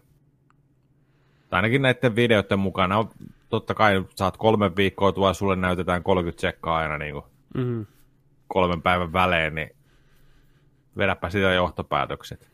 Tai 1.50 1.58
ainakin 1.58 1.82
näiden 1.82 2.16
videoiden 2.16 2.60
mukana, 2.60 3.06
totta 3.50 3.74
kai 3.74 4.06
saat 4.16 4.38
kolme 4.38 4.76
viikkoa 4.76 5.12
tuolla, 5.12 5.34
sulle 5.34 5.56
näytetään 5.56 6.04
30 6.04 6.38
tsekkaa 6.38 6.78
aina 6.78 6.98
niin 6.98 7.14
kuin 7.14 7.26
mm. 7.56 7.86
Kolmen 8.48 8.82
päivän 8.82 9.14
välein, 9.14 9.56
niin 9.56 9.70
vedäpä 10.98 11.30
sitä 11.30 11.54
johtopäätökset. 11.54 12.50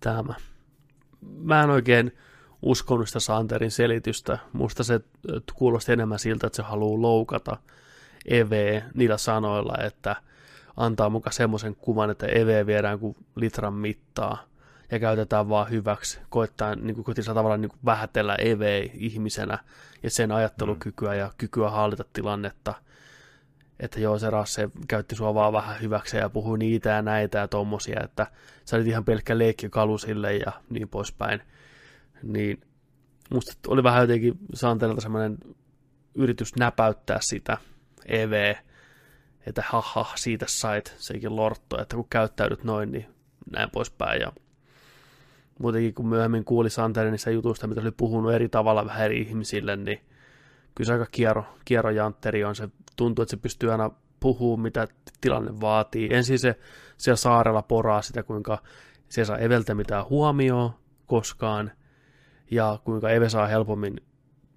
Tämä. 0.00 0.34
Mä 1.20 1.62
en 1.62 1.70
oikein 1.70 2.16
uskonut 2.62 3.08
sitä 3.08 3.20
Santerin 3.20 3.70
selitystä. 3.70 4.38
Musta 4.52 4.84
se 4.84 5.00
kuulosti 5.54 5.92
enemmän 5.92 6.18
siltä, 6.18 6.46
että 6.46 6.56
se 6.56 6.62
haluaa 6.62 7.02
loukata 7.02 7.56
EV 8.26 8.82
niillä 8.94 9.16
sanoilla, 9.16 9.74
että 9.84 10.16
antaa 10.76 11.10
mukaan 11.10 11.32
semmoisen 11.32 11.76
kuvan, 11.76 12.10
että 12.10 12.26
EV 12.26 12.66
viedään 12.66 12.98
kuin 12.98 13.16
litran 13.36 13.74
mittaa 13.74 14.38
ja 14.90 14.98
käytetään 14.98 15.48
vaan 15.48 15.70
hyväksi. 15.70 16.20
Koittaa 16.28 16.74
niin 16.74 17.04
kuin, 17.04 17.16
tavallaan 17.24 17.60
niin 17.60 17.70
kuin 17.70 17.80
vähätellä 17.84 18.34
EV-ihmisenä 18.34 19.58
ja 20.02 20.10
sen 20.10 20.32
ajattelukykyä 20.32 21.14
ja 21.14 21.30
kykyä 21.38 21.70
hallita 21.70 22.04
tilannetta. 22.12 22.74
Että 23.80 24.00
joo, 24.00 24.18
se 24.18 24.30
rasse 24.30 24.70
käytti 24.88 25.14
sua 25.14 25.34
vaan 25.34 25.52
vähän 25.52 25.80
hyväksi 25.80 26.16
ja 26.16 26.28
puhui 26.28 26.58
niitä 26.58 26.88
ja 26.90 27.02
näitä 27.02 27.38
ja 27.38 27.48
tommosia, 27.48 28.00
että 28.04 28.26
sä 28.64 28.76
olit 28.76 28.86
ihan 28.86 29.04
pelkkä 29.04 29.38
leikkikalu 29.38 29.98
sille 29.98 30.36
ja 30.36 30.52
niin 30.70 30.88
poispäin 30.88 31.42
niin 32.22 32.60
musta 33.30 33.52
oli 33.66 33.82
vähän 33.82 34.00
jotenkin 34.00 34.38
Santelilta 34.54 35.00
semmoinen 35.00 35.38
yritys 36.14 36.56
näpäyttää 36.56 37.18
sitä 37.20 37.58
EV, 38.06 38.54
että 39.46 39.62
haha, 39.66 40.06
siitä 40.14 40.46
sait 40.48 40.94
sekin 40.96 41.36
lortto, 41.36 41.82
että 41.82 41.96
kun 41.96 42.06
käyttäydyt 42.10 42.64
noin, 42.64 42.92
niin 42.92 43.06
näin 43.50 43.70
poispäin. 43.70 44.20
Ja 44.20 44.32
muutenkin 45.58 45.94
kun 45.94 46.08
myöhemmin 46.08 46.44
kuuli 46.44 46.70
Santelin 46.70 47.10
niistä 47.10 47.30
jutuista, 47.30 47.66
mitä 47.66 47.80
oli 47.80 47.90
puhunut 47.90 48.32
eri 48.32 48.48
tavalla 48.48 48.86
vähän 48.86 49.04
eri 49.04 49.20
ihmisille, 49.20 49.76
niin 49.76 50.00
kyllä 50.78 50.86
se 50.86 50.92
aika 50.92 51.06
kiero, 51.12 51.44
kierojantteri 51.64 52.44
on. 52.44 52.56
Se 52.56 52.68
tuntuu, 52.96 53.22
että 53.22 53.30
se 53.30 53.36
pystyy 53.36 53.72
aina 53.72 53.90
puhumaan, 54.20 54.60
mitä 54.60 54.88
tilanne 55.20 55.60
vaatii. 55.60 56.08
Ensin 56.12 56.38
se 56.38 56.58
siellä 56.96 57.16
saarella 57.16 57.62
poraa 57.62 58.02
sitä, 58.02 58.22
kuinka 58.22 58.62
se 59.08 59.24
saa 59.24 59.38
Eveltä 59.38 59.74
mitään 59.74 60.08
huomioon 60.08 60.70
koskaan, 61.06 61.70
ja 62.50 62.78
kuinka 62.84 63.10
Eve 63.10 63.28
saa 63.28 63.46
helpommin 63.46 64.00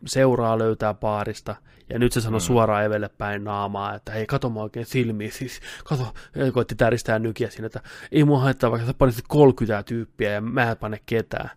seuraa 0.06 0.58
löytää 0.58 0.94
paarista. 0.94 1.56
Ja 1.90 2.00
nyt 2.00 2.12
se 2.12 2.22
sanoi 2.22 2.40
mm. 2.40 2.44
suoraan 2.44 2.86
Evelle 2.86 3.10
päin 3.10 3.44
naamaa, 3.44 3.96
että 3.96 4.12
hei, 4.12 4.26
kato 4.26 4.50
mä 4.50 4.60
oikein 4.60 4.86
silmiä, 4.86 5.32
siis 5.32 5.62
kato, 5.84 6.14
koitti 6.54 6.76
täristää 6.76 7.20
nykiä 7.20 7.50
siinä, 7.50 7.66
että 7.66 7.82
ei 8.12 8.24
mua 8.24 8.40
haittaa, 8.40 8.72
vaikka 8.72 8.88
sä 8.88 8.94
panisit 8.94 9.26
30 9.28 9.84
tyyppiä 9.84 10.32
ja 10.32 10.42
mä 10.42 10.72
en 10.72 10.78
pane 10.78 11.02
ketään. 11.06 11.50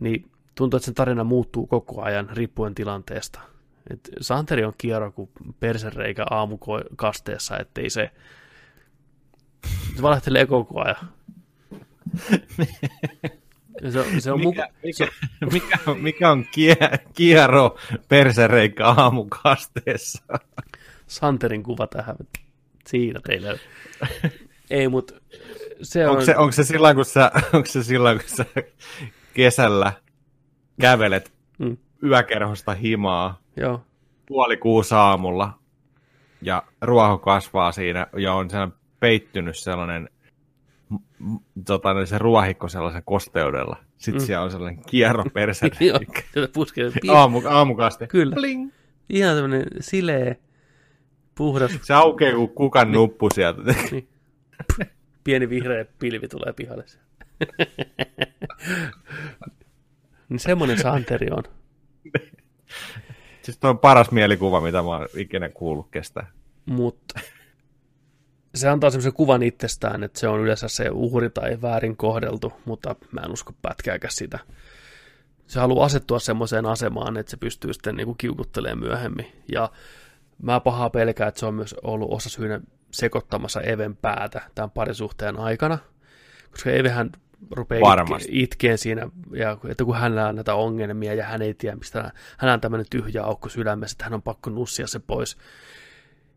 Niin 0.00 0.30
tuntuu, 0.54 0.76
että 0.76 0.84
sen 0.84 0.94
tarina 0.94 1.24
muuttuu 1.24 1.66
koko 1.66 2.02
ajan 2.02 2.30
riippuen 2.32 2.74
tilanteesta. 2.74 3.53
Et 3.90 4.10
Santeri 4.20 4.64
on 4.64 4.74
kierro 4.78 5.12
kuin 5.12 5.30
persereikä 5.60 6.24
aamukasteessa, 6.30 7.58
ettei 7.58 7.90
se, 7.90 8.10
valehtelee 10.02 10.46
koko 10.46 10.80
ajan. 10.80 11.12
Se, 13.90 14.20
se 14.20 14.32
on 14.32 14.38
mikä, 14.40 14.62
muka... 14.62 14.68
mikä, 14.82 15.08
mikä, 15.52 15.78
mikä 16.00 16.30
on 16.30 16.44
kie, 16.52 16.76
kiero 17.14 17.78
persereikka 18.08 18.84
aamukasteessa? 18.84 20.24
Santerin 21.06 21.62
kuva 21.62 21.86
tähän. 21.86 22.16
Siinä 22.86 23.20
teille. 23.26 23.60
Ei, 24.70 24.88
mutta 24.88 25.14
se 25.82 26.04
on... 26.04 26.10
Onko 26.10 26.24
se, 26.24 26.36
onko 26.36 26.52
se 26.52 26.64
silloin, 26.64 26.96
kun 26.96 27.04
sä, 27.04 27.32
onko 27.52 27.66
se 27.66 27.82
silloin, 27.82 28.18
kun 28.18 28.28
sä 28.36 28.46
kesällä 29.34 29.92
kävelet. 30.80 31.33
Yökerhosta 32.04 32.74
himaa 32.74 33.40
Joo. 33.56 33.84
puoli 34.26 34.56
kuusi 34.56 34.94
aamulla 34.94 35.58
ja 36.42 36.62
ruoho 36.80 37.18
kasvaa 37.18 37.72
siinä 37.72 38.06
ja 38.16 38.32
on 38.32 38.50
sellainen 38.50 38.78
peittynyt 39.00 39.58
sellainen 39.58 40.08
tota, 41.66 41.94
niin 41.94 42.06
se 42.06 42.18
ruohikko 42.18 42.68
sellaisen 42.68 43.02
kosteudella. 43.04 43.76
Sitten 43.96 44.22
mm. 44.22 44.26
siellä 44.26 44.44
on 44.44 44.50
sellainen 44.50 44.84
kierro 44.84 45.24
perse. 45.34 45.70
Joo, 45.80 45.98
puskee. 46.52 46.92
Aamu, 47.08 47.42
aamukaste. 47.48 48.06
Kyllä. 48.06 48.34
Bling. 48.34 48.70
Ihan 49.08 49.36
tämmöinen 49.36 49.66
silee, 49.80 50.36
puhdas. 51.34 51.78
Se 51.82 51.94
aukeaa, 51.94 52.36
kun 52.36 52.48
kukan 52.48 52.86
niin. 52.86 52.94
nuppu 52.94 53.28
sieltä. 53.34 53.62
Niin. 53.90 54.08
Pieni 55.24 55.48
vihreä 55.48 55.84
pilvi 55.98 56.28
tulee 56.28 56.52
pihalle. 56.52 56.84
niin 60.28 60.38
semmoinen 60.38 60.78
Santeri 60.78 61.26
on. 61.30 61.42
Siis 63.42 63.58
toi 63.58 63.70
on 63.70 63.78
paras 63.78 64.10
mielikuva, 64.10 64.60
mitä 64.60 64.82
mä 64.82 64.88
oon 64.88 65.08
ikinä 65.16 65.48
kuullut 65.48 65.88
kestää. 65.90 66.30
Mutta 66.66 67.20
se 68.54 68.68
antaa 68.68 68.90
semmoisen 68.90 69.12
kuvan 69.12 69.42
itsestään, 69.42 70.02
että 70.02 70.20
se 70.20 70.28
on 70.28 70.40
yleensä 70.40 70.68
se 70.68 70.90
uhri 70.90 71.30
tai 71.30 71.62
väärin 71.62 71.96
kohdeltu, 71.96 72.52
mutta 72.64 72.96
mä 73.12 73.20
en 73.20 73.32
usko 73.32 73.52
pätkääkään 73.62 74.12
sitä. 74.12 74.38
Se 75.46 75.60
haluaa 75.60 75.86
asettua 75.86 76.18
semmoiseen 76.18 76.66
asemaan, 76.66 77.16
että 77.16 77.30
se 77.30 77.36
pystyy 77.36 77.72
sitten 77.72 77.96
niin 77.96 78.16
kiukuttelemaan 78.18 78.78
myöhemmin. 78.78 79.26
Ja 79.52 79.70
mä 80.42 80.60
pahaa 80.60 80.90
pelkää, 80.90 81.28
että 81.28 81.40
se 81.40 81.46
on 81.46 81.54
myös 81.54 81.74
ollut 81.82 82.12
osa 82.12 82.28
syynä 82.28 82.60
sekoittamassa 82.90 83.60
Even 83.60 83.96
päätä 83.96 84.40
tämän 84.54 84.70
parisuhteen 84.70 85.38
aikana, 85.38 85.78
koska 86.50 86.70
Evehän 86.70 87.10
rupeaa 87.50 87.94
itke, 88.02 88.24
itkeen 88.28 88.78
siinä, 88.78 89.08
ja 89.32 89.58
että 89.68 89.84
kun 89.84 89.96
hänellä 89.96 90.28
on 90.28 90.34
näitä 90.34 90.54
ongelmia 90.54 91.14
ja 91.14 91.24
hän 91.24 91.42
ei 91.42 91.54
tiedä, 91.54 91.76
mistä 91.76 92.12
hän 92.38 92.52
on 92.52 92.60
tämmöinen 92.60 92.86
tyhjä 92.90 93.22
aukko 93.22 93.48
sydämessä, 93.48 93.94
että 93.94 94.04
hän 94.04 94.14
on 94.14 94.22
pakko 94.22 94.50
nussia 94.50 94.86
se 94.86 94.98
pois. 94.98 95.36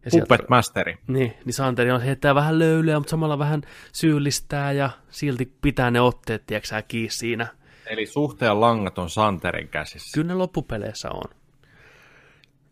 Ja 0.05 0.11
Puppet 0.11 0.37
sieltä, 0.37 0.49
Masteri. 0.49 0.97
Niin, 1.07 1.33
niin 1.45 1.53
Santeri 1.53 1.91
on 1.91 2.01
heittää 2.01 2.35
vähän 2.35 2.59
löylyä, 2.59 2.99
mutta 2.99 3.11
samalla 3.11 3.39
vähän 3.39 3.61
syyllistää 3.93 4.71
ja 4.71 4.89
silti 5.09 5.53
pitää 5.61 5.91
ne 5.91 6.01
otteet, 6.01 6.45
tiedätkö 6.45 6.81
kiinni 6.87 7.09
siinä. 7.09 7.47
Eli 7.85 8.05
suhteen 8.05 8.61
langat 8.61 8.97
on 8.97 9.09
Santerin 9.09 9.67
käsissä. 9.67 10.13
Kyllä 10.13 10.27
ne 10.27 10.33
loppupeleissä 10.33 11.09
on. 11.11 11.29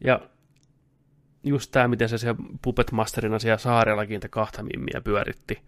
Ja 0.03 0.19
just 1.43 1.71
tämä, 1.71 1.87
miten 1.87 2.09
se 2.09 2.17
siellä 2.17 2.41
Puppet 2.61 2.91
Masterina 2.91 3.39
siellä 3.39 3.57
saarellakin 3.57 4.19
te 4.19 4.27
kahta 4.27 4.63
mimmiä 4.63 5.01
pyöritti. 5.03 5.61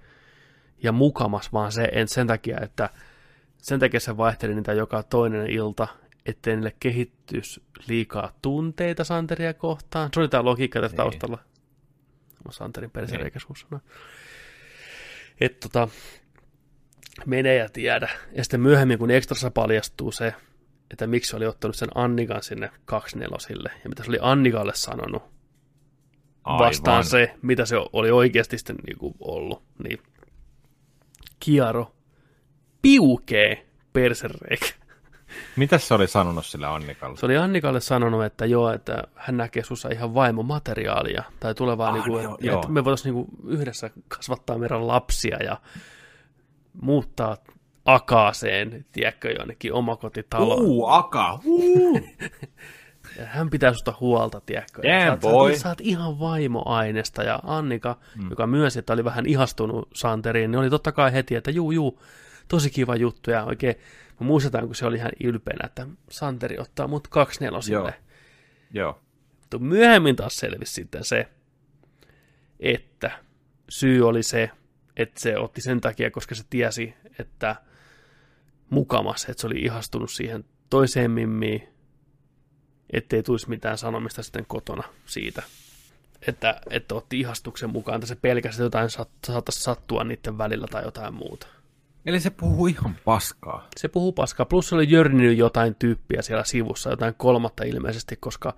Ja 0.84 0.92
mukamas 0.92 1.54
vaan 1.54 1.72
se, 1.72 1.90
en 1.92 2.08
sen 2.08 2.28
takia, 2.28 2.60
että 2.62 2.90
sen 3.58 3.80
takia 3.80 4.00
se 4.00 4.18
vaihteli 4.18 4.56
niitä 4.56 4.74
joka 4.74 5.04
toinen 5.04 5.50
ilta, 5.50 5.88
ettei 6.26 6.56
niille 6.56 6.76
kehittyisi 6.80 7.64
liikaa 7.88 8.32
tunteita 8.42 9.04
Santeria 9.04 9.54
kohtaan. 9.54 10.10
Se 10.14 10.20
oli 10.20 10.28
tämä 10.28 10.46
logiikka 10.46 10.82
tässä 10.82 10.96
niin. 10.96 10.98
taustalla. 10.98 11.40
Santerin 12.50 12.92
persereikä 12.92 13.40
suussa. 13.40 13.68
Että 15.42 15.70
tota, 15.70 15.88
menee 17.26 17.56
ja 17.56 17.70
tiedä. 17.70 18.10
Ja 18.32 18.44
sitten 18.44 18.62
myöhemmin, 18.62 18.98
kun 18.98 19.12
ekstrassa 19.12 19.52
paljastuu 19.52 20.12
se, 20.12 20.34
että 20.92 21.08
miksi 21.08 21.36
oli 21.36 21.46
ottanut 21.46 21.76
sen 21.76 21.90
Annikan 21.96 22.44
sinne 22.44 22.72
kaksnelosille, 22.86 23.72
ja 23.84 23.90
mitä 23.90 24.04
se 24.04 24.10
oli 24.10 24.18
Annikalle 24.22 24.72
sanonut, 24.76 25.24
Aivan. 26.44 26.68
vastaan 26.68 27.04
se, 27.04 27.36
mitä 27.42 27.66
se 27.66 27.76
oli 27.94 28.12
oikeasti 28.12 28.58
sitten 28.58 28.76
niin 28.88 28.98
kuin 28.98 29.16
ollut, 29.20 29.64
niin 29.84 30.00
Kiaro 31.40 31.92
piukee 32.82 33.68
persereikä. 33.94 34.68
Mitä 35.56 35.78
se 35.78 35.94
oli 35.94 36.08
sanonut 36.08 36.46
sille 36.46 36.68
Annikalle? 36.68 37.18
Se 37.18 37.26
oli 37.26 37.38
Annikalle 37.38 37.80
sanonut, 37.80 38.26
että 38.26 38.46
joo, 38.46 38.72
että 38.72 39.04
hän 39.16 39.38
näkee 39.38 39.64
sussa 39.64 39.90
ihan 39.90 40.14
vaimomateriaalia, 40.14 41.24
tai 41.40 41.56
tulevaa, 41.56 41.90
ah, 41.90 41.94
niin 41.94 42.04
kuin, 42.04 42.24
joo, 42.24 42.38
että, 42.40 42.54
että 42.54 42.68
me 42.68 42.84
voitaisiin 42.84 43.16
niin 43.16 43.26
kuin 43.26 43.52
yhdessä 43.52 43.90
kasvattaa 44.08 44.58
meidän 44.58 44.88
lapsia 44.88 45.38
ja 45.44 45.58
muuttaa 46.82 47.38
Akaaseen, 47.86 48.86
tiedätkö, 48.92 49.32
jonnekin 49.32 49.74
omakotitaloon. 49.74 50.62
Uu, 50.62 50.88
Aka, 50.88 51.40
uu. 51.46 52.00
Hän 53.26 53.50
pitää 53.50 53.74
susta 53.74 53.94
huolta, 54.00 54.42
tiedätkö? 54.42 54.82
Yeah, 54.86 55.10
sä, 55.10 55.18
boy. 55.18 55.54
Sä, 55.54 55.60
sä 55.60 55.70
oot 55.70 55.82
ihan 55.82 56.20
vaimoainesta. 56.20 57.24
Ja 57.24 57.40
Annika, 57.44 57.98
mm. 58.16 58.30
joka 58.30 58.48
myönsi, 58.48 58.80
että 58.80 58.94
oli 58.94 59.04
vähän 59.04 59.26
ihastunut 59.26 59.90
Santeriin, 59.94 60.52
niin 60.52 60.60
oli 60.60 60.70
totta 60.70 60.92
kai 60.92 61.14
heti, 61.14 61.36
että 61.36 61.52
juu, 61.52 61.72
juu, 61.72 62.02
tosi 62.48 62.70
kiva 62.70 62.96
juttu. 62.96 63.32
Ja 63.32 63.44
oikein, 63.44 63.76
mä 64.20 64.28
muistetaan, 64.28 64.66
kun 64.66 64.76
se 64.76 64.86
oli 64.86 64.96
ihan 64.96 65.12
ylpeänä, 65.24 65.66
että 65.66 65.88
Santeri 66.10 66.60
ottaa 66.60 66.88
mut 66.88 67.08
kaksi 67.08 67.40
nelosille. 67.40 67.94
Joo. 68.74 69.02
Mutta 69.40 69.60
myöhemmin 69.60 70.16
taas 70.16 70.36
selvisi 70.36 70.74
sitten 70.74 71.04
se, 71.04 71.28
että 72.60 73.12
syy 73.70 74.08
oli 74.08 74.24
se, 74.24 74.52
että 74.98 75.20
se 75.20 75.38
otti 75.38 75.62
sen 75.62 75.82
takia, 75.82 76.12
koska 76.12 76.36
se 76.36 76.44
tiesi, 76.50 76.94
että 77.20 77.56
mukamas, 78.70 79.26
että 79.26 79.42
se 79.42 79.48
oli 79.48 79.60
ihastunut 79.60 80.12
siihen 80.12 80.46
toiseen 80.70 81.12
mimmiin, 81.12 81.68
ettei 82.94 83.24
tulisi 83.24 83.50
mitään 83.50 83.78
sanomista 83.78 84.24
sitten 84.24 84.46
kotona 84.48 84.84
siitä, 85.06 85.44
että, 86.28 86.62
että 86.70 86.96
otti 86.96 87.20
ihastuksen 87.20 87.70
mukaan, 87.70 87.96
että 87.96 88.08
se 88.08 88.16
pelkäsi, 88.16 88.56
että 88.56 88.64
jotain 88.64 88.90
saat, 88.90 89.10
saattaisi 89.28 89.60
sattua 89.64 90.04
niiden 90.04 90.38
välillä 90.38 90.68
tai 90.72 90.84
jotain 90.84 91.14
muuta. 91.14 91.48
Eli 92.06 92.20
se 92.20 92.30
puhuu 92.30 92.68
ihan 92.68 92.96
paskaa. 93.06 93.68
Se 93.78 93.88
puhuu 93.88 94.12
paskaa, 94.12 94.46
plus 94.46 94.70
se 94.70 94.76
oli 94.76 94.92
jörninyt 94.92 95.38
jotain 95.38 95.76
tyyppiä 95.76 96.22
siellä 96.22 96.44
sivussa, 96.44 96.90
jotain 96.90 97.14
kolmatta 97.18 97.64
ilmeisesti, 97.64 98.16
koska 98.16 98.54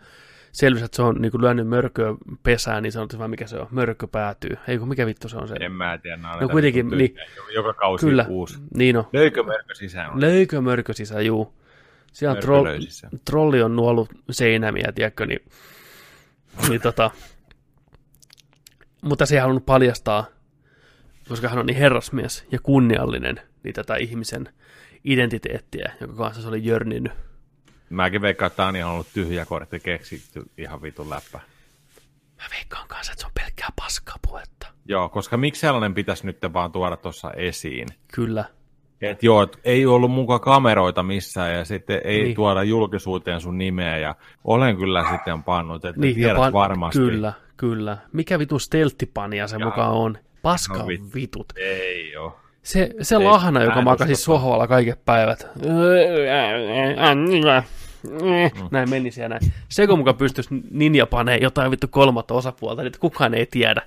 selvisi, 0.51 0.85
että 0.85 0.95
se 0.95 1.01
on 1.01 1.15
niin 1.21 1.31
lyönyt 1.41 1.67
mörköä 1.67 2.15
pesään, 2.43 2.83
niin 2.83 2.91
sanottiin 2.91 3.19
vaan 3.19 3.29
mikä 3.29 3.47
se 3.47 3.57
on, 3.57 3.67
mörkö 3.71 4.07
päätyy. 4.07 4.57
Ei 4.67 4.77
kun 4.77 4.87
mikä 4.87 5.05
vittu 5.05 5.29
se 5.29 5.37
on 5.37 5.47
se. 5.47 5.55
En 5.59 5.71
mä 5.71 5.97
tiedä. 5.97 6.15
on 6.15 6.21
No 6.21 6.29
näitä 6.29 6.51
kuitenkin, 6.51 6.89
niin. 6.89 7.15
joka- 7.55 7.73
kausi 7.73 8.05
Kyllä, 8.05 8.25
uusi. 8.29 8.57
niin 8.75 8.97
on. 8.97 9.07
Löykö 9.13 9.43
mörkö 9.43 9.75
sisään? 9.75 10.21
Löykö 10.21 10.61
mörkö 10.61 10.93
sisään, 10.93 11.25
juu. 11.25 11.53
Siellä 12.13 12.35
on 12.35 12.41
troll, 12.41 12.65
trolli 13.25 13.61
on 13.61 13.75
nuollut 13.75 14.09
seinämiä, 14.31 14.91
tiedätkö, 14.95 15.25
niin, 15.25 15.39
niin 16.69 16.81
tota, 16.81 17.11
mutta 19.01 19.25
se 19.25 19.35
ei 19.35 19.41
halunnut 19.41 19.65
paljastaa, 19.65 20.25
koska 21.29 21.49
hän 21.49 21.59
on 21.59 21.65
niin 21.65 21.77
herrasmies 21.77 22.45
ja 22.51 22.59
kunniallinen, 22.63 23.41
niin 23.63 23.73
tätä 23.73 23.95
ihmisen 23.95 24.53
identiteettiä, 25.03 25.93
jonka 26.01 26.15
kanssa 26.15 26.41
se 26.41 26.47
oli 26.47 26.65
jörninyt. 26.65 27.11
Mäkin 27.89 28.21
veikkaan, 28.21 28.47
että 28.47 28.57
tämä 28.57 28.85
on 28.85 28.93
ollut 28.93 29.13
tyhjä 29.13 29.45
kortti 29.45 29.79
keksitty 29.79 30.43
ihan 30.57 30.81
vitun 30.81 31.09
läppä. 31.09 31.39
Mä 32.37 32.43
veikkaan 32.55 32.87
kanssa, 32.87 33.11
että 33.11 33.21
se 33.21 33.27
on 33.27 33.33
pelkkää 33.33 33.69
paskaa 33.75 34.15
puhetta. 34.27 34.67
Joo, 34.85 35.09
koska 35.09 35.37
miksi 35.37 35.61
sellainen 35.61 35.93
pitäisi 35.93 36.25
nyt 36.25 36.37
vaan 36.53 36.71
tuoda 36.71 36.97
tuossa 36.97 37.31
esiin? 37.31 37.87
Kyllä. 38.13 38.45
Et 39.01 39.23
joo, 39.23 39.41
et 39.43 39.59
ei 39.63 39.85
ollut 39.85 40.11
mukaan 40.11 40.41
kameroita 40.41 41.03
missään 41.03 41.53
ja 41.55 41.65
sitten 41.65 42.01
ei 42.03 42.23
Niin. 42.23 42.35
tuoda 42.35 42.63
julkisuuteen 42.63 43.41
sun 43.41 43.57
nimeä 43.57 43.97
ja 43.97 44.15
olen 44.43 44.77
kyllä 44.77 45.05
sitten 45.11 45.43
pannut, 45.43 45.85
että 45.85 46.01
niin, 46.01 46.09
ja 46.09 46.15
tiedät 46.15 46.49
pan- 46.49 46.53
varmasti. 46.53 46.99
Kyllä, 46.99 47.33
kyllä. 47.57 47.97
Mikä 48.13 48.39
vitun 48.39 48.59
stelttipania 48.59 49.47
se 49.47 49.57
Jaa. 49.57 49.69
mukaan 49.69 49.91
on? 49.91 50.17
Paska 50.41 50.77
No 50.77 50.85
vit- 50.85 51.13
vitut. 51.15 51.45
Ei 51.55 52.17
oo. 52.17 52.39
Se, 52.63 52.89
se 53.01 53.15
Ei, 53.15 53.23
lahna, 53.23 53.63
joka 53.63 53.81
makasi 53.81 54.15
sohvalla 54.15 54.67
kaiket 54.67 55.05
päivät. 55.05 55.47
Näin 58.71 58.89
meni 58.89 59.11
siellä 59.11 59.29
näin. 59.39 59.53
Se 59.69 59.87
kun 59.87 59.97
muka 59.99 60.13
pystyisi 60.13 60.49
ninja 60.71 61.05
panee 61.07 61.37
jotain 61.41 61.71
vittu 61.71 61.87
kolmatta 61.87 62.33
osapuolta, 62.33 62.81
niin 62.83 62.91
kukaan 62.99 63.33
ei 63.33 63.45
tiedä. 63.45 63.81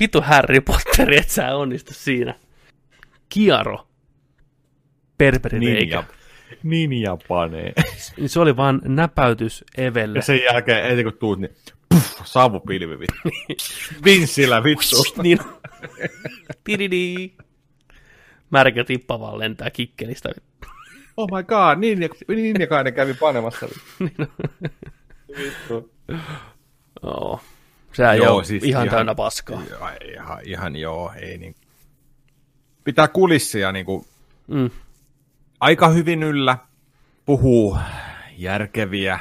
Vitu 0.00 0.20
Harry 0.20 0.60
Potteri, 0.60 1.16
et 1.18 1.28
sä 1.28 1.56
onnistu 1.56 1.94
siinä. 1.94 2.34
Kiaro. 3.28 3.88
Perperi 5.18 5.58
Ninja. 5.58 6.04
Ninja 6.62 7.16
panee. 7.28 7.72
Niin 8.16 8.28
se 8.28 8.40
oli 8.40 8.56
vaan 8.56 8.80
näpäytys 8.84 9.64
Evelle. 9.76 10.18
Ja 10.18 10.22
sen 10.22 10.40
jälkeen, 10.42 10.84
heti 10.90 11.02
kun 11.04 11.12
tuut, 11.12 11.38
niin 11.40 11.54
puff, 11.88 12.20
savupilvi 12.24 12.98
vittu. 12.98 13.28
Vinssillä 14.04 14.62
vittu. 14.64 15.22
niin. 15.22 15.38
Tididi. 16.64 17.30
Märkä 18.50 18.84
tippa 18.84 19.20
vaan 19.20 19.38
lentää 19.38 19.70
kikkelistä. 19.70 20.28
Oh 21.16 21.28
my 21.36 21.42
god, 21.42 21.78
ninja, 21.78 22.08
ninjakainen 22.28 22.94
kävi 22.94 23.14
panemassa. 23.14 23.68
vittu. 25.38 25.92
Joo. 27.02 27.40
Sehän 27.92 28.16
joo, 28.16 28.44
siis 28.44 28.64
ihan, 28.64 28.84
ihan 28.86 28.96
täynnä 28.96 29.14
paskaa. 29.14 29.62
Joo, 29.70 29.88
Ihan, 30.14 30.38
ihan 30.44 30.76
joo, 30.76 31.12
ei 31.20 31.38
niin. 31.38 31.54
Pitää 32.88 33.08
kulissia 33.08 33.72
niin 33.72 33.86
kuin 33.86 34.04
Mm. 34.46 34.70
aika 35.60 35.88
hyvin 35.88 36.22
yllä, 36.22 36.58
puhuu 37.26 37.78
järkeviä, 38.36 39.18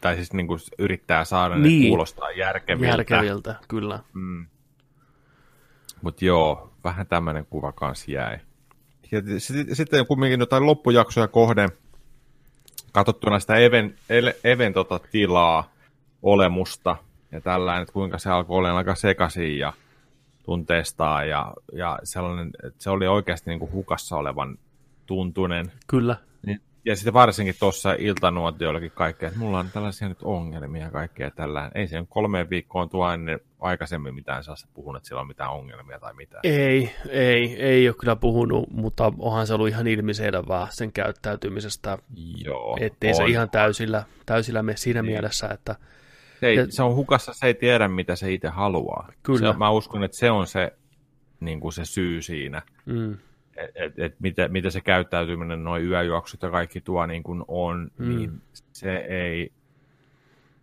tai 0.00 0.16
siis 0.16 0.32
niin 0.32 0.46
kuin 0.46 0.60
yrittää 0.78 1.24
saada 1.24 1.54
ne 1.54 1.68
Niin. 1.68 1.88
kuulostaa 1.88 2.30
järkeviltä. 2.30 2.88
Järkeviltä, 2.88 3.54
kyllä. 3.68 3.98
Mm. 4.12 4.46
Mutta 6.02 6.24
joo, 6.24 6.72
vähän 6.84 7.06
tämmöinen 7.06 7.46
kuva 7.50 7.72
kanssa 7.72 8.10
jäi. 8.10 8.38
Ja 9.12 9.22
sit- 9.38 9.68
sitten 9.72 10.06
kumminkin 10.06 10.40
jotain 10.40 10.66
loppujaksoja 10.66 11.28
kohden, 11.28 11.68
katsottuna 12.92 13.38
sitä 13.38 13.54
Even, 13.56 13.94
Even 14.44 14.72
tota 14.72 15.00
tilaa, 15.10 15.72
olemusta 16.22 16.96
ja 17.32 17.40
tällainen, 17.40 17.82
että 17.82 17.92
kuinka 17.92 18.18
se 18.18 18.30
alkoi 18.30 18.58
olla 18.58 18.76
aika 18.76 18.94
sekaisin 18.94 19.58
ja 19.58 19.72
tunteestaan 20.42 21.28
ja, 21.28 21.52
ja 21.72 21.98
sellainen, 22.04 22.50
että 22.66 22.82
se 22.82 22.90
oli 22.90 23.06
oikeasti 23.06 23.50
niin 23.50 23.58
kuin 23.58 23.72
hukassa 23.72 24.16
olevan 24.16 24.58
tuntunen. 25.06 25.72
Kyllä. 25.86 26.16
Niin- 26.46 26.60
Ja 26.84 26.96
sitten 26.96 27.12
varsinkin 27.14 27.54
tuossa 27.60 27.92
iltanuotiollakin 27.98 28.90
kaikkea, 28.94 29.28
että 29.28 29.40
mulla 29.40 29.58
on 29.58 29.70
tällaisia 29.72 30.08
nyt 30.08 30.22
ongelmia 30.22 30.84
ja 30.84 30.90
kaikkea 30.90 31.30
tällä. 31.30 31.70
Ei 31.74 31.88
se 31.88 32.04
kolmeen 32.08 32.50
viikkoon 32.50 32.88
tuo 32.88 33.10
ennen 33.10 33.40
aikaisemmin 33.60 34.14
mitään 34.14 34.44
saa 34.44 34.54
puhunut, 34.74 34.96
että 35.00 35.08
sillä 35.08 35.20
on 35.20 35.26
mitään 35.26 35.50
ongelmia 35.50 36.00
tai 36.00 36.14
mitään. 36.14 36.40
Ei, 36.44 36.94
ei, 37.08 37.62
ei 37.62 37.88
ole 37.88 37.96
kyllä 38.00 38.16
puhunut, 38.16 38.70
mutta 38.70 39.12
onhan 39.18 39.46
se 39.46 39.54
ollut 39.54 39.68
ihan 39.68 39.86
ilmiselvää 39.86 40.66
sen 40.70 40.92
käyttäytymisestä, 40.92 41.98
Joo, 42.44 42.76
ettei 42.80 43.14
se 43.14 43.22
on. 43.22 43.28
ihan 43.30 43.50
täysillä, 43.50 44.04
täysillä 44.26 44.62
mene 44.62 44.76
siinä 44.76 45.02
Niin. 45.02 45.12
mielessä, 45.12 45.48
että 45.48 45.76
Se, 46.42 46.46
ei, 46.48 46.56
Ja- 46.56 46.66
se 46.70 46.82
on 46.82 46.94
hukassa, 46.94 47.32
se 47.34 47.46
ei 47.46 47.54
tiedä, 47.54 47.88
mitä 47.88 48.16
se 48.16 48.32
itse 48.32 48.48
haluaa. 48.48 49.12
Kyllä. 49.22 49.52
Se, 49.52 49.58
mä 49.58 49.70
uskon, 49.70 50.04
että 50.04 50.16
se 50.16 50.30
on 50.30 50.46
se, 50.46 50.72
niin 51.40 51.60
kuin 51.60 51.72
se 51.72 51.84
syy 51.84 52.22
siinä, 52.22 52.62
mm, 52.86 53.12
että 53.56 53.84
et, 53.84 53.98
et 53.98 54.20
mitä, 54.20 54.48
mitä 54.48 54.70
se 54.70 54.80
käyttäytyminen, 54.80 55.64
noin 55.64 55.84
yöjuoksut 55.86 56.42
ja 56.42 56.50
kaikki 56.50 56.80
tuo 56.80 57.06
niin 57.06 57.22
kuin 57.22 57.44
on, 57.48 57.90
Mm. 57.98 58.08
niin 58.08 58.42
se 58.72 58.96
ei, 58.96 59.52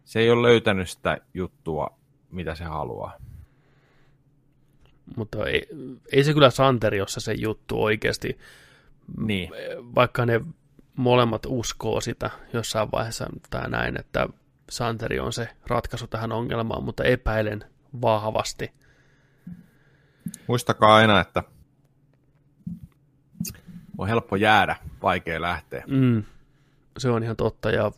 se 0.06 0.20
ei 0.20 0.30
ole 0.32 0.48
löytänyt 0.48 0.90
sitä 0.90 1.18
juttua, 1.34 1.98
mitä 2.32 2.56
se 2.56 2.64
haluaa. 2.64 3.14
mutta 5.16 5.46
ei, 5.48 5.68
ei 6.12 6.24
se 6.24 6.34
kyllä 6.34 6.50
Santeri, 6.50 6.98
jossa 6.98 7.20
se 7.20 7.34
juttu 7.34 7.84
oikeasti, 7.84 8.38
Niin, 9.18 9.50
vaikka 9.96 10.26
ne 10.26 10.42
molemmat 10.96 11.46
uskoo 11.48 12.02
sitä 12.02 12.30
jossain 12.54 12.92
vaiheessa 12.92 13.28
tai 13.50 13.70
näin, 13.70 14.00
että 14.00 14.28
Santeri 14.70 15.20
on 15.20 15.34
se 15.34 15.50
ratkaisu 15.68 16.08
tähän 16.08 16.32
ongelmaan, 16.32 16.84
mutta 16.84 17.04
epäilen 17.04 17.64
vahvasti. 18.02 18.72
muistakaa 20.48 20.96
aina, 20.96 21.20
että 21.20 21.44
on 23.98 24.08
helppo 24.08 24.36
jäädä, 24.36 24.76
vaikea 25.02 25.42
lähteä. 25.42 25.84
Mm, 25.88 26.24
se 26.98 27.10
on 27.10 27.24
ihan 27.24 27.36
totta 27.36 27.72
ja 27.72 27.92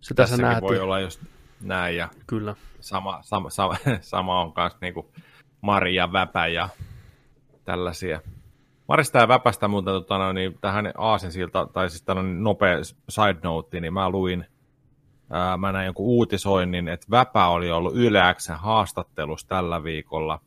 se 0.00 0.14
tässä 0.14 0.32
Tässäkin 0.32 0.42
nähtiin. 0.42 0.62
voi 0.68 0.80
olla 0.80 1.00
just 1.00 1.20
näin 1.60 1.96
ja 1.96 2.08
Kyllä. 2.26 2.54
sama, 2.80 3.18
sama, 3.22 3.50
sama, 3.50 3.76
sama 4.00 4.40
on 4.40 4.52
myös 4.56 4.72
niinku 4.80 5.12
Mari 5.60 5.94
ja 5.94 6.12
Väpä 6.12 6.46
ja 6.46 6.68
tällaisia. 7.64 8.20
Marista 8.88 9.18
ja 9.18 9.28
Väpästä 9.28 9.68
muuten 9.68 9.94
tota, 9.94 10.18
no, 10.18 10.32
niin 10.32 10.58
tähän 10.60 10.92
Aasinsilta, 10.98 11.68
tai 11.72 11.90
siis 11.90 12.02
tällainen 12.02 12.42
nopea 12.42 12.76
side 13.08 13.38
note, 13.42 13.80
niin 13.80 13.94
mä 13.94 14.10
luin, 14.10 14.46
ää, 15.30 15.56
mä 15.56 15.72
näin 15.72 15.86
jonkun 15.86 16.06
uutisoinnin, 16.06 16.88
että 16.88 17.06
Väpä 17.10 17.46
oli 17.46 17.70
ollut 17.70 17.96
Yle 17.96 18.20
Xn 18.34 18.52
haastattelussa 18.52 19.48
tällä 19.48 19.84
viikolla, 19.84 20.40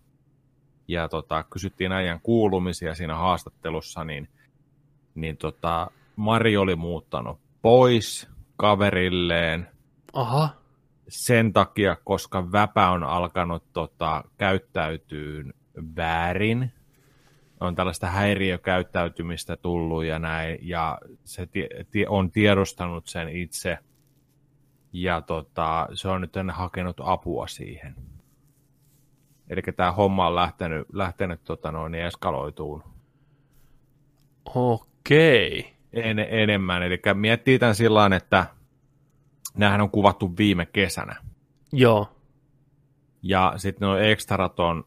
ja 0.88 1.10
tota, 1.10 1.44
kysyttiin 1.44 1.92
äijän 1.92 2.20
kuulumisia 2.24 2.96
siinä 2.96 3.16
haastattelussa, 3.16 4.04
niin, 4.04 4.30
niin 5.16 5.38
tota, 5.38 5.92
Mari 6.16 6.58
oli 6.58 6.76
muuttanut 6.76 7.40
pois 7.62 8.30
kaverilleen, 8.58 9.68
Aha, 10.14 10.50
sen 11.08 11.54
takia, 11.54 11.98
koska 12.04 12.52
Väpä 12.52 12.90
on 12.90 13.04
alkanut 13.04 13.64
tota, 13.74 14.24
käyttäytyä 14.38 15.44
väärin. 15.96 16.72
On 17.60 17.76
tällaista 17.76 18.08
häiriökäyttäytymistä 18.08 19.58
tullut 19.58 20.06
ja 20.06 20.20
näin, 20.20 20.60
ja 20.62 20.98
se 21.24 21.46
tie, 21.46 21.70
tie, 21.92 22.06
on 22.08 22.32
tiedostanut 22.32 23.08
sen 23.08 23.30
itse, 23.30 23.78
ja 24.94 25.22
tota, 25.22 25.88
se 25.94 26.08
on 26.08 26.22
nyt 26.22 26.34
hakenut 26.54 27.02
apua 27.04 27.48
siihen. 27.48 27.96
Eli 29.50 29.62
tämä 29.62 29.92
homma 29.92 30.28
on 30.28 30.36
lähtenyt, 30.36 30.88
lähtenyt 30.94 31.44
tota, 31.44 31.72
noin, 31.72 31.96
eskaloituun 31.96 32.84
okei. 34.56 35.74
en, 35.94 36.20
enemmän. 36.20 36.84
Eli 36.84 37.02
miettii 37.14 37.60
tämän 37.60 37.76
sillä 37.76 38.16
että 38.16 38.46
Nämähän 39.58 39.82
on 39.82 39.90
kuvattu 39.90 40.38
viime 40.38 40.66
kesänä. 40.66 41.16
Joo, 41.72 42.18
Ja 43.22 43.54
sitten 43.58 43.86
nuo 43.86 43.98
ekstrat 43.98 44.60
on 44.60 44.86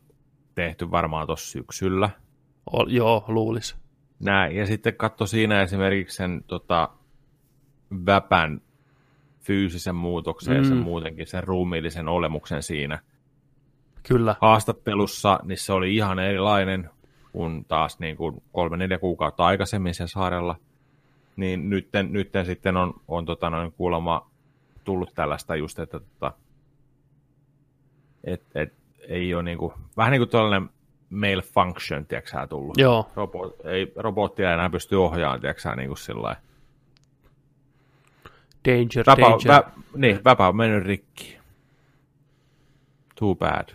tehty 0.55 0.91
varmaan 0.91 1.27
tuossa 1.27 1.51
syksyllä. 1.51 2.11
o, 2.73 2.83
joo, 2.89 3.25
luulis. 3.29 3.77
Näin. 4.21 4.57
Ja 4.57 4.67
sitten 4.67 4.95
katso 4.95 5.27
siinä 5.27 5.63
esimerkiksi 5.63 6.17
sen 6.17 6.45
tota, 6.47 6.89
väpän 8.07 8.61
fyysisen 9.47 9.95
muutoksen 9.95 10.57
ja 10.57 10.65
sen 10.65 10.77
Mm. 10.77 10.83
muutenkin 10.83 11.27
sen 11.27 11.45
ruumiillisen 11.45 12.09
olemuksen 12.09 12.63
siinä. 12.63 12.99
Kyllä, 14.09 14.37
Haastattelussa 14.41 15.41
niin 15.43 15.59
se 15.59 15.73
oli 15.73 15.97
ihan 15.97 16.19
erilainen 16.19 16.91
kuin 17.33 17.65
taas 17.65 17.99
niin 17.99 18.17
kuin 18.17 18.43
kolme-neljä 18.53 18.99
kuukautta 18.99 19.47
aikaisemmin 19.47 19.95
siellä 19.95 20.09
saarella. 20.09 20.57
Niin 21.37 21.71
nytten, 21.71 22.13
nytten 22.13 22.47
sitten 22.47 22.77
on, 22.77 22.95
on 23.09 23.25
tota 23.25 23.51
noin 23.51 23.73
kuulemma 23.73 24.31
tullut 24.85 25.15
tällaista 25.15 25.57
just, 25.57 25.79
että 25.79 26.01
tota, 26.01 26.33
et, 28.25 28.43
et, 28.55 28.73
ei 29.09 29.35
ole 29.35 29.43
niin 29.43 29.59
kuin, 29.59 29.73
vähän 29.97 30.11
niin 30.11 30.21
kuin 30.21 30.31
tällainen 30.31 30.71
malfunction, 31.11 32.07
tiedätkö 32.07 32.31
sä, 32.31 32.47
tullut. 32.47 32.79
joo, 32.79 33.11
Robo, 33.15 33.57
ei, 33.65 33.93
robottia 33.97 34.49
ei 34.49 34.55
enää 34.55 34.71
pysty 34.71 34.97
ohjaamaan, 34.97 35.41
tiedätkö 35.41 35.75
niin 35.77 35.89
kuin 35.89 35.99
sillä 35.99 36.23
lailla. 36.23 36.41
Danger, 38.67 39.05
Väpä, 39.07 39.23
danger. 39.23 39.49
vä, 39.49 39.63
niin, 39.97 40.21
väpä 40.25 40.49
on 40.49 40.57
mennyt 40.57 40.85
rikki. 40.85 41.39
Too 43.15 43.35
bad. 43.35 43.69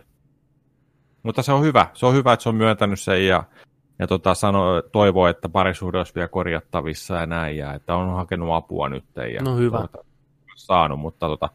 Mutta 1.23 1.41
se 1.43 1.51
on 1.51 1.61
hyvä. 1.63 1.87
Se 1.93 2.05
on 2.05 2.13
hyvä, 2.13 2.33
että 2.33 2.43
se 2.43 2.49
on 2.49 2.55
myöntänyt 2.55 2.99
sen 2.99 3.27
ja, 3.27 3.43
ja 3.99 4.07
tota, 4.07 4.33
sano, 4.35 4.81
toivoo, 4.81 5.27
että 5.27 5.49
parisuhde 5.49 5.97
olisi 5.97 6.15
vielä 6.15 6.27
korjattavissa 6.27 7.15
ja 7.15 7.25
näin, 7.25 7.57
ja 7.57 7.73
että 7.73 7.95
on 7.95 8.15
hakenut 8.15 8.49
apua 8.53 8.89
nyt. 8.89 9.03
Ja 9.35 9.41
No 9.41 9.55
hyvä. 9.57 9.77
Tota, 9.77 10.05
saanut, 10.55 10.99
mutta 10.99 11.27
tota, 11.27 11.49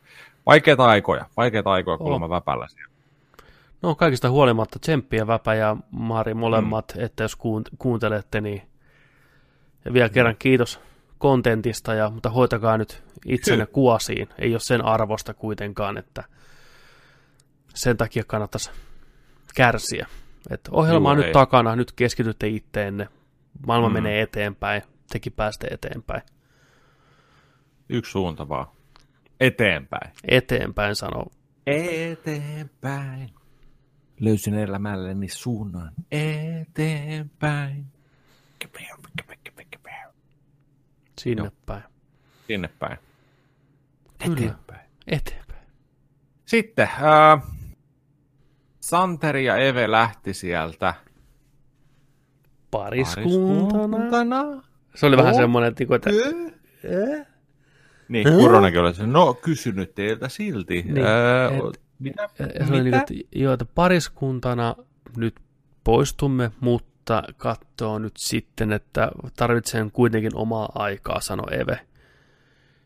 vaikeita 0.46 0.84
aikoja. 0.84 1.24
Vaikeita 1.36 1.70
aikoja 1.72 1.94
Oh. 1.94 1.98
kuulemma 1.98 2.28
väpällä 2.30 2.68
siellä. 2.68 2.92
No 3.82 3.94
kaikista 3.94 4.30
huolimatta 4.30 4.78
tsemppiä 4.78 5.26
Väpä 5.26 5.54
ja 5.54 5.76
Mari 5.90 6.34
molemmat, 6.34 6.92
mm. 6.96 7.04
että 7.04 7.24
jos 7.24 7.34
kuunt- 7.38 7.76
kuuntelette, 7.78 8.40
niin 8.40 8.62
ja 9.84 9.92
vielä 9.92 10.08
kerran 10.08 10.36
kiitos 10.38 10.80
kontentista, 11.18 11.94
ja, 11.94 12.10
mutta 12.10 12.30
hoitakaa 12.30 12.78
nyt 12.78 13.02
itsenne 13.26 13.66
kuosiin. 13.66 14.28
Ei 14.38 14.52
ole 14.52 14.60
sen 14.60 14.84
arvosta 14.84 15.34
kuitenkaan, 15.34 15.98
että 15.98 16.24
sen 17.74 17.96
takia 17.96 18.22
kannattaisi 18.26 18.70
kärsiä. 19.54 20.06
Et 20.50 20.68
ohjelma 20.70 21.10
on 21.10 21.16
nyt 21.16 21.26
ei. 21.26 21.32
takana, 21.32 21.76
nyt 21.76 21.92
keskitytte 21.92 22.48
itteenne. 22.48 23.08
Maailma 23.66 23.88
Mm. 23.88 23.92
menee 23.94 24.22
eteenpäin, 24.22 24.82
tekin 25.12 25.32
pääste 25.32 25.66
eteenpäin. 25.70 26.22
Yksi 27.88 28.12
suunta 28.12 28.48
vaan. 28.48 28.66
Eteenpäin. 29.40 30.12
Eteenpäin 30.28 30.94
sanoo. 30.94 31.26
Eteenpäin. 31.66 33.30
Löysin 34.20 34.54
elämälleni 34.54 35.28
suunnan. 35.28 35.92
Eteenpäin. 36.10 37.86
Sinne 41.20 41.42
Joo. 41.42 41.52
päin. 41.66 41.82
Sinne 42.46 42.68
päin. 42.78 42.98
Kyllä. 44.24 44.36
Eteenpäin. 44.36 44.80
Eteenpäin. 45.06 45.66
Sitten 46.46 46.88
äh, 46.88 47.42
Santeri 48.80 49.44
ja 49.44 49.56
Eve 49.56 49.90
lähti 49.90 50.34
sieltä 50.34 50.94
Pariskuntana. 52.70 53.88
pariskuntana. 53.88 54.62
Se 54.94 55.06
oli 55.06 55.16
vähän 55.16 55.32
Oh. 55.34 55.40
semmoinen, 55.40 55.68
että, 55.68 55.80
niinku, 55.80 55.94
että 55.94 56.10
Äh? 57.20 57.26
Niin, 58.08 58.28
Kuronenkin 58.28 58.80
oli 58.80 58.94
se, 58.94 59.06
no 59.06 59.34
kysynyt 59.34 59.94
teiltä 59.94 60.28
silti. 60.28 60.82
Niin, 60.82 60.98
Äh, 61.06 61.56
et- 61.68 61.80
mitä? 61.98 62.28
Se 62.66 62.72
oli 62.72 62.82
niin, 62.82 62.94
että, 62.94 63.14
joo, 63.34 63.52
että 63.52 63.64
pariskuntana 63.74 64.74
nyt 65.16 65.34
poistumme, 65.84 66.50
mutta 66.60 66.88
katsoo 67.36 67.98
nyt 67.98 68.16
sitten, 68.16 68.72
että 68.72 69.10
tarvitsen 69.36 69.90
kuitenkin 69.90 70.36
omaa 70.36 70.68
aikaa, 70.74 71.20
sanoi 71.20 71.60
Eve. 71.60 71.80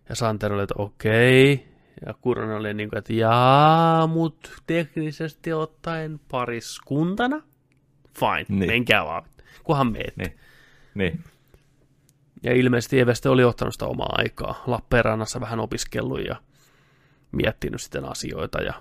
Ja 0.09 0.15
Santeri 0.15 0.55
oli, 0.55 0.63
että 0.63 0.75
okei. 0.79 1.69
Ja 2.07 2.15
Kuronen 2.21 2.57
oli 2.57 2.75
niin 2.75 2.89
kuin, 2.89 2.99
että 2.99 3.13
jaa, 3.13 4.07
mut 4.07 4.63
teknisesti 4.67 5.53
ottaen 5.53 6.21
pariskuntana? 6.31 7.43
Fine, 8.19 8.47
Niin. 8.49 8.71
menkää 8.71 9.05
vaan. 9.05 9.23
Kunhan 9.65 9.93
meet. 9.93 10.17
Niin. 10.17 10.39
Niin. 10.95 11.25
Ja 12.43 12.55
ilmeisesti 12.55 13.01
Eve 13.01 13.15
sitten 13.15 13.33
oli 13.33 13.45
ottanut 13.45 13.75
sitä 13.75 13.87
omaa 13.87 14.15
aikaa. 14.19 14.63
Lappeenrannassa 14.67 15.41
vähän 15.41 15.61
opiskellut 15.61 16.25
ja 16.25 16.37
miettinyt 17.33 17.81
sitten 17.83 18.05
asioita. 18.05 18.63
Ja 18.63 18.75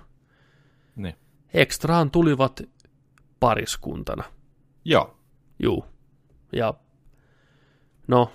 niin. 0.96 1.14
ekstraan 1.54 2.10
tulivat 2.10 2.62
pariskuntana. 3.40 4.24
Joo. 4.84 5.16
Juu. 5.62 5.84
Ja 6.52 6.74
no, 8.08 8.32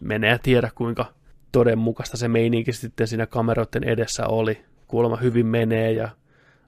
menee 0.00 0.38
tiedä 0.42 0.70
kuinka 0.74 1.12
todenmukaista 1.52 2.16
se 2.16 2.28
meininki 2.28 2.72
sitten 2.72 3.06
siinä 3.08 3.26
kameroiden 3.26 3.84
edessä 3.84 4.26
oli. 4.26 4.64
Kuulemma 4.86 5.16
hyvin 5.16 5.46
menee 5.46 5.92
ja 5.92 6.08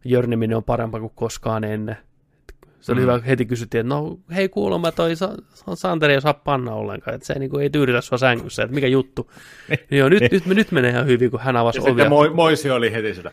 jörniminen 0.04 0.56
on 0.56 0.64
parempaa 0.64 1.00
kuin 1.00 1.12
koskaan 1.14 1.64
ennen. 1.64 1.96
Se 2.80 2.92
oli 2.92 3.00
Mm. 3.00 3.06
mm. 3.06 3.12
hyvä, 3.12 3.26
heti 3.26 3.46
kysyttiin, 3.46 3.80
että 3.80 3.94
no 3.94 4.18
hei 4.34 4.48
kuulemma 4.48 4.92
toi 4.92 5.16
Sa- 5.16 5.36
Sa- 5.54 5.76
Santeri 5.76 6.14
ei 6.14 6.20
saa 6.20 6.34
panna 6.34 6.72
ollenkaan, 6.74 7.14
että 7.14 7.26
se 7.26 7.32
ei, 7.32 7.38
niin 7.38 7.50
kuin, 7.50 7.62
ei 7.62 7.70
tyydytä 7.70 8.00
sua 8.00 8.18
sängyssä, 8.18 8.62
että 8.62 8.74
mikä 8.74 8.86
juttu. 8.86 9.30
Niin 9.68 9.80
joo, 9.98 10.08
nyt, 10.08 10.22
nyt, 10.32 10.46
nyt 10.46 10.72
menee 10.72 10.90
ihan 10.90 11.06
hyvin, 11.06 11.30
kun 11.30 11.40
hän 11.40 11.56
avasi 11.56 11.78
Ja 11.78 11.82
ovia. 11.82 12.04
sitten 12.04 12.10
Mo- 12.30 12.34
Moisi 12.34 12.70
oli 12.70 12.92
heti 12.92 13.14
sitä. 13.14 13.32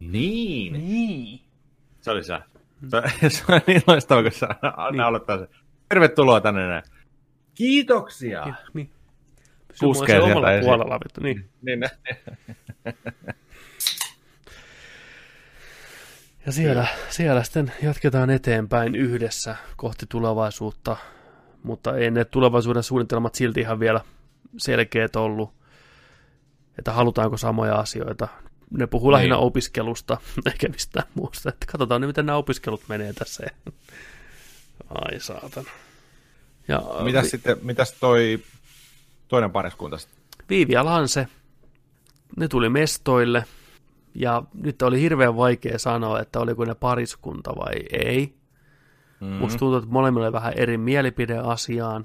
Niin. 0.00 0.72
Niin. 0.72 1.40
Se 2.00 2.10
oli 2.10 2.24
se. 2.24 2.38
Se, 2.88 3.28
se 3.36 3.44
on 3.48 3.60
niin 3.66 3.82
loistava, 3.86 4.22
kun 4.22 4.32
se 4.32 4.46
niin. 4.90 5.00
aloittaa 5.00 5.38
se. 5.38 5.48
Tervetuloa 5.96 6.40
tänne 6.40 6.66
näin. 6.68 6.82
Kiitoksia. 7.54 8.46
niin. 8.74 8.90
Pysyy 9.68 9.78
Puskee 9.80 10.06
sieltä 10.16 10.24
omalla 10.32 10.52
esiin. 10.52 10.64
puolella, 10.64 10.98
vittu, 11.04 11.20
niin. 11.20 11.48
Niin, 11.62 11.80
ne- 11.80 11.90
Ja 16.46 16.52
siellä, 16.52 16.86
siellä 17.10 17.42
sitten 17.42 17.72
jatketaan 17.82 18.30
eteenpäin 18.30 18.94
yhdessä 18.94 19.56
kohti 19.76 20.06
tulevaisuutta, 20.08 20.96
mutta 21.62 21.96
ei 21.96 22.10
ne 22.10 22.24
tulevaisuuden 22.24 22.82
suunnitelmat 22.82 23.34
silti 23.34 23.60
ihan 23.60 23.80
vielä 23.80 24.00
selkeät 24.58 25.16
ollut, 25.16 25.52
että 26.78 26.92
halutaanko 26.92 27.36
samoja 27.36 27.74
asioita. 27.74 28.28
Ne 28.70 28.86
puhuu 28.86 29.08
Niin. 29.10 29.12
lähinnä 29.16 29.36
opiskelusta, 29.36 30.18
eikä 30.52 30.68
mistään 30.68 31.06
muusta. 31.14 31.48
Että 31.48 31.66
katsotaan 31.66 32.00
nyt, 32.00 32.08
miten 32.08 32.26
nämä 32.26 32.38
opiskelut 32.38 32.82
menee 32.88 33.12
tässä. 33.12 33.46
Ai 34.88 35.20
saatan. 35.20 35.64
Ja 36.68 36.82
Mitäs 37.04 37.30
sitten, 37.30 37.56
mitäs 37.62 37.92
toi 37.92 38.40
toinen 39.28 39.50
pariskunta 39.50 39.98
sitten? 39.98 40.22
Viivi 40.48 40.72
ja 40.72 40.84
Lanse, 40.84 41.26
ne 42.36 42.48
tuli 42.48 42.68
mestoille, 42.68 43.44
ja 44.14 44.42
nyt 44.54 44.82
oli 44.82 45.00
hirveän 45.00 45.36
vaikea 45.36 45.78
sanoa, 45.78 46.20
että 46.20 46.40
oliko 46.40 46.64
ne 46.64 46.74
pariskunta 46.74 47.56
vai 47.56 47.74
ei. 47.92 48.34
Mm. 49.20 49.26
Musta 49.26 49.58
tuntuu, 49.58 49.78
että 49.78 49.90
molemmilla 49.90 50.26
oli 50.26 50.32
vähän 50.32 50.52
eri 50.56 50.78
mielipide 50.78 51.38
asiaan. 51.38 52.04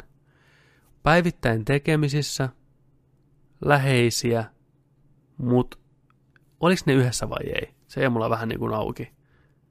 Päivittäin 1.03 1.65
tekemisissä, 1.65 2.49
läheisiä, 3.65 4.45
mutta 5.37 5.77
oliko 6.59 6.81
ne 6.85 6.93
yhdessä 6.93 7.29
vai 7.29 7.43
ei? 7.45 7.73
Se 7.87 8.01
ei 8.01 8.09
mulla 8.09 8.29
vähän 8.29 8.49
niin 8.49 8.59
kuin 8.59 8.73
auki. 8.73 9.11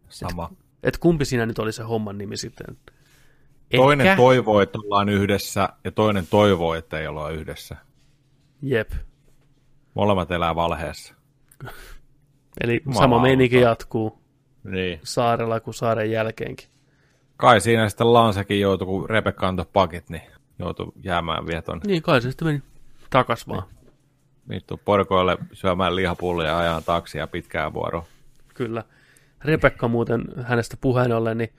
Sama. 0.09 0.53
Että 0.83 1.01
kumpi 1.01 1.25
siinä 1.25 1.47
nyt 1.47 1.59
oli 1.59 1.73
se 1.73 1.83
homman 1.83 2.19
nimi 2.19 2.37
sitten? 2.37 2.79
Toinen 3.77 4.07
Ehkä, 4.07 4.17
toivoo, 4.17 4.61
että 4.61 4.79
ollaan 4.85 5.09
yhdessä, 5.09 5.69
ja 5.85 5.93
toinen 5.93 6.27
toivoo, 6.31 6.75
että 6.75 6.99
ei 6.99 7.07
olla 7.07 7.31
yhdessä. 7.31 7.77
Jep. 8.63 8.91
Molemmat 9.95 10.31
elää 10.31 10.55
valheessa. 10.55 11.15
Eli 12.65 12.75
Jumalauta. 12.85 12.99
sama 13.05 13.23
meininki 13.23 13.61
jatkuu 13.61 14.19
Niin. 14.65 15.01
saarella 15.03 15.61
kuin 15.61 15.75
saaren 15.75 16.11
jälkeenkin. 16.11 16.69
Kai 17.37 17.61
siinä 17.61 17.89
sitten 17.89 18.13
Lansekin 18.13 18.61
joutui, 18.61 18.87
kun 18.87 19.11
Rebekka 19.11 19.49
antoi 19.49 19.67
pakit, 19.73 20.11
niin 20.11 20.23
joutui 20.59 20.93
jäämään 21.03 21.47
vielä 21.47 21.63
tonne 21.63 21.83
Niin, 21.87 22.03
kai 22.03 22.21
se 22.23 22.31
sitten 22.31 22.49
meni 22.49 22.63
takas 23.11 23.49
vaan. 23.49 23.63
vittu 24.49 24.81
porkoille 24.85 25.39
syömään 25.53 25.97
lihapullia 25.97 26.49
ja 26.49 26.59
ajan 26.59 26.85
taksia 26.85 27.27
pitkään 27.27 27.75
vuoroa. 27.75 28.07
Kyllä. 28.55 28.85
Rebekka 29.45 29.89
muuten 29.89 30.25
hänestä 30.43 30.77
puheen 30.81 31.13
ollen, 31.13 31.39
niin 31.39 31.53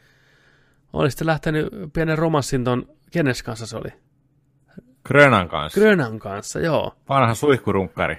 oli 0.93 1.11
sitten 1.11 1.27
lähtenyt 1.27 1.68
pienen 1.93 2.18
romanssin 2.18 2.64
ton, 2.64 2.89
kenes 3.11 3.43
kanssa 3.43 3.65
se 3.65 3.77
oli? 3.77 3.89
Grönan 5.05 5.47
kanssa. 5.49 5.80
Grönan 5.81 6.19
kanssa, 6.19 6.59
joo. 6.59 6.95
Vanha 7.09 7.34
suihkurunkkari. 7.35 8.18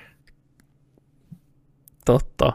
Totta. 2.04 2.52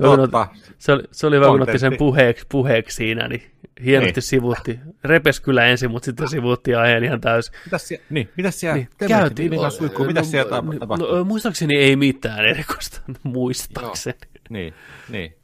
Totta. 0.00 0.48
Se 0.78 0.92
oli, 0.92 1.02
se 1.12 1.26
oli 1.26 1.36
hyvä, 1.36 1.46
kun 1.46 1.62
otti 1.62 1.78
sen 1.78 1.96
puheeksi, 1.98 2.46
puheeksi 2.48 2.96
siinä, 2.96 3.28
niin 3.28 3.42
hienosti 3.84 4.12
Niin. 4.14 4.22
sivuutti. 4.22 4.78
Repes 5.04 5.40
kyllä 5.40 5.64
ensin, 5.66 5.90
mutta 5.90 6.04
sitten 6.06 6.28
sivuutti 6.28 6.74
aiheen 6.74 7.04
ihan 7.04 7.20
täysin. 7.20 7.54
Mitäs 7.64 7.88
siellä, 7.88 8.04
niin, 8.10 8.30
mitäs 8.36 8.60
siellä 8.60 8.76
Niin, 8.76 8.88
käytiin. 9.08 9.52
Illan 9.52 9.72
suihku, 9.72 10.04
mitäs 10.04 10.30
siellä 10.30 10.50
no, 10.50 10.56
tapa- 10.72 10.78
tapahtui? 10.78 11.18
no, 11.18 11.24
muistaakseni 11.24 11.76
ei 11.78 11.96
mitään 11.96 12.44
erikoista, 12.44 13.00
muistaakseni. 13.22 14.18
Niin, 14.50 14.74
niin. 15.08 15.34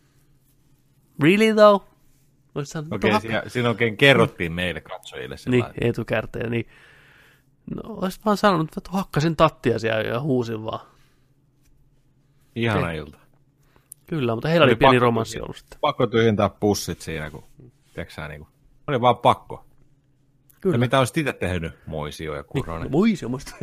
Really 1.22 1.54
though? 1.54 1.87
Olisi 2.58 2.70
sanonut, 2.70 2.92
Okei, 2.92 3.10
okay, 3.10 3.20
siinä, 3.20 3.42
siinä 3.46 3.68
oikein 3.68 3.96
kerrottiin 3.96 4.52
meille 4.52 4.80
katsojille 4.80 5.34
Niin, 5.34 5.38
sellainen. 5.38 5.88
etukäteen. 5.88 6.50
Niin. 6.50 6.68
No, 7.74 7.82
olisit 7.94 8.24
vaan 8.24 8.36
sanonut, 8.36 8.76
että 8.76 8.90
hakkasin 8.92 9.36
tattia 9.36 9.78
siellä 9.78 10.02
ja 10.02 10.20
huusin 10.20 10.64
vaan. 10.64 10.86
Ihana 12.54 12.92
ilta. 12.92 13.18
Kyllä, 14.06 14.34
mutta 14.34 14.48
heillä 14.48 14.64
oli, 14.64 14.70
Oli 14.70 14.76
pieni 14.76 14.94
pakko 14.94 15.04
romanssi 15.04 15.40
ollut 15.40 15.56
sitten. 15.56 15.78
Pakko 15.80 16.06
tyhjentää 16.06 16.48
pussit 16.48 17.00
siinä, 17.00 17.30
kun, 17.30 17.44
sä, 18.08 18.28
niin 18.28 18.40
kuin, 18.40 18.48
oli 18.86 19.00
vaan 19.00 19.16
pakko. 19.16 19.64
Ja 20.50 20.56
Kyllä. 20.60 20.78
mitä 20.78 20.98
olisit 20.98 21.16
itse 21.16 21.32
tehnyt, 21.32 21.72
Moisio 21.86 22.34
ja 22.34 22.44
Kuronen? 22.44 22.82
Niin, 22.82 22.92
Moi 22.92 23.16
semmoista. 23.16 23.54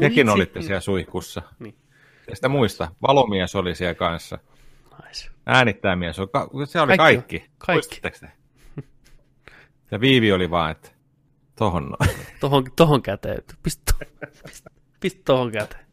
Tekin 0.00 0.28
olitte 0.28 0.62
siellä 0.62 0.80
suihkussa. 0.80 1.42
Niin. 1.58 1.74
Ja 2.28 2.36
sitä 2.36 2.48
muista, 2.48 2.88
valomies 3.02 3.54
oli 3.54 3.74
siellä 3.74 3.94
kanssa. 3.94 4.38
Nice. 5.06 5.30
Äänittäjämies 5.46 6.18
oli, 6.18 6.28
ka- 6.32 6.48
se 6.66 6.80
oli 6.80 6.96
Kaikki. 6.96 7.44
kaikki. 7.58 8.00
Kaikki. 8.02 8.26
Ja 9.90 10.00
Viivi 10.00 10.32
oli 10.32 10.50
vaan, 10.50 10.70
että 10.70 10.90
tohon 11.56 11.82
noin. 11.84 12.16
Tohon, 12.40 12.64
tohon 12.76 13.02
käteen. 13.02 13.42
Pist, 13.62 13.82
pist, 14.46 14.66
pist 15.00 15.18
tohon 15.24 15.52
käteen. 15.52 15.86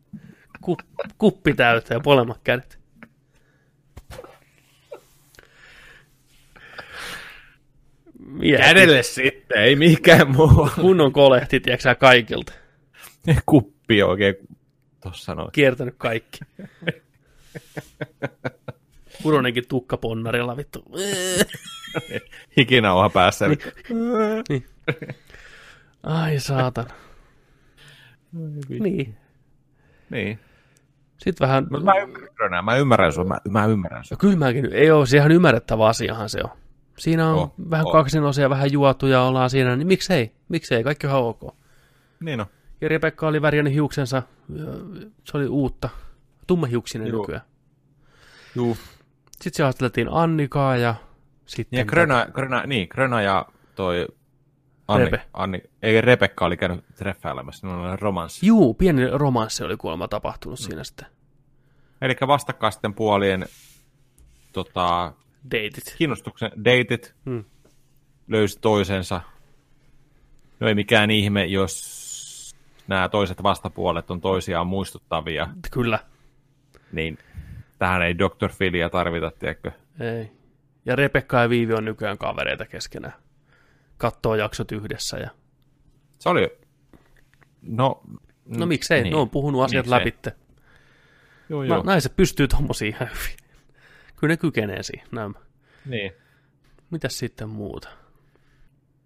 Kup, 0.62 0.80
kuppi 1.18 1.54
täyteen 1.54 1.98
ja 1.98 2.02
molemmat 2.06 2.40
kädet. 2.44 2.80
Mieti. 8.20 9.04
sitten, 9.04 9.62
ei 9.62 9.76
mikään 9.76 10.32
muu. 10.32 10.70
Kunnon 10.76 11.14
kolehti, 11.14 11.60
tiedätkö 11.60 11.96
kaikilta. 11.96 12.54
Kuppi 13.46 14.04
oikein 14.04 14.36
tossa 15.00 15.36
noin. 15.36 15.52
Kiertänyt 15.52 15.96
kaikki. 15.98 16.40
Kuronenkin 19.26 19.68
tukkaponnarilla, 19.68 20.58
vittu. 20.58 20.86
Hikinauha 22.58 23.10
päässä. 23.10 23.46
Ai 26.04 26.40
saatan. 26.40 26.86
Niin. 28.80 29.18
Niin. 30.10 30.40
Sitten 31.18 31.48
vähän... 31.48 31.68
Mä 31.84 31.94
ymmärrän, 32.02 32.66
mä 32.66 32.76
ymmärrän 32.76 33.14
sun, 33.14 33.28
mä, 33.28 33.38
mä 33.50 33.66
ymmärrän 33.66 34.04
sun. 34.06 34.16
No 34.16 34.20
kyllä 34.20 34.36
mäkin, 34.36 34.74
ei 34.74 34.92
ole, 34.92 35.06
se 35.06 35.18
ihan 35.18 35.32
ymmärrettävä 35.32 35.88
asiahan 35.88 36.30
se 36.30 36.40
on. 36.44 36.50
Siinä 36.98 37.30
on 37.30 37.36
Oh, 37.36 37.54
vähän 37.70 37.86
oh. 37.86 37.92
kaksinosia, 37.92 38.50
vähän 38.50 38.72
juotuja 38.72 39.22
ollaan 39.22 39.50
siinä, 39.50 39.76
niin 39.76 39.88
miksei, 39.88 40.32
miksei, 40.50 40.84
kaikki 40.84 41.08
on 41.08 41.14
ok. 41.14 41.56
Niin 42.20 42.40
on. 42.40 42.46
Ja 42.82 42.90
Rebekka 42.90 43.28
oli 43.28 43.42
värjännyt 43.42 43.74
hiuksensa, 43.74 44.24
se 45.24 45.38
oli 45.38 45.48
uutta, 45.48 45.90
tummahiuksinen 46.48 47.08
Juu. 47.08 47.22
nykyään. 47.22 47.42
Juu. 48.56 48.78
Sitten 49.36 49.54
siellä 49.54 49.68
haastateltiin 49.68 50.08
Annikaa 50.12 50.78
ja 50.78 50.96
sitten... 51.46 51.78
Ja 51.78 51.86
Gröna, 51.86 52.26
Gröna, 52.32 52.64
niin, 52.64 52.88
Gröna 52.92 53.22
ja 53.22 53.46
toi 53.76 54.08
Anni, 54.88 55.06
Repe. 55.06 55.22
Anni, 55.34 55.62
ei 55.82 56.02
Rebekka 56.02 56.46
oli 56.46 56.58
käynyt 56.58 56.86
treffailemassa, 56.96 57.68
ne 57.68 57.74
oli 57.74 57.96
romanssi. 57.96 58.46
Juu, 58.46 58.74
pieni 58.74 59.08
romanssi 59.08 59.64
oli 59.64 59.78
kuulemma 59.78 60.08
tapahtunut 60.08 60.60
mm. 60.60 60.64
siinä 60.64 60.84
sitten. 60.84 61.08
Eli 62.02 62.16
vastakkaisten 62.28 62.94
puolien 62.94 63.46
tota, 64.54 65.14
Deitit. 65.52 65.96
kiinnostuksen 65.98 66.52
deitit 66.66 67.16
Hmm. 67.26 67.44
löysi 68.28 68.60
toisensa. 68.62 69.22
No 70.60 70.68
ei 70.68 70.76
mikään 70.76 71.12
ihme, 71.12 71.46
jos 71.46 72.56
nämä 72.88 73.10
toiset 73.10 73.44
vastapuolet 73.44 74.12
on 74.12 74.22
toisiaan 74.22 74.68
muistuttavia, 74.68 75.48
Kyllä, 75.72 76.00
niin 76.92 77.18
tähän 77.78 78.02
ei 78.02 78.18
Dr. 78.18 78.50
Philia 78.58 78.90
tarvita, 78.90 79.32
tiedätkö? 79.40 79.72
ei. 80.00 80.32
Ja 80.86 80.96
Rebekka 80.96 81.42
ja 81.42 81.50
Viivi 81.50 81.74
on 81.74 81.86
nykyään 81.86 82.18
kavereita 82.18 82.66
keskenään. 82.66 83.14
Kattoo 83.98 84.36
jaksot 84.36 84.72
yhdessä 84.72 85.18
ja... 85.18 85.30
Se 86.20 86.30
oli, 86.30 86.58
no... 87.62 88.02
No 88.46 88.66
miksei, 88.66 89.04
niin. 89.04 89.12
ne 89.12 89.18
on 89.18 89.30
puhunut 89.30 89.64
asiat 89.64 89.86
Miksei. 89.86 90.00
läpitte. 90.00 90.34
Joo, 91.50 91.60
No, 91.64 91.76
joo. 91.76 91.84
naiset 91.84 92.16
pystyy 92.16 92.48
tommosiin 92.48 92.96
ihan 92.96 93.08
hyvin. 93.10 93.38
Kyllä 94.16 94.32
ne 94.34 94.38
kykenee 94.38 94.84
siihen, 94.84 95.08
nämä. 95.12 95.40
Niin. 95.86 96.12
Mitäs 96.90 97.20
sitten 97.20 97.50
muuta? 97.50 97.90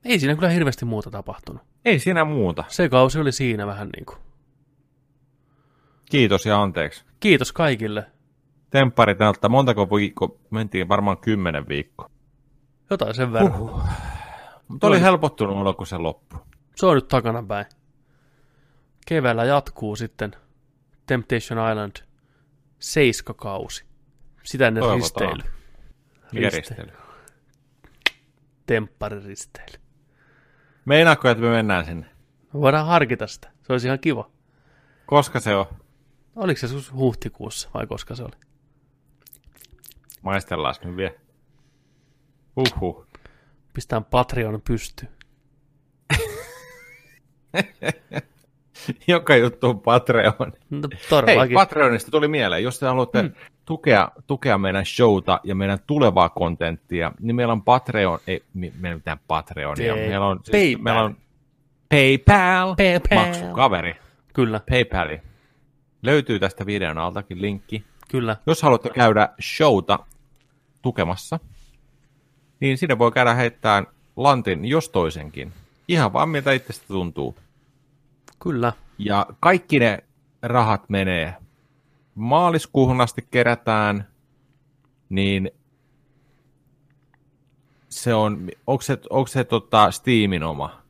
Ei 0.06 0.20
siinä 0.20 0.36
kyllä 0.36 0.50
hirveästi 0.50 0.86
muuta 0.86 1.12
tapahtunut. 1.12 1.62
Ei 1.86 2.00
siinä 2.00 2.26
muuta. 2.26 2.64
Se 2.68 2.90
kausi 2.90 3.20
oli 3.20 3.32
siinä 3.32 3.68
vähän 3.68 3.90
niin 3.96 4.06
kuin. 4.06 4.18
Kiitos 6.12 6.46
ja 6.46 6.62
anteeksi. 6.62 7.04
Kiitos 7.20 7.52
kaikille. 7.52 8.06
Temppari 8.70 9.16
tältä, 9.16 9.50
montako 9.50 9.90
viikkoa? 9.96 10.30
Mentiin 10.50 10.88
varmaan 10.90 11.18
kymmenen 11.18 11.68
viikkoa. 11.68 12.10
Jotain 12.90 13.16
sen 13.16 13.34
verran. 13.34 13.62
Uh. 13.62 13.82
Mutta 14.68 14.88
oli 14.88 15.02
helpottunut 15.02 15.58
olo, 15.58 15.74
kun 15.74 15.88
se 15.88 15.98
loppui. 15.98 16.40
Se 16.76 16.86
on 16.86 16.96
nyt 16.96 17.08
takana 17.08 17.44
päin. 17.44 17.66
Keväällä 19.08 19.46
jatkuu 19.46 19.96
sitten 19.96 20.32
Temptation 21.06 21.70
Island 21.72 21.96
seiskakausi. 22.80 23.86
Sitä 24.44 24.68
ennen 24.68 24.84
Toivotaan. 24.84 25.32
risteily. 25.32 25.54
Risteily. 26.34 26.50
risteily? 26.58 26.91
Temppariristeily. 28.66 29.80
Meinaatko, 30.86 31.30
että 31.30 31.44
me 31.44 31.50
mennään 31.50 31.86
sinne? 31.86 32.06
Me 32.54 32.60
voidaan 32.62 32.86
harkita 32.88 33.28
sitä. 33.28 33.52
Se 33.62 33.74
olisi 33.74 33.88
ihan 33.88 34.00
kiva. 34.00 34.30
Koska 35.06 35.40
se 35.40 35.56
on? 35.56 35.66
Oliko 36.36 36.60
se 36.60 36.68
huhtikuussa 36.94 37.70
vai 37.74 37.88
koska 37.88 38.16
se 38.16 38.24
oli? 38.24 38.48
Maistellaan 40.22 40.76
nyt 40.84 40.98
vielä. 40.98 41.14
Huhhuh. 42.56 43.06
Pistään 43.74 44.06
Patreon 44.06 44.62
pystyyn. 44.68 45.12
Joka 49.08 49.36
juttu 49.36 49.70
on 49.70 49.80
Patreon. 49.80 50.34
No, 50.70 50.80
Hei, 50.94 51.00
todellakin. 51.10 51.54
Patreonista 51.56 52.12
tuli 52.12 52.28
mieleen, 52.28 52.64
jos 52.64 52.80
te 52.80 52.86
haluatte 52.86 53.22
mm. 53.22 53.32
tukea, 53.66 54.12
tukea 54.28 54.58
meidän 54.58 54.86
showta 54.86 55.40
ja 55.44 55.56
meidän 55.56 55.80
tulevaa 55.88 56.30
kontenttia, 56.30 57.12
niin 57.20 57.36
meillä 57.36 57.52
on 57.52 57.64
Patreon, 57.64 58.20
ei 58.28 58.44
me- 58.54 58.72
meillä 58.80 58.96
on 58.96 59.00
mitään 59.00 59.20
Patreonia, 59.28 59.96
Ei. 59.96 60.10
meillä 60.10 60.26
on, 60.28 60.40
siis, 60.44 60.52
PayPal. 60.52 60.84
meillä 60.84 61.04
on 61.04 61.18
PayPal, 61.90 62.76
PayPal. 62.76 63.26
maksukaveri, 63.26 63.96
Kyllä, 64.34 64.62
PayPali. 64.70 65.22
Löytyy 66.04 66.40
tästä 66.40 66.66
videon 66.66 66.98
altakin 66.98 67.41
linkki. 67.41 67.84
Kyllä. 68.11 68.38
Jos 68.45 68.61
haluatte 68.61 68.90
käydä 68.90 69.30
showta 69.41 69.99
tukemassa, 70.81 71.40
niin 72.60 72.77
sinne 72.77 72.98
voi 72.98 73.11
käydä 73.11 73.34
heittämään 73.34 73.88
lantin, 74.15 74.65
jos 74.65 74.90
toisenkin. 74.90 75.53
Ihan 75.88 76.14
vaan 76.14 76.30
miltä 76.30 76.52
itsestä 76.52 76.88
tuntuu. 76.88 77.36
Kyllä. 78.44 78.73
Ja 78.98 79.26
kaikki 79.40 79.80
ne 79.80 80.03
rahat 80.41 80.90
menee 80.90 81.36
maaliskuuhun 82.15 83.02
asti 83.02 83.27
kerätään, 83.31 84.07
niin 85.10 85.52
se 87.90 88.14
on, 88.14 88.49
onko 88.68 88.81
se, 88.81 88.98
onko 89.10 89.27
se 89.27 89.44
tota 89.44 89.91
Steamin 89.91 90.44
oma? 90.44 90.81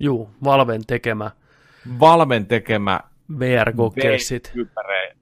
Juu, 0.00 0.30
Valven 0.44 0.86
tekemä 0.86 1.30
Valven 2.00 2.46
tekemä 2.46 3.00
VR-kokeissit. 3.38 4.50
V-kypäre 4.54 5.16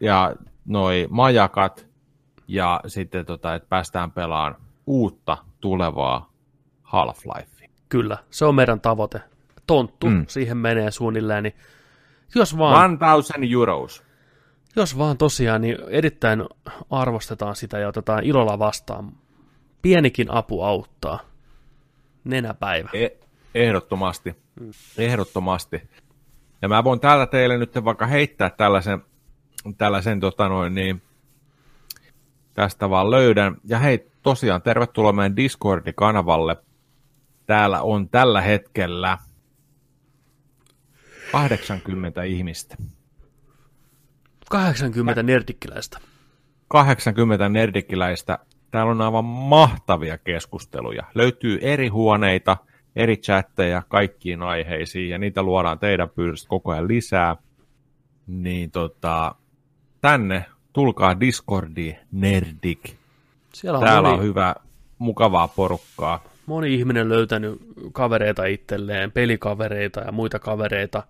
ja 0.00 0.34
noi 0.64 1.06
majakat 1.10 1.86
ja 2.48 2.80
sitten 2.86 3.26
tota, 3.26 3.54
että 3.54 3.68
päästään 3.68 4.10
pelaamaan 4.12 4.56
uutta 4.86 5.36
tulevaa 5.60 6.32
Half-Lifea. 6.82 7.68
Kyllä, 7.88 8.18
se 8.30 8.44
on 8.44 8.54
meidän 8.54 8.80
tavoite. 8.80 9.20
Tonttu, 9.66 10.06
Mm. 10.06 10.12
mm. 10.16 10.24
siihen 10.28 10.56
menee 10.56 10.90
suunnilleen. 10.90 11.42
Niin 11.42 11.54
jos, 12.34 12.58
vaan, 12.58 12.98
1000 12.98 13.52
euros. 13.52 14.02
jos 14.76 14.98
vaan 14.98 15.16
tosiaan, 15.18 15.60
niin 15.60 15.76
erittäin 15.88 16.44
arvostetaan 16.90 17.56
sitä 17.56 17.78
ja 17.78 17.88
otetaan 17.88 18.24
ilolla 18.24 18.58
vastaan. 18.58 19.12
Pienikin 19.82 20.30
apu 20.34 20.62
auttaa. 20.62 21.20
Nenäpäivä. 22.24 22.88
E- 22.92 23.08
ehdottomasti. 23.54 24.36
Ehdottomasti. 24.98 25.82
Ja 26.62 26.68
mä 26.68 26.84
voin 26.84 27.00
täällä 27.00 27.26
teille 27.26 27.58
nyt 27.58 27.84
vaikka 27.84 28.06
heittää 28.06 28.50
tällaisen, 28.50 29.02
tällaisen 29.78 30.20
tota 30.20 30.48
noin, 30.48 30.74
niin, 30.74 31.02
tästä 32.54 32.90
vaan 32.90 33.10
löydän. 33.10 33.56
Ja 33.64 33.78
hei, 33.78 34.10
tosiaan 34.22 34.62
tervetuloa 34.62 35.12
meidän 35.12 35.36
Discord-kanavalle. 35.36 36.56
Täällä 37.46 37.82
on 37.82 38.08
tällä 38.08 38.40
hetkellä 38.40 39.18
80 41.32 42.22
ihmistä. 42.22 42.76
80 44.50 45.22
nerdikkiläistä. 45.22 45.98
80 46.68 47.48
nerdikkiläistä. 47.48 48.38
Täällä 48.70 48.92
on 48.92 49.00
aivan 49.00 49.24
mahtavia 49.24 50.18
keskusteluja. 50.18 51.02
Löytyy 51.14 51.58
eri 51.62 51.88
huoneita, 51.88 52.56
eri 52.96 53.16
chatteja 53.16 53.82
kaikkiin 53.88 54.42
aiheisiin, 54.42 55.10
ja 55.10 55.18
niitä 55.18 55.42
luodaan 55.42 55.78
teidän 55.78 56.10
pyynnöstä 56.10 56.48
koko 56.48 56.72
ajan 56.72 56.88
lisää. 56.88 57.36
Niin 58.26 58.70
tota, 58.70 59.34
tänne 60.02 60.44
tulkaa 60.72 61.20
Discordiin, 61.20 61.96
Nerdik. 62.12 62.96
Siellä 63.52 63.78
on 63.78 63.84
Täällä 63.84 64.08
moni, 64.08 64.20
on 64.20 64.24
hyvä, 64.26 64.54
mukavaa 64.98 65.48
porukkaa. 65.48 66.24
moni 66.46 66.74
ihminen 66.74 67.08
löytänyt 67.08 67.62
kavereita 67.92 68.44
itselleen, 68.44 69.12
pelikavereita 69.12 70.00
ja 70.00 70.12
muita 70.12 70.38
kavereita. 70.38 71.02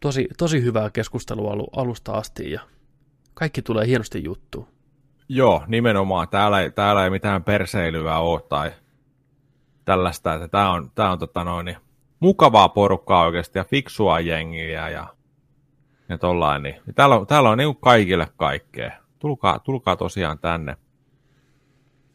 Tosi, 0.00 0.28
tosi 0.38 0.62
hyvää 0.62 0.90
keskustelua 0.90 1.52
alu, 1.52 1.68
alusta 1.76 2.12
asti 2.12 2.50
ja 2.50 2.60
kaikki 3.34 3.62
tulee 3.62 3.86
hienosti 3.86 4.24
juttuun. 4.24 4.68
Joo, 5.28 5.64
nimenomaan. 5.66 6.28
Täällä 6.28 6.60
ei, 6.60 6.70
täällä 6.70 7.04
ei 7.04 7.10
mitään 7.10 7.44
perseilyä 7.44 8.18
ole 8.18 8.40
tai 8.48 8.72
tällaista, 9.84 10.34
että 10.34 10.48
tää 10.48 10.70
on, 10.70 10.90
tää 10.94 11.12
on 11.12 11.18
tota 11.18 11.44
noin, 11.44 11.64
niin 11.64 11.76
mukavaa 12.20 12.68
porukkaa 12.68 13.24
oikeasti 13.24 13.58
ja 13.58 13.64
fiksua 13.64 14.20
jengiä 14.20 14.88
ja, 14.88 15.06
ja 16.08 16.18
tollain. 16.18 16.62
Niin. 16.62 16.74
Täällä 16.94 17.16
on, 17.16 17.26
täällä 17.26 17.50
on 17.50 17.58
niin 17.58 17.76
kaikille 17.76 18.28
kaikkea. 18.36 18.92
Tulkaa, 19.18 19.58
tulkaa 19.58 19.96
tosiaan 19.96 20.38
tänne. 20.38 20.76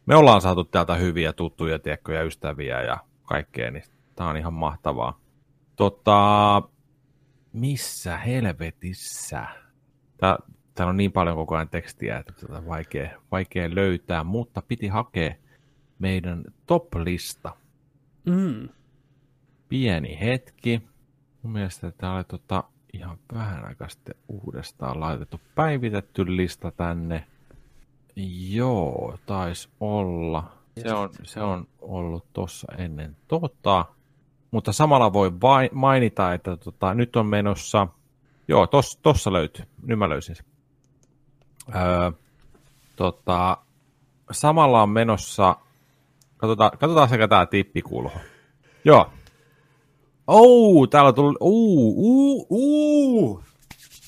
Me 0.05 0.15
ollaan 0.15 0.41
saatu 0.41 0.63
täältä 0.63 0.95
hyviä 0.95 1.33
tuttuja, 1.33 1.79
tiekkoja, 1.79 2.23
ystäviä 2.23 2.81
ja 2.81 2.97
kaikkea, 3.23 3.71
niin 3.71 3.83
tää 4.15 4.27
on 4.27 4.37
ihan 4.37 4.53
mahtavaa. 4.53 5.19
Tota, 5.75 6.61
missä 7.53 8.17
helvetissä? 8.17 9.47
Tää, 10.17 10.37
täällä 10.75 10.89
on 10.89 10.97
niin 10.97 11.11
paljon 11.11 11.35
koko 11.35 11.55
ajan 11.55 11.69
tekstiä, 11.69 12.17
että 12.17 12.33
tota 12.33 12.65
vaikea, 12.67 13.21
vaikea 13.31 13.75
löytää, 13.75 14.23
mutta 14.23 14.61
piti 14.61 14.87
hakea 14.87 15.35
meidän 15.99 16.43
top-lista. 16.65 17.55
Mm. 18.25 18.69
Pieni 19.69 20.19
hetki. 20.19 20.81
Mun 21.41 21.53
mielestä 21.53 21.91
tää 21.91 22.15
oli 22.15 22.23
tota 22.23 22.63
ihan 22.93 23.17
vähän 23.33 23.65
aikaa 23.65 23.89
sitten 23.89 24.15
uudestaan 24.27 24.99
laitettu 24.99 25.41
päivitetty 25.55 26.35
lista 26.35 26.71
tänne. 26.71 27.27
Joo, 28.49 29.17
taisi 29.25 29.69
olla. 29.79 30.51
Se 30.81 30.93
on, 30.93 31.09
se 31.23 31.41
on 31.41 31.67
ollut 31.81 32.25
tossa 32.33 32.67
ennen 32.77 33.17
tota. 33.27 33.85
Mutta 34.51 34.71
samalla 34.71 35.13
voi 35.13 35.31
vai, 35.41 35.69
mainita, 35.73 36.33
että 36.33 36.57
tota, 36.57 36.93
nyt 36.93 37.15
on 37.15 37.25
menossa... 37.25 37.87
Joo, 38.47 38.67
tos, 38.67 38.99
tossa 39.01 39.33
löytyy. 39.33 39.65
Nyt 39.83 39.99
mä 39.99 40.09
löysin 40.09 40.35
sen. 40.35 40.45
Öö, 41.75 42.11
tota, 42.95 43.57
samalla 44.31 44.83
on 44.83 44.89
menossa... 44.89 45.55
Katsotaan, 46.37 46.71
katsotaan 46.71 47.09
sekä 47.09 47.27
tää 47.27 47.45
tippikulho. 47.45 48.19
Joo. 48.85 49.09
Oh, 50.27 50.89
täällä 50.89 51.07
on 51.07 51.15
tullut... 51.15 51.37
Uu, 51.39 51.93
uu, 51.97 52.47
uu. 52.49 53.43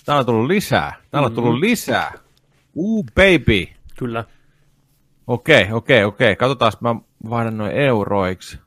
Täällä 0.05 0.19
on 0.19 0.25
tullut 0.25 0.47
lisää. 0.47 0.95
Täällä 1.11 1.27
on 1.27 1.33
tullut 1.33 1.59
lisää. 1.59 2.13
Uu, 2.75 3.03
baby. 3.03 3.67
Kyllä. 3.97 4.25
Okei, 5.27 5.71
okei, 5.71 6.03
okei. 6.03 6.35
Katsotaan, 6.35 6.71
mä 6.81 6.95
vaihdan 7.29 7.57
noin 7.57 7.71
euroiksi. 7.71 8.59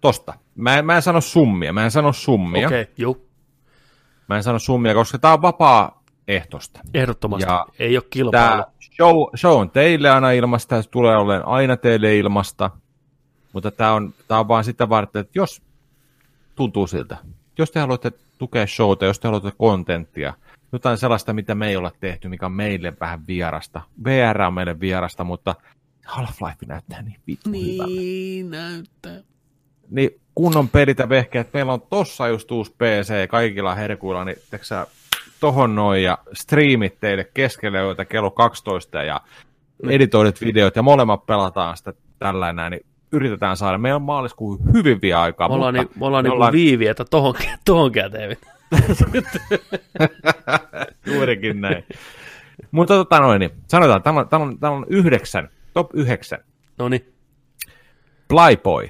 Tosta. 0.00 0.34
Mä 0.54 0.78
en, 0.78 0.86
mä 0.86 0.96
en 0.96 1.02
sano 1.02 1.20
summia, 1.20 1.72
mä 1.72 1.84
en 1.84 1.90
sano 1.90 2.12
summia. 2.12 2.66
Okei, 2.66 2.82
okay, 2.82 2.94
juu. 2.98 3.28
Mä 4.28 4.36
en 4.36 4.42
sano 4.42 4.58
summia, 4.58 4.94
koska 4.94 5.18
tää 5.18 5.32
on 5.32 5.42
vapaa 5.42 6.02
ehtosta. 6.28 6.80
Ehdottomasti. 6.94 7.50
Ja 7.50 7.66
Ei 7.78 7.96
ole 7.96 8.04
kilpailu. 8.10 8.46
Tää 8.46 8.64
show, 8.96 9.16
show 9.36 9.60
on 9.60 9.70
teille 9.70 10.10
aina 10.10 10.30
ilmasta 10.30 10.82
se 10.82 10.90
tulee 10.90 11.16
olemaan 11.16 11.48
aina 11.48 11.76
teille 11.76 12.16
ilmasta. 12.16 12.70
Mutta 13.52 13.70
tää 13.70 13.92
on, 13.92 14.14
tää 14.28 14.40
on 14.40 14.48
vaan 14.48 14.64
sitä 14.64 14.88
varten, 14.88 15.20
että 15.20 15.38
jos 15.38 15.62
tuntuu 16.60 16.86
siltä, 16.86 17.16
jos 17.58 17.70
te 17.70 17.80
haluatte 17.80 18.12
tukea 18.38 18.66
showta, 18.66 19.04
jos 19.04 19.20
te 19.20 19.28
haluatte 19.28 19.52
kontenttia, 19.58 20.34
jotain 20.72 20.98
sellaista, 20.98 21.32
mitä 21.32 21.54
me 21.54 21.68
ei 21.68 21.76
olla 21.76 21.92
tehty, 22.00 22.28
mikä 22.28 22.46
on 22.46 22.52
meille 22.52 22.92
vähän 23.00 23.26
vierasta. 23.26 23.80
VR 24.04 24.42
on 24.42 24.54
meille 24.54 24.80
vierasta, 24.80 25.24
mutta 25.24 25.54
Half-Life 26.06 26.66
näyttää 26.66 27.02
niin 27.02 27.20
vittu 27.26 27.50
hyvälle. 27.50 28.00
Niin 28.00 28.50
näyttää. 28.50 29.20
Niin 29.90 30.10
kunnon 30.34 30.68
pelit 30.68 30.98
ja 30.98 31.08
vehkeet. 31.08 31.52
Meillä 31.52 31.72
on 31.72 31.82
tossa 31.90 32.28
just 32.28 32.50
uusi 32.50 32.72
PC 32.72 33.28
kaikilla 33.28 33.74
herkuilla, 33.74 34.24
niin 34.24 34.36
teksä 34.50 34.86
tohon 35.40 35.74
noin 35.74 36.02
ja 36.02 36.18
striimit 36.32 37.00
teille 37.00 37.30
keskelle 37.34 37.78
joita 37.78 38.04
kello 38.04 38.30
12 38.30 39.02
ja 39.02 39.20
editoidut 39.88 40.40
videot 40.40 40.76
ja 40.76 40.82
molemmat 40.82 41.26
pelataan 41.26 41.76
sitä 41.76 41.92
tällä 42.18 42.52
näin, 42.52 42.70
niin 42.70 42.86
yritetään 43.12 43.56
saada. 43.56 43.78
Meillä 43.78 43.96
on 43.96 44.02
maaliskuun 44.02 44.72
hyvin 44.72 44.98
vielä 45.02 45.22
aikaa, 45.22 45.48
Me 45.48 45.54
ollaan, 45.54 45.74
mutta 45.74 45.92
niin, 45.92 46.00
me 46.00 46.06
ollaan, 46.06 46.24
me 46.24 46.28
niin 46.28 46.34
ollaan- 46.34 46.52
viivi, 46.52 46.86
että 46.86 47.04
tohon, 47.04 47.34
tohon 47.64 47.92
käteen. 47.92 48.36
juurikin 51.06 51.60
näin. 51.60 51.84
mutta 52.70 52.94
tota 52.94 53.20
noin, 53.20 53.40
niin 53.40 53.50
sanotaan, 53.68 54.02
täällä 54.02 54.20
on, 54.20 54.28
täällä 54.28 54.46
on, 54.46 54.58
täällä 54.58 54.76
on 54.76 54.86
yhdeksän, 54.88 55.48
top 55.72 55.90
yhdeksän. 55.94 56.38
No 56.78 56.88
niin. 56.88 57.12
Playboy, 58.28 58.88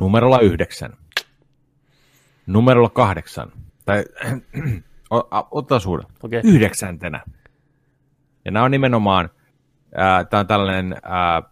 numerolla 0.00 0.40
yhdeksän. 0.40 0.92
Numerolla 2.46 2.88
kahdeksan. 2.90 3.52
Tai, 3.84 4.04
ottaa 5.50 5.78
suuden. 5.78 6.06
Okei. 6.22 6.40
Yhdeksäntenä. 6.44 7.22
Ja 8.44 8.50
nämä 8.50 8.64
on 8.64 8.70
nimenomaan, 8.70 9.30
tämä 10.30 10.40
on 10.40 10.46
tällainen, 10.46 10.96
ää, 11.02 11.42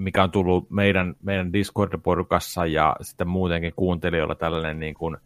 mikä 0.00 0.22
on 0.22 0.30
tullut 0.30 0.70
meidän, 0.70 1.14
meidän 1.22 1.52
Discord-porukassa 1.52 2.66
ja 2.66 2.96
sitten 3.00 3.28
muutenkin 3.28 3.72
kuuntelijoilla 3.76 4.34
tällainen 4.34 4.80
niin 4.80 4.94
kuin, 4.94 5.16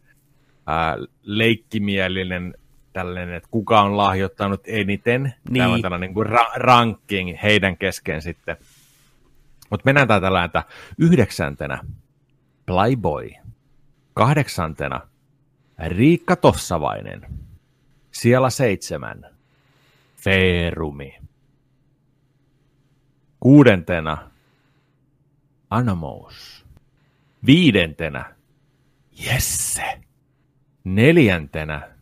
ää, 0.67 0.97
leikkimielinen 1.21 2.53
tällainen, 2.93 3.33
että 3.33 3.49
kuka 3.51 3.81
on 3.81 3.97
lahjoittanut 3.97 4.61
eniten. 4.67 5.23
Niin. 5.23 5.57
Täällä 5.57 5.75
on 5.75 5.81
tällainen 5.81 6.07
niin 6.07 6.13
kuin 6.13 6.27
ra- 6.27 6.53
ranking 6.55 7.37
heidän 7.43 7.77
kesken 7.77 8.21
sitten. 8.21 8.57
Mutta 9.69 9.85
mennään 9.85 10.07
tää 10.07 10.21
tällä, 10.21 10.43
että 10.43 10.63
yhdeksäntenä 10.99 11.79
Playboy, 12.65 13.29
kahdeksantena 14.13 15.01
Riikka 15.87 16.35
Tossavainen, 16.35 17.21
siellä 18.11 18.49
seitsemän 18.49 19.25
Feerumi, 20.15 21.19
kuudentena 23.39 24.34
Anamous, 25.69 26.65
viidentenä 27.45 28.35
Jesse, 29.11 30.01
neljäntenä 30.83 31.95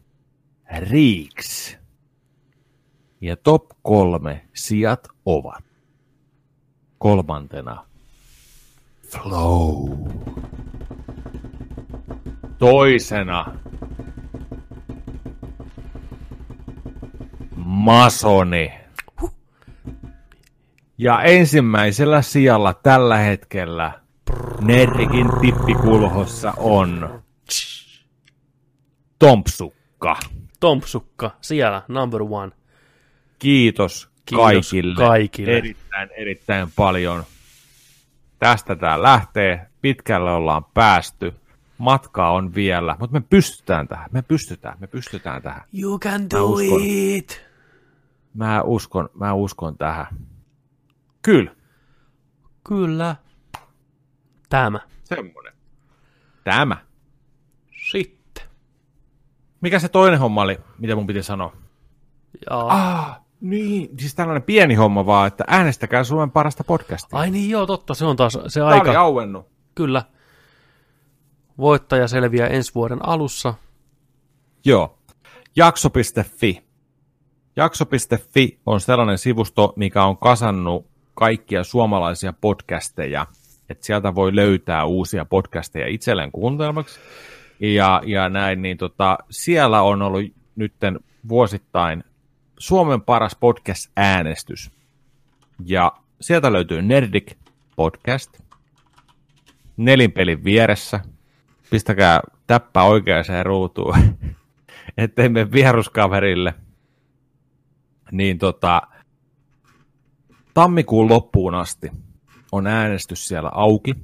Riiks 0.80 1.78
ja 3.22 3.36
top 3.38 3.66
kolme 3.82 4.48
sijat 4.54 5.08
ovat 5.26 5.64
kolmantena 6.98 7.86
Flow. 9.08 10.08
Toisena 12.58 13.58
Masoni. 17.56 18.83
Ja 21.04 21.22
ensimmäisellä 21.22 22.22
sijalla 22.22 22.74
tällä 22.74 23.18
hetkellä 23.18 23.92
Nerrikin 24.62 25.30
tippikulhossa 25.42 26.54
on 26.58 27.22
Tompsukka. 29.20 30.20
Tompsukka, 30.60 31.32
siellä, 31.42 31.82
number 31.88 32.22
one. 32.30 32.52
Kiitos, 33.40 34.10
Kiitos 34.26 34.44
kaikille. 34.46 34.96
kaikille. 34.96 35.58
Erittäin, 35.58 36.10
erittäin 36.18 36.68
paljon. 36.76 37.24
Tästä 38.40 38.76
tämä 38.76 39.02
lähtee. 39.02 39.68
Pitkälle 39.82 40.32
ollaan 40.32 40.64
päästy. 40.74 41.34
Matkaa 41.78 42.32
on 42.32 42.56
vielä, 42.56 42.96
mutta 43.00 43.20
me 43.20 43.26
pystytään 43.30 43.88
tähän. 43.88 44.10
Me 44.12 44.22
pystytään, 44.22 44.78
me 44.80 44.88
pystytään 44.88 45.42
tähän. 45.42 45.62
You 45.74 46.00
can 46.00 46.22
Mä 46.22 46.28
do 46.32 46.44
uskon. 46.46 46.82
it! 46.84 47.46
Mä 48.34 48.62
uskon, 48.62 49.10
mä 49.14 49.34
uskon 49.34 49.78
tähän. 49.78 50.08
Kyllä, 51.24 51.56
Kyllä. 52.68 53.16
Tämä. 54.50 54.80
semmonen. 55.04 55.54
Tämä. 56.44 56.78
Sitten. 57.92 58.44
Mikä 59.62 59.80
se 59.80 59.90
toinen 59.90 60.20
homma 60.20 60.42
oli, 60.42 60.60
mitä 60.78 60.96
mun 60.96 61.08
piti 61.08 61.24
sanoa? 61.24 61.54
Ja... 62.50 62.60
Ah, 62.60 63.22
niin, 63.42 63.90
siis 64.00 64.16
tällainen 64.16 64.44
pieni 64.44 64.76
homma 64.76 65.06
vaan, 65.06 65.28
että 65.28 65.44
äänestäkää 65.48 66.04
Suomen 66.04 66.32
parasta 66.32 66.64
podcastia. 66.64 67.20
Ai 67.20 67.32
niin, 67.32 67.50
joo, 67.50 67.66
totta, 67.66 67.94
se 67.94 68.06
on 68.06 68.16
taas 68.16 68.38
se 68.48 68.64
oli 68.64 68.74
aika. 68.74 69.00
auennut. 69.00 69.48
Kyllä. 69.76 70.04
Voittaja 71.58 72.08
selviää 72.08 72.48
ensi 72.48 72.76
vuoden 72.76 73.06
alussa. 73.06 73.54
Joo. 74.66 75.00
Jakso.fi. 75.56 76.64
Jakso.fi 77.56 78.60
on 78.66 78.82
sellainen 78.82 79.18
sivusto, 79.18 79.74
mikä 79.76 80.04
on 80.04 80.18
kasannut 80.18 80.93
kaikkia 81.14 81.64
suomalaisia 81.64 82.34
podcasteja, 82.34 83.28
että 83.70 83.86
sieltä 83.86 84.16
voi 84.16 84.36
löytää 84.36 84.86
uusia 84.86 85.26
podcasteja 85.26 85.88
itselleen 85.88 86.32
kuuntelmaksi. 86.32 87.00
Ja, 87.60 88.02
ja 88.06 88.30
näin, 88.30 88.62
niin 88.62 88.78
tota, 88.78 89.18
siellä 89.30 89.82
on 89.82 90.02
ollut 90.02 90.24
nytten 90.56 91.00
vuosittain 91.30 92.04
Suomen 92.60 93.02
paras 93.02 93.36
podcast-äänestys. 93.36 94.72
Ja 95.66 95.92
sieltä 96.22 96.54
löytyy 96.54 96.82
Nerdik 96.82 97.38
podcast, 97.76 98.40
nelinpelin 99.78 100.44
vieressä. 100.44 101.00
Pistäkää 101.70 102.20
täppä 102.48 102.84
oikeaan 102.84 103.26
ruutuun, 103.44 103.96
ettei 104.98 105.30
mene 105.30 105.52
vieruskaverille. 105.52 106.54
Niin 108.12 108.40
tota, 108.40 108.82
tammikuun 110.54 111.10
loppuun 111.10 111.56
asti 111.56 111.92
on 112.52 112.68
äänestys 112.68 113.28
siellä 113.28 113.50
auki. 113.54 113.96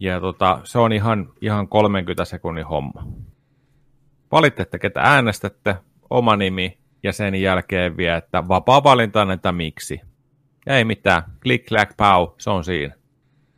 Ja 0.00 0.20
tota, 0.20 0.60
se 0.64 0.78
on 0.78 0.92
ihan, 0.92 1.32
ihan 1.40 1.68
30 1.68 2.24
sekunnin 2.24 2.66
homma. 2.66 3.06
Valitette, 4.32 4.78
ketä 4.78 5.00
äänestätte, 5.00 5.76
oma 6.10 6.36
nimi 6.36 6.78
ja 7.02 7.12
sen 7.12 7.34
jälkeen 7.34 7.96
vielä, 7.96 8.16
että 8.16 8.48
vapaa 8.48 8.84
valinta, 8.84 9.32
että 9.32 9.52
miksi. 9.52 10.00
Ei 10.66 10.84
mitään, 10.84 11.22
klik, 11.42 11.66
klack, 11.66 11.96
pau, 11.96 12.28
se 12.38 12.50
on 12.50 12.64
siinä. 12.64 12.94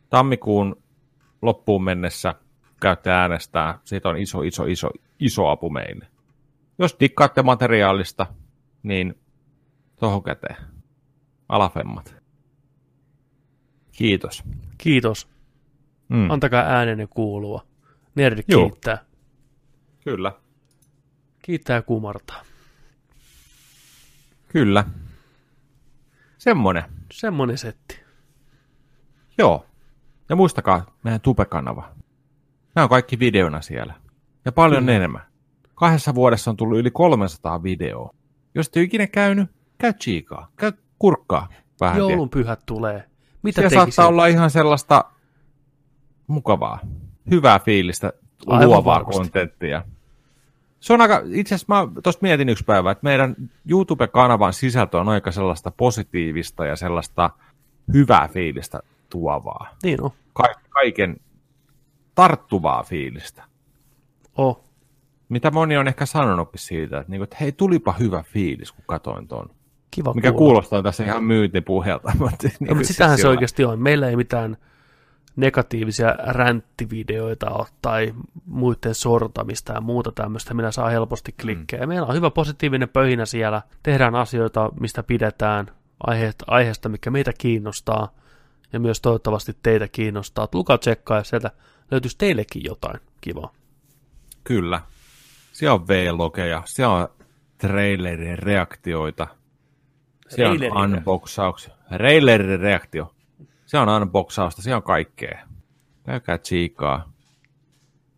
Tammikuun 0.09 0.83
loppuun 1.41 1.83
mennessä 1.83 2.35
käytte 2.81 3.11
äänestää, 3.11 3.79
siitä 3.83 4.09
on 4.09 4.17
iso, 4.17 4.41
iso, 4.41 4.65
iso, 4.65 4.89
iso 5.19 5.47
apu 5.47 5.69
meille. 5.69 6.07
Jos 6.79 6.95
dikkaatte 6.99 7.43
materiaalista, 7.43 8.25
niin 8.83 9.19
tohon 9.99 10.23
käteen. 10.23 10.72
Alafemmat. 11.49 12.15
Kiitos. 13.91 14.43
Kiitos. 14.77 15.27
Mm. 16.09 16.31
Antakaa 16.31 16.61
äänenne 16.61 17.07
kuulua. 17.07 17.65
Nerd 18.15 18.43
kiittää. 18.43 19.05
Kyllä. 20.03 20.31
Kiittää 21.41 21.81
kumartaa. 21.81 22.41
Kyllä. 24.47 24.83
Semmonen. 26.37 26.83
Semmonen 27.11 27.57
setti. 27.57 27.99
Joo. 29.37 29.65
Ja 30.29 30.35
muistakaa 30.35 30.95
meidän 31.03 31.21
Tube-kanava. 31.21 31.93
Nämä 32.75 32.83
on 32.83 32.89
kaikki 32.89 33.19
videona 33.19 33.61
siellä. 33.61 33.93
Ja 34.45 34.51
paljon 34.51 34.83
Kyllä. 34.83 34.95
enemmän. 34.95 35.21
Kahdessa 35.75 36.15
vuodessa 36.15 36.51
on 36.51 36.57
tullut 36.57 36.79
yli 36.79 36.91
300 36.91 37.63
videoa. 37.63 38.13
Jos 38.55 38.71
ole 38.75 38.83
ikinä 38.83 39.07
käynyt, 39.07 39.49
käy 39.77 39.93
chiikaa. 39.93 40.47
Käy 40.55 40.71
kurkkaa 40.99 41.47
vähän. 41.79 41.97
Joulun 41.97 42.29
pyhät 42.29 42.59
tulee. 42.65 43.03
Mitä 43.43 43.61
Siellä 43.61 43.75
saattaa 43.75 44.07
olla 44.07 44.27
ihan 44.27 44.49
sellaista 44.49 45.05
mukavaa, 46.27 46.79
hyvää 47.31 47.59
fiilistä, 47.59 48.13
Aivan 48.47 48.67
luovaa 48.67 48.95
varmasti. 48.95 49.19
kontenttia. 49.19 49.83
Se 50.79 50.93
on 50.93 51.01
aika, 51.01 51.21
itse 51.25 51.55
asiassa 51.55 51.75
mä 51.75 52.01
tuosta 52.03 52.19
mietin 52.21 52.49
yksi 52.49 52.63
päivä, 52.63 52.91
että 52.91 53.03
meidän 53.03 53.35
YouTube-kanavan 53.69 54.53
sisältö 54.53 54.99
on 54.99 55.09
aika 55.09 55.31
sellaista 55.31 55.71
positiivista 55.71 56.65
ja 56.65 56.75
sellaista 56.75 57.29
hyvää 57.93 58.27
fiilistä 58.27 58.79
tuovaa. 59.09 59.75
Niin 59.83 60.01
on. 60.01 60.11
Ka- 60.33 60.61
kaiken 60.69 61.17
tarttuvaa 62.15 62.83
fiilistä. 62.83 63.43
Oh. 64.37 64.63
Mitä 65.29 65.51
moni 65.51 65.77
on 65.77 65.87
ehkä 65.87 66.05
sanonutkin 66.05 66.59
siitä, 66.59 66.97
että, 66.99 67.11
niinku, 67.11 67.23
että 67.23 67.37
hei, 67.41 67.51
tulipa 67.51 67.93
hyvä 67.93 68.23
fiilis, 68.23 68.71
kun 68.71 68.83
katoin 68.87 69.27
ton. 69.27 69.49
Kiva 69.93 70.13
Mikä 70.13 70.31
kuulla. 70.31 70.37
kuulostaa 70.37 70.83
tässä 70.83 71.03
ihan 71.03 71.23
myyntipuhelta. 71.23 72.11
Mutta, 72.19 72.47
niin 72.47 72.69
no, 72.69 72.75
mutta 72.75 72.87
sitähän 72.87 73.17
se 73.17 73.27
oikeasti 73.27 73.65
on. 73.65 73.81
Meillä 73.81 74.09
ei 74.09 74.15
mitään 74.15 74.57
negatiivisia 75.35 76.15
ränttivideoita 76.27 77.49
ole 77.49 77.67
tai 77.81 78.13
muiden 78.45 78.95
sortamista 78.95 79.73
ja 79.73 79.81
muuta 79.81 80.11
tämmöistä, 80.11 80.53
minä 80.53 80.71
saa 80.71 80.89
helposti 80.89 81.31
mm. 81.31 81.41
klikkejä. 81.41 81.81
Mm. 81.81 81.89
Meillä 81.89 82.07
on 82.07 82.15
hyvä 82.15 82.29
positiivinen 82.29 82.89
pöhinä 82.89 83.25
siellä, 83.25 83.61
tehdään 83.83 84.15
asioita, 84.15 84.69
mistä 84.79 85.03
pidetään, 85.03 85.71
aiheesta, 86.07 86.45
aiheesta 86.47 86.89
mikä 86.89 87.11
meitä 87.11 87.31
kiinnostaa 87.37 88.13
ja 88.73 88.79
myös 88.79 89.01
toivottavasti 89.01 89.57
teitä 89.63 89.87
kiinnostaa. 89.87 90.47
Tulkaa 90.47 90.77
tsekkaa 90.77 91.17
ja 91.17 91.23
sieltä 91.23 91.51
löytyisi 91.91 92.17
teillekin 92.17 92.63
jotain 92.65 92.99
kivaa. 93.21 93.51
Kyllä. 94.43 94.81
Siellä 95.51 95.73
on 95.73 95.87
V-logeja, 95.87 96.63
siellä 96.65 96.93
on 96.93 97.07
trailerin 97.57 98.39
reaktioita, 98.39 99.27
siellä 100.29 100.73
on 100.73 100.93
unboxauksia. 100.93 101.73
Trailerin 101.89 102.59
reaktio. 102.59 103.15
Se 103.65 103.77
on 103.77 103.89
unboxausta, 103.89 104.61
se 104.61 104.75
on 104.75 104.83
kaikkea. 104.83 105.47
Käykää 106.03 106.37
tsiikaa. 106.37 107.13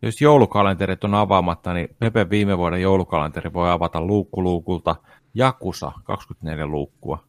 Jos 0.01 0.21
joulukalenterit 0.21 1.03
on 1.03 1.15
avaamatta, 1.15 1.73
niin 1.73 1.89
Pepe 1.99 2.29
viime 2.29 2.57
vuoden 2.57 2.81
joulukalenteri 2.81 3.53
voi 3.53 3.71
avata 3.71 4.01
luukkuluukulta 4.01 4.95
Jakusa 5.33 5.91
24 6.03 6.65
luukkua. 6.67 7.23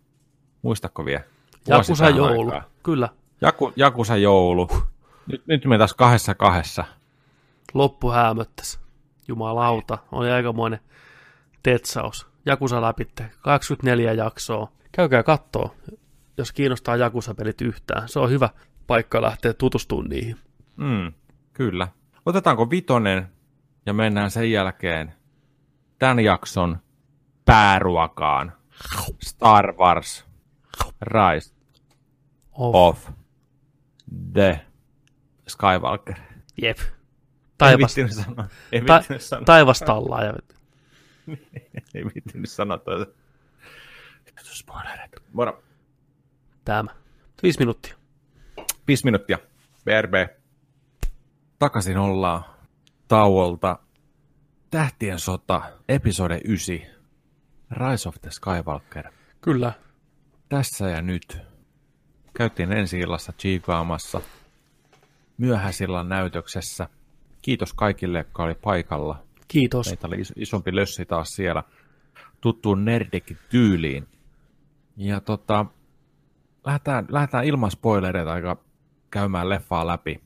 Muistatko 0.63 1.05
vielä? 1.05 1.25
Jakusa 1.69 2.09
joulu, 2.09 2.51
aikaa. 2.51 2.69
kyllä. 2.83 3.09
Jaku, 3.41 3.73
Jakusa 3.77 4.17
joulu. 4.17 4.69
Nyt, 5.27 5.43
nyt 5.47 5.65
me 5.65 5.79
taas 5.79 5.95
kahdessa 5.95 6.35
kahdessa. 6.35 6.85
Loppu 7.75 8.11
häämöttäisi. 8.11 8.79
Jumalauta, 9.29 9.99
oli 10.13 10.31
aikamoinen 10.31 10.81
tetsaus. 11.63 12.27
Jakusa 12.47 12.83
läpi 12.83 13.09
24 13.41 14.13
jaksoa. 14.13 14.73
Käykää 14.93 15.23
kattoo, 15.23 15.75
jos 16.37 16.53
kiinnostaa 16.53 16.97
Jakusa-pelit 16.97 17.61
yhtään. 17.61 18.09
Se 18.09 18.19
on 18.19 18.31
hyvä 18.31 18.49
paikka 18.87 19.23
lähteä 19.23 19.53
tutustumaan 19.53 20.09
niihin. 20.11 20.37
Mm, 20.77 21.13
kyllä. 21.53 21.89
Otetaanko 22.27 22.71
vitonen 22.71 23.29
ja 23.87 23.93
mennään 23.93 24.31
sen 24.31 24.53
jälkeen 24.53 25.13
tämän 25.99 26.21
jakson 26.21 26.79
pääruokaan. 27.45 28.53
Star 29.23 29.73
Wars 29.73 30.27
Rise 31.03 31.55
of, 32.53 32.75
of 32.75 33.11
the 34.33 34.61
Skywalker. 35.49 36.15
Jep. 36.63 36.79
Taivas, 37.59 37.99
ei 37.99 38.09
sanoa. 38.09 38.45
Ei 38.73 38.81
ta- 38.81 39.03
sanoa. 39.19 39.45
Taivastallaa. 39.45 40.25
Ja... 40.25 40.33
ei 41.95 42.05
vittinyt 42.05 42.51
sanoa 42.51 42.79
toista. 42.79 43.15
Spoilerit. 44.43 45.13
Moro. 45.33 45.63
Tämä. 46.65 46.91
Viisi 47.43 47.59
minuuttia. 47.59 47.97
Viisi 48.89 49.05
minuuttia. 49.05 49.39
BRB. 49.85 50.15
Takaisin 51.59 51.99
ollaan 51.99 52.45
tauolta. 53.09 53.79
Tähtien 54.71 55.19
sota, 55.19 55.63
episode 55.89 56.41
9. 56.45 56.77
Rise 57.71 58.09
of 58.09 58.17
the 58.23 58.31
Skywalker. 58.31 59.13
Kyllä. 59.41 59.73
Tässä 60.49 60.89
ja 60.89 61.03
nyt. 61.03 61.39
Käytiin 62.35 62.73
ensi 62.73 62.99
illassa 62.99 63.33
chiikaamassa. 63.33 64.21
Myöhäisillan 65.39 66.09
näytöksessä. 66.09 66.89
Kiitos 67.43 67.73
kaikille, 67.73 68.19
jotka 68.19 68.43
oli 68.43 68.55
paikalla. 68.55 69.26
Kiitos. 69.49 69.87
Meitä 69.87 70.07
oli 70.07 70.23
isompi 70.37 70.77
lössi 70.77 71.07
taas 71.07 71.37
siellä 71.37 71.63
tuttuun 72.41 72.85
nerdikin 72.85 73.39
tyyliin. 73.51 74.07
Ja 74.97 75.21
tota, 75.21 75.67
lähdetään, 76.67 77.07
lähdetään 77.11 77.45
ilman 77.45 77.71
spoilereita 77.71 78.33
aika 78.33 78.57
käymään 79.11 79.49
leffaa 79.49 79.87
läpi. 79.87 80.21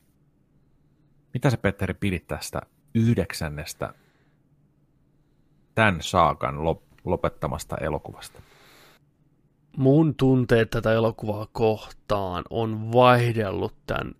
Mitä 1.35 1.51
se 1.51 1.57
Petteri 1.57 1.95
pidit 1.95 2.27
tästä 2.27 2.61
yhdeksännestä 2.95 3.95
tämän 5.75 5.99
saakan 6.01 6.55
lopettamasta 7.05 7.77
elokuvasta? 7.77 8.43
Mun 9.77 10.15
tunteet 10.15 10.71
tätä 10.71 10.93
elokuvaa 10.93 11.47
kohtaan 11.53 12.45
on 12.51 12.93
vaihdellut 12.93 13.75
tämän 13.87 14.15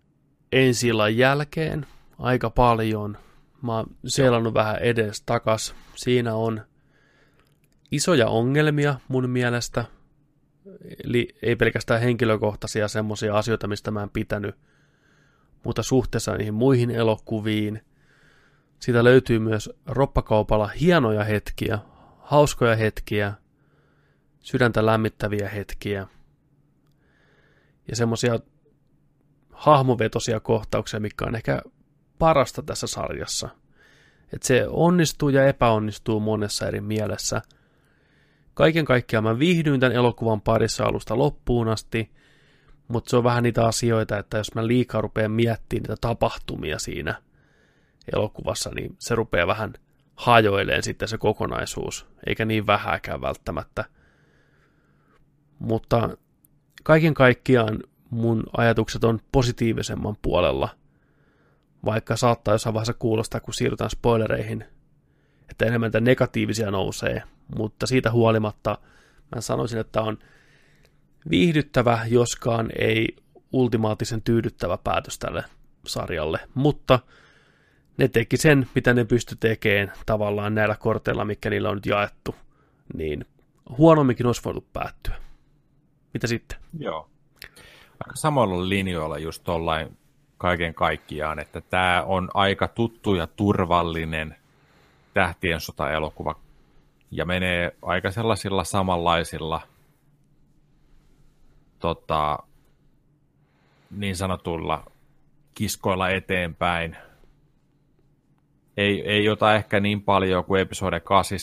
ensi 0.51 0.87
jälkeen 1.15 1.85
aika 2.19 2.49
paljon. 2.49 3.17
Mä 3.61 3.77
oon 3.77 3.85
selannut 4.05 4.53
vähän 4.53 4.79
edes 4.79 5.21
takas. 5.21 5.75
Siinä 5.95 6.35
on 6.35 6.61
isoja 7.91 8.27
ongelmia 8.27 8.99
mun 9.07 9.29
mielestä– 9.29 9.85
Eli 11.05 11.35
ei 11.41 11.55
pelkästään 11.55 12.01
henkilökohtaisia 12.01 12.87
semmoisia 12.87 13.37
asioita, 13.37 13.67
mistä 13.67 13.91
mä 13.91 14.03
en 14.03 14.09
pitänyt, 14.09 14.55
mutta 15.63 15.83
suhteessa 15.83 16.37
niihin 16.37 16.53
muihin 16.53 16.91
elokuviin. 16.91 17.81
Siitä 18.79 19.03
löytyy 19.03 19.39
myös 19.39 19.69
roppakaupalla 19.85 20.67
hienoja 20.67 21.23
hetkiä, 21.23 21.79
hauskoja 22.19 22.75
hetkiä, 22.75 23.33
sydäntä 24.39 24.85
lämmittäviä 24.85 25.49
hetkiä 25.49 26.07
ja 27.87 27.95
semmoisia 27.95 28.39
hahmovetosia 29.51 30.39
kohtauksia, 30.39 30.99
mikä 30.99 31.25
on 31.25 31.35
ehkä 31.35 31.61
parasta 32.21 32.61
tässä 32.61 32.87
sarjassa. 32.87 33.49
Että 34.33 34.47
se 34.47 34.65
onnistuu 34.67 35.29
ja 35.29 35.47
epäonnistuu 35.47 36.19
monessa 36.19 36.67
eri 36.67 36.81
mielessä. 36.81 37.41
Kaiken 38.53 38.85
kaikkiaan 38.85 39.23
mä 39.23 39.39
viihdyin 39.39 39.79
tämän 39.79 39.95
elokuvan 39.95 40.41
parissa 40.41 40.85
alusta 40.85 41.17
loppuun 41.17 41.67
asti, 41.67 42.11
mutta 42.87 43.09
se 43.09 43.17
on 43.17 43.23
vähän 43.23 43.43
niitä 43.43 43.67
asioita, 43.67 44.17
että 44.17 44.37
jos 44.37 44.55
mä 44.55 44.67
liikaa 44.67 45.01
rupean 45.01 45.31
miettimään 45.31 45.81
niitä 45.81 45.95
tapahtumia 46.01 46.79
siinä 46.79 47.21
elokuvassa, 48.15 48.71
niin 48.75 48.95
se 48.99 49.15
rupeaa 49.15 49.47
vähän 49.47 49.73
hajoileen 50.15 50.83
sitten 50.83 51.07
se 51.07 51.17
kokonaisuus, 51.17 52.07
eikä 52.27 52.45
niin 52.45 52.67
vähäkään 52.67 53.21
välttämättä. 53.21 53.85
Mutta 55.59 56.17
kaiken 56.83 57.13
kaikkiaan 57.13 57.79
mun 58.09 58.43
ajatukset 58.57 59.03
on 59.03 59.19
positiivisemman 59.31 60.17
puolella, 60.21 60.69
vaikka 61.85 62.15
saattaa 62.15 62.53
jossain 62.53 62.73
vaiheessa 62.73 62.93
kuulostaa, 62.93 63.41
kun 63.41 63.53
siirrytään 63.53 63.89
spoilereihin, 63.89 64.65
että 65.49 65.65
enemmän 65.65 65.91
negatiivisia 65.99 66.71
nousee, 66.71 67.23
mutta 67.55 67.87
siitä 67.87 68.11
huolimatta 68.11 68.77
mä 69.35 69.41
sanoisin, 69.41 69.79
että 69.79 70.01
on 70.01 70.17
viihdyttävä, 71.29 71.99
joskaan 72.07 72.69
ei 72.79 73.15
ultimaattisen 73.51 74.21
tyydyttävä 74.21 74.77
päätös 74.77 75.19
tälle 75.19 75.43
sarjalle, 75.87 76.39
mutta 76.53 76.99
ne 77.97 78.07
teki 78.07 78.37
sen, 78.37 78.69
mitä 78.75 78.93
ne 78.93 79.05
pysty 79.05 79.35
tekemään 79.39 79.93
tavallaan 80.05 80.55
näillä 80.55 80.75
korteilla, 80.75 81.25
mikä 81.25 81.49
niillä 81.49 81.69
on 81.69 81.75
nyt 81.75 81.85
jaettu, 81.85 82.35
niin 82.93 83.25
huonomminkin 83.77 84.25
olisi 84.25 84.41
voinut 84.45 84.73
päättyä. 84.73 85.15
Mitä 86.13 86.27
sitten? 86.27 86.57
Joo. 86.79 87.09
Aika 88.05 88.15
samalla 88.15 88.69
linjoilla 88.69 89.17
just 89.17 89.43
tollain 89.43 89.97
kaiken 90.41 90.73
kaikkiaan, 90.73 91.39
että 91.39 91.61
tämä 91.61 92.03
on 92.05 92.29
aika 92.33 92.67
tuttu 92.67 93.15
ja 93.15 93.27
turvallinen 93.27 94.35
tähtien 95.13 95.59
sota-elokuva 95.59 96.35
ja 97.11 97.25
menee 97.25 97.75
aika 97.81 98.11
sellaisilla 98.11 98.63
samanlaisilla 98.63 99.61
tota, 101.79 102.39
niin 103.91 104.15
sanotuilla 104.15 104.91
kiskoilla 105.55 106.09
eteenpäin. 106.09 106.97
Ei, 108.77 109.09
ei 109.09 109.29
ota 109.29 109.55
ehkä 109.55 109.79
niin 109.79 110.01
paljon 110.01 110.45
kuin 110.45 110.61
episode 110.61 110.99
8 110.99 111.39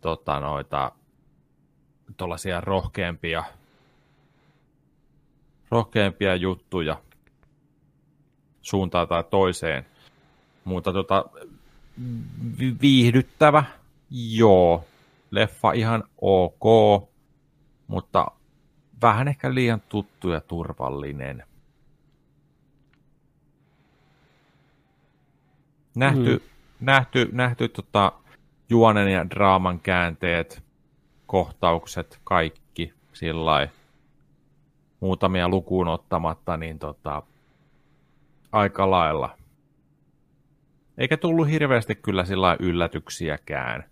tota, 0.00 0.40
noita 0.40 0.92
rohkeampia, 2.60 3.44
rohkeampia 5.70 6.34
juttuja 6.36 7.02
suuntaan 8.62 9.08
tai 9.08 9.24
toiseen. 9.30 9.86
Mutta 10.64 10.92
tota, 10.92 11.24
viihdyttävä, 12.80 13.64
joo. 14.10 14.84
Leffa 15.30 15.72
ihan 15.72 16.04
ok, 16.20 16.62
mutta 17.86 18.26
vähän 19.02 19.28
ehkä 19.28 19.54
liian 19.54 19.82
tuttu 19.88 20.28
ja 20.28 20.40
turvallinen. 20.40 21.44
Nähty, 25.96 26.36
mm. 26.36 26.40
nähty, 26.80 27.28
nähty 27.32 27.68
tota, 27.68 28.12
juonen 28.70 29.12
ja 29.12 29.30
draaman 29.30 29.80
käänteet, 29.80 30.62
kohtaukset, 31.26 32.20
kaikki 32.24 32.92
sillä 33.12 33.68
muutamia 35.00 35.48
lukuun 35.48 35.88
ottamatta, 35.88 36.56
niin 36.56 36.78
tota, 36.78 37.22
aika 38.52 38.90
lailla. 38.90 39.38
Eikä 40.98 41.16
tullut 41.16 41.48
hirveästi 41.48 41.94
kyllä 41.94 42.24
sillä 42.24 42.56
yllätyksiäkään. 42.60 43.84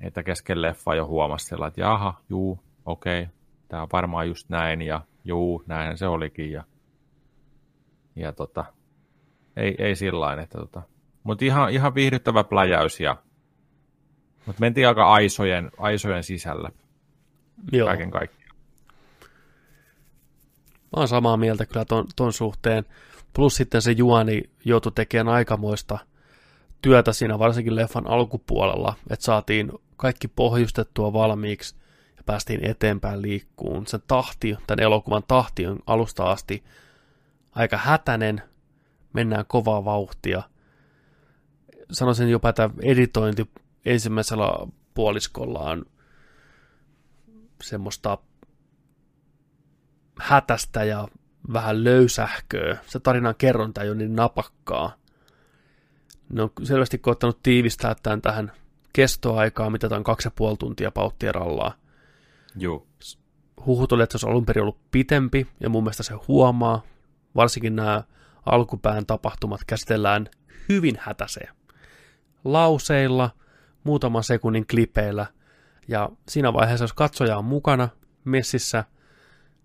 Että 0.00 0.22
kesken 0.22 0.62
leffa 0.62 0.94
jo 0.94 1.06
huomasi 1.06 1.46
sillä, 1.46 1.66
että 1.66 1.80
jaha, 1.80 2.20
juu, 2.28 2.58
okei, 2.84 3.22
okay, 3.22 3.34
tämä 3.68 3.82
on 3.82 3.88
varmaan 3.92 4.28
just 4.28 4.48
näin, 4.48 4.82
ja 4.82 5.00
juu, 5.24 5.62
näin 5.66 5.98
se 5.98 6.06
olikin, 6.06 6.52
ja, 6.52 6.64
ja 8.16 8.32
tota, 8.32 8.64
ei, 9.56 9.74
ei 9.78 9.96
sillä 9.96 10.42
että 10.42 10.58
tota, 10.58 10.82
mutta 11.22 11.44
ihan, 11.44 11.70
ihan 11.70 11.94
viihdyttävä 11.94 12.44
pläjäys, 12.44 13.00
ja 13.00 13.16
mutta 14.46 14.60
mentiin 14.60 14.88
aika 14.88 15.12
aisojen, 15.12 15.70
aisojen 15.78 16.22
sisällä. 16.22 16.70
Joo. 17.72 17.86
Kaiken 17.86 18.10
kaikkiaan. 18.10 18.39
Mä 20.96 21.00
oon 21.00 21.08
samaa 21.08 21.36
mieltä 21.36 21.66
kyllä 21.66 21.84
ton, 21.84 22.06
ton 22.16 22.32
suhteen. 22.32 22.84
Plus 23.32 23.56
sitten 23.56 23.82
se 23.82 23.92
Juani 23.92 24.42
joutui 24.64 24.92
tekemään 24.92 25.36
aikamoista 25.36 25.98
työtä 26.82 27.12
siinä 27.12 27.38
varsinkin 27.38 27.76
leffan 27.76 28.06
alkupuolella, 28.06 28.94
että 29.10 29.24
saatiin 29.24 29.72
kaikki 29.96 30.28
pohjustettua 30.28 31.12
valmiiksi 31.12 31.74
ja 32.16 32.22
päästiin 32.26 32.70
eteenpäin 32.70 33.22
liikkuun. 33.22 33.86
Sen 33.86 34.02
tahti, 34.06 34.56
tämän 34.66 34.84
elokuvan 34.84 35.22
tahti 35.28 35.66
on 35.66 35.78
alusta 35.86 36.24
asti 36.24 36.64
aika 37.52 37.76
hätänen, 37.76 38.42
mennään 39.12 39.46
kovaa 39.46 39.84
vauhtia. 39.84 40.42
Sanoisin 41.92 42.28
jopa, 42.28 42.48
että 42.48 42.70
editointi 42.82 43.50
ensimmäisellä 43.84 44.48
puoliskolla 44.94 45.58
on 45.58 45.84
semmoista 47.62 48.18
hätästä 50.22 50.84
ja 50.84 51.08
vähän 51.52 51.84
löysähköä. 51.84 52.78
Se 52.86 53.00
tarinan 53.00 53.34
kerronta 53.34 53.82
ei 53.82 53.88
ole 53.88 53.96
niin 53.96 54.16
napakkaa. 54.16 54.94
Ne 56.32 56.42
on 56.42 56.50
selvästi 56.62 56.98
koettanut 56.98 57.42
tiivistää 57.42 57.94
tämän 58.02 58.22
tähän 58.22 58.52
kestoaikaa, 58.92 59.70
mitä 59.70 59.88
on 59.90 60.04
kaksi 60.04 60.26
ja 60.26 60.32
puoli 60.36 60.56
tuntia 60.56 60.90
pauttien 60.90 61.34
rallaa. 61.34 61.74
Joo. 62.56 62.86
Huhut 63.66 63.92
oli, 63.92 64.02
että 64.02 64.18
se 64.18 64.26
olisi 64.26 64.32
alun 64.32 64.46
perin 64.46 64.62
ollut 64.62 64.90
pitempi, 64.90 65.46
ja 65.60 65.68
mun 65.68 65.82
mielestä 65.84 66.02
se 66.02 66.14
huomaa. 66.28 66.82
Varsinkin 67.36 67.76
nämä 67.76 68.04
alkupään 68.46 69.06
tapahtumat 69.06 69.60
käsitellään 69.66 70.28
hyvin 70.68 70.98
hätäseen. 71.00 71.54
Lauseilla, 72.44 73.30
muutaman 73.84 74.24
sekunnin 74.24 74.66
klipeillä, 74.66 75.26
ja 75.88 76.08
siinä 76.28 76.52
vaiheessa, 76.52 76.84
jos 76.84 76.92
katsoja 76.92 77.38
on 77.38 77.44
mukana 77.44 77.88
messissä, 78.24 78.84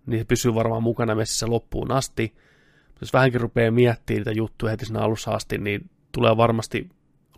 niin 0.06 0.20
se 0.20 0.24
pysyy 0.24 0.54
varmaan 0.54 0.82
mukana 0.82 1.14
messissä 1.14 1.46
loppuun 1.50 1.92
asti. 1.92 2.34
Jos 3.00 3.12
vähänkin 3.12 3.40
rupeaa 3.40 3.70
miettimään 3.70 4.18
niitä 4.18 4.32
juttuja 4.32 4.70
heti 4.70 4.84
siinä 4.84 5.00
alussa 5.00 5.30
asti, 5.30 5.58
niin 5.58 5.90
tulee 6.12 6.36
varmasti 6.36 6.88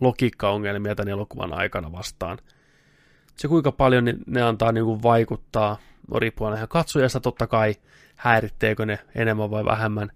logiikkaongelmia 0.01 0.95
tämän 0.95 1.13
elokuvan 1.13 1.55
aikana 1.55 1.93
vastaan. 1.93 2.39
Se 3.37 3.49
kuinka 3.49 3.73
paljon 3.73 4.05
ne 4.27 4.43
antaa 4.43 4.73
niin 4.73 4.85
kuin 4.85 5.03
vaikuttaa, 5.03 5.79
riippuen 6.17 6.55
ihan 6.57 6.69
katsojasta 6.69 7.21
totta 7.21 7.47
kai, 7.47 7.75
häiritteekö 8.17 8.87
ne 8.87 8.99
enemmän 9.15 9.51
vai 9.51 9.65
vähemmän. 9.65 10.11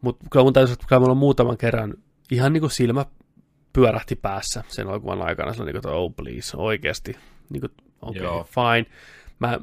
Mutta 0.00 0.26
kyllä 0.30 0.44
mun 0.44 0.52
täytyy, 0.52 0.72
että 0.72 0.96
on 0.96 1.16
muutaman 1.16 1.58
kerran 1.58 1.94
ihan 2.30 2.52
niin 2.52 2.60
kuin 2.60 2.70
silmä 2.70 3.06
pyörähti 3.72 4.16
päässä 4.16 4.64
sen 4.68 4.88
elokuvan 4.88 5.22
aikana. 5.22 5.52
Se 5.52 5.62
on 5.62 5.66
niin 5.66 5.82
kuin, 5.82 5.94
oh 5.94 6.16
please, 6.16 6.56
oikeasti. 6.56 7.16
Niin 7.50 7.60
kuin, 7.60 7.72
okay, 8.02 8.44
fine. 8.44 8.86
Mä 9.38 9.60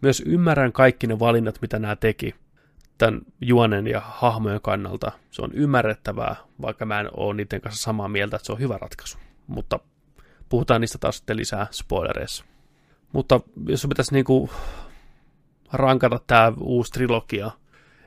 myös 0.00 0.22
ymmärrän 0.26 0.72
kaikki 0.72 1.06
ne 1.06 1.18
valinnat, 1.18 1.58
mitä 1.62 1.78
nämä 1.78 1.96
teki 1.96 2.34
tämän 2.98 3.20
juonen 3.40 3.86
ja 3.86 4.00
hahmojen 4.04 4.60
kannalta. 4.60 5.12
Se 5.30 5.42
on 5.42 5.50
ymmärrettävää, 5.52 6.36
vaikka 6.62 6.86
mä 6.86 7.00
en 7.00 7.08
ole 7.16 7.34
niiden 7.34 7.60
kanssa 7.60 7.82
samaa 7.82 8.08
mieltä, 8.08 8.36
että 8.36 8.46
se 8.46 8.52
on 8.52 8.58
hyvä 8.58 8.78
ratkaisu. 8.78 9.18
Mutta 9.46 9.78
puhutaan 10.48 10.80
niistä 10.80 10.98
taas 10.98 11.16
sitten 11.16 11.36
lisää 11.36 11.66
spoilereissa. 11.70 12.44
Mutta 13.12 13.40
jos 13.66 13.86
pitäisi 13.88 14.14
niinku 14.14 14.50
rankata 15.72 16.20
tämä 16.26 16.52
uusi 16.60 16.92
trilogia, 16.92 17.50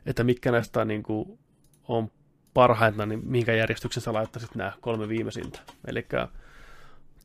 että 0.06 0.24
mitkä 0.24 0.52
näistä 0.52 0.86
niinku 0.86 1.40
on 1.88 2.12
parhaita, 2.54 3.06
niin 3.06 3.22
minkä 3.24 3.54
järjestyksen 3.54 4.04
sä 4.04 4.14
laittaisit 4.14 4.56
nämä 4.56 4.72
kolme 4.82 5.08
viimeisintä? 5.08 5.60
Eli 5.88 6.06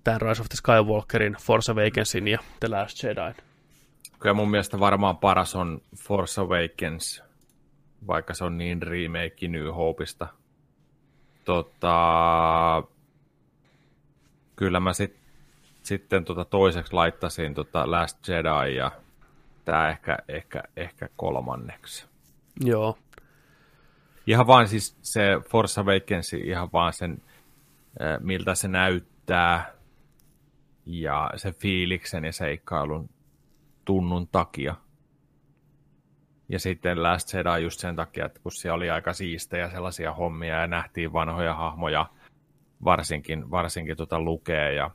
tämän 0.05 0.21
Rise 0.21 0.43
of 0.43 0.49
the 0.49 0.57
Skywalkerin, 0.57 1.37
Force 1.43 1.73
Awakensin 1.73 2.29
ja 2.29 2.39
The 2.61 2.69
Last 2.69 3.03
Jedi. 3.03 3.35
Kyllä 4.25 4.35
mun 4.35 4.51
mielestä 4.51 4.81
varmaan 4.81 5.17
paras 5.17 5.55
on 5.55 5.81
Force 5.97 6.41
Awakens, 6.41 7.23
vaikka 8.07 8.35
se 8.35 8.45
on 8.45 8.59
niin 8.59 8.83
remake 8.83 9.49
New 9.49 9.75
Hopeista. 9.75 10.27
Tota, 11.45 12.83
kyllä 14.57 14.81
mä 14.81 14.93
sit, 14.93 15.17
sitten 15.83 16.25
tota 16.25 16.45
toiseksi 16.45 16.93
laittaisin 16.93 17.55
tota 17.55 17.91
Last 17.91 18.29
Jedi 18.29 18.77
ja 18.77 18.91
tämä 19.65 19.89
ehkä, 19.89 20.19
ehkä, 20.29 20.63
ehkä 20.77 21.09
kolmanneksi. 21.17 22.07
Joo, 22.65 22.99
Ihan 24.27 24.47
vaan 24.47 24.69
siis 24.69 24.97
se 25.03 25.23
Force 25.51 25.81
Awakens, 25.81 26.33
ihan 26.33 26.69
vaan 26.73 26.93
sen, 26.93 27.23
miltä 28.21 28.55
se 28.55 28.69
näyttää 28.69 29.73
ja 30.87 31.31
se 31.37 31.53
fiiliksen 31.53 32.25
ja 32.25 32.33
seikkailun 32.33 33.14
tunnun 33.85 34.29
takia. 34.29 34.75
Ja 36.49 36.59
sitten 36.59 37.03
Last 37.03 37.35
Jedi 37.35 37.63
just 37.63 37.81
sen 37.81 37.97
takia, 37.97 38.27
että 38.27 38.41
kun 38.43 38.53
siellä 38.53 38.77
oli 38.77 38.91
aika 38.91 39.13
siistejä 39.13 39.71
sellaisia 39.71 40.15
hommia 40.15 40.61
ja 40.61 40.67
nähtiin 40.67 41.13
vanhoja 41.13 41.55
hahmoja, 41.55 42.07
varsinkin, 42.85 43.51
varsinkin 43.51 43.97
tuota 43.97 44.21
lukea 44.21 44.71
ja, 44.71 44.91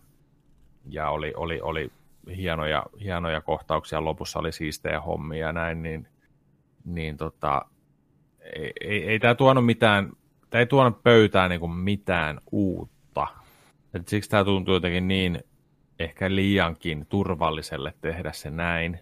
ja 0.89 1.09
oli, 1.09 1.33
oli, 1.35 1.61
oli 1.61 1.91
hienoja, 2.37 2.85
hienoja 3.03 3.41
kohtauksia, 3.41 4.05
lopussa 4.05 4.39
oli 4.39 4.51
siistejä 4.51 5.01
hommia 5.01 5.47
ja 5.47 5.53
näin, 5.53 5.81
niin, 5.83 6.07
niin 6.85 7.17
tota, 7.17 7.65
ei, 8.55 8.73
ei, 8.81 9.09
ei 9.09 9.19
tämä 9.19 9.35
tuonut 9.35 9.65
mitään, 9.65 10.11
tämä 10.49 10.59
ei 10.59 10.65
tuonut 10.65 11.03
pöytään 11.03 11.49
niin 11.49 11.71
mitään 11.71 12.39
uutta. 12.51 13.27
Et 13.93 14.07
siksi 14.07 14.29
tämä 14.29 14.43
tuntuu 14.43 14.73
jotenkin 14.73 15.07
niin 15.07 15.43
ehkä 15.99 16.35
liiankin 16.35 17.05
turvalliselle 17.09 17.93
tehdä 18.01 18.31
se 18.31 18.49
näin. 18.49 18.99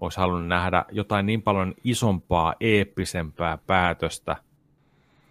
Olisi 0.00 0.20
halunnut 0.20 0.48
nähdä 0.48 0.84
jotain 0.92 1.26
niin 1.26 1.42
paljon 1.42 1.74
isompaa, 1.84 2.54
eeppisempää 2.60 3.58
päätöstä, 3.66 4.36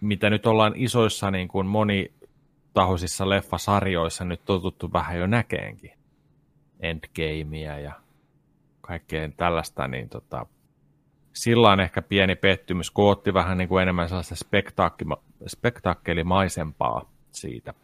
mitä 0.00 0.30
nyt 0.30 0.46
ollaan 0.46 0.72
isoissa 0.76 1.30
niin 1.30 1.48
kuin 1.48 1.66
monitahoisissa 1.66 3.28
leffasarjoissa 3.28 4.24
nyt 4.24 4.44
totuttu 4.44 4.92
vähän 4.92 5.18
jo 5.18 5.26
näkeenkin. 5.26 5.92
Endgameia 6.80 7.78
ja 7.78 7.92
kaikkea 8.80 9.28
tällaista, 9.36 9.88
niin 9.88 10.08
tota, 10.08 10.46
sillä 11.32 11.70
on 11.70 11.80
ehkä 11.80 12.02
pieni 12.02 12.36
pettymys, 12.36 12.90
kun 12.90 13.10
otti 13.10 13.34
vähän 13.34 13.58
niin 13.58 13.68
kuin 13.68 13.82
enemmän 13.82 14.08
sellaista 14.08 14.34
spektaakkelimaisempaa 15.46 17.10
siitä. 17.30 17.74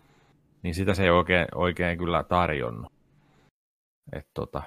Niin 0.63 0.75
sitä 0.75 0.95
se 0.95 1.05
ei 1.05 1.11
oikein, 1.11 1.47
oikein 1.55 1.99
kyllä 1.99 2.23
tarjonnut. 2.23 2.93
Et 4.13 4.27
tota. 4.35 4.63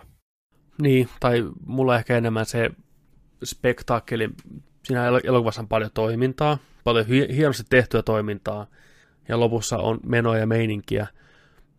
Niin, 0.81 1.09
tai 1.19 1.43
mulla 1.65 1.95
ehkä 1.95 2.17
enemmän 2.17 2.45
se 2.45 2.71
spektaakkeli, 3.43 4.29
siinä 4.83 5.07
elokuvassa 5.23 5.61
on 5.61 5.67
paljon 5.67 5.91
toimintaa, 5.93 6.57
paljon 6.83 7.05
hienosti 7.07 7.63
tehtyä 7.69 8.03
toimintaa, 8.03 8.67
ja 9.27 9.39
lopussa 9.39 9.77
on 9.77 9.99
menoja 10.05 10.39
ja 10.39 10.47
meininkiä, 10.47 11.07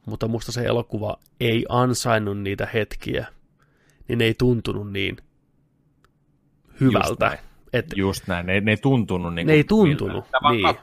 mutta 0.07 0.29
musta 0.29 0.53
se 0.53 0.63
elokuva 0.65 1.17
ei 1.41 1.67
ansainnut 1.69 2.39
niitä 2.39 2.69
hetkiä, 2.75 3.27
niin 4.09 4.19
ne 4.19 4.25
ei 4.25 4.35
tuntunut 4.39 4.93
niin 4.93 5.17
hyvältä. 6.81 7.09
Just 7.09 7.21
näin, 7.21 7.39
et, 7.73 7.87
Just 7.97 8.27
näin. 8.27 8.47
Ne, 8.47 8.61
ne 8.61 8.71
ei 8.71 8.77
tuntunut 8.77 9.35
niin 9.35 9.47
Ne 9.47 9.53
ei 9.53 9.65
tuntunut, 9.65 10.25
niin. 10.51 10.77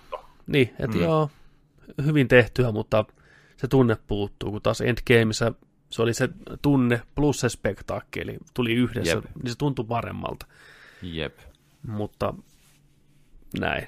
Niin, 0.47 0.73
että 0.79 0.97
mm. 0.97 1.03
joo, 1.03 1.29
hyvin 2.05 2.27
tehtyä, 2.27 2.71
mutta 2.71 3.05
se 3.61 3.67
tunne 3.67 3.97
puuttuu, 4.07 4.51
kun 4.51 4.61
taas 4.61 4.81
Endgameissa 4.81 5.53
se 5.89 6.01
oli 6.01 6.13
se 6.13 6.29
tunne 6.61 7.01
plus 7.15 7.39
se 7.39 7.49
spektaakkeli, 7.49 8.37
tuli 8.53 8.73
yhdessä, 8.73 9.15
Jep. 9.15 9.25
niin 9.43 9.51
se 9.51 9.57
tuntui 9.57 9.85
paremmalta. 9.85 10.45
Jep. 11.01 11.39
Mutta 11.87 12.33
näin. 13.59 13.87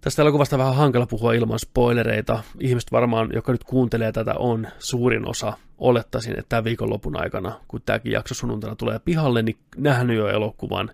Tästä 0.00 0.22
elokuvasta 0.22 0.58
vähän 0.58 0.74
hankala 0.74 1.06
puhua 1.06 1.32
ilman 1.32 1.58
spoilereita. 1.58 2.42
Ihmiset 2.60 2.92
varmaan, 2.92 3.30
joka 3.32 3.52
nyt 3.52 3.64
kuuntelee 3.64 4.12
tätä, 4.12 4.34
on 4.38 4.66
suurin 4.78 5.28
osa. 5.28 5.52
Olettaisin, 5.78 6.32
että 6.32 6.48
tämän 6.48 6.64
viikonlopun 6.64 7.20
aikana, 7.20 7.60
kun 7.68 7.82
tämäkin 7.82 8.12
jakso 8.12 8.34
sunnuntaina 8.34 8.76
tulee 8.76 8.98
pihalle, 8.98 9.42
niin 9.42 9.58
nähnyt 9.76 10.16
jo 10.16 10.28
elokuvan. 10.28 10.90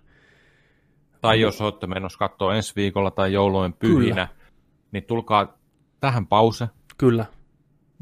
Tai 1.21 1.41
jos 1.41 1.61
olette 1.61 1.87
menossa 1.87 2.19
katsoa 2.19 2.55
ensi 2.55 2.73
viikolla 2.75 3.11
tai 3.11 3.33
joulujen 3.33 3.73
pyhinä, 3.73 4.27
Kyllä. 4.27 4.27
niin 4.91 5.03
tulkaa 5.03 5.57
tähän 5.99 6.27
pause. 6.27 6.67
Kyllä. 6.97 7.25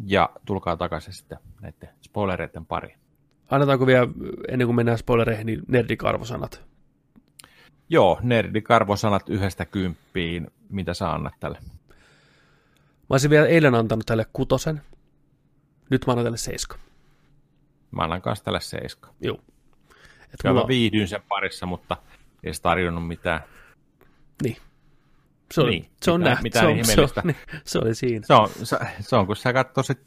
Ja 0.03 0.30
tulkaa 0.45 0.77
takaisin 0.77 1.13
sitten 1.13 1.38
näiden 1.61 1.89
spoilereiden 2.01 2.65
pariin. 2.65 2.99
Annetaanko 3.49 3.88
vielä, 3.88 4.07
ennen 4.47 4.67
kuin 4.67 4.76
mennään 4.76 4.97
spoilereihin, 4.97 5.45
niin 5.45 5.61
nerdikarvosanat? 5.67 6.63
Joo, 7.89 8.19
nerdikarvosanat 8.22 9.30
yhdestä 9.30 9.65
kymppiin. 9.65 10.47
Mitä 10.69 10.93
sä 10.93 11.11
annat 11.11 11.34
tälle? 11.39 11.57
Mä 11.61 13.13
olisin 13.13 13.30
vielä 13.30 13.47
eilen 13.47 13.76
antanut 13.76 14.05
tälle 14.05 14.26
kutosen. 14.34 14.81
Nyt 15.89 16.05
mä 16.07 16.11
annan 16.11 16.26
tälle 16.26 16.38
seiska. 16.38 16.77
Mä 17.91 18.03
annan 18.03 18.22
kanssa 18.22 18.45
tälle 18.45 18.61
seiska. 18.61 19.09
Joo. 19.22 19.39
Et 20.34 20.43
mulla... 20.43 20.61
mä 20.61 20.67
viihdyin 20.67 21.07
sen 21.07 21.22
parissa, 21.30 21.65
mutta 21.65 21.97
ei 22.43 22.53
se 22.53 22.61
tarjonnut 22.61 23.07
mitään. 23.07 23.43
Niin. 24.43 24.57
Se, 25.53 25.61
oli, 25.61 25.72
niin, 25.72 25.89
se 26.01 26.11
on 26.11 26.22
nähty. 26.22 26.43
Mitään 26.43 26.65
se, 26.65 27.01
on, 27.01 27.07
se, 27.07 27.19
on, 27.19 27.23
niin, 27.23 27.35
se 27.63 27.80
oli 27.80 27.95
siinä. 27.95 28.26
Se 28.27 28.34
on, 28.34 28.49
se, 28.63 28.77
se 28.99 29.15
on 29.15 29.27
kun 29.27 29.35
sä 29.35 29.53
katsoisit 29.53 29.99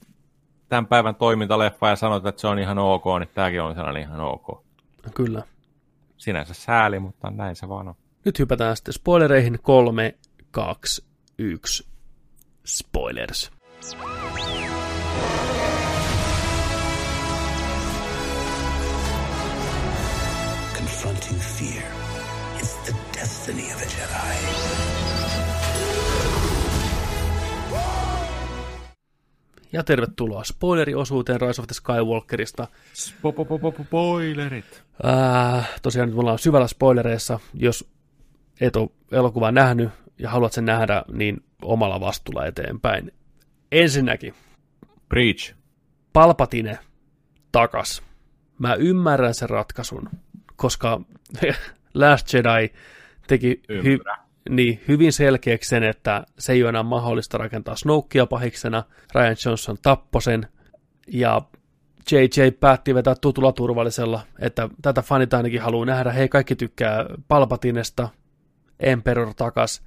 tämän 0.68 0.86
päivän 0.86 1.14
toimintaleffa 1.14 1.88
ja 1.88 1.96
sanot, 1.96 2.26
että 2.26 2.40
se 2.40 2.46
on 2.46 2.58
ihan 2.58 2.78
ok, 2.78 3.04
niin 3.18 3.30
tämäkin 3.34 3.62
on 3.62 3.74
sellainen 3.74 4.02
ihan 4.02 4.20
ok. 4.20 4.64
Kyllä. 5.14 5.42
Sinänsä 6.16 6.54
sääli, 6.54 6.98
mutta 6.98 7.30
näin 7.30 7.56
se 7.56 7.68
vaan 7.68 7.88
on. 7.88 7.94
Nyt 8.24 8.38
hypätään 8.38 8.76
sitten 8.76 8.94
spoilereihin. 8.94 9.58
Kolme, 9.62 10.14
kaksi, 10.50 11.04
yksi. 11.38 11.86
Spoilers. 12.66 13.52
Confronting 20.74 21.40
fear 21.40 21.84
is 22.60 22.74
the 22.84 22.94
destiny 23.14 23.62
of 23.62 23.82
a 23.82 23.86
Jedi. 23.86 24.87
Ja 29.72 29.84
tervetuloa 29.84 30.44
spoileriosuuteen 30.44 31.40
Rise 31.40 31.60
of 31.60 31.66
the 31.66 31.74
Skywalkerista. 31.74 32.66
Spoilerit. 32.94 34.84
Äh, 35.06 35.68
tosiaan 35.82 36.08
nyt 36.08 36.16
me 36.16 36.20
ollaan 36.20 36.38
syvällä 36.38 36.66
spoilereissa. 36.68 37.40
Jos 37.54 37.90
et 38.60 38.76
ole 38.76 38.90
elokuvaa 39.12 39.52
nähnyt 39.52 39.90
ja 40.18 40.30
haluat 40.30 40.52
sen 40.52 40.64
nähdä, 40.64 41.04
niin 41.12 41.44
omalla 41.62 42.00
vastuulla 42.00 42.46
eteenpäin. 42.46 43.12
Ensinnäkin. 43.72 44.34
Preach. 45.08 45.54
Palpatine 46.12 46.78
takas. 47.52 48.02
Mä 48.58 48.74
ymmärrän 48.74 49.34
sen 49.34 49.50
ratkaisun, 49.50 50.08
koska 50.56 51.00
Last 51.94 52.32
Jedi 52.34 52.74
teki 53.26 53.62
hy- 53.72 54.27
niin 54.48 54.80
hyvin 54.88 55.12
selkeäksi 55.12 55.68
sen, 55.68 55.82
että 55.82 56.24
se 56.38 56.52
ei 56.52 56.62
ole 56.62 56.68
enää 56.68 56.82
mahdollista 56.82 57.38
rakentaa 57.38 57.76
Snokea 57.76 58.26
pahiksena. 58.26 58.84
Ryan 59.14 59.36
Johnson 59.44 59.76
tappoi 59.82 60.22
sen, 60.22 60.46
ja 61.08 61.42
JJ 62.12 62.50
päätti 62.60 62.94
vetää 62.94 63.14
tutulla 63.20 63.52
turvallisella, 63.52 64.20
että 64.38 64.68
tätä 64.82 65.02
fanit 65.02 65.34
ainakin 65.34 65.60
haluaa 65.60 65.86
nähdä. 65.86 66.12
Hei, 66.12 66.28
kaikki 66.28 66.56
tykkää 66.56 67.06
Palpatinesta, 67.28 68.08
Emperor 68.80 69.34
takas. 69.34 69.82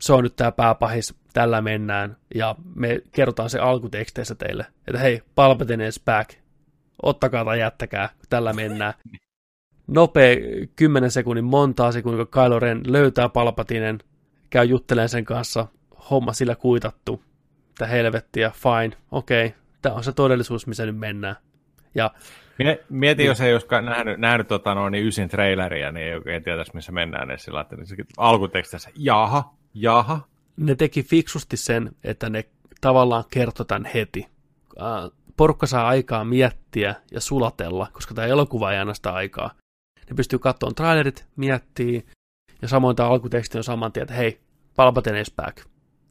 Se 0.00 0.12
on 0.12 0.22
nyt 0.24 0.36
tämä 0.36 0.52
pääpahis, 0.52 1.14
tällä 1.32 1.62
mennään. 1.62 2.16
Ja 2.34 2.54
me 2.74 3.00
kerrotaan 3.12 3.50
se 3.50 3.58
alkuteksteissä 3.58 4.34
teille, 4.34 4.66
että 4.88 4.98
hei, 4.98 5.22
Palpatine 5.34 5.88
is 5.88 6.00
back. 6.04 6.30
Ottakaa 7.02 7.44
tai 7.44 7.60
jättäkää, 7.60 8.08
tällä 8.28 8.52
mennään 8.52 8.94
nopea 9.86 10.36
10 10.76 11.10
sekunnin 11.10 11.44
montaa 11.44 11.92
sekunnin, 11.92 12.26
kun 12.26 12.42
Kylo 12.42 12.58
Ren 12.58 12.80
löytää 12.86 13.28
Palpatinen, 13.28 13.98
käy 14.50 14.64
juttelemaan 14.64 15.08
sen 15.08 15.24
kanssa, 15.24 15.66
homma 16.10 16.32
sillä 16.32 16.56
kuitattu, 16.56 17.22
mitä 17.68 17.86
helvettiä, 17.86 18.50
fine, 18.50 18.96
okei, 19.10 19.46
okay, 19.46 19.58
tämä 19.82 19.94
on 19.94 20.04
se 20.04 20.12
todellisuus, 20.12 20.66
missä 20.66 20.86
nyt 20.86 20.98
mennään. 20.98 21.36
Ja, 21.94 22.10
Mieti, 22.88 23.22
niin, 23.22 23.28
jos 23.28 23.40
ei 23.40 23.52
olisi 23.52 23.66
nähnyt, 23.82 24.18
nähnyt 24.18 24.48
tota, 24.48 24.74
no, 24.74 24.88
niin 24.88 25.06
ysin 25.06 25.28
traileria, 25.28 25.92
niin 25.92 26.06
ei 26.06 26.14
oikein 26.14 26.42
tietäisi, 26.42 26.70
missä 26.74 26.92
mennään 26.92 27.30
edes 27.30 27.44
sillä, 27.44 27.60
että 27.60 27.76
alkutekstissä, 28.16 28.90
jaha, 28.96 29.54
jaha. 29.74 30.20
Ne 30.56 30.74
teki 30.74 31.02
fiksusti 31.02 31.56
sen, 31.56 31.90
että 32.04 32.30
ne 32.30 32.44
tavallaan 32.80 33.24
kertoi 33.30 33.66
tämän 33.66 33.90
heti. 33.94 34.26
Porukka 35.36 35.66
saa 35.66 35.88
aikaa 35.88 36.24
miettiä 36.24 36.94
ja 37.12 37.20
sulatella, 37.20 37.88
koska 37.92 38.14
tämä 38.14 38.26
elokuva 38.26 38.72
ei 38.72 38.78
anna 38.78 38.94
sitä 38.94 39.12
aikaa 39.12 39.50
ne 40.10 40.16
pystyy 40.16 40.38
katsomaan 40.38 40.74
trailerit, 40.74 41.26
miettii, 41.36 42.06
ja 42.62 42.68
samoin 42.68 42.96
tämä 42.96 43.08
alkuteksti 43.08 43.58
on 43.58 43.64
saman 43.64 43.92
tien, 43.92 44.02
että 44.02 44.14
hei, 44.14 44.40
Palpatine 44.76 45.20
is 45.20 45.32
back. 45.36 45.66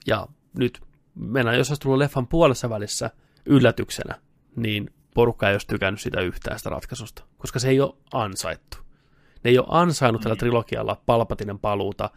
Ja 0.07 0.27
nyt 0.57 0.81
mennään, 1.15 1.57
jos 1.57 1.69
olisi 1.69 1.81
tullut 1.81 1.97
leffan 1.99 2.27
puolessa 2.27 2.69
välissä 2.69 3.09
yllätyksenä, 3.45 4.15
niin 4.55 4.93
porukka 5.13 5.49
ei 5.49 5.53
olisi 5.53 5.67
tykännyt 5.67 6.01
sitä 6.01 6.21
yhtään 6.21 6.57
sitä 6.57 6.69
ratkaisusta, 6.69 7.23
koska 7.37 7.59
se 7.59 7.69
ei 7.69 7.81
ole 7.81 7.95
ansaittu. 8.13 8.77
Ne 9.43 9.51
ei 9.51 9.57
ole 9.57 9.67
ansainnut 9.69 10.21
tällä 10.21 10.35
trilogialla 10.35 11.01
Palpatinen 11.05 11.59
paluuta, 11.59 12.09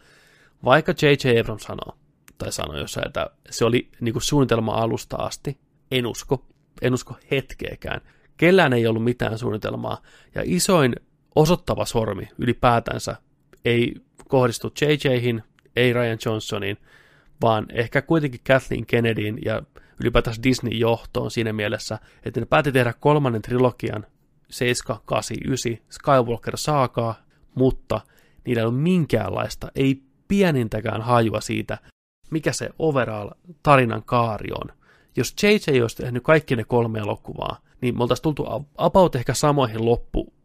vaikka 0.65 0.93
J.J. 1.03 1.41
Abrams 1.41 1.63
sanoo, 1.63 1.99
tai 2.39 2.53
sanoi 2.53 2.81
jossain, 2.81 3.07
että 3.07 3.31
se 3.51 3.65
oli 3.65 3.89
niin 4.01 4.13
kuin 4.13 4.23
suunnitelma 4.23 4.73
alusta 4.73 5.17
asti. 5.17 5.59
En 5.91 6.07
usko. 6.07 6.45
En 6.83 6.95
usko 6.95 7.17
hetkeäkään. 7.31 8.01
Kellään 8.37 8.73
ei 8.73 8.87
ollut 8.87 9.05
mitään 9.05 9.39
suunnitelmaa. 9.39 10.03
Ja 10.35 10.43
isoin 10.45 10.95
osoittava 11.39 11.85
sormi 11.85 12.29
ylipäätänsä 12.39 13.17
ei 13.65 13.95
kohdistu 14.29 14.73
JJhin, 14.81 15.43
ei 15.77 15.93
Ryan 15.93 16.19
Johnsonin, 16.25 16.77
vaan 17.43 17.67
ehkä 17.73 18.03
kuitenkin 18.03 18.41
Kathleen 18.47 18.87
Kennedyin 18.87 19.39
ja 19.45 19.63
ylipäätänsä 20.01 20.43
Disney-johtoon 20.43 21.31
siinä 21.31 21.53
mielessä, 21.53 21.99
että 22.25 22.41
ne 22.41 22.47
päätti 22.47 22.73
tehdä 22.73 22.95
kolmannen 23.01 23.43
trilogian 23.43 24.07
7, 24.51 24.99
8, 25.05 25.37
9 25.45 25.79
Skywalker 25.91 26.57
saakaa, 26.57 27.15
mutta 27.55 28.01
niillä 28.45 28.61
ei 28.61 28.67
ole 28.67 28.75
minkäänlaista, 28.75 29.69
ei 29.75 30.03
pienintäkään 30.29 31.03
hajua 31.03 31.41
siitä, 31.41 31.79
mikä 32.31 32.53
se 32.53 32.71
overall 32.79 33.31
tarinan 33.63 34.03
kaari 34.03 34.49
on. 34.53 34.77
Jos 35.17 35.35
JJ 35.43 35.81
olisi 35.83 35.97
tehnyt 35.97 36.23
kaikki 36.23 36.57
ne 36.57 36.65
kolme 36.65 36.99
elokuvaa, 36.99 37.59
niin 37.81 37.97
me 37.97 38.03
oltaisiin 38.03 38.23
tultu 38.23 38.47
about 38.79 39.17
ehkä 39.17 39.35
samoihin 39.35 39.85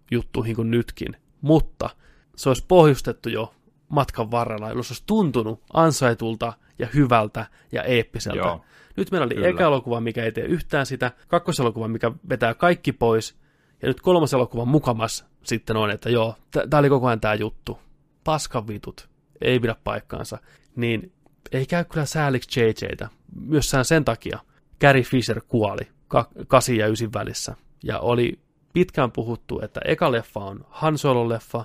loppujuttuihin 0.04 0.56
kuin 0.56 0.72
nytkin, 0.72 1.16
mutta 1.42 1.90
se 2.36 2.50
olisi 2.50 2.66
pohjustettu 2.68 3.30
jo 3.30 3.54
matkan 3.90 4.32
varrella, 4.32 4.68
jolloin 4.68 4.86
se 4.86 4.94
olisi 4.94 5.04
tuntunut 5.06 5.62
ansaitulta 5.74 6.54
ja 6.80 6.88
hyvältä 6.94 7.46
ja 7.72 7.84
eeppiseltä. 7.84 8.38
Joo, 8.38 8.66
nyt 8.98 9.12
meillä 9.12 9.26
oli 9.26 9.36
kyllä. 9.36 9.48
eka 9.48 9.64
elokuva, 9.64 10.02
mikä 10.02 10.24
ei 10.24 10.32
tee 10.32 10.46
yhtään 10.46 10.86
sitä, 10.86 11.12
kakkoselokuva, 11.28 11.88
mikä 11.88 12.12
vetää 12.30 12.54
kaikki 12.54 12.92
pois, 12.92 13.38
ja 13.82 13.88
nyt 13.88 14.02
kolmas 14.02 14.34
elokuva 14.34 14.66
mukamas 14.66 15.26
sitten 15.44 15.78
on, 15.78 15.92
että 15.92 16.10
joo, 16.10 16.36
tämä 16.70 16.80
oli 16.80 16.90
koko 16.90 17.08
ajan 17.08 17.20
tämä 17.20 17.34
juttu. 17.34 17.80
Paskan 18.24 18.68
vitut, 18.68 19.10
ei 19.42 19.60
pidä 19.60 19.76
paikkaansa. 19.84 20.38
Niin 20.76 21.12
ei 21.52 21.66
käy 21.66 21.86
kyllä 21.86 22.06
sääliksi 22.06 22.60
JJtä. 22.60 23.10
Myös 23.36 23.72
sen 23.84 24.06
takia 24.06 24.40
Carrie 24.82 25.04
Fisher 25.04 25.42
kuoli 25.48 25.88
8 26.48 26.76
ja 26.76 26.88
9 26.88 27.14
välissä. 27.14 27.56
Ja 27.84 28.00
oli 28.00 28.40
pitkään 28.74 29.12
puhuttu, 29.12 29.60
että 29.60 29.82
eka 29.86 30.12
leffa 30.12 30.40
on 30.40 30.66
Han 30.70 30.98
Solo-leffa, 30.98 31.64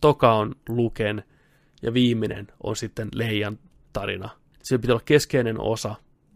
toka 0.00 0.32
on 0.32 0.54
Luken 0.68 1.24
ja 1.82 1.94
viimeinen 1.94 2.46
on 2.62 2.76
sitten 2.76 3.08
Leijan 3.14 3.58
tarina. 3.92 4.28
Se 4.62 4.78
pitää 4.78 4.94
olla 4.94 5.02
keskeinen 5.04 5.60
osa, 5.60 5.94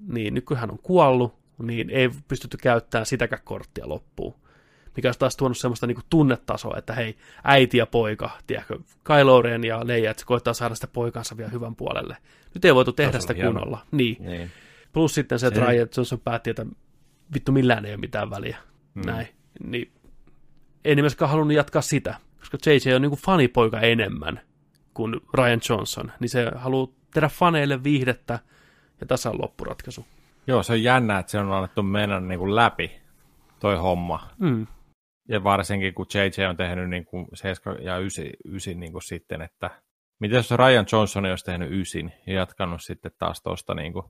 niin 0.08 0.34
nyt 0.34 0.44
kun 0.44 0.56
hän 0.56 0.70
on 0.70 0.78
kuollut, 0.82 1.34
niin 1.62 1.90
ei 1.90 2.10
pystytty 2.28 2.56
käyttämään 2.56 3.06
sitäkään 3.06 3.42
korttia 3.44 3.88
loppuun. 3.88 4.34
Mikä 4.96 5.08
olisi 5.08 5.18
taas 5.18 5.36
tuonut 5.36 5.58
semmoista 5.58 5.86
niin 5.86 5.98
tunnetasoa, 6.10 6.76
että 6.78 6.92
hei, 6.92 7.16
äiti 7.44 7.78
ja 7.78 7.86
poika, 7.86 8.30
tiedätkö, 8.46 8.78
Kylo 9.04 9.42
Ren 9.42 9.64
ja 9.64 9.86
Leija, 9.86 10.10
että 10.10 10.20
se 10.20 10.26
koittaa 10.26 10.54
saada 10.54 10.74
sitä 10.74 10.86
poikansa 10.86 11.36
vielä 11.36 11.50
hyvän 11.50 11.76
puolelle. 11.76 12.16
Nyt 12.54 12.64
ei 12.64 12.74
voitu 12.74 12.92
tehdä 12.92 13.20
sitä 13.20 13.34
kunnolla. 13.34 13.86
Niin. 13.90 14.16
niin. 14.20 14.50
Plus 14.92 15.14
sitten 15.14 15.38
se, 15.38 15.46
että 15.46 15.60
Ryan 15.60 15.88
Johnson 15.96 16.20
päätti, 16.20 16.50
että 16.50 16.66
vittu 17.34 17.52
millään 17.52 17.84
ei 17.84 17.92
ole 17.92 18.00
mitään 18.00 18.30
väliä. 18.30 18.56
Hmm. 18.94 19.06
Näin. 19.06 19.28
Niin 19.64 19.92
ei 20.84 20.96
myöskään 20.96 21.30
halunnut 21.30 21.56
jatkaa 21.56 21.82
sitä, 21.82 22.14
koska 22.38 22.58
JJ 22.66 22.94
on 22.94 23.02
niin 23.02 23.10
kuin 23.10 23.20
fanipoika 23.20 23.80
enemmän 23.80 24.40
kuin 24.94 25.20
Ryan 25.34 25.60
Johnson, 25.68 26.12
niin 26.20 26.28
se 26.28 26.50
haluaa 26.54 26.88
tehdä 27.14 27.28
faneille 27.28 27.84
viihdettä, 27.84 28.38
ja 29.00 29.06
tässä 29.06 29.30
on 29.30 29.42
loppuratkaisu. 29.42 30.06
Joo, 30.46 30.62
se 30.62 30.72
on 30.72 30.82
jännä, 30.82 31.18
että 31.18 31.32
se 31.32 31.38
on 31.38 31.52
annettu 31.52 31.82
mennä 31.82 32.20
niin 32.20 32.38
kuin 32.38 32.56
läpi, 32.56 32.92
toi 33.60 33.76
homma. 33.76 34.28
Mm. 34.38 34.66
Ja 35.28 35.44
varsinkin, 35.44 35.94
kun 35.94 36.06
JJ 36.14 36.44
on 36.48 36.56
tehnyt 36.56 36.90
niin 36.90 37.04
kuin 37.04 37.26
7 37.34 37.84
ja 37.84 37.98
9, 37.98 38.24
9 38.44 38.80
niin 38.80 38.92
kuin 38.92 39.02
sitten, 39.02 39.42
että 39.42 39.70
miten 40.20 40.36
jos 40.36 40.50
Ryan 40.50 40.86
Johnson 40.92 41.24
olisi 41.24 41.44
tehnyt 41.44 41.70
9 41.70 42.12
ja 42.26 42.32
jatkanut 42.32 42.82
sitten 42.82 43.12
taas 43.18 43.42
tuosta 43.42 43.74
niin 43.74 43.92
kuin 43.92 44.04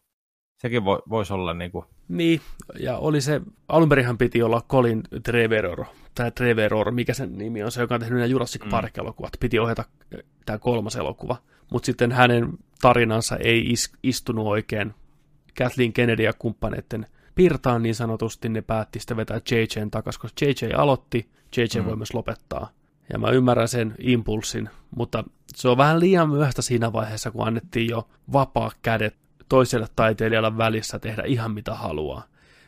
sekin 0.63 0.85
vo, 0.85 1.03
voisi 1.11 1.33
olla 1.33 1.55
niin 1.55 1.71
kuin... 1.71 1.85
Niin, 2.09 2.41
ja 2.79 2.99
oli 2.99 3.21
se, 3.21 3.41
alunperinhan 3.69 4.19
piti 4.19 4.43
olla 4.43 4.63
Colin 4.69 5.03
Trevorrow, 5.23 5.87
tai 6.15 6.31
Trevorrow, 6.31 6.95
mikä 6.95 7.15
sen 7.15 7.39
nimi 7.39 7.63
on, 7.63 7.73
se 7.73 7.81
joka 7.81 7.95
on 7.95 8.01
tehnyt 8.01 8.19
nämä 8.19 8.27
Jurassic 8.27 8.65
mm. 8.65 8.71
Park-elokuvat, 8.71 9.33
piti 9.41 9.59
ohjata 9.59 9.85
äh, 10.15 10.21
tämä 10.47 10.59
kolmas 10.59 10.97
elokuva, 10.97 11.37
mutta 11.73 11.87
sitten 11.87 12.13
hänen 12.13 12.49
tarinansa 12.81 13.37
ei 13.37 13.71
is, 13.71 13.93
istunut 14.03 14.47
oikein 14.47 14.95
Kathleen 15.59 15.93
Kennedy 15.93 16.23
ja 16.23 16.33
kumppaneiden 16.33 17.07
pirtaan 17.35 17.83
niin 17.83 17.95
sanotusti, 17.95 18.49
ne 18.49 18.63
päätti 18.63 18.99
sitten 18.99 19.17
vetää 19.17 19.41
JJn 19.51 19.91
takaisin, 19.91 20.21
koska 20.21 20.45
JJ 20.47 20.73
aloitti, 20.77 21.31
JJ 21.57 21.81
mm. 21.81 21.87
voi 21.87 21.97
myös 21.97 22.15
lopettaa. 22.15 22.71
Ja 23.13 23.19
mä 23.19 23.31
ymmärrän 23.31 23.69
sen 23.69 23.95
impulssin, 23.99 24.71
mutta 24.97 25.25
se 25.55 25.69
on 25.69 25.77
vähän 25.77 26.01
liian 26.01 26.31
myöhäistä 26.31 26.63
siinä 26.63 26.93
vaiheessa, 26.93 27.31
kun 27.31 27.47
annettiin 27.47 27.91
jo 27.91 28.09
vapaa 28.33 28.71
kädet 28.83 29.22
toiselle 29.49 29.87
taiteilijalle 29.97 30.59
välissä 30.59 30.99
tehdä 30.99 31.23
ihan 31.27 31.51
mitä 31.51 31.75
haluaa. 31.75 32.25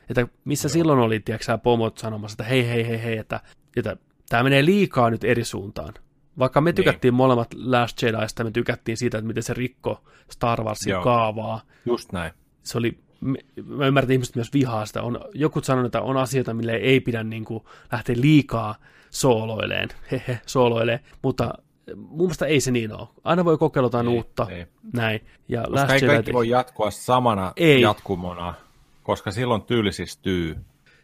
Että 0.09 0.26
missä 0.44 0.66
Joo. 0.66 0.72
silloin 0.72 0.98
oli, 0.98 1.20
tiedätkö 1.20 1.59
pomot 1.59 1.98
sanomassa, 1.98 2.34
että 2.34 2.44
hei, 2.44 2.68
hei, 2.68 2.88
hei, 2.88 3.02
hei, 3.02 3.18
että, 3.18 3.40
että 3.76 3.96
tämä 4.28 4.42
menee 4.42 4.64
liikaa 4.64 5.10
nyt 5.10 5.24
eri 5.24 5.44
suuntaan. 5.44 5.94
Vaikka 6.38 6.60
me 6.60 6.70
niin. 6.70 6.74
tykättiin 6.74 7.12
niin. 7.12 7.16
molemmat 7.16 7.55
Last 7.55 8.02
Jediista, 8.02 8.44
me 8.44 8.51
tykättiin 8.51 8.96
siitä, 8.96 9.18
että 9.18 9.28
miten 9.28 9.42
se 9.42 9.55
rikko 9.55 10.05
Star 10.30 10.64
Warsin 10.64 10.90
Joo. 10.90 11.02
kaavaa. 11.02 11.60
Just 11.86 12.12
näin. 12.12 12.32
Se 12.62 12.78
oli, 12.78 12.98
mä 13.20 13.86
ymmärrän, 13.86 13.98
että 13.98 14.12
ihmiset 14.12 14.34
myös 14.34 14.52
vihaa 14.52 14.86
sitä. 14.86 15.02
On, 15.02 15.20
joku 15.34 15.60
sanoo, 15.60 15.86
että 15.86 16.01
on 16.01 16.16
asioita, 16.16 16.55
mille 16.55 16.72
ei 16.72 17.01
pidä 17.01 17.24
niin 17.24 17.44
kuin, 17.44 17.64
lähteä 17.92 18.16
liikaa 18.18 18.74
sooloileen, 19.10 19.88
hehe, 20.10 20.40
sooloileen, 20.46 21.01
mutta 21.22 21.55
mun 21.97 22.19
mielestä 22.19 22.47
ei 22.47 22.61
se 22.61 22.70
niin 22.70 22.93
ole. 22.93 23.09
Aina 23.24 23.44
voi 23.44 23.59
kokeilla 23.59 23.86
jotain 23.86 24.09
ei, 24.09 24.15
uutta. 24.15 24.47
Ei. 24.51 24.66
Näin. 24.93 25.20
Ja 25.48 25.61
koska 25.61 25.74
Last 25.74 25.90
ei 25.90 25.97
Jedi... 25.97 26.06
kaikki 26.06 26.32
voi 26.32 26.48
jatkua 26.48 26.90
samana 26.90 27.52
ei. 27.56 27.81
jatkumona, 27.81 28.55
koska 29.02 29.31
silloin 29.31 29.62
tyylisistyy. 29.62 30.56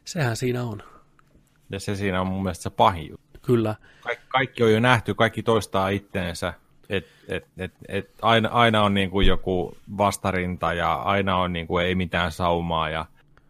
Sehän 0.05 0.37
siinä 0.37 0.65
on. 0.65 0.83
Ja 1.71 1.81
se 1.81 1.97
siinä 1.97 2.21
on 2.21 2.27
mun 2.27 2.43
mielestä 2.43 2.63
se 2.63 2.71
pahin 2.71 3.11
juttu. 3.11 3.41
Kyllä. 3.43 3.75
Kaik, 4.01 4.19
kaikki 4.29 4.63
on 4.63 4.73
jo 4.73 4.81
nähty, 4.81 5.15
kaikki 5.15 5.43
toistaa 5.43 5.89
itteensä. 5.89 6.53
Et, 6.89 7.07
et, 7.29 7.47
et, 7.59 7.73
et 7.89 8.11
aina, 8.23 8.49
aina 8.49 8.83
on 8.83 8.95
niin 8.95 9.11
kuin 9.11 9.27
joku 9.27 9.77
vastarinta 9.99 10.73
ja 10.73 10.95
aina 10.95 11.37
on 11.37 11.53
niin 11.53 11.67
kuin 11.67 11.87
ei 11.87 11.95
mitään 11.95 12.33
saumaa 12.33 12.91
ja 12.91 13.05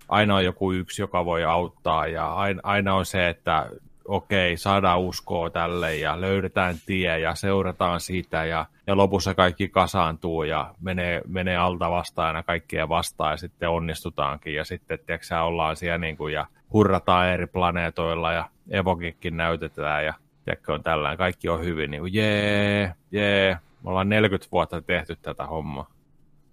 aina 0.09 0.37
on 0.37 0.45
joku 0.45 0.73
yksi, 0.73 1.03
joka 1.03 1.25
voi 1.25 1.45
auttaa 1.45 2.07
ja 2.07 2.35
aina, 2.35 2.61
aina 2.65 2.95
on 2.95 3.07
se, 3.07 3.29
että 3.29 3.71
okei, 4.11 4.57
saadaan 4.57 5.01
uskoa 5.01 5.51
tälle 5.51 5.97
ja 5.97 6.21
löydetään 6.21 6.77
tie 6.87 7.19
ja 7.19 7.35
seurataan 7.35 8.01
sitä 8.01 8.45
ja, 8.45 8.67
ja 8.87 8.97
lopussa 8.97 9.35
kaikki 9.35 9.69
kasaantuu 9.69 10.43
ja 10.43 10.75
menee, 10.81 11.21
menee 11.27 11.57
alta 11.57 11.91
vastaan 11.91 12.37
ja 12.37 12.43
kaikkia 12.43 12.89
vastaan 12.89 13.33
ja 13.33 13.37
sitten 13.37 13.69
onnistutaankin 13.69 14.55
ja 14.55 14.65
sitten 14.65 14.99
tiedätkö, 15.07 15.43
ollaan 15.43 15.77
siellä 15.77 15.99
niin 15.99 16.17
kuin, 16.17 16.35
ja 16.35 16.47
hurrataan 16.73 17.29
eri 17.29 17.47
planeetoilla 17.47 18.33
ja 18.33 18.49
Evokikin 18.71 19.37
näytetään 19.37 20.05
ja 20.05 20.15
tiedätkö, 20.45 20.73
on 20.75 20.83
tällään, 20.83 21.17
kaikki 21.17 21.49
on 21.49 21.65
hyvin, 21.65 21.91
niin 21.91 22.01
kuin 22.01 22.15
jee, 22.15 22.95
jee, 23.13 23.59
me 23.85 23.91
ollaan 23.91 24.09
40 24.09 24.49
vuotta 24.53 24.83
tehty 24.83 25.17
tätä 25.17 25.47
hommaa. 25.47 25.91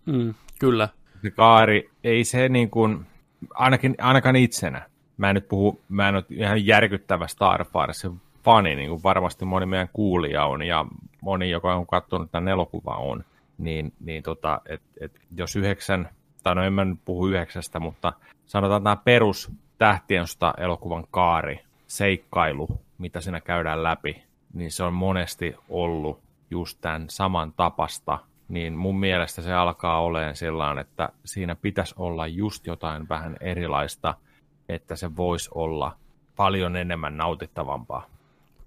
Mm, 0.06 0.34
kyllä. 0.60 0.90
Se 1.22 1.32
kaari, 1.32 1.90
ei 2.04 2.24
se 2.24 2.50
niin 2.50 2.70
kuin, 2.70 3.06
ainakin, 3.54 3.96
ainakaan 4.00 4.36
itsenä, 4.36 4.90
mä 5.18 5.30
en 5.30 5.36
nyt 5.36 5.48
puhu, 5.48 5.82
mä 5.90 6.10
en 6.10 6.16
ole 6.16 6.24
ihan 6.30 6.66
järkyttävä 6.66 7.28
Star 7.28 7.66
Warsin 7.76 8.22
fani, 8.44 8.76
niin 8.76 8.90
kuin 8.90 9.04
varmasti 9.04 9.46
moni 9.46 9.66
meidän 9.66 9.90
kuulija 9.94 10.46
on, 10.46 10.64
ja 10.64 10.86
moni, 11.22 11.50
joka 11.50 11.76
on 11.76 11.88
katsonut 11.88 12.32
tämän 12.32 12.48
elokuvan 12.48 12.98
on, 12.98 13.24
niin, 13.58 13.94
niin 14.00 14.24
tota, 14.24 14.62
et, 14.66 14.82
et 15.02 15.12
jos 15.38 15.56
yhdeksän, 15.56 16.10
tai 16.44 16.56
no 16.56 16.64
en 16.64 16.74
mä 16.74 16.86
nyt 16.86 17.00
puhu 17.06 17.28
yhdeksästä, 17.28 17.80
mutta 17.80 18.14
sanotaan 18.46 18.84
tämä 18.84 18.96
perus 18.96 19.52
tähtiensta 19.78 20.54
elokuvan 20.58 21.04
kaari, 21.12 21.60
seikkailu, 21.88 22.68
mitä 22.98 23.22
siinä 23.22 23.42
käydään 23.42 23.84
läpi, 23.84 24.24
niin 24.54 24.72
se 24.72 24.84
on 24.84 24.94
monesti 24.94 25.56
ollut 25.70 26.20
just 26.52 26.78
tämän 26.82 27.06
saman 27.10 27.54
tapasta, 27.54 28.20
niin 28.50 28.74
mun 28.74 29.00
mielestä 29.00 29.42
se 29.42 29.54
alkaa 29.54 30.02
olemaan 30.02 30.36
sellainen, 30.36 30.82
että 30.82 31.10
siinä 31.26 31.56
pitäisi 31.56 31.96
olla 31.98 32.28
just 32.28 32.68
jotain 32.68 33.10
vähän 33.10 33.38
erilaista– 33.42 34.14
että 34.70 34.96
se 34.96 35.16
voisi 35.16 35.50
olla 35.56 35.98
paljon 36.36 36.76
enemmän 36.76 37.18
nautittavampaa. 37.18 38.06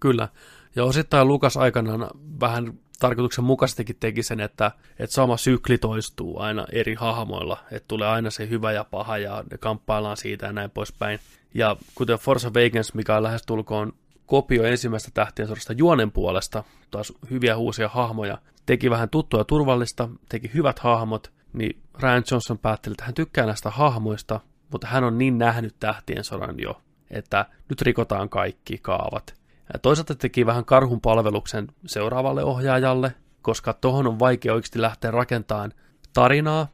Kyllä, 0.01 0.29
ja 0.77 0.85
osittain 0.85 1.29
Lukas 1.29 1.57
aikanaan 1.57 2.11
vähän 2.41 2.73
tarkoituksenmukaisestikin 3.01 3.97
teki 4.01 4.23
sen, 4.23 4.41
että, 4.41 4.71
että 4.99 5.15
sama 5.15 5.37
sykli 5.37 5.79
toistuu 5.79 6.39
aina 6.39 6.67
eri 6.73 6.95
hahmoilla, 6.95 7.59
että 7.71 7.89
tulee 7.89 8.09
aina 8.09 8.31
se 8.31 8.49
hyvä 8.49 8.73
ja 8.73 8.85
paha 8.85 9.19
ja 9.19 9.45
kamppaillaan 9.61 10.17
siitä 10.17 10.47
ja 10.47 10.53
näin 10.53 10.71
poispäin. 10.71 11.19
Ja 11.55 11.77
kuten 11.95 12.19
Force 12.19 12.47
Awakens, 12.49 12.95
mikä 12.95 13.17
on 13.17 13.23
lähestulkoon 13.23 13.93
kopio 14.27 14.65
ensimmäistä 14.65 15.11
tähtien 15.15 15.49
sodasta 15.49 15.73
juonen 15.73 16.13
puolesta, 16.13 16.65
taas 16.91 17.13
hyviä 17.31 17.57
uusia 17.57 17.89
hahmoja, 17.89 18.39
teki 18.67 18.91
vähän 18.91 19.11
tuttua 19.11 19.41
ja 19.41 19.45
turvallista, 19.45 20.09
teki 20.29 20.51
hyvät 20.55 20.79
hahmot, 20.79 21.33
niin 21.53 21.83
Ryan 22.01 22.23
Johnson 22.31 22.59
päätteli, 22.59 22.93
että 22.93 23.05
hän 23.05 23.15
tykkää 23.15 23.47
näistä 23.47 23.71
hahmoista, 23.71 24.41
mutta 24.73 24.87
hän 24.87 25.05
on 25.05 25.19
niin 25.19 25.39
nähnyt 25.39 25.77
tähtien 25.81 26.25
sodan 26.25 26.55
jo, 26.59 26.81
että 27.11 27.47
nyt 27.69 27.83
rikotaan 27.83 28.29
kaikki 28.29 28.79
kaavat. 28.79 29.35
Ja 29.73 29.79
toisaalta 29.79 30.15
teki 30.15 30.47
vähän 30.47 30.65
karhun 30.65 31.01
palveluksen 31.01 31.69
seuraavalle 31.87 32.45
ohjaajalle, 32.45 33.15
koska 33.43 33.73
tohon 33.73 34.07
on 34.07 34.19
vaikea 34.19 34.55
oikeasti 34.55 34.81
lähteä 34.81 35.11
rakentamaan 35.11 35.73
tarinaa, 36.13 36.69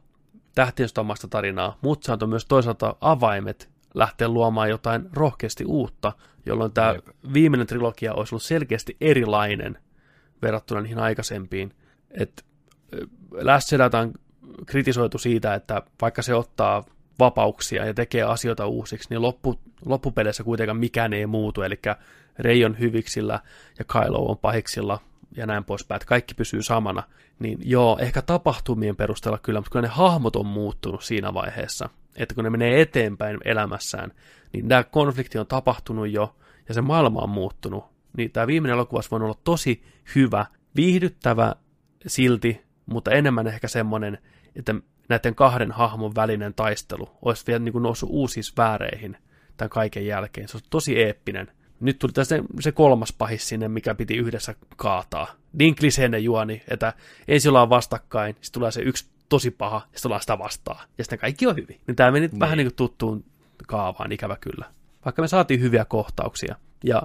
tähtien 0.55 0.89
sodamasta 0.89 1.27
tarinaa, 1.27 1.77
mutta 1.81 2.05
se 2.05 2.11
antoi 2.11 2.27
myös 2.27 2.45
toisaalta 2.45 2.95
avaimet 3.01 3.69
lähteä 3.93 4.27
luomaan 4.27 4.69
jotain 4.69 5.09
rohkeasti 5.13 5.65
uutta, 5.65 6.13
jolloin 6.45 6.71
tämä 6.71 6.95
viimeinen 7.33 7.67
trilogia 7.67 8.13
olisi 8.13 8.35
ollut 8.35 8.43
selkeästi 8.43 8.97
erilainen 9.01 9.77
verrattuna 10.41 10.81
niihin 10.81 10.99
aikaisempiin. 10.99 11.73
Et 12.11 12.45
Last 13.31 13.71
Jedi 13.71 13.97
on 13.97 14.13
kritisoitu 14.65 15.17
siitä, 15.17 15.53
että 15.53 15.81
vaikka 16.01 16.21
se 16.21 16.35
ottaa 16.35 16.83
vapauksia 17.19 17.85
ja 17.85 17.93
tekee 17.93 18.23
asioita 18.23 18.67
uusiksi, 18.67 19.09
niin 19.09 19.21
loppu, 19.21 19.59
loppupeleissä 19.85 20.43
kuitenkaan 20.43 20.77
mikään 20.77 21.13
ei 21.13 21.25
muutu, 21.25 21.61
eli 21.61 21.79
Rey 22.39 22.65
on 22.65 22.79
hyviksillä 22.79 23.39
ja 23.79 23.85
Kylo 23.85 24.25
on 24.25 24.37
pahiksilla, 24.37 24.99
ja 25.37 25.45
näin 25.45 25.63
poispäin, 25.63 25.97
että 25.97 26.07
kaikki 26.07 26.33
pysyy 26.33 26.63
samana, 26.63 27.03
niin 27.39 27.57
joo, 27.61 27.97
ehkä 28.01 28.21
tapahtumien 28.21 28.95
perusteella 28.95 29.37
kyllä, 29.37 29.59
mutta 29.59 29.71
kyllä 29.71 29.87
ne 29.87 29.93
hahmot 29.93 30.35
on 30.35 30.45
muuttunut 30.45 31.03
siinä 31.03 31.33
vaiheessa, 31.33 31.89
että 32.15 32.35
kun 32.35 32.43
ne 32.43 32.49
menee 32.49 32.81
eteenpäin 32.81 33.37
elämässään, 33.45 34.11
niin 34.53 34.67
tämä 34.67 34.83
konflikti 34.83 35.37
on 35.37 35.47
tapahtunut 35.47 36.09
jo, 36.09 36.35
ja 36.67 36.73
se 36.73 36.81
maailma 36.81 37.21
on 37.21 37.29
muuttunut, 37.29 37.85
niin 38.17 38.31
tämä 38.31 38.47
viimeinen 38.47 38.73
elokuva 38.73 39.01
voi 39.11 39.21
olla 39.21 39.39
tosi 39.43 39.83
hyvä, 40.15 40.45
viihdyttävä 40.75 41.55
silti, 42.07 42.61
mutta 42.85 43.11
enemmän 43.11 43.47
ehkä 43.47 43.67
semmoinen, 43.67 44.17
että 44.55 44.75
näiden 45.09 45.35
kahden 45.35 45.71
hahmon 45.71 46.15
välinen 46.15 46.53
taistelu 46.53 47.09
olisi 47.21 47.43
vielä 47.47 47.59
niin 47.59 47.71
kuin 47.71 47.83
noussut 47.83 48.09
uusiin 48.11 48.43
sfääreihin 48.43 49.17
tämän 49.57 49.69
kaiken 49.69 50.05
jälkeen. 50.05 50.47
Se 50.47 50.57
on 50.57 50.61
tosi 50.69 50.99
eeppinen. 51.01 51.51
Nyt 51.79 51.99
tuli 51.99 52.25
se, 52.25 52.43
se 52.59 52.71
kolmas 52.71 53.13
pahis 53.13 53.49
sinne, 53.49 53.67
mikä 53.67 53.95
piti 53.95 54.17
yhdessä 54.17 54.55
kaataa. 54.75 55.27
Niin 55.53 55.75
kliseinen 55.75 56.23
juoni, 56.23 56.63
että 56.67 56.93
ensin 57.27 57.49
ollaan 57.49 57.69
vastakkain, 57.69 58.33
sitten 58.33 58.51
tulee 58.53 58.71
se 58.71 58.81
yksi 58.81 59.09
tosi 59.29 59.51
paha, 59.51 59.75
ja 59.75 59.81
sitten 59.81 60.09
ollaan 60.09 60.21
sitä 60.21 60.39
vastaan. 60.39 60.87
Ja 60.97 61.03
sitten 61.03 61.19
kaikki 61.19 61.47
on 61.47 61.55
hyvin. 61.55 61.79
Niin 61.87 61.95
tämä 61.95 62.11
meni 62.11 62.27
niin. 62.27 62.39
vähän 62.39 62.57
niin 62.57 62.67
kuin 62.67 62.75
tuttuun 62.75 63.23
kaavaan, 63.67 64.11
ikävä 64.11 64.37
kyllä. 64.41 64.65
Vaikka 65.05 65.21
me 65.21 65.27
saatiin 65.27 65.61
hyviä 65.61 65.85
kohtauksia. 65.85 66.55
Ja 66.83 67.03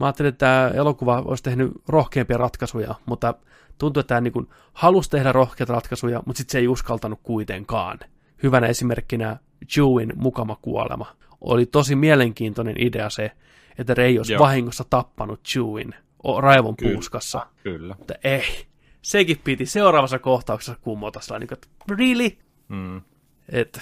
mä 0.00 0.06
ajattelin, 0.06 0.28
että 0.28 0.46
tämä 0.46 0.70
elokuva 0.74 1.22
olisi 1.24 1.42
tehnyt 1.42 1.72
rohkeampia 1.88 2.38
ratkaisuja, 2.38 2.94
mutta 3.06 3.34
tuntuu, 3.78 4.00
että 4.00 4.08
tämä 4.08 4.20
niin 4.20 4.48
halusi 4.72 5.10
tehdä 5.10 5.32
rohkeita 5.32 5.72
ratkaisuja, 5.72 6.22
mutta 6.26 6.38
sitten 6.38 6.52
se 6.52 6.58
ei 6.58 6.68
uskaltanut 6.68 7.20
kuitenkaan. 7.22 7.98
Hyvänä 8.42 8.66
esimerkkinä 8.66 9.36
Jewin 9.76 10.12
mukama 10.16 10.56
kuolema. 10.62 11.06
Oli 11.40 11.66
tosi 11.66 11.96
mielenkiintoinen 11.96 12.76
idea 12.78 13.10
se, 13.10 13.30
että 13.78 13.94
Rei 13.94 14.18
olisi 14.18 14.32
Joo. 14.32 14.42
vahingossa 14.42 14.84
tappanut 14.90 15.44
Chewin 15.44 15.94
raivon 16.40 16.76
kyllä, 16.76 16.92
puuskassa. 16.92 17.46
Kyllä. 17.62 17.94
Mutta 17.98 18.14
ei. 18.24 18.66
Sekin 19.02 19.40
piti 19.44 19.66
seuraavassa 19.66 20.18
kohtauksessa 20.18 20.80
kummota 20.82 21.20
sellainen, 21.20 21.48
että 21.52 21.68
really? 21.98 22.30
Mm. 22.68 23.02
Et, 23.48 23.80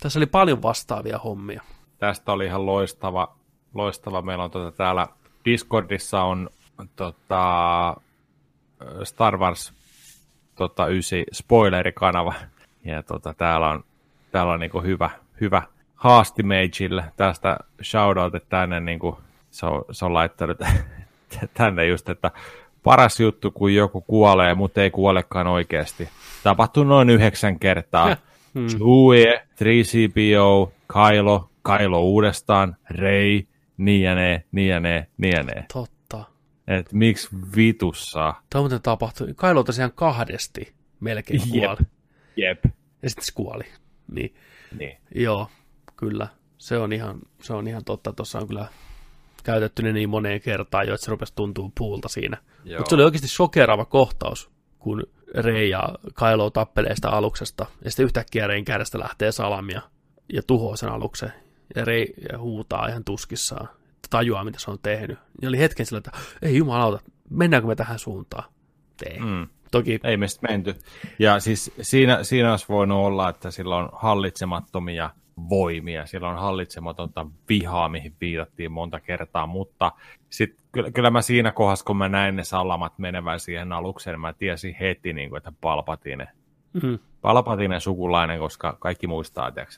tässä 0.00 0.18
oli 0.18 0.26
paljon 0.26 0.62
vastaavia 0.62 1.18
hommia. 1.18 1.62
Tästä 1.98 2.32
oli 2.32 2.44
ihan 2.46 2.66
loistava. 2.66 3.36
loistava. 3.74 4.22
Meillä 4.22 4.44
on 4.44 4.50
tuota 4.50 4.76
täällä 4.76 5.06
Discordissa 5.44 6.22
on 6.22 6.50
tota, 6.96 7.96
Star 9.04 9.38
Wars 9.38 9.72
tota, 10.54 10.86
9 10.86 11.24
spoilerikanava. 11.32 12.34
Ja 12.84 13.02
tota, 13.02 13.34
täällä 13.34 13.68
on, 13.68 13.84
täällä 14.32 14.52
on 14.52 14.60
niinku 14.60 14.80
hyvä, 14.80 15.10
hyvä 15.40 15.62
haastimageille 15.94 17.04
tästä 17.16 17.58
shoutoutit 17.82 18.48
tänne, 18.48 18.80
niin 18.80 18.98
kuin 18.98 19.16
se 19.50 19.66
on, 19.66 19.84
se 19.90 20.04
on 20.04 20.14
laittanut 20.14 20.58
tänne 21.54 21.86
just, 21.86 22.08
että 22.08 22.30
paras 22.82 23.20
juttu, 23.20 23.50
kun 23.50 23.74
joku 23.74 24.00
kuolee, 24.00 24.54
mutta 24.54 24.82
ei 24.82 24.90
kuolekaan 24.90 25.46
oikeasti. 25.46 26.08
Tapahtuu 26.42 26.84
noin 26.84 27.10
yhdeksän 27.10 27.58
kertaa. 27.58 28.16
Hmm. 28.54 28.66
Chewie, 28.66 29.42
3CPO, 29.54 30.72
Kylo, 30.92 31.50
Kylo 31.62 32.00
uudestaan, 32.00 32.76
Rey, 32.90 33.42
niin 33.76 34.02
ja 34.02 34.14
ne, 34.14 34.44
niin 34.52 34.68
ja 34.68 34.80
ne, 34.80 35.06
niin 35.18 35.34
ja 35.36 35.42
ne. 35.42 35.64
Totta. 35.72 35.95
Et 36.66 36.92
miksi 36.92 37.28
vitussa? 37.56 38.34
Tämä 38.50 38.62
muuten 38.62 38.82
tapahtui. 38.82 39.34
Kylo 39.34 39.62
tosiaan 39.64 39.92
kahdesti 39.94 40.74
melkein 41.00 41.40
kuoli. 41.50 41.76
Jep. 41.78 41.88
Jep. 42.36 42.64
Ja 43.02 43.10
sitten 43.10 43.24
se 43.24 43.32
kuoli. 43.34 43.64
Niin. 44.08 44.34
niin. 44.78 44.98
Joo 45.14 45.48
kyllä. 45.96 46.28
Se 46.58 46.78
on 46.78 46.92
ihan, 46.92 47.18
se 47.42 47.52
on 47.52 47.68
ihan 47.68 47.84
totta. 47.84 48.12
Tuossa 48.12 48.38
on 48.38 48.48
kyllä 48.48 48.66
käytetty 49.44 49.82
ne 49.82 49.92
niin 49.92 50.08
moneen 50.08 50.40
kertaan 50.40 50.88
jo, 50.88 50.94
että 50.94 51.04
se 51.04 51.10
rupesi 51.10 51.32
tuntuu 51.36 51.72
puulta 51.78 52.08
siinä. 52.08 52.36
Mutta 52.76 52.88
se 52.88 52.94
oli 52.94 53.04
oikeasti 53.04 53.28
shokeraava 53.28 53.84
kohtaus, 53.84 54.50
kun 54.78 55.02
Rei 55.34 55.70
ja 55.70 55.88
Kylo 56.18 56.50
tappelee 56.50 56.94
sitä 56.94 57.10
aluksesta, 57.10 57.66
ja 57.84 57.90
sitten 57.90 58.04
yhtäkkiä 58.04 58.46
Rein 58.46 58.64
kädestä 58.64 58.98
lähtee 58.98 59.32
salamia 59.32 59.82
ja 60.32 60.42
tuhoaa 60.42 60.76
sen 60.76 60.88
aluksen. 60.88 61.32
Ja 61.76 61.84
Rei 61.84 62.14
huutaa 62.38 62.88
ihan 62.88 63.04
tuskissaan, 63.04 63.68
tajuaa 64.10 64.44
mitä 64.44 64.58
se 64.58 64.70
on 64.70 64.78
tehnyt. 64.82 65.18
Ja 65.42 65.48
oli 65.48 65.58
hetken 65.58 65.86
sillä, 65.86 65.98
että 65.98 66.10
ei 66.42 66.56
jumalauta, 66.56 67.00
mennäänkö 67.30 67.68
me 67.68 67.74
tähän 67.74 67.98
suuntaan? 67.98 68.44
Ei. 69.10 69.20
Mm. 69.20 69.48
Toki. 69.70 70.00
Ei 70.04 70.16
me 70.16 70.26
menty. 70.48 70.74
Ja 71.18 71.40
siis 71.40 71.72
siinä, 71.80 72.22
siinä 72.22 72.50
olisi 72.50 72.66
voinut 72.68 72.98
olla, 72.98 73.28
että 73.28 73.50
sillä 73.50 73.76
on 73.76 73.88
hallitsemattomia 73.92 75.10
voimia, 75.48 76.06
siellä 76.06 76.28
on 76.28 76.38
hallitsematonta 76.38 77.26
vihaa, 77.48 77.88
mihin 77.88 78.16
viitattiin 78.20 78.72
monta 78.72 79.00
kertaa, 79.00 79.46
mutta 79.46 79.92
sit, 80.30 80.56
kyllä, 80.72 80.90
kyllä 80.90 81.10
mä 81.10 81.22
siinä 81.22 81.52
kohdassa, 81.52 81.84
kun 81.84 81.96
mä 81.96 82.08
näin 82.08 82.36
ne 82.36 82.44
salamat 82.44 82.98
menevän 82.98 83.40
siihen 83.40 83.72
alukseen, 83.72 84.20
mä 84.20 84.32
tiesin 84.32 84.76
heti, 84.80 85.12
niin 85.12 85.28
kuin, 85.28 85.36
että 85.36 85.52
Palpatine, 85.60 86.28
mm-hmm. 86.72 86.98
Palpatine 87.20 87.80
sukulainen, 87.80 88.38
koska 88.38 88.76
kaikki 88.80 89.06
muistaa, 89.06 89.52
tiedätkö 89.52 89.74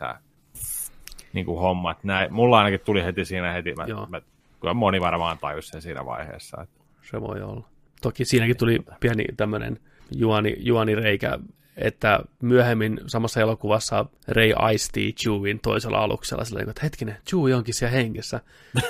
niin 1.32 1.46
kuin 1.46 1.60
hommat. 1.60 2.04
Näin, 2.04 2.32
mulla 2.32 2.58
ainakin 2.58 2.80
tuli 2.80 3.04
heti 3.04 3.24
siinä 3.24 3.52
heti, 3.52 3.74
mä, 3.74 3.86
mä, 4.08 4.20
kyllä 4.60 4.74
moni 4.74 5.00
varmaan 5.00 5.38
tajus 5.38 5.68
sen 5.68 5.82
siinä 5.82 6.06
vaiheessa. 6.06 6.62
Että... 6.62 6.84
Se 7.10 7.20
voi 7.20 7.42
olla. 7.42 7.68
Toki 8.02 8.24
siinäkin 8.24 8.56
tuli 8.56 8.78
pieni 9.00 9.24
tämmöinen 9.36 9.80
juoni, 10.16 10.56
juonireikä 10.58 11.38
että 11.78 12.20
myöhemmin 12.42 13.00
samassa 13.06 13.40
elokuvassa 13.40 14.06
Ray 14.28 14.52
aistii 14.56 15.12
Chewin 15.12 15.60
toisella 15.60 15.98
aluksella 15.98 16.44
sillä 16.44 16.60
että 16.60 16.80
hetkinen, 16.82 17.16
Chewie 17.28 17.54
onkin 17.54 17.74
siellä 17.74 17.96
hengessä. 17.96 18.40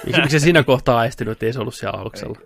Miksi 0.06 0.30
se 0.30 0.38
siinä 0.38 0.62
kohtaa 0.62 0.98
aistinut, 0.98 1.32
että 1.32 1.46
ei 1.46 1.52
se 1.52 1.60
ollut 1.60 1.74
siellä 1.74 2.00
aluksella? 2.00 2.38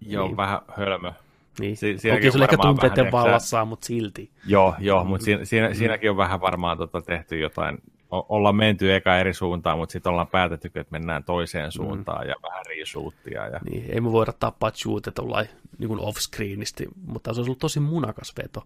Joo, 0.00 0.26
niin. 0.26 0.36
vähän 0.36 0.60
hölmö. 0.76 1.12
Niin. 1.60 1.76
Si- 1.76 1.94
Toki 1.94 2.30
se 2.30 2.36
oli 2.36 2.44
ehkä 2.44 2.56
tunteiden 2.56 3.12
vallassa, 3.12 3.64
mutta 3.64 3.86
silti. 3.86 4.30
Joo, 4.46 4.74
joo 4.78 5.04
mutta 5.04 5.24
siinä, 5.24 5.44
siinä, 5.44 5.68
mm. 5.68 5.74
siinäkin 5.74 6.10
on 6.10 6.16
vähän 6.16 6.40
varmaan 6.40 6.78
tota, 6.78 7.02
tehty 7.02 7.38
jotain, 7.38 7.78
ollaan 8.28 8.56
menty 8.56 8.94
eka 8.94 9.18
eri 9.18 9.34
suuntaan, 9.34 9.78
mutta 9.78 9.92
sitten 9.92 10.10
ollaan 10.10 10.26
päätetty, 10.26 10.68
että 10.68 10.90
mennään 10.90 11.24
toiseen 11.24 11.66
mm. 11.66 11.70
suuntaan 11.70 12.24
mm. 12.24 12.28
ja 12.28 12.34
vähän 12.42 12.66
riisuuttia. 12.66 13.46
Ja... 13.46 13.60
Niin, 13.70 13.84
ei 13.90 14.00
me 14.00 14.12
voida 14.12 14.32
tappaa 14.32 14.70
Chewta 14.70 15.12
niin 15.78 16.00
off-screenisti, 16.00 16.86
mutta 17.06 17.34
se 17.34 17.40
on 17.40 17.44
ollut 17.44 17.58
tosi 17.58 17.80
munakas 17.80 18.32
veto. 18.42 18.62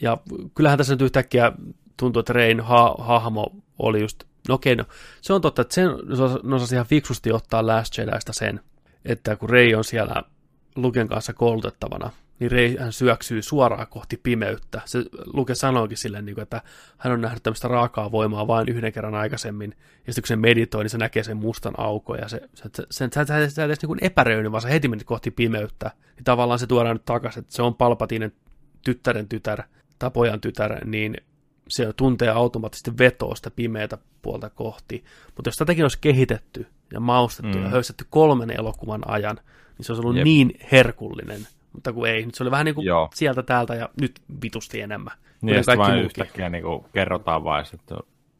Ja 0.00 0.18
kyllähän 0.54 0.78
tässä 0.78 0.92
nyt 0.92 1.02
yhtäkkiä 1.02 1.52
tuntuu, 1.96 2.20
että 2.20 2.32
Rein 2.32 2.60
ha- 2.60 2.96
hahmo 2.98 3.46
oli 3.78 4.00
just, 4.00 4.24
no 4.48 4.54
okei, 4.54 4.76
no, 4.76 4.84
se 5.20 5.32
on 5.32 5.40
totta, 5.40 5.62
että 5.62 5.74
sen 5.74 5.90
osasi 6.54 6.74
ihan 6.74 6.86
fiksusti 6.86 7.32
ottaa 7.32 7.66
Last 7.66 7.98
Jediista 7.98 8.32
sen, 8.32 8.60
että 9.04 9.36
kun 9.36 9.50
Rei 9.50 9.74
on 9.74 9.84
siellä 9.84 10.22
Luken 10.76 11.08
kanssa 11.08 11.32
koulutettavana, 11.32 12.10
niin 12.40 12.50
Rei 12.50 12.76
hän 12.76 12.92
syöksyy 12.92 13.42
suoraan 13.42 13.86
kohti 13.86 14.16
pimeyttä. 14.22 14.80
Se 14.84 15.04
Luke 15.32 15.54
sanoikin 15.54 15.96
silleen, 15.96 16.24
niin 16.24 16.40
että 16.40 16.62
hän 16.98 17.12
on 17.12 17.20
nähnyt 17.20 17.42
tämmöistä 17.42 17.68
raakaa 17.68 18.12
voimaa 18.12 18.46
vain 18.46 18.68
yhden 18.68 18.92
kerran 18.92 19.14
aikaisemmin, 19.14 19.74
ja 20.06 20.12
sitten 20.12 20.22
kun 20.22 20.28
se 20.28 20.36
meditoi, 20.36 20.84
niin 20.84 20.90
se 20.90 20.98
näkee 20.98 21.22
sen 21.22 21.36
mustan 21.36 21.74
aukon, 21.76 22.18
ja 22.18 22.28
se, 22.28 22.40
se, 22.54 22.62
se, 22.72 22.86
se, 22.90 23.08
se, 23.10 23.24
se, 23.24 23.50
se 23.50 23.64
edes 23.64 23.82
niin 23.82 23.98
epäröinyt, 24.00 24.52
vaan 24.52 24.62
se 24.62 24.70
heti 24.70 24.88
meni 24.88 25.04
kohti 25.04 25.30
pimeyttä. 25.30 25.90
Niin 26.16 26.24
tavallaan 26.24 26.58
se 26.58 26.66
tuodaan 26.66 26.96
nyt 26.96 27.04
takaisin, 27.04 27.40
että 27.40 27.54
se 27.54 27.62
on 27.62 27.74
Palpatinen 27.74 28.32
tyttären 28.84 29.28
tytär, 29.28 29.62
tai 29.98 30.10
pojan 30.10 30.40
tytär, 30.40 30.84
niin 30.84 31.16
se 31.68 31.92
tuntee 31.96 32.28
automaattisesti 32.28 32.98
vetoa 32.98 33.34
sitä 33.34 33.50
pimeätä 33.50 33.98
puolta 34.22 34.50
kohti. 34.50 35.04
Mutta 35.36 35.48
jos 35.48 35.56
tätäkin 35.56 35.84
olisi 35.84 35.98
kehitetty 36.00 36.66
ja 36.92 37.00
maustettu 37.00 37.58
mm. 37.58 37.64
ja 37.64 37.70
höystetty 37.70 38.06
kolmen 38.10 38.50
elokuvan 38.50 39.02
ajan, 39.06 39.36
niin 39.78 39.86
se 39.86 39.92
olisi 39.92 40.02
ollut 40.02 40.16
Jep. 40.16 40.24
niin 40.24 40.58
herkullinen. 40.72 41.46
Mutta 41.74 41.92
kun 41.92 42.08
ei, 42.08 42.26
nyt 42.26 42.34
se 42.34 42.42
oli 42.42 42.50
vähän 42.50 42.64
niin 42.64 42.74
kuin 42.74 42.86
Joo. 42.86 43.08
sieltä 43.14 43.42
täältä 43.42 43.74
ja 43.74 43.88
nyt 44.00 44.20
vitusti 44.42 44.80
enemmän. 44.80 45.16
Niin, 45.40 45.56
ja 45.56 45.62
kaikki 45.64 45.80
vain 45.80 46.04
yhtäkkiä 46.04 46.48
niin 46.48 46.64
kuin 46.64 46.84
kerrotaan 46.92 47.44
vain, 47.44 47.66
että 47.74 47.94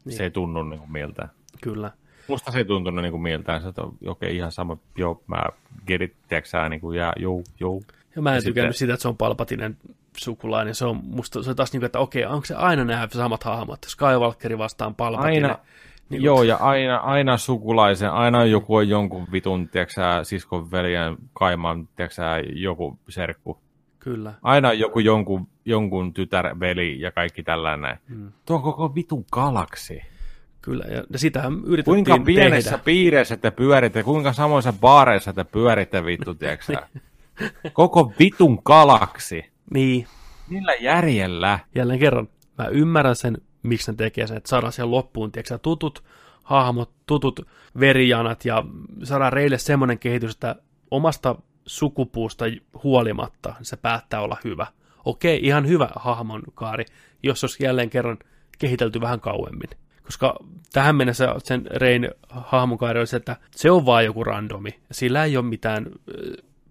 niin. 0.05 0.17
se 0.17 0.23
ei 0.23 0.31
tunnu 0.31 0.63
niin 0.63 0.79
kuin 0.79 0.91
miltään. 0.91 1.29
Kyllä. 1.61 1.91
Musta 2.27 2.51
se 2.51 2.57
ei 2.57 2.65
tuntunut 2.65 3.01
niin 3.01 3.11
kuin 3.11 3.21
miltään, 3.21 3.61
on 3.65 3.73
okei 3.87 3.97
okay, 4.09 4.29
ihan 4.29 4.51
sama, 4.51 4.77
joo, 4.97 5.23
mä 5.27 5.43
gerit, 5.87 6.15
tiedätkö 6.27 6.69
niin 6.69 6.81
kuin, 6.81 6.97
ja 6.97 7.13
joo, 7.17 7.43
joo. 7.59 7.81
Ja 8.15 8.21
mä 8.21 8.35
en 8.35 8.43
tykännyt 8.43 8.75
sitä, 8.75 8.93
että 8.93 9.01
se 9.01 9.07
on 9.07 9.17
Palpatinen 9.17 9.77
sukulainen. 10.17 10.75
Se 10.75 10.85
on 10.85 10.99
musta 11.03 11.43
se 11.43 11.49
on 11.49 11.55
taas 11.55 11.73
niin 11.73 11.79
kuin, 11.79 11.85
että 11.85 11.99
okei, 11.99 12.25
onko 12.25 12.45
se 12.45 12.55
aina 12.55 12.83
nämä 12.83 13.07
samat 13.11 13.43
hahmot? 13.43 13.79
Skywalkeri 13.87 14.57
vastaan 14.57 14.95
Palpatine. 14.95 15.47
Aina, 15.47 15.59
niin 16.09 16.23
joo, 16.23 16.43
ja 16.43 16.55
aina, 16.55 16.97
aina 16.97 17.37
sukulaisen, 17.37 18.11
aina 18.11 18.45
joku 18.45 18.75
on 18.75 18.89
jonkun 18.89 19.27
vitun, 19.31 19.69
tiedätkö 19.69 20.01
siskon 20.23 20.71
veljen 20.71 21.15
kaiman, 21.33 21.87
tiedätkö 21.95 22.21
joku 22.53 22.99
serkku. 23.09 23.57
Kyllä. 23.99 24.33
Aina 24.41 24.73
joku 24.73 24.99
jonkun, 24.99 25.47
jonkun 25.65 26.13
tytär, 26.13 26.59
veli 26.59 26.99
ja 26.99 27.11
kaikki 27.11 27.43
tällainen. 27.43 27.97
Hmm. 28.09 28.31
Tuo 28.45 28.55
on 28.55 28.63
koko 28.63 28.95
vitun 28.95 29.25
galaksi. 29.31 30.01
Kyllä, 30.61 30.85
ja 31.11 31.19
sitähän 31.19 31.53
yritettiin 31.53 32.05
Kuinka 32.05 32.25
pienessä 32.25 32.71
tehdä. 32.71 32.83
piirissä 32.83 33.37
te 33.37 33.51
pyöritte, 33.51 34.03
kuinka 34.03 34.33
samoissa 34.33 34.73
baareissa 34.73 35.33
te 35.33 35.43
pyöritte 35.43 36.05
vittu, 36.05 36.35
tiedätkö 36.35 36.73
Koko 37.73 38.13
vitun 38.19 38.61
galaksi. 38.65 39.45
Niin. 39.73 40.07
Millä 40.49 40.73
järjellä? 40.73 41.59
Jälleen 41.75 41.99
kerran, 41.99 42.29
mä 42.57 42.67
ymmärrän 42.67 43.15
sen, 43.15 43.37
miksi 43.67 43.91
ne 43.91 43.95
tekee 43.95 44.27
sen, 44.27 44.37
että 44.37 44.49
saadaan 44.49 44.73
siihen 44.73 44.91
loppuun, 44.91 45.31
tiedätkö, 45.31 45.57
tutut 45.57 46.03
hahmot, 46.43 46.91
tutut 47.05 47.39
verijanat 47.79 48.45
ja 48.45 48.63
saadaan 49.03 49.33
Reille 49.33 49.57
semmoinen 49.57 49.99
kehitys, 49.99 50.31
että 50.31 50.55
omasta 50.91 51.35
sukupuusta 51.65 52.45
huolimatta 52.83 53.55
se 53.61 53.77
päättää 53.77 54.21
olla 54.21 54.37
hyvä. 54.43 54.67
Okei, 55.05 55.39
ihan 55.43 55.67
hyvä 55.67 55.89
hahmon 55.95 56.43
kaari, 56.55 56.85
jos 57.23 57.43
olisi 57.43 57.63
jälleen 57.63 57.89
kerran 57.89 58.17
kehitelty 58.57 59.01
vähän 59.01 59.19
kauemmin. 59.19 59.69
Koska 60.03 60.35
tähän 60.73 60.95
mennessä 60.95 61.35
sen 61.43 61.65
Rein 61.71 62.09
hahmokaari 62.29 62.99
oli 62.99 63.07
se, 63.07 63.17
että 63.17 63.35
se 63.51 63.71
on 63.71 63.85
vaan 63.85 64.05
joku 64.05 64.23
randomi. 64.23 64.79
Sillä 64.91 65.23
ei 65.23 65.37
ole 65.37 65.45
mitään 65.45 65.85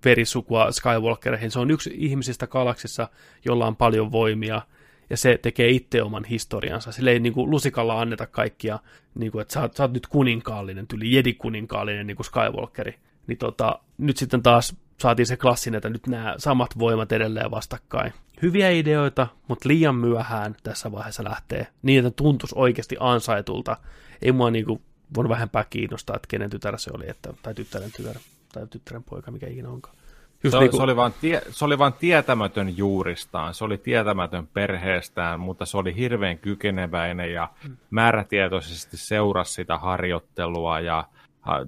verisukua 0.04 0.72
Skywalkereihin. 0.72 1.50
Se 1.50 1.58
on 1.58 1.70
yksi 1.70 1.90
ihmisistä 1.94 2.46
galaksissa, 2.46 3.08
jolla 3.44 3.66
on 3.66 3.76
paljon 3.76 4.12
voimia, 4.12 4.62
ja 5.10 5.16
se 5.16 5.38
tekee 5.42 5.68
itse 5.68 6.02
oman 6.02 6.24
historiansa. 6.24 6.92
Sille 6.92 7.10
ei 7.10 7.20
niin 7.20 7.32
kuin, 7.32 7.50
lusikalla 7.50 8.00
anneta 8.00 8.26
kaikkia, 8.26 8.78
niin 9.14 9.32
kuin, 9.32 9.42
että 9.42 9.54
sä 9.54 9.68
sä 9.74 9.82
oot 9.82 9.92
nyt 9.92 10.06
kuninkaallinen, 10.06 10.86
tyli 10.86 11.14
jedi-kuninkaallinen 11.14 12.06
niin 12.06 12.16
kuin 12.16 12.26
Skywalkeri. 12.26 12.94
Niin 13.26 13.38
tota, 13.38 13.78
nyt 13.98 14.16
sitten 14.16 14.42
taas 14.42 14.76
saatiin 15.00 15.26
se 15.26 15.36
klassinen, 15.36 15.78
että 15.78 15.90
nyt 15.90 16.06
nämä 16.06 16.34
samat 16.38 16.78
voimat 16.78 17.12
edelleen 17.12 17.50
vastakkain. 17.50 18.12
Hyviä 18.42 18.70
ideoita, 18.70 19.26
mutta 19.48 19.68
liian 19.68 19.94
myöhään 19.94 20.56
tässä 20.62 20.92
vaiheessa 20.92 21.24
lähtee. 21.24 21.66
Niin, 21.82 22.06
että 22.06 22.22
tuntuisi 22.22 22.54
oikeasti 22.58 22.96
ansaitulta. 23.00 23.76
Ei 24.22 24.32
mua 24.32 24.50
niinku 24.50 24.82
voinut 25.16 25.30
vähempää 25.30 25.64
kiinnostaa, 25.70 26.16
että 26.16 26.28
kenen 26.28 26.50
tytär 26.50 26.78
se 26.78 26.90
oli, 26.94 27.04
että, 27.08 27.34
tai 27.42 27.54
tyttären 27.54 27.90
tytär, 27.96 28.16
tai 28.52 28.66
tyttären 28.66 29.04
poika, 29.04 29.30
mikä 29.30 29.46
ikinä 29.46 29.68
onkaan. 29.68 29.96
Just 30.44 30.52
se, 30.52 30.58
niinku... 30.58 30.76
se, 30.76 30.82
oli 30.82 30.96
vain 30.96 31.12
tie, 31.20 31.42
se 31.50 31.64
oli 31.64 31.78
vain 31.78 31.92
tietämätön 31.92 32.76
juuristaan, 32.76 33.54
se 33.54 33.64
oli 33.64 33.78
tietämätön 33.78 34.46
perheestään, 34.46 35.40
mutta 35.40 35.66
se 35.66 35.76
oli 35.76 35.96
hirveän 35.96 36.38
kykeneväinen 36.38 37.32
ja 37.32 37.50
määrätietoisesti 37.90 38.96
seurasi 38.96 39.52
sitä 39.52 39.78
harjoittelua 39.78 40.80
ja 40.80 41.04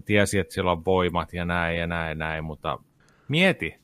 tiesi, 0.05 0.39
että 0.39 0.55
sillä 0.55 0.73
on 0.73 0.85
voimat 0.85 1.33
ja 1.33 1.45
näin 1.45 1.79
ja 1.79 1.87
näin 1.87 2.09
ja 2.09 2.15
näin, 2.15 2.45
mutta 2.45 2.79
mieti, 3.29 3.75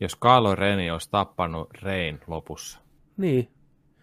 jos 0.00 0.16
Kaalo 0.16 0.54
Reni 0.54 0.90
olisi 0.90 1.10
tappanut 1.10 1.70
Rein 1.82 2.20
lopussa. 2.26 2.80
Niin. 3.16 3.48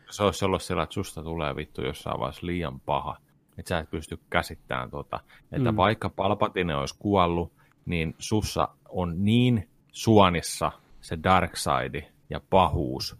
Se 0.09 0.23
olisi 0.23 0.45
ollut 0.45 0.61
sillä, 0.61 0.84
että 0.84 0.93
susta 0.93 1.23
tulee 1.23 1.55
vittu 1.55 1.81
jossain 1.81 2.19
vaiheessa 2.19 2.45
liian 2.45 2.80
paha, 2.80 3.17
että 3.57 3.69
sä 3.69 3.80
et 3.80 3.89
pysty 3.89 4.19
käsittämään 4.30 4.91
tota. 4.91 5.19
Että 5.51 5.72
mm. 5.72 5.77
vaikka 5.77 6.09
Palpatine 6.09 6.76
olisi 6.76 6.95
kuollut, 6.99 7.53
niin 7.85 8.15
sussa 8.19 8.67
on 8.89 9.26
niin 9.26 9.69
suonissa 9.95 10.72
se 11.01 11.17
dark 11.23 11.55
side 11.55 12.11
ja 12.30 12.41
pahuus, 12.49 13.15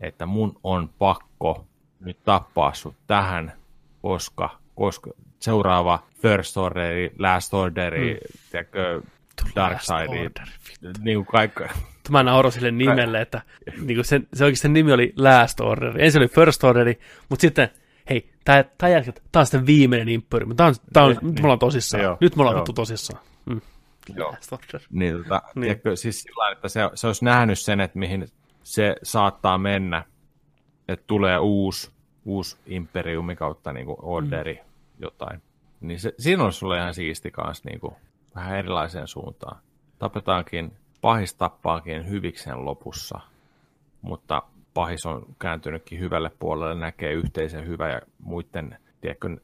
että 0.00 0.26
mun 0.26 0.60
on 0.64 0.90
pakko 0.98 1.66
nyt 2.00 2.18
tappaa 2.24 2.74
sut 2.74 2.94
tähän, 3.06 3.52
koska, 4.02 4.58
koska 4.74 5.10
seuraava 5.38 6.02
First 6.22 6.56
Order, 6.56 7.10
Last 7.18 7.54
Order, 7.54 7.94
mm. 7.94 8.16
tiedätkö, 8.50 9.02
Dark 9.56 9.78
Side, 9.80 10.30
niin 11.00 11.16
kuin 11.16 11.26
kaikki. 11.26 11.62
Mä 12.10 12.22
nauroin 12.22 12.52
sille 12.52 12.70
nimelle, 12.70 13.20
että 13.20 13.42
niin 13.80 13.96
kuin 13.96 14.04
se, 14.04 14.20
se 14.34 14.44
oikeasti 14.44 14.62
sen 14.62 14.72
nimi 14.72 14.92
oli 14.92 15.12
Last 15.16 15.60
Order. 15.60 16.00
Ensin 16.00 16.20
oli 16.20 16.28
First 16.28 16.64
Order, 16.64 16.94
mutta 17.28 17.40
sitten 17.40 17.68
hei, 18.10 18.30
tämä 18.44 18.64
tää 18.64 19.02
tää 19.32 19.40
on 19.40 19.46
sitten 19.46 19.66
viimeinen 19.66 20.08
imperi. 20.08 20.46
Tää 20.56 20.66
on, 20.66 20.74
tää 20.92 21.04
on, 21.04 21.10
niin, 21.10 21.26
nyt 21.26 21.34
me 21.34 21.42
ollaan 21.42 21.58
tosissaan. 21.58 22.02
Joo, 22.02 22.16
nyt 22.20 22.36
me 22.36 22.42
ollaan 22.42 22.64
tosissaan. 22.74 23.22
Joo. 24.16 24.36
Niin, 24.90 25.16
tota, 25.22 25.42
niin. 25.54 25.62
Tiedätkö, 25.62 25.96
siis 25.96 26.22
sillä 26.22 26.50
että 26.50 26.68
se, 26.68 26.80
se 26.94 27.06
olisi 27.06 27.24
nähnyt 27.24 27.58
sen, 27.58 27.80
että 27.80 27.98
mihin 27.98 28.28
se 28.62 28.96
saattaa 29.02 29.58
mennä, 29.58 30.04
että 30.88 31.04
tulee 31.06 31.38
uusi, 31.38 31.92
uusi 32.24 32.56
imperiumi 32.66 33.36
kautta 33.36 33.72
niin 33.72 33.86
kuin 33.86 33.98
orderi, 34.02 34.54
mm. 34.54 34.60
jotain. 34.98 35.42
Niin 35.80 36.00
se, 36.00 36.14
siinä 36.18 36.44
olisi 36.44 36.58
sulle 36.58 36.78
ihan 36.78 36.94
siisti 36.94 37.30
kanssa 37.30 37.68
niin 37.68 37.80
kuin, 37.80 37.94
vähän 38.34 38.58
erilaiseen 38.58 39.08
suuntaan. 39.08 39.58
Tapetaankin, 39.98 40.72
pahis 41.00 41.34
tappaakin 41.34 42.08
hyviksen 42.08 42.64
lopussa, 42.64 43.20
mutta 44.02 44.42
pahis 44.74 45.06
on 45.06 45.26
kääntynytkin 45.38 46.00
hyvälle 46.00 46.30
puolelle, 46.38 46.74
näkee 46.74 47.12
yhteisen 47.12 47.66
hyvä 47.66 47.88
ja 47.88 48.00
muiden 48.18 48.78
tiedätkö, 49.00 49.36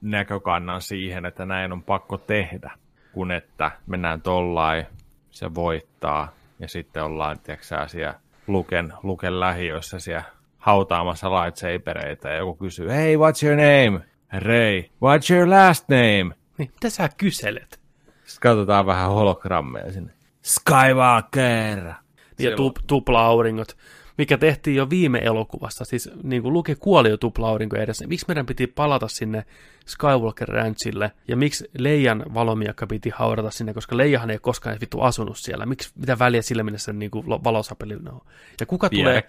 näkökannan 0.00 0.80
siihen, 0.80 1.26
että 1.26 1.46
näin 1.46 1.72
on 1.72 1.82
pakko 1.82 2.18
tehdä 2.18 2.70
kun 3.12 3.32
että 3.32 3.70
mennään 3.86 4.22
tollain, 4.22 4.86
se 5.30 5.54
voittaa, 5.54 6.32
ja 6.58 6.68
sitten 6.68 7.04
ollaan, 7.04 7.38
tiedätkö 7.38 7.88
siellä 7.88 8.14
Luken, 8.46 8.92
Luken 9.02 9.40
lähiössä 9.40 9.98
siellä 9.98 10.24
hautaamassa 10.58 11.30
lightsabereita, 11.30 12.28
ja 12.28 12.36
joku 12.36 12.54
kysyy, 12.54 12.88
hey, 12.88 13.16
what's 13.16 13.46
your 13.46 13.56
name? 13.56 14.06
Ray, 14.32 14.82
what's 14.82 15.34
your 15.34 15.50
last 15.50 15.88
name? 15.88 16.34
Niin, 16.58 16.70
mitä 16.74 16.90
sä 16.90 17.08
kyselet? 17.16 17.80
Sitten 18.24 18.40
katsotaan 18.40 18.86
vähän 18.86 19.10
hologrammeja 19.10 19.92
sinne. 19.92 20.12
Skywalker! 20.42 21.92
Ja 22.38 22.56
tu- 22.56 22.74
tupla-auringot 22.86 23.76
mikä 24.18 24.38
tehtiin 24.38 24.76
jo 24.76 24.90
viime 24.90 25.18
elokuvassa. 25.18 25.84
Siis 25.84 26.10
niin 26.22 26.42
kuin 26.42 26.52
Luke 26.52 26.74
kuoli 26.74 27.08
jo 27.10 27.16
tuplaurinko 27.16 27.76
edessä. 27.76 28.06
Miksi 28.06 28.26
meidän 28.28 28.46
piti 28.46 28.66
palata 28.66 29.08
sinne 29.08 29.44
Skywalker 29.86 30.48
Ranchille 30.48 31.12
ja 31.28 31.36
miksi 31.36 31.70
Leijan 31.78 32.24
valomiakka 32.34 32.86
piti 32.86 33.10
haudata 33.14 33.50
sinne, 33.50 33.74
koska 33.74 33.96
Leijahan 33.96 34.30
ei 34.30 34.38
koskaan 34.38 34.76
vittu 34.80 35.00
asunut 35.00 35.36
siellä. 35.36 35.66
Miksi, 35.66 35.92
mitä 35.96 36.18
väliä 36.18 36.42
sillä 36.42 36.62
mennessä 36.62 36.84
sen 36.84 36.98
niin 36.98 37.10
kuin 37.10 37.26
valosapeli 37.26 37.94
on? 37.94 38.20
Ja 38.60 38.66
kuka 38.66 38.90
tulee 38.90 39.24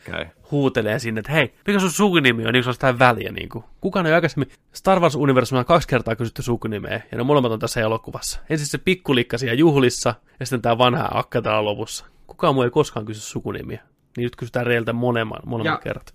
huutelee 0.51 0.99
sinne, 0.99 1.19
että 1.19 1.31
hei, 1.31 1.53
mikä 1.67 1.79
sun 1.79 1.91
sukunimi 1.91 2.45
on, 2.45 2.53
niin 2.53 2.63
se 2.63 2.69
on 2.69 2.73
sitä 2.73 2.99
väliä. 2.99 3.31
Niin 3.31 3.49
kuin. 3.49 3.63
Kukaan 3.81 4.05
ei 4.05 4.13
aikaisemmin 4.13 4.49
Star 4.73 4.99
Wars 4.99 5.15
universumilla 5.15 5.63
kaksi 5.63 5.87
kertaa 5.87 6.15
kysytty 6.15 6.41
sukunimeä, 6.41 7.01
ja 7.11 7.17
ne 7.17 7.23
molemmat 7.23 7.51
on 7.51 7.59
tässä 7.59 7.81
elokuvassa. 7.81 8.39
Ensin 8.49 8.67
se 8.67 8.77
pikkulikka 8.77 9.37
siellä 9.37 9.53
juhlissa, 9.53 10.15
ja 10.39 10.45
sitten 10.45 10.61
tämä 10.61 10.77
vanha 10.77 11.09
akka 11.11 11.41
täällä 11.41 11.65
lopussa. 11.65 12.05
Kukaan 12.27 12.55
muu 12.55 12.63
ei 12.63 12.69
koskaan 12.69 13.05
kysy 13.05 13.21
sukunimiä. 13.21 13.81
Niin 14.17 14.23
nyt 14.23 14.35
kysytään 14.35 14.65
Reiltä 14.65 14.93
monemman, 14.93 15.39
monemman 15.45 15.79
kerran. 15.79 16.05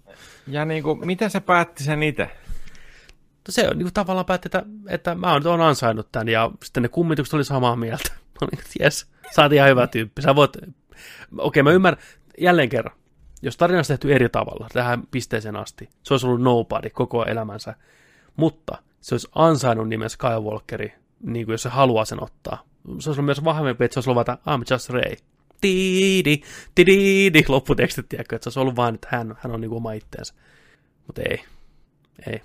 Ja 0.47 0.65
niin 0.65 0.83
kuin, 0.83 1.07
miten 1.07 1.31
se 1.31 1.41
päätti 1.41 1.85
sen 1.85 2.03
itse? 2.03 2.25
No 3.49 3.53
se 3.53 3.69
on 3.69 3.79
niin 3.79 3.85
kuin, 3.85 3.95
tavallaan 3.95 4.27
päätti, 4.27 4.49
että, 4.49 4.63
että 4.89 5.15
mä 5.15 5.33
oon 5.33 5.61
ansainnut 5.61 6.13
tämän, 6.13 6.29
ja 6.29 6.51
sitten 6.65 6.83
ne 6.83 6.89
kummitukset 6.89 7.35
oli 7.35 7.45
samaa 7.45 7.77
mieltä. 7.77 8.11
Mä 8.41 8.47
olin, 8.47 8.59
että 8.59 8.85
jes, 8.85 9.07
sä 9.35 9.49
ihan 9.53 9.69
hyvä 9.69 9.87
tyyppi. 9.87 10.23
Sä 10.23 10.37
voit... 10.37 10.57
Okei, 10.57 10.73
okay, 11.39 11.63
mä 11.63 11.71
ymmärrän, 11.71 12.03
jälleen 12.39 12.69
kerran, 12.69 12.97
jos 13.43 13.57
tarina 13.57 13.79
olisi 13.79 13.93
tehty 13.93 14.15
eri 14.15 14.29
tavalla 14.29 14.67
tähän 14.73 15.03
pisteeseen 15.11 15.57
asti, 15.57 15.89
se 16.03 16.15
olisi 16.15 16.27
ollut 16.27 16.43
nobody 16.43 16.91
koko 16.91 17.25
elämänsä, 17.25 17.75
mutta 18.37 18.79
se 19.01 19.15
olisi 19.15 19.29
ansainnut 19.35 19.89
nimen 19.89 20.11
Skywalkeri, 20.11 20.93
niin 21.23 21.47
kuin 21.47 21.55
jos 21.55 21.63
se 21.63 21.69
haluaa 21.69 22.05
sen 22.05 22.23
ottaa. 22.23 22.65
Se 22.85 22.93
olisi 22.93 23.11
ollut 23.11 23.25
myös 23.25 23.45
vahvempi, 23.45 23.85
että 23.85 23.95
se 23.95 23.99
olisi 23.99 24.11
ollut 24.11 24.29
I'm 24.29 24.75
just 24.75 24.91
Ray 24.91 25.17
tiidi, 25.61 26.41
tiidi, 26.75 27.45
lopputekstit, 27.49 28.09
tiedätkö, 28.09 28.37
että 28.37 28.45
se 28.45 28.49
olisi 28.49 28.61
ollut 28.61 28.77
vain, 28.77 28.95
että 28.95 29.09
hän, 29.11 29.35
hän 29.41 29.53
on 29.53 29.61
niin 29.61 29.69
kuin 29.69 29.77
oma 29.77 29.93
itteensä. 29.93 30.35
Mutta 31.07 31.23
ei, 31.23 31.45
ei. 32.27 32.41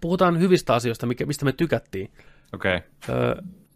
Puhutaan 0.00 0.40
hyvistä 0.40 0.74
asioista, 0.74 1.06
mikä, 1.06 1.26
mistä 1.26 1.44
me 1.44 1.52
tykättiin. 1.52 2.10
Okei. 2.54 2.76
Okay. 2.76 3.34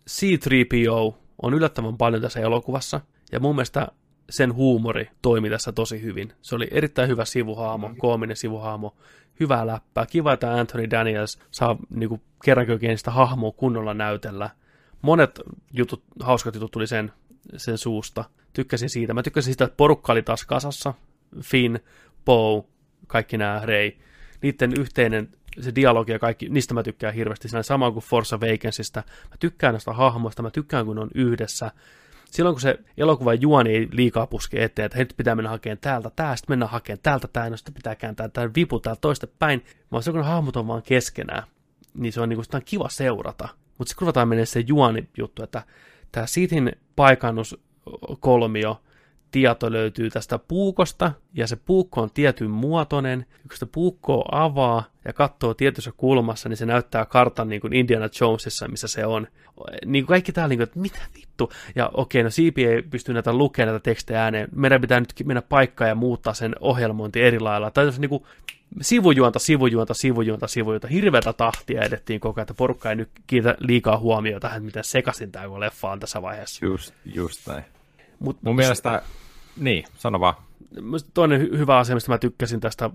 C-3PO 0.09 1.15
on 1.43 1.55
yllättävän 1.55 1.97
paljon 1.97 2.23
tässä 2.23 2.41
elokuvassa, 2.41 3.01
ja 3.33 3.41
mun 3.41 3.55
mielestä 3.55 3.89
sen 4.31 4.55
huumori 4.55 5.11
toimi 5.23 5.51
tässä 5.51 5.73
tosi 5.73 6.03
hyvin. 6.03 6.33
Se 6.43 6.55
oli 6.55 6.69
erittäin 6.71 7.09
hyvä 7.09 7.25
sivuhaamo, 7.25 7.89
mm. 7.89 7.97
koominen 7.97 8.37
sivuhaamo, 8.37 8.97
hyvää 9.41 9.67
läppää. 9.67 10.07
Kiva, 10.07 10.33
että 10.33 10.55
Anthony 10.55 10.91
Daniels 10.91 11.39
saa 11.51 11.77
niin 11.91 12.23
kerrankin 12.45 12.73
oikein 12.73 12.99
sitä 12.99 13.11
hahmoa 13.11 13.53
kunnolla 13.53 13.95
näytellä. 13.95 14.51
Monet 15.03 15.41
jutut, 15.73 16.03
hauskat 16.21 16.55
jutut 16.55 16.71
tuli 16.71 16.87
sen 16.87 17.13
sen 17.57 17.79
suusta. 17.79 18.25
Tykkäsin 18.53 18.91
siitä. 18.91 19.15
Mä 19.15 19.23
tykkäsin 19.23 19.53
siitä, 19.53 19.65
että 19.65 19.77
porukka 19.77 20.13
oli 20.13 20.23
taas 20.23 20.45
kasassa. 20.45 20.95
Finn, 21.43 21.79
Poe, 22.25 22.65
kaikki 23.07 23.39
nämä 23.39 23.61
Rey. 23.65 23.93
Niiden 24.43 24.73
yhteinen 24.79 25.29
se 25.61 25.75
dialogi 25.75 26.13
ja 26.13 26.19
kaikki, 26.19 26.49
niistä 26.49 26.75
mä 26.75 26.83
tykkään 26.83 27.15
hirveästi. 27.15 27.49
Siinä 27.49 27.63
sama 27.63 27.91
kuin 27.91 28.05
Force 28.05 28.35
Awakensista. 28.35 29.03
Mä 29.31 29.37
tykkään 29.41 29.75
näistä 29.75 29.93
hahmoista, 29.93 30.43
mä 30.43 30.51
tykkään 30.51 30.87
kun 30.87 30.99
on 30.99 31.11
yhdessä. 31.15 31.71
Silloin 32.31 32.55
kun 32.55 32.61
se 32.61 32.79
elokuvan 32.97 33.41
juoni 33.41 33.71
ei 33.71 33.89
liikaa 33.93 34.27
puske 34.27 34.65
eteen, 34.65 34.87
että 34.87 34.99
nyt 34.99 35.15
pitää 35.17 35.35
mennä 35.35 35.51
hakemaan 35.51 35.79
täältä 35.79 36.11
tää, 36.17 36.37
sitten 36.37 36.53
mennä 36.53 36.67
hakemaan 36.67 37.01
täältä 37.03 37.29
tää, 37.29 37.51
no 37.51 37.57
sitten 37.57 37.75
pitää 37.75 37.95
kääntää 37.95 38.29
tämä 38.29 38.51
vipu 38.55 38.81
täältä 38.81 39.01
toista 39.01 39.27
päin. 39.39 39.65
Vaan 39.93 40.03
se 40.03 40.13
kun 40.13 40.25
hahmot 40.25 40.57
on 40.57 40.67
vaan 40.67 40.83
keskenään, 40.83 41.43
niin 41.95 42.13
se 42.13 42.21
on, 42.21 42.29
niin 42.29 42.37
kuin, 42.37 42.45
sitä 42.45 42.57
on 42.57 42.63
kiva 42.65 42.89
seurata. 42.89 43.49
Mutta 43.79 43.89
sitten 43.89 43.99
kun 43.99 44.07
ruvetaan 44.07 44.29
menee 44.29 44.47
se 44.47 44.65
juoni 44.67 45.09
juttu, 45.19 45.43
että 45.43 45.63
tämä 46.13 46.27
Sithin 46.27 46.73
paikannuskolmio 46.97 48.81
tieto 49.31 49.73
löytyy 49.73 50.11
tästä 50.11 50.39
puukosta, 50.39 51.13
ja 51.35 51.47
se 51.47 51.57
puukko 51.57 52.01
on 52.01 52.11
tietyn 52.15 52.51
muotoinen. 52.51 53.27
Kun 53.43 53.51
sitä 53.55 53.67
puukkoa 53.73 54.25
avaa 54.33 54.85
ja 55.05 55.13
katsoo 55.13 55.55
tietyssä 55.55 55.93
kulmassa, 55.97 56.49
niin 56.49 56.57
se 56.57 56.67
näyttää 56.67 57.05
kartan 57.05 57.49
niin 57.49 57.61
kuin 57.61 57.73
Indiana 57.73 58.09
Jonesissa, 58.21 58.69
missä 58.69 58.89
se 58.89 59.07
on. 59.07 59.27
Niin 59.87 60.05
kuin 60.05 60.15
kaikki 60.15 60.33
täällä, 60.33 60.49
niin 60.49 60.59
kuin, 60.59 60.65
että 60.65 60.81
mitä 60.81 60.99
vittu? 61.17 61.53
Ja 61.75 61.91
okei, 61.95 62.23
no 62.23 62.31
siipi 62.31 62.67
ei 62.67 62.83
pysty 62.83 63.13
näitä 63.13 63.33
lukemaan 63.33 63.73
näitä 63.73 63.83
tekstejä 63.83 64.23
ääneen. 64.23 64.49
Meidän 64.55 64.81
pitää 64.81 65.01
nyt 65.01 65.13
mennä 65.25 65.43
paikkaan 65.43 65.89
ja 65.89 65.95
muuttaa 65.95 66.35
sen 66.35 66.55
ohjelmointi 66.61 67.23
eri 67.23 67.41
lailla. 67.41 67.71
Tai 67.71 67.85
jos 67.85 67.99
niin 67.99 68.09
kuin 68.09 68.23
sivujuonta, 68.81 69.39
sivujuonta, 69.39 69.95
sivujuonta, 69.95 70.47
sivujuonta. 70.47 70.89
Hirveätä 70.89 71.33
tahtia 71.33 71.83
edettiin 71.83 72.21
koko 72.21 72.41
ajan, 72.41 72.45
että 72.45 72.55
porukka 72.55 72.91
ei 72.91 72.97
nyt 72.97 73.11
kiitä 73.27 73.57
liikaa 73.59 73.99
huomiota 73.99 74.41
tähän, 74.41 74.65
miten 74.65 74.85
sekasin 74.85 75.33
tämä 75.33 75.61
leffa 75.61 75.91
on 75.91 76.01
tässä 76.01 76.23
vaiheessa. 76.23 76.67
Just, 76.67 76.95
just 77.05 77.47
näin. 77.47 77.65
Mut, 78.19 78.43
Mun 78.43 78.57
mielestä, 78.57 79.03
niin, 79.57 79.85
sano 79.97 80.21
vaan. 80.21 80.35
Toinen 81.15 81.41
hy- 81.41 81.59
hyvä 81.59 81.79
asia, 81.79 81.95
mistä 81.95 82.13
mä 82.13 82.19
tykkäsin 82.19 82.61
tästä, 82.61 82.91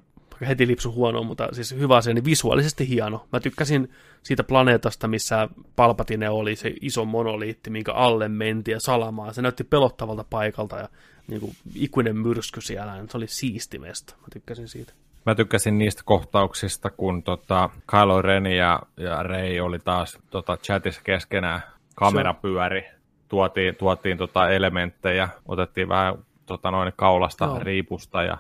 heti 0.48 0.68
lipsu 0.68 0.92
huono, 0.92 1.24
mutta 1.24 1.50
siis 1.52 1.72
hyvä 1.72 1.98
asia, 1.98 2.14
niin 2.14 2.26
visuaalisesti 2.26 2.88
hieno. 2.90 3.28
Mä 3.34 3.40
tykkäsin 3.40 3.92
siitä 4.24 4.44
planeetasta, 4.44 5.08
missä 5.08 5.50
Palpatine 5.76 6.30
oli, 6.30 6.56
se 6.56 6.74
iso 6.82 7.06
monoliitti, 7.06 7.70
minkä 7.70 7.94
alle 7.94 8.28
mentiin 8.28 8.74
ja 8.74 8.80
salamaa. 8.80 9.34
Se 9.34 9.42
näytti 9.42 9.64
pelottavalta 9.64 10.26
paikalta 10.30 10.78
ja 10.78 10.90
niin 11.28 11.40
kuin, 11.40 11.56
ikuinen 11.76 12.18
myrsky 12.18 12.62
siellä. 12.62 13.06
Se 13.10 13.18
oli 13.18 13.28
siisti 13.28 13.80
mesta. 13.80 14.16
Mä 14.22 14.28
tykkäsin 14.34 14.68
siitä. 14.68 14.94
Mä 15.26 15.36
tykkäsin 15.36 15.78
niistä 15.78 16.02
kohtauksista, 16.06 16.90
kun 16.90 17.24
tota 17.24 17.70
Kylo 17.92 18.22
Ren 18.22 18.46
ja, 18.46 18.80
ja 18.98 19.24
Rey 19.24 19.60
oli 19.60 19.80
taas 19.80 20.20
tota, 20.30 20.58
chatissa 20.58 21.02
keskenään. 21.04 21.62
Kamera 21.96 22.34
pyöri, 22.34 22.86
tuotiin, 23.28 23.76
tuotiin 23.76 24.18
tota 24.18 24.50
elementtejä, 24.50 25.30
otettiin 25.46 25.90
vähän 25.90 26.16
tota, 26.46 26.72
noin 26.72 26.94
kaulasta 26.96 27.46
Joo. 27.46 27.60
riipusta 27.60 28.24
ja, 28.24 28.38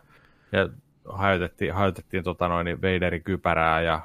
ja 0.51 0.69
hajotettiin, 1.09 1.73
hajotettiin 1.73 2.23
tota, 2.23 2.47
noin 2.47 2.81
Vaderin 2.81 3.23
kypärää 3.23 3.81
ja 3.81 4.01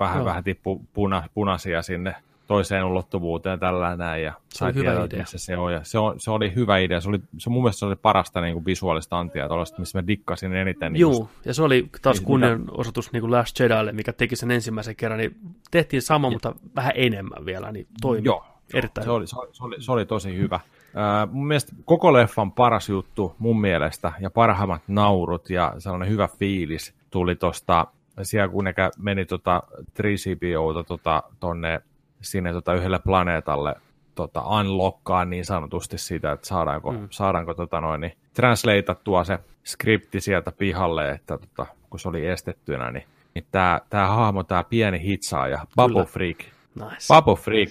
vähän, 0.00 0.16
Joo. 0.16 0.24
vähän 0.24 0.44
tippu 0.44 0.86
puna, 0.92 1.22
punaisia 1.34 1.82
sinne 1.82 2.14
toiseen 2.52 2.84
ulottuvuuteen 2.84 3.58
tällä 3.60 3.96
näin 3.96 4.22
ja 4.22 4.32
Se 4.48 4.58
sai 4.58 4.72
tietää, 4.72 5.04
idea. 5.04 5.18
missä 5.18 5.38
se 5.38 5.56
on. 5.56 5.72
Ja 5.72 5.80
se, 5.82 5.98
on, 5.98 6.20
se 6.20 6.30
oli 6.30 6.54
hyvä 6.54 6.78
idea. 6.78 7.00
Se 7.00 7.08
oli, 7.08 7.20
se 7.38 7.50
mun 7.50 7.62
mielestä 7.62 7.78
se 7.78 7.86
oli 7.86 7.96
parasta 7.96 8.40
niin 8.40 8.54
kuin 8.54 8.64
visuaalista 8.64 9.18
antia, 9.18 9.48
tuollaista, 9.48 9.78
missä 9.80 9.98
mä 9.98 10.06
dikkasin 10.06 10.54
eniten. 10.56 10.92
Niin 10.92 11.00
just- 11.00 11.18
Joo, 11.20 11.28
ja 11.44 11.54
se 11.54 11.62
oli 11.62 11.88
taas 12.02 12.16
Niin, 12.16 12.26
kunnianosoitus 12.26 13.12
niin 13.12 13.20
kuin 13.20 13.30
Last 13.30 13.58
Jedille, 13.60 13.92
mikä 13.92 14.12
teki 14.12 14.36
sen 14.36 14.50
ensimmäisen 14.50 14.96
kerran, 14.96 15.18
niin 15.18 15.36
tehtiin 15.70 16.02
sama, 16.02 16.30
mutta 16.30 16.54
vähän 16.76 16.92
enemmän 16.94 17.46
vielä, 17.46 17.72
niin 17.72 17.86
toimi 18.00 18.24
Joo, 18.24 18.44
erittäin 18.74 19.04
se 19.04 19.10
oli, 19.10 19.26
se, 19.26 19.36
oli, 19.38 19.48
se, 19.52 19.64
oli, 19.64 19.76
se 19.78 19.92
oli 19.92 20.06
tosi 20.06 20.36
hyvä. 20.36 20.60
Ää, 20.94 21.26
mun 21.26 21.46
mielestä 21.46 21.72
koko 21.84 22.12
leffan 22.12 22.52
paras 22.52 22.88
juttu 22.88 23.34
mun 23.38 23.60
mielestä 23.60 24.12
ja 24.20 24.30
parhaimmat 24.30 24.82
naurut 24.88 25.50
ja 25.50 25.74
sellainen 25.78 26.08
hyvä 26.08 26.28
fiilis 26.38 26.94
tuli 27.10 27.34
tosta, 27.36 27.86
siellä 28.22 28.48
kun 28.48 28.64
ne 28.64 28.74
meni 28.98 29.24
tota 29.24 29.62
3CPOta 29.98 30.84
tota, 30.86 31.22
tonne 31.40 31.82
sinne 32.22 32.52
tota 32.52 32.74
yhdelle 32.74 32.98
planeetalle 32.98 33.74
tota, 34.14 34.42
unlockkaa 34.60 35.24
niin 35.24 35.44
sanotusti 35.44 35.98
sitä, 35.98 36.32
että 36.32 36.46
saadaanko, 36.46 36.92
Mm. 36.92 37.08
saadaanko 37.10 37.54
tota 37.54 37.80
noin, 37.80 38.00
niin 38.00 38.12
translateattua 38.34 39.24
se 39.24 39.38
skripti 39.64 40.20
sieltä 40.20 40.52
pihalle, 40.52 41.10
että 41.10 41.38
tota, 41.38 41.66
kun 41.90 42.00
se 42.00 42.08
oli 42.08 42.26
estettynä, 42.26 42.90
niin, 42.90 43.04
niin 43.34 43.44
tämä 43.50 43.80
tää 43.90 44.06
hahmo, 44.08 44.42
tämä 44.42 44.64
pieni 44.64 45.00
hitsaaja, 45.02 45.66
Kyllä. 45.86 46.04
Freak, 46.04 46.38
Nice. 46.74 47.14
Bubble 47.14 47.36
Freak 47.36 47.70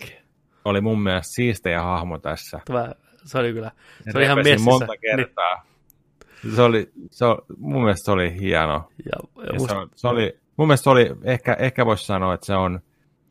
oli 0.66 0.82
mun 0.82 1.02
mielestä 1.02 1.34
siistejä 1.36 1.82
hahmo 1.82 2.18
tässä. 2.18 2.60
Tämä, 2.66 2.92
se 3.24 3.38
oli 3.38 3.54
kyllä, 3.54 3.72
se 4.12 4.18
oli 4.18 4.26
ihan 4.26 4.38
messissä. 4.38 4.66
monta 4.70 4.98
kertaa. 4.98 5.66
Se 6.56 6.62
oli, 6.62 6.92
se, 7.12 7.26
oli- 7.26 7.42
mun 7.58 7.82
mielestä 7.82 8.06
se 8.06 8.12
oli 8.12 8.40
hieno. 8.40 8.90
Niin, 8.98 9.06
ja, 9.06 9.44
ja 9.44 9.54
Ja 9.54 9.60
se, 9.60 9.76
se 9.96 10.08
oli, 10.08 10.40
mun 10.58 10.68
mielestä 10.68 10.84
se 10.84 10.90
oli, 10.90 11.12
ehkä, 11.24 11.54
ehkä 11.60 11.86
voisi 11.86 12.06
sanoa, 12.06 12.34
että 12.34 12.46
se 12.46 12.56
on, 12.56 12.80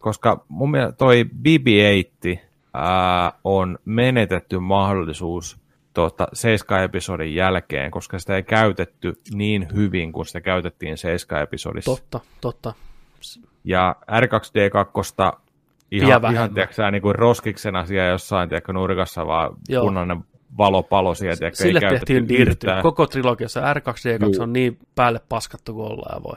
koska 0.00 0.44
mun 0.48 0.70
mielestä 0.70 0.96
toi 0.96 1.24
BB-8 1.24 2.38
ää, 2.74 3.32
on 3.44 3.78
menetetty 3.84 4.58
mahdollisuus 4.58 5.60
tuota, 5.94 6.28
7 6.32 6.84
episodin 6.84 7.34
jälkeen, 7.34 7.90
koska 7.90 8.18
sitä 8.18 8.36
ei 8.36 8.42
käytetty 8.42 9.12
niin 9.34 9.68
hyvin 9.74 10.12
kuin 10.12 10.26
sitä 10.26 10.40
käytettiin 10.40 10.98
7 10.98 11.42
episodissa. 11.42 11.90
totta, 11.90 12.20
totta. 12.40 12.74
Ja 13.64 13.96
R2D2 14.10 15.40
Vielä 15.90 16.06
ihan, 16.06 16.32
ihan 16.32 16.54
tiedätkö, 16.54 16.90
niin 16.90 17.02
kuin 17.02 17.14
roskiksena 17.14 17.86
siellä 17.86 18.08
jossain 18.08 18.48
tiedätkö, 18.48 18.72
nurkassa, 18.72 19.26
vaan 19.26 19.56
Joo. 19.68 19.84
punainen 19.84 20.24
valo 20.58 20.82
palo 20.82 21.14
siellä. 21.14 21.36
Tiedätkö, 21.36 21.64
ei 21.64 21.68
Sille 21.68 21.80
käytetty 21.80 22.06
tehtiin 22.06 22.28
dirty. 22.28 22.66
Koko 22.82 23.06
trilogiassa 23.06 23.60
R2D2 23.60 24.34
Juu. 24.34 24.42
on 24.42 24.52
niin 24.52 24.78
päälle 24.94 25.20
paskattu 25.28 25.74
kuin 25.74 25.92
ollaan 25.92 26.22
voi. 26.22 26.36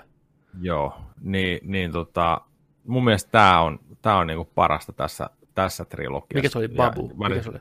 Joo, 0.61 0.97
niin, 1.21 1.59
niin 1.63 1.91
tota, 1.91 2.41
mun 2.87 3.03
mielestä 3.03 3.31
tämä 3.31 3.61
on, 3.61 3.79
tää 4.01 4.17
on 4.17 4.27
niinku 4.27 4.45
parasta 4.55 4.93
tässä, 4.93 5.29
tässä 5.55 5.85
trilogiassa. 5.85 6.35
Mikä 6.37 6.49
se 6.49 6.57
oli? 6.57 6.65
Ja 6.65 6.75
Babu? 6.75 7.01
Mikä 7.07 7.19
varin- 7.19 7.43
se 7.43 7.49
oli? 7.49 7.59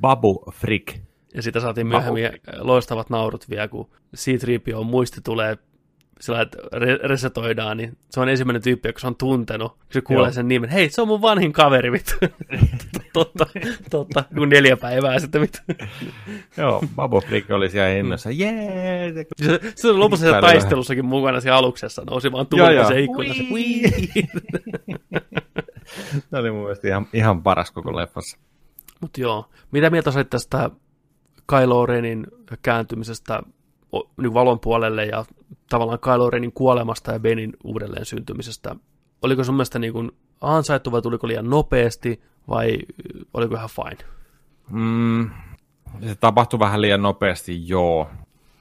Babu 0.00 0.44
Frick. 0.52 0.98
Ja 1.34 1.42
sitä 1.42 1.60
saatiin 1.60 1.88
Babu. 1.88 2.12
myöhemmin 2.14 2.40
loistavat 2.58 3.10
naurut 3.10 3.50
vielä, 3.50 3.68
kun 3.68 3.90
C-3PO 4.16 4.84
muisti 4.84 5.20
tulee 5.24 5.58
sillä 6.20 6.40
että 6.40 6.58
re- 6.58 7.08
resetoidaan, 7.08 7.76
niin 7.76 7.96
se 8.10 8.20
on 8.20 8.28
ensimmäinen 8.28 8.62
tyyppi, 8.62 8.88
joka 8.88 9.00
se 9.00 9.06
on 9.06 9.16
tuntenut. 9.16 9.72
kun 9.72 9.80
Se 9.90 10.00
kuulee 10.00 10.24
Joo. 10.24 10.32
sen 10.32 10.48
nimen, 10.48 10.70
hei, 10.70 10.90
se 10.90 11.02
on 11.02 11.08
mun 11.08 11.22
vanhin 11.22 11.52
kaveri, 11.52 11.92
vittu. 11.92 12.12
totta, 13.12 13.46
totta, 13.90 14.24
kun 14.36 14.48
neljä 14.48 14.76
päivää 14.76 15.18
sitten, 15.18 15.40
vittu. 15.40 15.58
Joo, 16.56 16.84
Babu 16.96 17.20
Frick 17.20 17.50
oli 17.50 17.70
siellä 17.70 17.90
innossa. 17.90 18.30
Jee! 18.30 19.12
Se, 19.42 19.60
se 19.74 19.88
on 19.88 20.00
lopussa 20.00 20.22
siellä 20.22 20.40
taistelussakin 20.40 21.04
mukana 21.04 21.40
siellä 21.40 21.58
aluksessa, 21.58 22.02
nousi 22.10 22.32
vaan 22.32 22.46
joo. 22.56 22.88
se 22.88 23.00
ikkunassa. 23.00 23.42
Se 26.30 26.36
oli 26.36 26.50
mun 26.50 26.62
mielestä 26.62 26.88
ihan, 26.88 27.06
ihan 27.12 27.42
paras 27.42 27.70
koko 27.70 27.96
leffassa. 27.96 28.38
Mutta 29.00 29.20
joo, 29.20 29.50
mitä 29.70 29.90
mieltä 29.90 30.10
sä 30.10 30.18
olit 30.18 30.30
tästä 30.30 30.70
Kylo 31.46 31.86
Renin 31.86 32.26
kääntymisestä 32.62 33.42
niin 34.16 34.34
valon 34.34 34.60
puolelle 34.60 35.04
ja 35.04 35.24
tavallaan 35.68 35.98
Kylo 35.98 36.30
Renin 36.30 36.52
kuolemasta 36.52 37.12
ja 37.12 37.20
Benin 37.20 37.52
uudelleen 37.64 38.04
syntymisestä? 38.04 38.76
Oliko 39.22 39.44
sun 39.44 39.54
mielestä 39.54 39.78
niin 39.78 39.92
kuin 39.92 40.12
ansaittu 40.40 40.92
vai 40.92 41.02
tuliko 41.02 41.28
liian 41.28 41.50
nopeasti 41.50 42.22
vai 42.48 42.78
oliko 43.34 43.54
ihan 43.54 43.68
fine? 43.68 44.10
Mm, 44.70 45.30
se 46.00 46.14
tapahtui 46.14 46.58
vähän 46.58 46.80
liian 46.80 47.02
nopeasti, 47.02 47.68
joo. 47.68 48.10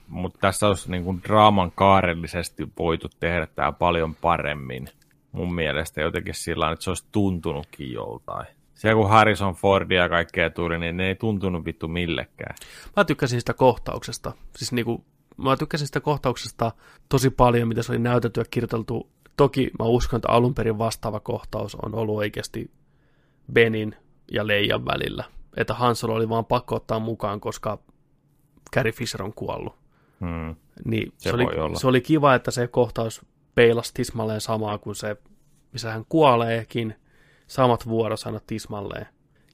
Mutta 0.07 0.39
tässä 0.41 0.67
olisi 0.67 0.91
niin 0.91 1.03
kuin 1.03 1.21
draaman 1.23 1.71
kaarellisesti 1.71 2.67
voitu 2.79 3.07
tehdä 3.19 3.47
tämä 3.47 3.71
paljon 3.71 4.15
paremmin. 4.15 4.87
Mun 5.31 5.55
mielestä 5.55 6.01
jotenkin 6.01 6.33
sillä 6.33 6.55
tavalla, 6.55 6.73
että 6.73 6.83
se 6.83 6.89
olisi 6.89 7.05
tuntunutkin 7.11 7.91
joltain. 7.91 8.47
Siellä 8.73 9.01
kun 9.01 9.09
Harrison 9.09 9.53
Fordia 9.53 10.01
ja 10.01 10.09
kaikkea 10.09 10.49
tuli, 10.49 10.77
niin 10.77 10.97
ne 10.97 11.07
ei 11.07 11.15
tuntunut 11.15 11.65
vittu 11.65 11.87
millekään. 11.87 12.55
Mä 12.95 13.05
tykkäsin 13.05 13.41
sitä 13.41 13.53
kohtauksesta. 13.53 14.31
Siis 14.55 14.71
niinku, 14.71 15.05
mä 15.37 15.57
tykkäsin 15.57 15.87
sitä 15.87 15.99
kohtauksesta 15.99 16.71
tosi 17.09 17.29
paljon, 17.29 17.67
mitä 17.67 17.83
se 17.83 17.91
oli 17.91 17.99
näytetty 17.99 18.41
ja 18.41 18.45
kirjoiteltu. 18.51 19.09
Toki 19.37 19.71
mä 19.79 19.85
uskon, 19.85 20.17
että 20.17 20.31
alun 20.31 20.55
perin 20.55 20.77
vastaava 20.77 21.19
kohtaus 21.19 21.75
on 21.75 21.95
ollut 21.95 22.17
oikeasti 22.17 22.71
Benin 23.53 23.95
ja 24.31 24.47
Leijan 24.47 24.85
välillä. 24.85 25.23
Että 25.57 25.73
Han 25.73 25.95
Solo 25.95 26.13
oli 26.13 26.29
vaan 26.29 26.45
pakko 26.45 26.75
ottaa 26.75 26.99
mukaan, 26.99 27.39
koska 27.39 27.79
Carrie 28.75 28.91
Fisher 28.93 29.23
on 29.23 29.33
kuollut. 29.33 29.75
Hmm. 30.19 30.55
Niin 30.85 31.13
se, 31.17 31.29
Se 31.29 31.35
oli, 31.35 31.43
olla. 31.43 31.79
se 31.79 31.87
oli 31.87 32.01
kiva, 32.01 32.35
että 32.35 32.51
se 32.51 32.67
kohtaus 32.67 33.25
peilasi 33.55 33.93
tismalleen 33.93 34.41
samaa 34.41 34.77
kuin 34.77 34.95
se, 34.95 35.17
missä 35.71 35.91
hän 35.91 36.05
kuoleekin. 36.09 36.95
Samat 37.47 37.87
vuorosanat 37.87 38.43
tismalleen. 38.47 39.07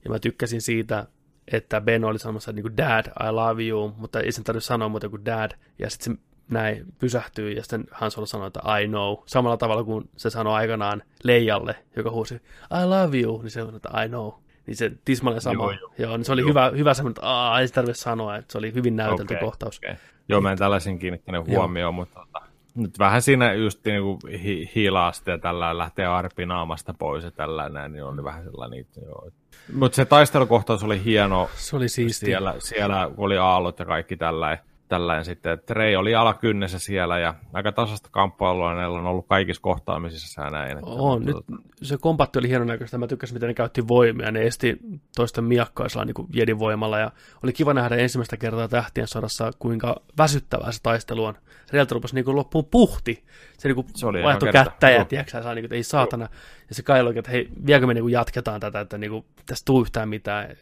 Ja 0.04 0.10
mä 0.10 0.18
tykkäsin 0.18 0.62
siitä, 0.62 1.06
että 1.52 1.80
Ben 1.80 2.04
oli 2.04 2.18
sanomassa 2.18 2.52
niin 2.52 2.62
kuin 2.62 2.76
dad, 2.76 3.06
I 3.06 3.30
love 3.32 3.62
you, 3.64 3.94
mutta 3.96 4.20
ei 4.20 4.32
sen 4.32 4.44
tarvitse 4.44 4.66
sanoa 4.66 4.88
muuta 4.88 5.08
kuin 5.08 5.24
dad. 5.24 5.50
Ja 5.78 5.90
sitten 5.90 6.14
se 6.14 6.20
näin 6.50 6.84
pysähtyy 6.98 7.52
ja 7.52 7.62
sitten 7.62 7.84
Han 7.90 8.10
Solo 8.10 8.26
sanoi, 8.26 8.46
että 8.46 8.60
I 8.82 8.88
know. 8.88 9.16
Samalla 9.26 9.56
tavalla 9.56 9.84
kuin 9.84 10.10
se 10.16 10.30
sanoi 10.30 10.54
aikanaan 10.54 11.02
Leijalle, 11.24 11.74
joka 11.96 12.10
huusi 12.10 12.34
I 12.82 12.84
love 12.86 13.18
you, 13.20 13.42
niin 13.42 13.50
se 13.50 13.60
sanoi, 13.60 13.76
että 13.76 14.04
I 14.04 14.08
know. 14.08 14.32
Niin 14.66 14.76
se 14.76 14.92
tismalleen 15.04 15.40
sama. 15.42 15.54
Joo, 15.64 15.70
Joo, 15.72 15.90
joo. 15.98 16.16
niin 16.16 16.24
se 16.24 16.32
oli 16.32 16.40
Joo. 16.40 16.48
hyvä, 16.48 16.70
hyvä 16.76 16.94
semmoinen, 16.94 17.12
että 17.18 17.26
Aa, 17.26 17.60
ei 17.60 17.68
se 17.68 17.74
tarvitse 17.74 18.00
sanoa, 18.02 18.36
että 18.36 18.52
se 18.52 18.58
oli 18.58 18.74
hyvin 18.74 18.96
näytelty 18.96 19.34
Okei, 19.34 19.40
kohtaus. 19.40 19.78
okei. 19.78 19.94
Joo, 20.28 20.40
mä 20.40 20.52
en 20.52 20.58
tällaisen 20.58 20.98
kiinnittänyt 20.98 21.48
Joo. 21.48 21.56
huomioon, 21.56 21.94
mutta 21.94 22.20
tota, 22.20 22.46
nyt 22.74 22.98
vähän 22.98 23.22
siinä 23.22 23.52
just 23.54 23.84
niin 23.84 24.02
kuin 24.02 24.18
hi- 24.42 24.70
hiilaa 24.74 25.12
sitten 25.12 25.32
ja 25.32 25.38
tällä 25.38 25.78
lähtee 25.78 26.06
arpi 26.06 26.46
naamasta 26.46 26.94
pois 26.98 27.24
ja 27.24 27.30
tällä 27.30 27.68
näin, 27.68 27.92
niin 27.92 28.04
oli 28.04 28.24
vähän 28.24 28.44
sellainen, 28.44 28.80
että 28.80 29.00
joo. 29.00 29.30
Mutta 29.72 29.96
se 29.96 30.04
taistelukohtaus 30.04 30.84
oli 30.84 31.04
hieno 31.04 31.50
Se 31.54 31.76
oli 31.76 31.88
siistiä. 31.88 32.26
siellä, 32.26 32.54
siellä 32.58 33.10
oli 33.16 33.38
aallot 33.38 33.78
ja 33.78 33.84
kaikki 33.84 34.16
tällainen. 34.16 34.64
Tällainen 34.88 35.24
sitten, 35.24 35.58
Rei 35.70 35.96
oli 35.96 36.14
alakynnessä 36.14 36.78
siellä 36.78 37.18
ja 37.18 37.34
aika 37.52 37.72
tasasta 37.72 38.08
kamppailua 38.12 38.74
näillä 38.74 38.98
on 38.98 39.06
ollut 39.06 39.26
kaikissa 39.26 39.62
kohtaamisissa 39.62 40.50
näin. 40.50 40.78
Että, 40.78 40.86
On, 40.86 41.24
nyt 41.24 41.34
tota, 41.36 41.52
se 41.82 41.96
kompatti 42.00 42.38
oli 42.38 42.48
hienon 42.48 42.66
näköistä, 42.66 42.98
mä 42.98 43.06
tykkäsin, 43.06 43.36
miten 43.36 43.46
ne 43.46 43.54
käytti 43.54 43.88
voimia, 43.88 44.30
ne 44.30 44.42
esti 44.42 44.76
toisten 45.16 45.44
miakkaisella 45.44 46.04
niin 46.04 46.26
jedin 46.34 46.58
voimalla, 46.58 46.98
ja 46.98 47.10
oli 47.42 47.52
kiva 47.52 47.74
nähdä 47.74 47.96
ensimmäistä 47.96 48.36
kertaa 48.36 48.68
Tähtien 48.68 49.08
sodassa, 49.08 49.50
kuinka 49.58 49.96
väsyttävää 50.18 50.72
se 50.72 50.82
taistelu 50.82 51.24
on. 51.24 51.34
Sieltä 51.70 51.94
rupesi 51.94 52.14
niin 52.14 52.36
loppuun 52.36 52.64
puhti, 52.64 53.24
se, 53.58 53.68
niin 53.68 53.84
Se 53.94 54.06
oli 54.06 54.22
vaihtui 54.22 54.52
kättä, 54.52 54.90
ja 54.90 54.96
Joo. 54.96 55.04
tiedätkö, 55.04 55.42
saa 55.42 55.54
niin 55.54 55.68
kuin, 55.68 55.76
ei 55.76 55.82
saatana, 55.82 56.28
ja 56.70 56.74
se 56.74 56.82
Kailokin, 56.82 57.18
että 57.18 57.30
hei, 57.30 57.48
vieläkö 57.66 57.86
me 57.86 57.94
niin 57.94 58.04
kuin 58.04 58.12
jatketaan 58.12 58.60
tätä, 58.60 58.80
että 58.80 58.98
niin 58.98 59.10
kuin, 59.10 59.24
tästä 59.46 59.64
tuu 59.64 59.80
yhtään 59.80 60.08
mitään, 60.08 60.56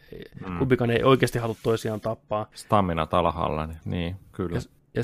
mm. 0.46 0.58
kumpikaan 0.58 0.90
ei 0.90 1.02
oikeasti 1.02 1.38
halua 1.38 1.56
toisiaan 1.62 2.00
tappaa, 2.00 2.46
stamina 2.54 3.06
talhalla, 3.06 3.66
niin, 3.66 3.78
niin 3.84 4.16
kyllä. 4.32 4.56
ja, 4.56 4.62
ja 4.94 5.02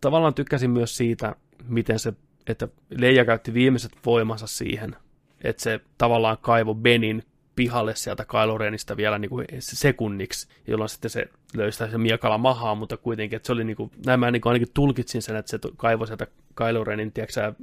tavallaan 0.00 0.34
tykkäsin 0.34 0.70
myös 0.70 0.96
siitä, 0.96 1.36
miten 1.68 1.98
se, 1.98 2.14
että 2.46 2.68
Leija 2.90 3.24
käytti 3.24 3.54
viimeiset 3.54 3.92
voimansa 4.06 4.46
siihen, 4.46 4.96
että 5.44 5.62
se 5.62 5.80
tavallaan 5.98 6.38
kaivo 6.40 6.74
Benin 6.74 7.22
pihalle 7.56 7.94
sieltä 7.94 8.24
Kylo 8.24 8.58
Renistä 8.58 8.96
vielä 8.96 9.18
niin 9.18 9.28
kuin 9.28 9.46
sekunniksi, 9.58 10.48
jolloin 10.66 10.88
sitten 10.88 11.10
se 11.10 11.28
löystää 11.56 11.90
se 11.90 11.98
miekalla 11.98 12.38
mahaa, 12.38 12.74
mutta 12.74 12.96
kuitenkin, 12.96 13.36
että 13.36 13.46
se 13.46 13.52
oli 13.52 13.64
niin 13.64 13.76
kuin, 13.76 13.90
näin 14.06 14.20
mä 14.20 14.30
niin 14.30 14.40
kuin 14.40 14.50
ainakin 14.50 14.74
tulkitsin 14.74 15.22
sen, 15.22 15.36
että 15.36 15.50
se 15.50 15.58
kaivoi 15.76 16.06
sieltä 16.06 16.26
Kylo 16.54 16.84
Renin, 16.84 17.12
tiedätkö, 17.12 17.54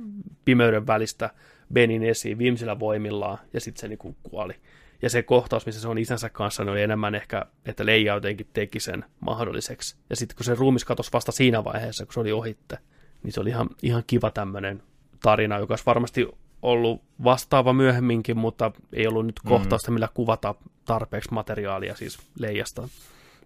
pimeyden 0.45 0.87
välistä 0.87 1.29
Benin 1.73 2.03
esiin 2.03 2.37
viimeisillä 2.37 2.79
voimillaan, 2.79 3.37
ja 3.53 3.61
sitten 3.61 3.81
se 3.81 3.87
niin 3.87 3.97
kuin 3.97 4.15
kuoli. 4.23 4.53
Ja 5.01 5.09
se 5.09 5.23
kohtaus, 5.23 5.65
missä 5.65 5.81
se 5.81 5.87
on 5.87 5.97
isänsä 5.97 6.29
kanssa, 6.29 6.63
niin 6.63 6.71
oli 6.71 6.81
enemmän 6.81 7.15
ehkä, 7.15 7.45
että 7.65 7.85
Leija 7.85 8.13
jotenkin 8.13 8.47
teki 8.53 8.79
sen 8.79 9.05
mahdolliseksi. 9.19 9.95
Ja 10.09 10.15
sitten 10.15 10.35
kun 10.35 10.45
se 10.45 10.55
ruumis 10.55 10.85
katosi 10.85 11.13
vasta 11.13 11.31
siinä 11.31 11.63
vaiheessa, 11.63 12.05
kun 12.05 12.13
se 12.13 12.19
oli 12.19 12.31
ohitte, 12.31 12.77
niin 13.23 13.31
se 13.31 13.39
oli 13.39 13.49
ihan, 13.49 13.69
ihan 13.83 14.03
kiva 14.07 14.31
tämmöinen 14.31 14.83
tarina, 15.21 15.59
joka 15.59 15.71
olisi 15.71 15.85
varmasti 15.85 16.27
ollut 16.61 17.01
vastaava 17.23 17.73
myöhemminkin, 17.73 18.37
mutta 18.37 18.71
ei 18.93 19.07
ollut 19.07 19.25
nyt 19.25 19.39
mm. 19.43 19.49
kohtausta, 19.49 19.91
millä 19.91 20.09
kuvata 20.13 20.55
tarpeeksi 20.85 21.33
materiaalia 21.33 21.95
siis 21.95 22.19
Leijasta. 22.39 22.89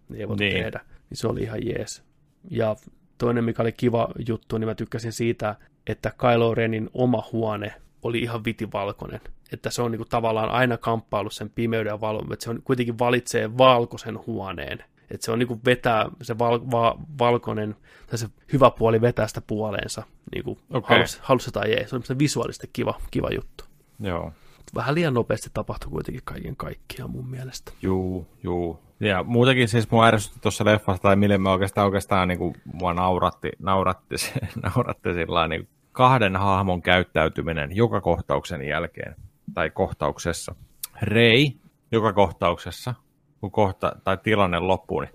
Niin 0.09 0.21
ei 0.21 0.27
voitu 0.27 0.43
niin. 0.43 0.53
tehdä. 0.53 0.79
Niin 1.09 1.17
se 1.17 1.27
oli 1.27 1.41
ihan 1.41 1.65
jees. 1.65 2.03
Ja 2.49 2.75
toinen, 3.17 3.43
mikä 3.43 3.61
oli 3.61 3.71
kiva 3.71 4.09
juttu, 4.27 4.57
niin 4.57 4.67
mä 4.67 4.75
tykkäsin 4.75 5.11
siitä, 5.11 5.55
että 5.87 6.11
Kylo 6.17 6.55
Renin 6.55 6.89
oma 6.93 7.23
huone 7.31 7.73
oli 8.05 8.19
ihan 8.19 8.45
vitivalkoinen. 8.45 9.21
Että 9.53 9.69
se 9.69 9.81
on 9.81 9.91
niin 9.91 9.99
kuin 9.99 10.09
tavallaan 10.09 10.49
aina 10.49 10.77
kamppailu 10.77 11.29
sen 11.29 11.49
pimeyden 11.49 11.91
ja 11.91 12.01
valon, 12.01 12.33
että 12.33 12.43
se 12.43 12.49
on 12.49 12.61
kuitenkin 12.63 12.99
valitsee 12.99 13.57
valkoisen 13.57 14.19
huoneen. 14.27 14.83
Että 15.11 15.25
se 15.25 15.31
on 15.31 15.39
niin 15.39 15.47
kuin 15.47 15.59
vetää 15.65 16.09
se 16.21 16.37
val, 16.37 16.59
va, 16.71 16.97
valkoinen, 17.19 17.75
tai 18.07 18.17
se 18.17 18.27
hyvä 18.53 18.71
puoli 18.71 19.01
vetää 19.01 19.27
sitä 19.27 19.41
puoleensa, 19.47 20.03
niin 20.35 20.43
kuin 20.43 20.59
okay. 20.69 20.97
halusi, 20.97 21.19
halusi 21.21 21.51
tai 21.51 21.73
ei. 21.73 21.87
Se 21.87 21.95
on 21.95 22.03
se 22.03 22.19
visuaalisesti 22.19 22.69
kiva, 22.73 22.99
kiva 23.11 23.29
juttu. 23.35 23.63
Joo. 23.99 24.31
Vähän 24.75 24.95
liian 24.95 25.13
nopeasti 25.13 25.49
tapahtui 25.53 25.91
kuitenkin 25.91 26.21
kaiken 26.25 26.55
kaikkiaan 26.55 27.11
mun 27.11 27.29
mielestä. 27.29 27.71
Juu, 27.81 28.27
juu. 28.43 28.79
Ja 28.99 29.23
muutenkin 29.23 29.67
siis 29.67 29.91
mua 29.91 30.05
ärsytti 30.05 30.39
tuossa 30.39 30.65
leffassa, 30.65 31.01
tai 31.01 31.15
mille 31.15 31.37
mä 31.37 31.51
oikeastaan, 31.51 31.85
oikeastaan 31.85 32.27
niin 32.27 32.37
kuin, 32.37 32.55
mua 32.73 32.93
nauratti, 32.93 33.51
nauratti, 33.59 34.15
nauratti 34.63 35.13
sillä 35.13 35.47
niin 35.47 35.67
kahden 35.95 36.35
hahmon 36.35 36.81
käyttäytyminen 36.81 37.75
joka 37.75 38.01
kohtauksen 38.01 38.67
jälkeen, 38.67 39.15
tai 39.53 39.69
kohtauksessa. 39.69 40.55
Rei 41.01 41.55
joka 41.91 42.13
kohtauksessa, 42.13 42.93
kun 43.41 43.51
kohta, 43.51 43.95
tai 44.03 44.17
tilanne 44.23 44.59
loppuu, 44.59 44.99
niin 44.99 45.13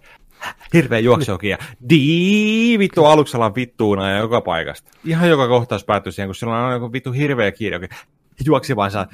hirveä 0.75 0.99
juoksuokin 0.99 1.50
ja 1.50 1.59
dii, 1.91 2.78
vittu 2.78 3.05
aluksella 3.05 3.55
vittuuna 3.55 4.10
ja 4.10 4.18
joka 4.18 4.41
paikasta. 4.41 4.91
Ihan 5.05 5.28
joka 5.28 5.49
kohtaus 5.49 5.84
päättyy 5.84 6.12
siihen, 6.12 6.28
kun 6.28 6.34
sillä 6.34 6.67
on 6.67 6.73
joku 6.73 6.92
vittu 6.92 7.12
hirveä 7.12 7.52
kiire, 7.52 7.89
juoksi 8.47 8.76
vaan 8.76 8.91
saa 8.91 9.07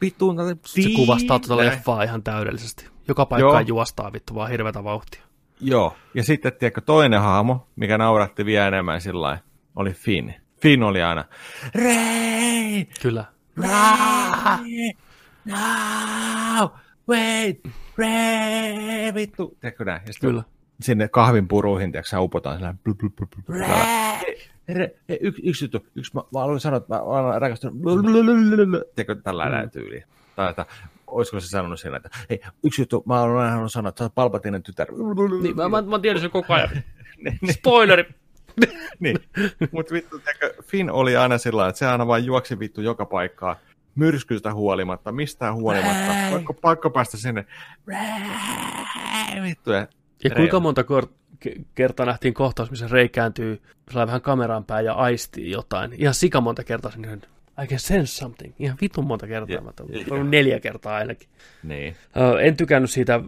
vittuun. 0.00 0.36
Se 0.66 0.88
kuvastaa 0.96 1.38
tuota 1.38 1.56
leffaa 1.56 2.02
ihan 2.02 2.22
täydellisesti. 2.22 2.88
Joka 3.08 3.26
paikkaan 3.26 3.66
juostaa 3.66 4.12
vittu 4.12 4.34
vaan 4.34 4.50
hirveätä 4.50 4.84
vauhtia. 4.84 5.22
Joo, 5.60 5.96
ja 6.14 6.22
sitten 6.22 6.52
tiedätkö, 6.52 6.80
toinen 6.80 7.20
hahmo, 7.20 7.66
mikä 7.76 7.98
nauratti 7.98 8.44
vielä 8.44 8.68
enemmän 8.68 9.00
sillä 9.00 9.38
oli 9.76 9.92
Finn. 9.92 10.41
Finn 10.62 10.82
oli 10.82 11.02
aina, 11.02 11.24
Rei! 11.74 12.88
Kyllä. 13.02 13.24
Rei! 13.62 14.92
No! 15.44 16.72
Wait! 17.08 17.60
Rei! 17.98 19.14
Vittu! 19.14 19.56
Tiedätkö 19.60 19.84
näin? 19.84 20.02
Ja 20.06 20.12
Kyllä. 20.20 20.42
Sinne 20.80 21.08
kahvin 21.08 21.48
puruihin, 21.48 21.92
tiedätkö, 21.92 22.18
upotaan 22.20 22.56
sillä 22.56 22.74
Rei! 24.68 24.96
Yksi, 25.20 25.42
yksi 25.44 25.64
juttu, 25.64 25.86
yksi, 25.94 26.14
mä, 26.14 26.22
mä 26.32 26.40
haluan 26.40 26.60
sanoa, 26.60 26.76
että 26.76 26.94
mä 26.94 27.00
olen 27.00 27.40
rakastunut, 27.40 27.76
tiedätkö, 28.94 29.22
tällainen 29.22 29.64
mm. 29.64 29.70
tyyli. 29.70 30.02
Tai 30.36 30.50
että 30.50 30.66
olisiko 31.06 31.40
se 31.40 31.48
sanonut 31.48 31.80
siinä, 31.80 31.96
että 31.96 32.10
hei, 32.30 32.40
yksi 32.64 32.82
juttu, 32.82 33.02
mä 33.06 33.20
olen 33.22 33.36
aina 33.36 33.68
sanoa, 33.68 33.88
että 33.88 33.98
sä 33.98 34.04
oot 34.04 34.14
Palpatinen 34.14 34.62
tytär. 34.62 34.88
Niin, 35.42 35.56
mä, 35.56 35.68
mä, 35.68 35.82
mä 35.82 35.98
tiedän 35.98 36.20
sen 36.20 36.30
koko 36.30 36.54
ajan. 36.54 36.70
Spoileri! 37.52 38.21
niin, 39.00 39.16
mutta 39.70 39.94
vittu, 39.94 40.18
tiedätkö, 40.18 40.62
Finn 40.62 40.90
oli 40.90 41.16
aina 41.16 41.38
sillä 41.38 41.68
että 41.68 41.78
se 41.78 41.86
aina 41.86 42.06
vain 42.06 42.24
juoksi 42.24 42.58
vittu 42.58 42.80
joka 42.80 43.06
paikkaa 43.06 43.56
myrskystä 43.94 44.54
huolimatta, 44.54 45.12
mistään 45.12 45.54
huolimatta, 45.54 46.12
pakko, 46.30 46.54
pakko 46.54 46.90
päästä 46.90 47.16
sinne. 47.16 47.46
Vittu, 49.42 49.72
ja, 49.72 49.86
ja 50.24 50.30
kuinka 50.30 50.60
monta 50.60 50.84
kertaa 51.74 52.06
nähtiin 52.06 52.34
kohtaus, 52.34 52.70
missä 52.70 52.88
Rei 52.90 53.08
kääntyy 53.08 53.62
vähän 53.94 54.20
kameraan 54.20 54.64
päin 54.64 54.86
ja 54.86 54.92
aistii 54.92 55.50
jotain. 55.50 55.92
Ihan 55.98 56.14
sika 56.14 56.40
monta 56.40 56.64
kertaa 56.64 56.90
sen 56.90 57.22
I 57.64 57.66
can 57.66 57.78
sense 57.78 58.12
something. 58.12 58.54
Ihan 58.58 58.78
vitun 58.80 59.06
monta 59.06 59.26
kertaa. 59.26 59.56
Yeah, 59.90 60.08
yeah. 60.12 60.26
Neljä 60.26 60.60
kertaa 60.60 60.96
ainakin. 60.96 61.28
Niin. 61.62 61.96
Uh, 62.16 62.38
en 62.40 62.56
tykännyt 62.56 62.90
siitä, 62.90 63.20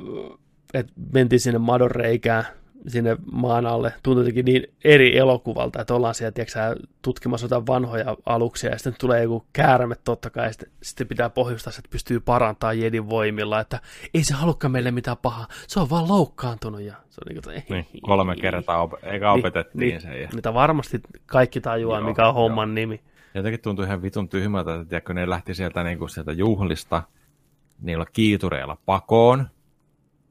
että 0.74 0.92
mentiin 1.12 1.40
sinne 1.40 1.58
madon 1.58 1.90
reikään 1.90 2.44
sinne 2.88 3.16
maan 3.32 3.66
alle. 3.66 3.92
Tuntuu 4.02 4.20
jotenkin 4.20 4.44
niin 4.44 4.66
eri 4.84 5.18
elokuvalta, 5.18 5.80
että 5.80 5.94
ollaan 5.94 6.14
siellä 6.14 6.32
tiedätkö, 6.32 6.86
tutkimassa 7.02 7.44
jotain 7.44 7.66
vanhoja 7.66 8.16
aluksia 8.26 8.70
ja 8.70 8.78
sitten 8.78 8.94
tulee 9.00 9.22
joku 9.22 9.46
käärme 9.52 9.94
totta 10.04 10.30
kai 10.30 10.46
ja 10.46 10.52
sitten, 10.52 10.70
sitten 10.82 11.08
pitää 11.08 11.30
pohjustaa, 11.30 11.72
että 11.78 11.90
pystyy 11.90 12.20
parantamaan 12.20 12.78
jedin 12.78 13.10
voimilla, 13.10 13.60
että 13.60 13.80
ei 14.14 14.24
se 14.24 14.34
halukka 14.34 14.68
meille 14.68 14.90
mitään 14.90 15.16
pahaa, 15.16 15.46
se 15.66 15.80
on 15.80 15.90
vaan 15.90 16.08
loukkaantunut 16.08 16.80
ja 16.80 16.94
se 17.10 17.20
on 17.20 17.34
niin, 17.34 17.64
kuin, 17.66 17.84
niin 17.90 18.02
kolme 18.02 18.36
kertaa 18.36 18.82
op- 18.82 19.04
eikä 19.04 19.26
niin, 19.26 19.38
opetettiin 19.38 19.88
niin, 19.88 20.00
sen. 20.00 20.22
Ja... 20.22 20.28
Mitä 20.34 20.54
varmasti 20.54 21.00
kaikki 21.26 21.60
tajuaa, 21.60 21.98
joo, 21.98 22.08
mikä 22.08 22.28
on 22.28 22.34
homman 22.34 22.68
joo. 22.68 22.74
nimi. 22.74 23.00
Jotenkin 23.34 23.60
tuntui 23.60 23.84
ihan 23.84 24.02
vitun 24.02 24.28
tyhmältä, 24.28 24.74
että 24.74 24.88
tiedätkö, 24.88 25.14
ne 25.14 25.28
lähti 25.28 25.54
sieltä, 25.54 25.84
niin 25.84 25.98
kuin, 25.98 26.10
sieltä 26.10 26.32
juhlista 26.32 27.02
niillä 27.80 28.06
kiitureilla 28.12 28.76
pakoon, 28.86 29.48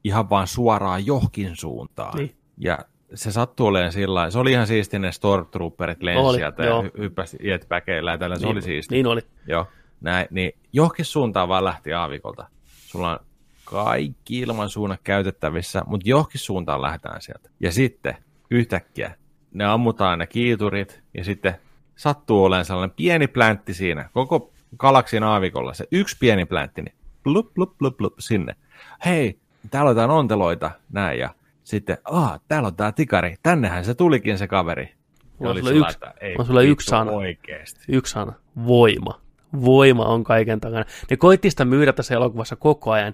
ihan 0.03 0.29
vaan 0.29 0.47
suoraan 0.47 1.05
johkin 1.05 1.55
suuntaan. 1.55 2.17
Niin. 2.17 2.35
Ja 2.57 2.79
se 3.13 3.31
sattui 3.31 3.67
olemaan 3.67 3.91
sillä 3.91 4.29
Se 4.29 4.39
oli 4.39 4.51
ihan 4.51 4.67
siisti, 4.67 4.99
ne 4.99 5.11
Stormtrooperit 5.11 6.03
lensi 6.03 6.35
sieltä 6.35 6.63
ja 6.63 6.83
hyppäsi 6.97 7.37
jetpäkeillä 7.43 8.11
ja 8.11 8.17
tällä, 8.17 8.35
se 8.35 8.45
niin, 8.45 8.51
oli 8.51 8.61
siisti. 8.61 8.95
Niin 8.95 9.07
oli. 9.07 9.21
Joo, 9.47 9.67
näin, 10.01 10.27
niin 10.29 10.51
johonkin 10.73 11.05
suuntaan 11.05 11.49
vaan 11.49 11.63
lähti 11.63 11.93
aavikolta. 11.93 12.47
Sulla 12.65 13.11
on 13.11 13.25
kaikki 13.65 14.39
ilmansuunnat 14.39 14.99
käytettävissä, 15.03 15.83
mutta 15.87 16.09
johonkin 16.09 16.39
suuntaan 16.39 16.81
lähdetään 16.81 17.21
sieltä. 17.21 17.49
Ja 17.59 17.71
sitten 17.71 18.17
yhtäkkiä 18.51 19.15
ne 19.53 19.65
ammutaan 19.65 20.19
ne 20.19 20.27
kiiturit 20.27 21.03
ja 21.13 21.23
sitten 21.23 21.55
sattuu 21.95 22.43
olemaan 22.43 22.65
sellainen 22.65 22.95
pieni 22.95 23.27
pläntti 23.27 23.73
siinä, 23.73 24.09
koko 24.13 24.53
galaksin 24.77 25.23
aavikolla, 25.23 25.73
se 25.73 25.87
yksi 25.91 26.17
pieni 26.19 26.45
pläntti, 26.45 26.81
niin 26.81 26.95
blup, 27.23 27.53
blup, 27.53 27.77
blup, 27.77 27.97
blup, 27.97 28.13
sinne. 28.19 28.55
Hei, 29.05 29.39
täällä 29.71 29.89
on 29.89 29.95
jotain 29.95 30.11
onteloita, 30.11 30.71
näin, 30.91 31.19
ja 31.19 31.29
sitten, 31.63 31.97
ah, 32.03 32.39
täällä 32.47 32.67
on 32.67 32.75
tää 32.75 32.91
tikari, 32.91 33.35
tännehän 33.43 33.85
se 33.85 33.95
tulikin 33.95 34.37
se 34.37 34.47
kaveri. 34.47 34.93
Mulla 35.39 35.51
on 35.51 35.57
sulle 35.57 35.73
yksi, 35.73 35.97
ei, 36.21 36.35
on 36.39 36.45
sulle 36.45 36.65
yksi 36.65 36.89
sana. 36.89 37.11
Oikeasti. 37.11 37.79
Yksi 37.87 38.11
sana. 38.11 38.33
Voima. 38.67 39.21
Voima 39.65 40.05
on 40.05 40.23
kaiken 40.23 40.59
takana. 40.59 40.85
Ne 41.09 41.17
koitti 41.17 41.49
sitä 41.49 41.65
myydä 41.65 41.93
tässä 41.93 42.15
elokuvassa 42.15 42.55
koko 42.55 42.91
ajan, 42.91 43.13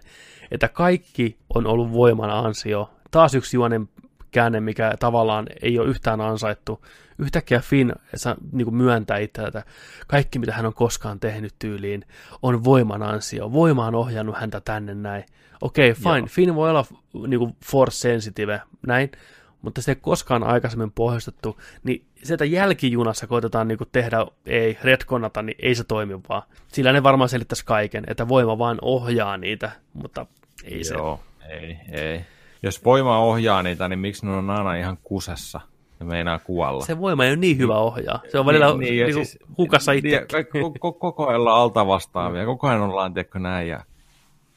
että 0.52 0.68
kaikki 0.68 1.38
on 1.56 1.68
ollut 1.68 1.94
voiman 1.94 2.30
ansio. 2.30 2.90
Taas 3.12 3.36
yksi 3.36 3.58
juonen 3.58 3.90
käänne, 4.32 4.60
mikä 4.60 4.94
tavallaan 5.00 5.48
ei 5.62 5.80
ole 5.80 5.88
yhtään 5.88 6.22
ansaittu. 6.22 6.86
Yhtäkkiä 7.18 7.60
Finn 7.60 7.92
niin 8.52 8.66
kuin 8.66 8.76
myöntää 8.76 9.18
itse, 9.18 9.42
että 9.42 9.64
kaikki 10.08 10.40
mitä 10.40 10.54
hän 10.54 10.66
on 10.66 10.74
koskaan 10.74 11.20
tehnyt 11.20 11.56
tyyliin 11.60 12.06
on 12.42 12.64
voiman 12.64 13.04
ansio. 13.04 13.52
Voima 13.52 13.88
on 13.88 13.96
ohjannut 13.96 14.38
häntä 14.38 14.62
tänne 14.62 14.96
näin. 14.96 15.26
Okei, 15.62 15.92
okay, 15.92 16.04
fine. 16.04 16.18
Joo. 16.18 16.28
Finn 16.28 16.56
voi 16.56 16.70
olla 16.70 16.86
niin 17.28 17.40
kuin 17.40 17.56
force 17.66 17.96
sensitive, 17.96 18.62
näin, 18.88 19.12
mutta 19.62 19.82
se 19.82 19.92
ei 19.92 19.96
koskaan 19.96 20.44
aikaisemmin 20.44 20.92
pohjustettu, 20.92 21.60
niin 21.84 22.06
sieltä 22.24 22.46
jälkijunassa 22.46 23.28
koitetaan 23.28 23.68
niin 23.68 23.78
kuin 23.78 23.90
tehdä, 23.92 24.26
ei 24.46 24.78
retkonata, 24.84 25.42
niin 25.42 25.56
ei 25.60 25.76
se 25.76 25.84
toimi 25.84 26.20
vaan. 26.30 26.42
Sillä 26.68 26.94
ne 26.94 27.04
varmaan 27.04 27.30
selittäisi 27.30 27.66
kaiken, 27.66 28.04
että 28.08 28.28
voima 28.28 28.58
vaan 28.58 28.78
ohjaa 28.82 29.38
niitä, 29.38 29.72
mutta 29.94 30.26
ei 30.64 30.82
Joo, 30.92 31.20
se. 31.40 31.54
ei, 31.54 31.78
ei. 31.92 32.26
Jos 32.64 32.86
voima 32.86 33.20
ohjaa 33.20 33.64
niitä, 33.64 33.90
niin 33.90 34.00
miksi 34.00 34.26
ne 34.26 34.32
on 34.32 34.50
aina 34.50 34.76
ihan 34.76 34.98
kusessa? 35.04 35.62
ja 36.00 36.06
meinaa 36.06 36.40
kuolla. 36.40 36.86
Se 36.86 37.00
voima 37.00 37.26
ei 37.26 37.30
ole 37.30 37.38
niin 37.38 37.58
hyvä 37.58 37.78
ohjaa. 37.78 38.20
Se 38.32 38.40
on 38.40 38.46
välillä 38.46 38.68
niin, 38.68 38.80
niin, 38.80 39.04
niin 39.04 39.14
siis, 39.14 39.40
hukassa 39.58 39.92
itse. 39.92 40.26
Niin, 40.54 40.80
koko 40.80 41.28
ajan 41.28 41.40
ollaan 41.42 41.62
alta 41.62 41.88
vastaavia, 41.88 42.46
koko 42.46 42.68
ajan 42.68 42.82
ollaan 42.82 43.14
tiedätkö 43.14 43.40
näin. 43.40 43.68
Ja 43.68 43.84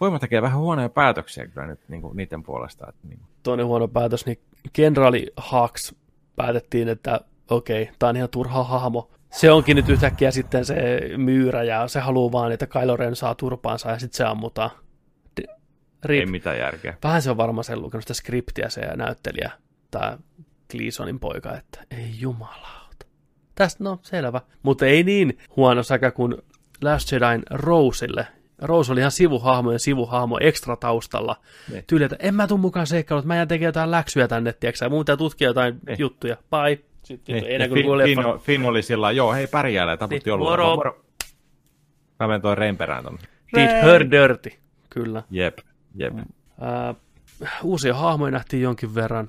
voima 0.00 0.18
tekee 0.18 0.42
vähän 0.42 0.58
huonoja 0.58 0.88
päätöksiä 0.88 1.46
kyllä 1.46 1.66
nyt 1.66 1.80
niin 1.88 2.02
kuin 2.02 2.16
niiden 2.16 2.42
puolesta. 2.42 2.86
Että, 2.88 3.08
niin. 3.08 3.20
Toinen 3.42 3.66
huono 3.66 3.88
päätös, 3.88 4.26
niin 4.26 4.38
kenraali 4.72 5.26
Hawks 5.36 5.94
päätettiin, 6.36 6.88
että 6.88 7.20
okei, 7.50 7.82
okay, 7.82 7.94
tämä 7.98 8.10
on 8.10 8.16
ihan 8.16 8.28
turha 8.28 8.64
hahmo. 8.64 9.10
Se 9.30 9.50
onkin 9.50 9.76
nyt 9.76 9.88
yhtäkkiä 9.88 10.30
sitten 10.30 10.64
se 10.64 11.00
myyrä 11.16 11.62
ja 11.62 11.88
se 11.88 12.00
haluaa 12.00 12.32
vaan, 12.32 12.52
että 12.52 12.66
Kylo 12.66 12.96
Ren 12.96 13.16
saa 13.16 13.34
turpaansa 13.34 13.90
ja 13.90 13.98
sitten 13.98 14.16
se 14.16 14.24
ammutaan. 14.24 14.70
Rip. 16.04 16.20
Ei 16.20 16.26
mitään 16.26 16.58
järkeä. 16.58 16.94
Vähän 17.02 17.22
se 17.22 17.30
on 17.30 17.36
varmaan 17.36 17.64
sen 17.64 17.82
lukenut 17.82 18.02
sitä 18.04 18.14
skriptiä 18.14 18.68
se 18.68 18.80
näyttelijä, 18.96 19.50
tämä 19.90 20.18
Gleasonin 20.70 21.20
poika, 21.20 21.56
että 21.56 21.80
ei 21.90 22.10
jumalauta. 22.20 23.06
Tästä 23.54 23.84
no 23.84 23.98
selvä. 24.02 24.40
Mutta 24.62 24.86
ei 24.86 25.02
niin 25.02 25.38
huono 25.56 25.82
säkä 25.82 26.10
kuin 26.10 26.36
Last 26.82 27.12
Jedin 27.12 27.42
Roselle, 27.50 28.26
Rose 28.58 28.92
oli 28.92 29.00
ihan 29.00 29.10
sivuhahmo 29.10 29.72
ja 29.72 29.78
sivuhahmo 29.78 30.38
ekstra 30.40 30.76
taustalla. 30.76 31.36
Niin. 31.72 31.84
Tyyli, 31.86 32.04
että 32.04 32.16
en 32.20 32.34
mä 32.34 32.46
tuu 32.46 32.58
mukaan 32.58 32.86
seikkailuun, 32.86 33.20
että 33.20 33.26
mä 33.28 33.34
jään 33.36 33.48
tekemään 33.48 33.68
jotain 33.68 33.90
läksyjä 33.90 34.28
tänne, 34.28 34.52
tiedätkö, 34.52 34.84
ja 34.84 34.88
mun 34.88 35.00
pitää 35.00 35.16
tutkia 35.16 35.48
jotain 35.48 35.78
Niin. 35.86 35.98
juttuja. 35.98 36.36
Bye. 36.50 36.78
Sitten 37.02 37.34
Niin. 37.34 37.46
Finn, 37.72 37.84
kuin 37.86 38.04
Finn, 38.04 38.38
Finn, 38.40 38.64
oli 38.64 38.82
sillä 38.82 39.10
joo, 39.10 39.32
hei 39.32 39.46
pärjäällä, 39.46 39.96
taputti 39.96 40.14
Niin, 40.16 40.30
jollain. 40.30 40.50
moro. 40.60 40.76
moro. 40.76 41.04
Mä 42.20 42.26
menen 42.26 42.42
toi 42.42 42.54
Rein 42.54 42.76
perään 42.76 43.04
tonne. 43.04 43.20
Did 43.56 43.68
her 43.82 44.10
dirty. 44.10 44.52
Kyllä. 44.90 45.22
Jep, 45.30 45.58
jep. 45.94 46.14
Ää, 46.60 46.94
uusia 47.62 47.94
hahmoja 47.94 48.30
nähtiin 48.30 48.62
jonkin 48.62 48.94
verran. 48.94 49.28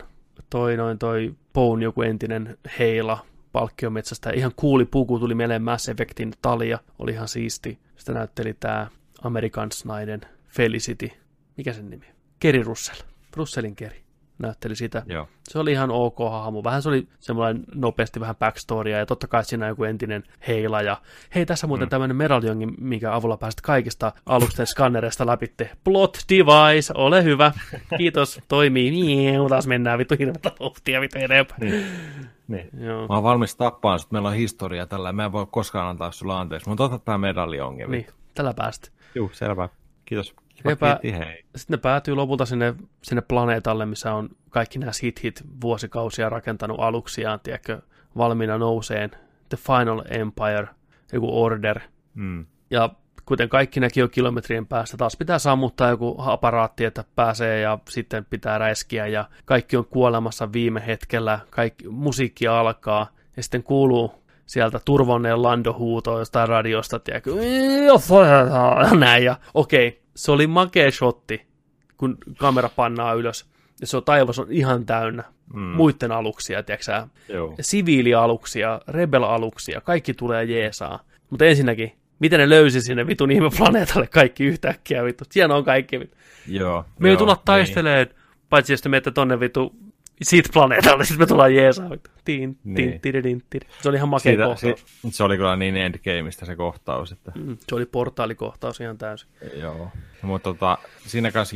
Toi 0.50 0.78
noin 0.78 1.00
toi 1.00 1.36
Bone, 1.54 1.84
joku 1.84 2.02
entinen 2.02 2.58
heila 2.80 3.26
palkkiometsästä. 3.52 4.30
Ihan 4.30 4.52
kuuli 4.56 4.86
puku 4.86 5.20
tuli 5.20 5.36
mieleen 5.36 5.64
Mass 5.64 5.90
Effectin 5.90 6.34
talia. 6.42 6.80
Oli 7.00 7.12
ihan 7.12 7.28
siisti. 7.28 7.80
Sitä 7.96 8.14
näytteli 8.14 8.54
tää 8.54 8.88
Americans-nainen 9.24 10.22
Felicity. 10.48 11.12
Mikä 11.58 11.74
sen 11.74 11.90
nimi? 11.90 12.06
Keri 12.40 12.64
Russell. 12.64 13.02
Russellin 13.36 13.76
Keri 13.76 14.03
näytteli 14.40 14.76
sitä. 14.76 15.04
Joo. 15.06 15.28
Se 15.44 15.60
oli 15.60 15.72
ihan 15.72 15.92
ok 15.92 16.20
hahmo. 16.20 16.64
Vähän 16.64 16.82
se 16.82 16.90
oli 16.90 17.08
semmoinen 17.20 17.64
nopeasti 17.76 18.20
vähän 18.20 18.36
backstorya 18.36 18.98
ja 18.98 19.06
totta 19.06 19.28
kai 19.28 19.46
siinä 19.46 19.66
on 19.66 19.70
joku 19.70 19.84
entinen 19.84 20.24
heila. 20.48 20.82
Ja 20.82 20.98
hei, 21.36 21.46
tässä 21.46 21.68
muuten 21.68 21.88
mm. 21.88 21.90
tämmöinen 21.90 22.18
medaljongi, 22.18 22.66
minkä 22.66 23.16
avulla 23.16 23.38
pääset 23.38 23.62
kaikista 23.62 24.12
alusten 24.26 24.68
skannereista 24.68 25.26
läpitte. 25.26 25.70
Plot 25.84 26.18
device, 26.30 26.94
ole 26.96 27.24
hyvä. 27.24 27.52
Kiitos, 27.98 28.40
toimii. 28.48 28.92
Mieu, 28.92 29.50
taas 29.50 29.68
mennään 29.68 30.00
vittu 30.00 30.16
hirveätä 30.20 30.52
vauhtia 30.60 31.02
vittu 31.02 31.20
eteenpäin. 31.20 31.62
Niin. 31.62 31.86
niin. 32.48 32.70
Joo. 32.80 33.08
Mä 33.08 33.16
oon 33.16 33.24
valmis 33.24 33.56
tappaan 33.56 34.00
sut, 34.00 34.12
meillä 34.12 34.30
on 34.30 34.36
historia 34.36 34.88
tällä, 34.88 35.12
mä 35.12 35.26
en 35.26 35.32
voi 35.32 35.48
koskaan 35.52 35.88
antaa 35.88 36.12
sulle 36.12 36.34
anteeksi, 36.34 36.70
mutta 36.70 36.84
ota 36.84 37.00
tää 37.00 37.18
medalli 37.18 37.60
ongelma. 37.60 37.92
Niin, 37.92 38.08
tällä 38.36 38.54
päästä. 38.54 38.90
Juu, 39.16 39.30
selvä. 39.34 39.70
Kiitos. 40.06 40.36
Kiitti, 41.02 41.20
hei. 41.20 41.46
Sitten 41.56 41.78
ne 41.78 41.82
päätyy 41.82 42.16
lopulta 42.16 42.46
sinne, 42.46 42.76
sinne 43.02 43.22
planeetalle, 43.22 43.86
missä 43.86 44.14
on 44.14 44.30
kaikki 44.50 44.80
nämä 44.80 44.92
hit 45.24 45.44
vuosikausia 45.62 46.30
rakentanut 46.30 46.80
aluksiaan, 46.80 47.40
tiedätkö, 47.40 47.82
valmiina 48.18 48.58
nouseen. 48.58 49.12
The 49.50 49.58
Final 49.58 50.02
Empire, 50.10 50.68
joku 51.14 51.44
Order. 51.44 51.80
Mm. 52.14 52.46
Ja 52.70 52.90
kuten 53.26 53.50
kaikki 53.50 53.80
näki 53.80 54.00
jo 54.00 54.08
kilometrien 54.08 54.68
päästä, 54.68 54.98
taas 54.98 55.18
pitää 55.18 55.40
sammuttaa 55.40 55.90
joku 55.90 56.16
aparaatti, 56.18 56.86
että 56.86 57.04
pääsee 57.16 57.60
ja 57.60 57.80
sitten 57.90 58.26
pitää 58.26 58.58
räiskiä 58.58 59.08
ja 59.08 59.26
kaikki 59.46 59.78
on 59.78 59.86
kuolemassa 59.86 60.54
viime 60.54 60.84
hetkellä, 60.88 61.40
kaikki, 61.50 61.90
musiikki 61.90 62.48
alkaa 62.48 63.08
ja 63.38 63.44
sitten 63.44 63.64
kuuluu 63.64 64.24
sieltä 64.46 64.80
turvonneen 64.86 65.42
Lando-huuto 65.44 66.20
jostain 66.20 66.50
radiosta, 66.50 67.00
tiedätkö, 67.00 67.32
näin 69.00 69.24
ja 69.24 69.36
okei, 69.54 70.03
se 70.16 70.32
oli 70.32 70.48
makea 70.48 70.92
shotti, 70.92 71.42
kun 71.98 72.18
kamera 72.38 72.70
pannaa 72.76 73.14
ylös 73.14 73.46
ja 73.82 73.88
se 73.88 73.98
on 73.98 74.04
taivas 74.04 74.40
on 74.40 74.48
ihan 74.50 74.86
täynnä 74.86 75.24
Mm. 75.54 75.60
muiden 75.62 76.12
aluksia, 76.12 76.64
tiedätkö 76.64 77.08
Joo. 77.30 77.56
siviilialuksia, 77.62 78.82
rebel-aluksia, 78.88 79.82
kaikki 79.82 80.14
tulee 80.14 80.44
jeesaa. 80.44 81.00
Mutta 81.30 81.46
ensinnäkin, 81.46 81.92
miten 82.20 82.40
ne 82.40 82.50
löysi 82.50 82.82
sinne 82.82 83.08
vitun 83.08 83.32
ihmeplaneetalle 83.32 84.08
kaikki 84.08 84.44
yhtäkkiä 84.44 85.04
vittu. 85.04 85.24
Siellä 85.32 85.56
on 85.56 85.64
kaikki 85.64 86.00
vittu. 86.00 86.18
Joo. 86.48 86.86
Me 87.00 87.10
ei 87.10 87.18
tulla 87.18 87.42
taisteleen, 87.46 88.08
paitsi 88.50 88.74
jos 88.74 88.82
te 88.82 88.90
menette 88.90 89.12
tonne 89.12 89.40
vittu 89.40 89.76
siitä 90.24 90.50
planeetalle, 90.54 91.04
sitten 91.06 91.20
me 91.24 91.28
tullaan 91.28 91.56
jeesaa. 91.56 91.90
Tiin, 92.26 92.58
Niin. 92.64 92.76
tiin, 92.76 93.02
tididin, 93.02 93.44
tidin. 93.50 93.70
Se 93.82 93.90
oli 93.90 93.98
ihan 93.98 94.10
makea 94.10 94.32
Siitä, 94.32 94.44
kohtaus. 94.46 94.80
se, 95.02 95.10
se, 95.18 95.24
oli 95.24 95.38
kyllä 95.38 95.56
niin 95.56 95.78
endgameista 95.78 96.46
se 96.46 96.56
kohtaus, 96.56 97.12
että 97.12 97.32
Mm, 97.36 97.58
se 97.70 97.76
oli 97.76 97.86
portaalikohtaus 97.86 98.80
ihan 98.82 98.98
täysin. 98.98 99.30
joo. 99.56 99.90
Mutta 100.22 100.44
tota, 100.50 100.78
siinä 101.06 101.32
kanssa 101.32 101.56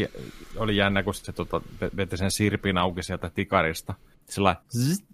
oli 0.57 0.75
jännä, 0.75 1.03
kun 1.03 1.13
se 1.13 1.31
tota, 1.31 1.57
ve- 1.81 1.97
veti 1.97 2.17
sen 2.17 2.31
sirpin 2.31 2.77
auki 2.77 3.03
sieltä 3.03 3.29
tikarista. 3.29 3.93
Sillä 4.25 4.55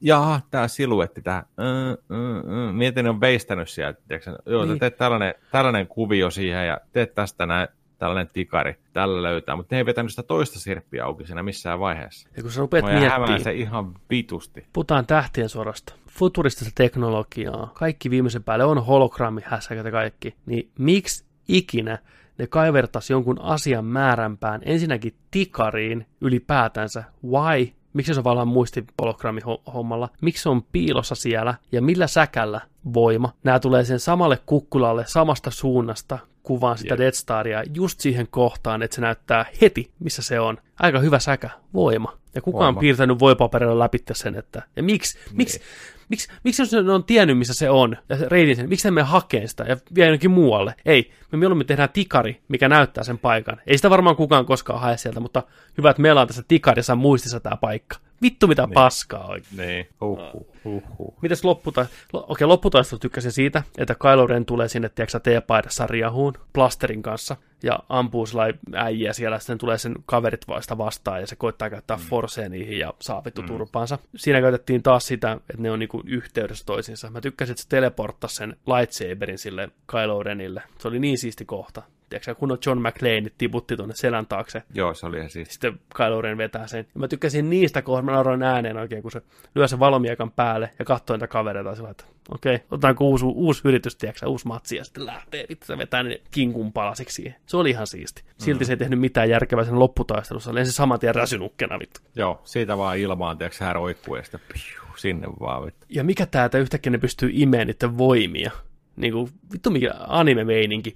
jaha, 0.02 0.42
tää 0.52 0.68
siluetti, 0.68 1.22
tää, 1.22 1.44
mm, 1.58 2.16
mm, 2.18 2.52
mm. 2.52 2.76
mietin, 2.76 3.04
ne 3.04 3.10
on 3.10 3.22
veistänyt 3.22 3.70
sieltä, 3.70 4.02
tiedätkö, 4.08 4.36
joo. 4.46 4.66
Niin. 4.66 4.80
teet 4.80 4.98
tällainen, 4.98 5.34
tällainen 5.52 5.88
kuvio 5.88 6.30
siihen 6.30 6.68
ja 6.68 6.78
teet 6.94 7.14
tästä 7.16 7.46
näin, 7.46 7.68
tällainen 8.04 8.34
tikari, 8.34 8.76
tällä 8.94 9.24
löytää, 9.24 9.56
mutta 9.56 9.76
ne 9.76 9.80
ei 9.80 9.86
vetänyt 9.86 10.12
sitä 10.12 10.24
toista 10.24 10.60
sirppiä 10.60 11.06
auki 11.06 11.26
siinä 11.26 11.44
missään 11.44 11.80
vaiheessa. 11.80 12.30
Ja 12.38 12.42
kun 12.42 12.52
sä 12.52 12.62
rupeat 12.62 12.86
miettimään, 12.86 13.44
se 13.44 13.54
ihan 13.54 13.94
vitusti. 14.10 14.66
puhutaan 14.74 15.06
tähtien 15.06 15.50
sodasta, 15.50 15.94
futuristista 16.10 16.74
teknologiaa, 16.76 17.72
kaikki 17.74 18.10
viimeisen 18.10 18.44
päälle 18.44 18.66
on 18.66 18.86
hologrammihässäkät 18.86 19.86
ja 19.86 19.92
kaikki, 19.92 20.36
niin 20.46 20.70
miksi 20.80 21.26
ikinä 21.48 21.98
ne 22.38 22.48
kaivertaisi 22.48 23.14
jonkun 23.14 23.42
asian 23.42 23.86
määränpään 23.86 24.62
ensinnäkin 24.66 25.16
tikariin 25.32 26.06
ylipäätänsä? 26.22 27.04
Why? 27.28 27.68
Miksi 27.94 28.14
se 28.14 28.20
on 28.20 28.24
vallan 28.24 28.48
muistihologrammihommalla? 28.48 30.10
Miksi 30.22 30.44
se 30.44 30.50
on 30.50 30.64
piilossa 30.64 31.16
siellä? 31.16 31.56
Ja 31.72 31.82
millä 31.82 32.08
säkällä 32.08 32.62
voima? 32.94 33.34
Nämä 33.44 33.60
tulee 33.60 33.84
sen 33.84 34.00
samalle 34.00 34.40
kukkulalle 34.46 35.06
samasta 35.08 35.52
suunnasta 35.52 36.20
kuvaan 36.44 36.78
sitä 36.78 36.94
Jep. 36.94 37.00
Death 37.00 37.18
Staria 37.18 37.64
just 37.74 38.00
siihen 38.00 38.28
kohtaan, 38.28 38.82
että 38.82 38.96
se 38.96 39.02
näyttää 39.02 39.46
heti, 39.62 39.92
missä 40.00 40.22
se 40.22 40.40
on. 40.40 40.58
Aika 40.80 41.00
hyvä 41.00 41.20
säkä, 41.20 41.50
voima. 41.74 42.18
Ja 42.36 42.42
kuka 42.42 42.68
on 42.68 42.78
piirtänyt 42.78 43.20
voipaperilla 43.20 43.80
läpi 43.80 43.98
sen, 44.12 44.36
että... 44.36 44.62
Ja 44.76 44.84
miksi? 44.84 45.18
Miksi? 45.34 45.62
Miksi, 46.10 46.28
miksi 46.44 46.62
jos 46.62 46.72
ne 46.72 46.92
on 46.92 47.04
tiennyt, 47.04 47.38
missä 47.38 47.54
se 47.54 47.70
on, 47.70 47.98
ja 48.10 48.18
se 48.18 48.30
reitin 48.30 48.56
sen, 48.56 48.70
miksi 48.70 48.88
ne 48.88 48.92
mene 48.92 49.08
hakeen 49.08 49.48
sitä 49.48 49.64
ja 49.64 49.78
vie 49.96 50.06
jonnekin 50.06 50.32
muualle? 50.32 50.76
Ei, 50.86 51.12
me 51.32 51.38
mieluummin 51.38 51.68
tehdään 51.68 51.90
tikari, 51.94 52.42
mikä 52.48 52.70
näyttää 52.70 53.04
sen 53.04 53.18
paikan. 53.18 53.62
Ei 53.68 53.78
sitä 53.78 53.90
varmaan 53.90 54.16
kukaan 54.16 54.46
koskaan 54.46 54.82
hae 54.82 54.98
sieltä, 54.98 55.20
mutta 55.20 55.44
hyvä, 55.78 55.90
että 55.90 56.02
meillä 56.02 56.22
on 56.22 56.28
tässä 56.28 56.44
tikarissa 56.48 56.96
muistissa 56.96 57.40
tämä 57.40 57.58
paikka. 57.58 57.98
Vittu 58.22 58.48
mitä 58.48 58.66
niin. 58.66 58.74
paskaa 58.74 59.28
oikein. 59.28 59.58
Niin, 59.58 59.88
huhhuh, 60.02 60.48
huhhuh. 60.66 61.14
Mitäs 61.22 61.44
lopputaistelu? 61.44 62.00
Lo- 62.14 62.26
Okei, 62.28 62.48
lopputaistelu 62.48 63.00
tykkäsin 63.00 63.32
siitä, 63.32 63.64
että 63.78 63.96
Kylo 63.96 64.28
Ren 64.28 64.46
tulee 64.46 64.68
sinne, 64.68 64.90
tiedätkö, 64.90 65.20
teepaidassa 65.20 65.88
riahuun 65.88 66.34
plasterin 66.54 67.02
kanssa 67.02 67.36
ja 67.64 67.80
ampuu 67.90 68.26
sellainen 68.26 68.60
äijä 68.74 69.14
siellä, 69.14 69.40
sitten 69.40 69.58
tulee 69.58 69.78
sen 69.78 69.96
kaverit 70.06 70.48
vasta 70.48 70.78
vastaan 70.78 71.22
ja 71.22 71.28
se 71.28 71.36
koittaa 71.36 71.70
käyttää 71.70 71.98
mm. 71.98 72.04
forcea 72.04 72.50
niihin 72.50 72.80
ja 72.80 72.94
saa 73.00 73.26
vittu 73.26 73.42
mm. 73.42 73.48
turpaansa. 73.48 73.98
Siinä 74.16 74.42
käytettiin 74.42 74.84
taas 74.84 75.08
sitä, 75.08 75.32
että 75.32 75.62
ne 75.62 75.72
on 75.72 75.80
niinku 75.80 76.04
yhteydessä 76.06 76.66
toisiinsa. 76.66 77.10
Mä 77.10 77.22
tykkäsin, 77.22 77.52
että 77.52 77.64
se 77.64 77.70
teleporttasi 77.70 78.36
sen 78.36 78.58
lightsaberin 78.66 79.38
sille 79.38 79.70
Kylo 79.88 80.24
Renille. 80.24 80.64
Se 80.80 80.88
oli 80.88 81.00
niin 81.00 81.18
siisti 81.18 81.46
kohta. 81.46 81.82
Tiedätkö, 82.14 82.36
kun 82.36 82.52
on 82.52 82.58
John 82.66 82.80
McClane 82.80 83.32
tiputti 83.38 83.78
tuonne 83.78 83.96
selän 83.96 84.28
taakse 84.28 84.64
Joo, 84.74 84.94
se 84.94 85.06
oli 85.06 85.18
ihan 85.18 85.30
siis. 85.30 85.50
sitten 85.50 85.80
Kylo 85.96 86.22
Ren 86.22 86.38
vetää 86.38 86.68
sen. 86.68 86.86
Ja 86.94 87.00
mä 87.00 87.08
tykkäsin 87.08 87.50
niistä 87.50 87.82
kohdista, 87.82 88.06
mä 88.06 88.12
nauroin 88.12 88.44
ääneen 88.44 88.78
oikein, 88.78 89.02
kun 89.02 89.12
se 89.12 89.22
lyö 89.56 89.68
sen 89.68 89.80
valomiekan 89.80 90.32
päälle 90.32 90.70
ja 90.80 90.86
katsoo 90.86 91.16
niitä 91.16 91.28
kavereita 91.28 91.76
sillä, 91.76 91.90
että 91.90 92.04
okei, 92.32 92.56
okay, 92.56 92.68
otetaanko 92.72 93.06
uusi, 93.06 93.26
uusi 93.26 93.62
yritys, 93.66 93.96
tiedätkö, 93.96 94.28
uusi 94.28 94.48
matsi, 94.48 94.76
ja 94.76 94.84
sitten 94.84 95.06
lähtee, 95.06 95.46
vittu 95.50 95.66
se 95.66 95.78
vetää 95.78 96.04
ne 96.04 96.22
kinkun 96.32 96.74
palasiksi 96.74 97.16
siihen. 97.16 97.36
Se 97.46 97.58
oli 97.58 97.70
ihan 97.70 97.88
siisti. 97.88 98.24
Silti 98.38 98.64
mm. 98.64 98.68
se 98.68 98.74
ei 98.74 98.78
tehnyt 98.78 99.00
mitään 99.00 99.30
järkevää 99.30 99.66
sen 99.66 99.80
lopputaistelussa, 99.80 100.52
oli 100.52 100.66
se 100.66 100.72
saman 100.72 101.00
tien 101.00 101.16
räsynukkena, 101.16 101.80
vittu. 101.80 102.00
Joo, 102.16 102.42
siitä 102.44 102.78
vaan 102.78 102.98
ilmaan, 102.98 103.38
tiedätkö, 103.38 103.66
hän 103.66 103.76
roikkuu 103.76 104.16
ja 104.16 104.24
sitten 104.24 104.42
piu, 104.54 104.96
sinne 104.96 105.28
vaan. 105.40 105.66
Vittu. 105.66 105.86
Ja 105.90 106.04
mikä 106.04 106.26
tää, 106.26 106.46
että 106.46 106.58
yhtäkkiä 106.58 106.92
ne 106.92 106.98
pystyy 106.98 107.30
imeen 107.34 107.68
niiden 107.68 107.98
voimia. 107.98 108.52
Niinku, 108.96 109.30
vittu 109.54 109.70
mikä 109.70 109.94
anime-meininki. 110.08 110.94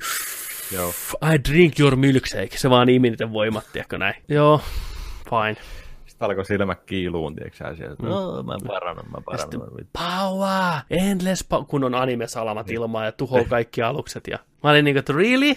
Joo. 0.71 0.93
I 1.33 1.39
drink 1.51 1.79
your 1.79 1.95
milkshake. 1.95 2.57
Se 2.57 2.69
vaan 2.69 2.89
imi 2.89 3.09
niiden 3.09 3.33
voimat, 3.33 3.65
tiedätkö 3.73 3.97
näin. 3.97 4.15
Joo, 4.27 4.61
fine. 5.29 5.57
Sitten 6.05 6.25
alkoi 6.25 6.45
silmät 6.45 6.83
kiiluun, 6.85 7.35
tiedätkö 7.35 7.57
sä, 7.57 7.75
sieltä. 7.75 8.03
No, 8.03 8.43
mä 8.43 8.57
parannut, 8.67 9.05
mä 9.09 9.17
Ja 9.31 9.37
sitten 9.37 9.61
power, 9.93 10.81
endless 10.89 11.43
power, 11.43 11.65
kun 11.65 11.83
on 11.83 11.95
anime-salamat 11.95 12.69
ilmaa 12.69 13.05
ja 13.05 13.11
tuhoaa 13.11 13.43
kaikki 13.43 13.81
alukset. 13.81 14.27
Ja 14.27 14.39
mä 14.63 14.69
olin 14.69 14.85
niinku, 14.85 14.99
että 14.99 15.13
really? 15.13 15.55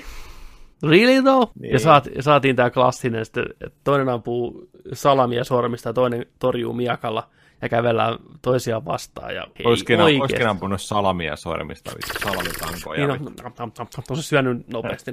Really 0.83 1.23
though? 1.23 1.53
Niin. 1.61 1.73
Ja, 1.73 1.79
saat, 1.79 2.09
saatiin 2.21 2.57
tää 2.57 2.71
klassinen, 2.71 3.25
sitten, 3.25 3.45
että 3.51 3.81
toinen 3.85 4.09
ampuu 4.09 4.69
salamia 4.93 5.45
sormista 5.45 5.89
ja 5.89 5.93
toinen 5.93 6.27
torjuu 6.39 6.73
miakalla 6.73 7.29
ja 7.63 7.69
kävellään 7.69 8.19
toisiaan 8.43 8.85
vastaan. 8.85 9.35
Ja 9.35 9.47
ei 9.59 9.67
Oiskin, 9.67 10.01
oiskin 10.01 10.49
ampunut 10.49 10.83
salamia 10.83 11.37
sormista, 11.37 11.91
vittu, 11.91 12.31
salamitankoja. 12.31 13.07
Niin, 13.07 13.25
no, 13.25 13.53
on, 13.59 13.73
on 14.11 14.17
se 14.17 14.23
syönyt 14.23 14.69
nopeasti. 14.69 15.13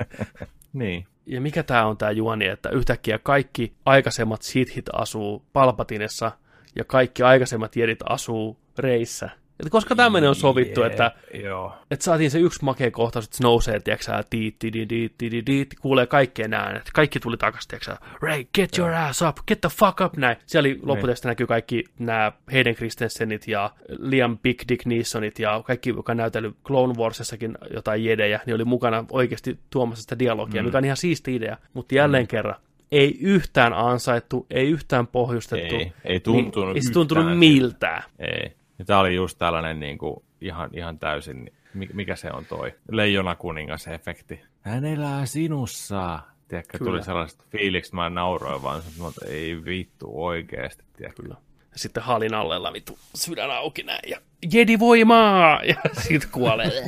niin. 0.72 1.06
Ja 1.26 1.40
mikä 1.40 1.62
tämä 1.62 1.86
on 1.86 1.96
tämä 1.96 2.10
juoni, 2.10 2.46
että 2.46 2.68
yhtäkkiä 2.68 3.18
kaikki 3.18 3.72
aikaisemmat 3.84 4.42
sithit 4.42 4.86
asuu 4.92 5.44
Palpatinessa 5.52 6.32
ja 6.76 6.84
kaikki 6.84 7.22
aikaisemmat 7.22 7.76
jedit 7.76 7.98
asuu 8.08 8.58
Reissä. 8.78 9.30
Että 9.60 9.70
koska 9.70 9.94
tämmöinen 9.94 10.28
on 10.28 10.34
sovittu, 10.36 10.80
Jee, 10.80 10.90
että, 10.90 11.12
Joo. 11.42 11.74
että 11.90 12.04
saatiin 12.04 12.30
se 12.30 12.38
yksi 12.38 12.64
makea 12.64 12.90
kohtaus, 12.90 13.24
että 13.24 13.36
se 13.36 13.42
nousee, 13.42 13.80
tiedätkö 13.80 14.12
tiit, 14.30 14.58
tiit, 14.58 14.88
tiit, 14.88 15.14
tiit, 15.18 15.44
tiit, 15.44 15.74
kuulee 15.80 16.06
kaikkien 16.06 16.54
äänet. 16.54 16.90
Kaikki 16.94 17.20
tuli 17.20 17.36
takaisin, 17.36 17.68
tiedätkö 17.68 17.96
Ray, 18.20 18.44
get 18.54 18.78
your 18.78 18.92
ass 18.92 19.22
up, 19.22 19.36
get 19.48 19.60
the 19.60 19.68
fuck 19.68 20.00
up, 20.00 20.16
näin. 20.16 20.36
Siellä 20.46 20.66
oli 20.66 20.80
lopputeesta 20.82 21.28
näkyy 21.28 21.46
kaikki 21.46 21.84
nämä 21.98 22.32
Hayden 22.52 22.74
Christensenit 22.74 23.48
ja 23.48 23.70
Liam 23.88 24.38
Big 24.38 24.62
Dick 24.68 24.86
Neesonit 24.86 25.38
ja 25.38 25.62
kaikki, 25.66 25.90
joka 25.90 26.12
on 26.12 26.16
näytellyt 26.16 26.56
Clone 26.64 26.94
Warsissakin 26.94 27.58
jotain 27.74 28.04
jedejä, 28.04 28.40
niin 28.46 28.54
oli 28.54 28.64
mukana 28.64 29.04
oikeasti 29.10 29.58
tuomassa 29.70 30.02
sitä 30.02 30.18
dialogia, 30.18 30.62
mm. 30.62 30.66
mikä 30.66 30.78
on 30.78 30.84
ihan 30.84 30.96
siisti 30.96 31.34
idea. 31.34 31.56
Mutta 31.74 31.94
jälleen 31.94 32.24
mm. 32.24 32.28
kerran, 32.28 32.54
ei 32.92 33.18
yhtään 33.20 33.72
ansaittu, 33.72 34.46
ei 34.50 34.70
yhtään 34.70 35.06
pohjustettu. 35.06 35.74
Ei, 35.74 35.92
ei 36.04 36.20
tuntunut 36.20 36.68
niin, 36.68 36.76
ei 36.76 36.82
se 36.82 36.92
tuntunut 36.92 37.38
miltään. 37.38 38.02
Ei. 38.18 38.52
Ja 38.78 38.84
tämä 38.84 38.98
oli 39.00 39.14
just 39.14 39.38
tällainen 39.38 39.80
niin 39.80 39.98
kuin, 39.98 40.24
ihan, 40.40 40.70
ihan 40.72 40.98
täysin, 40.98 41.50
mi- 41.74 41.88
mikä 41.92 42.16
se 42.16 42.30
on 42.32 42.44
toi 42.44 42.74
leijona 42.90 43.34
kuningas 43.34 43.86
efekti. 43.88 44.40
Hän 44.60 44.84
elää 44.84 45.26
sinussa. 45.26 46.20
Tiedätkö, 46.48 46.78
Kyllä. 46.78 46.90
tuli 46.90 47.02
sellaiset 47.04 47.44
fiilikset, 47.50 47.92
mä 47.94 48.10
nauroin 48.10 48.62
vaan, 48.62 48.82
että 49.08 49.26
ei 49.26 49.64
vittu 49.64 50.24
oikeesti. 50.24 50.84
Tiedätkö? 50.96 51.22
Kyllä. 51.22 51.34
Ja 51.72 51.78
sitten 51.78 52.02
halin 52.02 52.34
allella 52.34 52.72
vittu 52.72 52.98
sydän 53.14 53.50
auki 53.50 53.82
näin 53.82 54.10
ja 54.10 54.18
jedi 54.52 54.78
voimaa! 54.78 55.60
Ja 55.64 55.74
sitten 56.08 56.30
kuolee. 56.32 56.70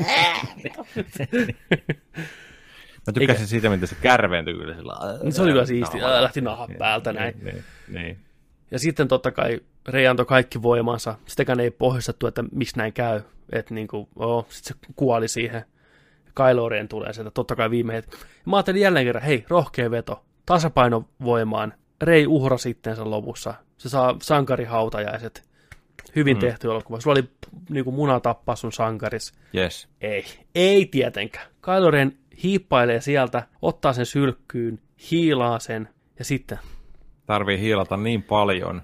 Mä 3.07 3.13
tykkäsin 3.15 3.47
siitä, 3.47 3.71
miten 3.71 3.89
se 3.89 3.95
kärveentyi 4.03 4.55
kyllä 4.55 4.75
sillä 4.75 4.93
Niin 5.23 5.33
se 5.33 5.43
oli 5.43 5.51
kyllä 5.51 5.67
siisti. 5.67 5.99
lähti 6.01 6.41
nahan 6.41 6.69
päältä 6.79 7.13
näin. 7.13 7.35
Niin, 7.43 7.45
niin, 7.55 7.65
niin. 7.89 8.19
Ja 8.71 8.79
sitten 8.79 9.09
totta 9.09 9.31
kai 9.33 9.61
Rei 9.91 10.07
antoi 10.07 10.27
kaikki 10.27 10.63
voimansa. 10.63 11.15
Sitäkään 11.27 11.61
ei 11.61 11.71
pohjustettu, 11.71 12.27
että 12.27 12.45
miksi 12.53 12.77
näin 12.77 12.93
käy. 12.93 13.21
Että 13.53 13.75
niinku, 13.75 14.09
oh, 14.17 14.47
sitten 14.49 14.77
se 14.87 14.93
kuoli 14.97 15.29
siihen. 15.29 15.65
Kylo 16.35 16.69
Ren 16.69 16.89
tulee 16.89 17.13
sieltä, 17.13 17.31
totta 17.31 17.57
kai 17.57 17.71
viime 17.71 17.93
hetki. 17.93 18.17
Mä 18.47 18.57
ajattelin 18.57 18.83
jälleen 18.83 19.07
kerran, 19.07 19.25
hei, 19.25 19.45
rohkea 19.49 19.91
veto, 19.91 20.25
tasapaino 20.47 21.09
voimaan. 21.25 21.75
Rei 22.03 22.27
uhra 22.27 22.59
sitten 22.59 22.97
sen 22.97 23.11
lopussa. 23.11 23.55
Se 23.79 23.89
saa 23.89 24.17
sankarihautajaiset. 24.23 25.51
Hyvin 26.17 26.37
mm. 26.37 26.41
tehty 26.41 26.69
elokuva. 26.69 27.01
Sulla 27.01 27.15
oli 27.15 27.31
niinku 27.71 27.93
muna 27.93 28.21
tappaa 28.21 28.57
sun 28.57 28.73
sankaris. 28.73 29.33
Yes. 29.57 29.89
Ei, 30.01 30.25
ei 30.55 30.87
tietenkään. 30.87 31.47
Kylo 31.63 31.91
Ren 31.91 32.19
hiippailee 32.43 33.01
sieltä, 33.01 33.43
ottaa 33.63 33.93
sen 33.93 34.07
sylkkyyn, 34.07 34.81
hiilaa 35.11 35.59
sen 35.59 35.89
ja 36.19 36.25
sitten 36.25 36.59
Tarvii 37.27 37.61
hiilata 37.61 37.97
niin 37.97 38.23
paljon. 38.23 38.83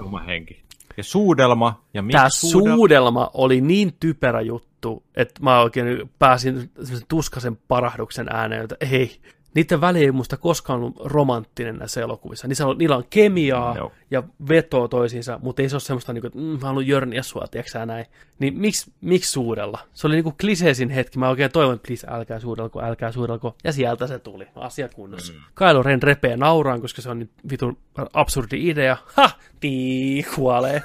Oma 0.00 0.20
henki. 0.20 0.62
Ja 0.96 1.04
suudelma. 1.04 1.84
Ja 1.94 2.02
miksi 2.02 2.16
Tämä 2.16 2.28
suudelma? 2.30 2.76
suudelma 2.76 3.30
oli 3.34 3.60
niin 3.60 3.94
typerä 4.00 4.40
juttu, 4.40 5.02
että 5.16 5.42
mä 5.42 5.60
oikein 5.60 6.10
pääsin 6.18 6.70
tuskasen 7.08 7.58
parahduksen 7.68 8.26
ääneen, 8.30 8.62
että 8.62 8.76
ei, 8.80 9.20
niiden 9.54 9.80
väli 9.80 10.04
ei 10.04 10.12
musta 10.12 10.36
koskaan 10.36 10.80
ollut 10.80 10.96
romanttinen 11.04 11.76
näissä 11.76 12.00
elokuvissa. 12.00 12.48
Niissä 12.48 12.66
on, 12.66 12.78
niillä 12.78 12.96
on 12.96 13.04
kemiaa 13.10 13.76
Joo. 13.76 13.92
ja 14.10 14.22
vetoa 14.48 14.88
toisiinsa, 14.88 15.38
mutta 15.42 15.62
ei 15.62 15.68
se 15.68 15.74
ole 15.74 15.80
semmoista, 15.80 16.12
niin 16.12 16.20
kuin, 16.20 16.28
että 16.28 16.38
mm, 16.38 16.44
mä 16.44 16.66
haluan 16.66 16.86
jörniä 16.86 17.22
sua, 17.22 17.46
tiedätkö 17.50 17.86
näin. 17.86 18.06
Niin 18.38 18.58
miksi, 18.58 18.92
miksi 19.00 19.32
suudella? 19.32 19.78
Se 19.92 20.06
oli 20.06 20.14
niin 20.14 20.24
kuin 20.24 20.36
kliseisin 20.40 20.90
hetki. 20.90 21.18
Mä 21.18 21.28
oikein 21.28 21.52
toivon, 21.52 21.74
että 21.74 21.86
please, 21.86 22.06
älkää 22.10 22.40
suudelko, 22.40 22.82
älkää 22.82 23.12
suudelko. 23.12 23.56
Ja 23.64 23.72
sieltä 23.72 24.06
se 24.06 24.18
tuli. 24.18 24.46
Asia 24.54 24.88
kunnossa. 24.88 25.32
Mm. 25.32 25.38
Kylo 25.54 25.82
Ren 25.82 26.02
repee 26.02 26.36
nauraan, 26.36 26.80
koska 26.80 27.02
se 27.02 27.10
on 27.10 27.18
niin 27.18 27.30
vitun 27.50 27.76
absurdi 28.12 28.68
idea. 28.68 28.96
Ha! 29.06 29.30
Tii, 29.60 30.26
kuolee. 30.34 30.82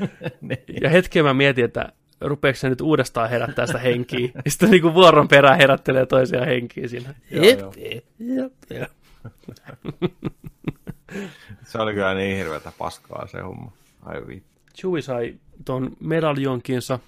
Ja 0.82 0.88
hetken 0.88 1.24
mä 1.24 1.34
mietin, 1.34 1.64
että 1.64 1.92
rupeeko 2.20 2.56
se 2.56 2.68
nyt 2.68 2.80
uudestaan 2.80 3.30
herättää 3.30 3.66
sitä 3.66 3.78
henkiä. 3.78 4.28
Ja 4.44 4.50
sitten 4.50 4.70
niin 4.70 4.82
kuin 4.82 4.94
vuoron 4.94 5.28
perään 5.28 5.58
herättelee 5.58 6.06
toisia 6.06 6.44
henkiä 6.44 6.88
siinä. 6.88 7.14
Jep, 7.30 7.60
jep, 7.76 8.04
jep, 8.18 8.52
jep. 8.70 8.90
Se 11.64 11.78
oli 11.78 11.94
kyllä 11.94 12.14
niin 12.14 12.36
hirveätä 12.36 12.72
paskaa 12.78 13.26
se 13.26 13.40
homma. 13.40 13.72
Ai 14.02 14.26
vittu. 14.26 14.50
Chewie 14.76 15.02
sai 15.02 15.34
ton 15.64 15.96
medaljonkinsa, 16.00 16.98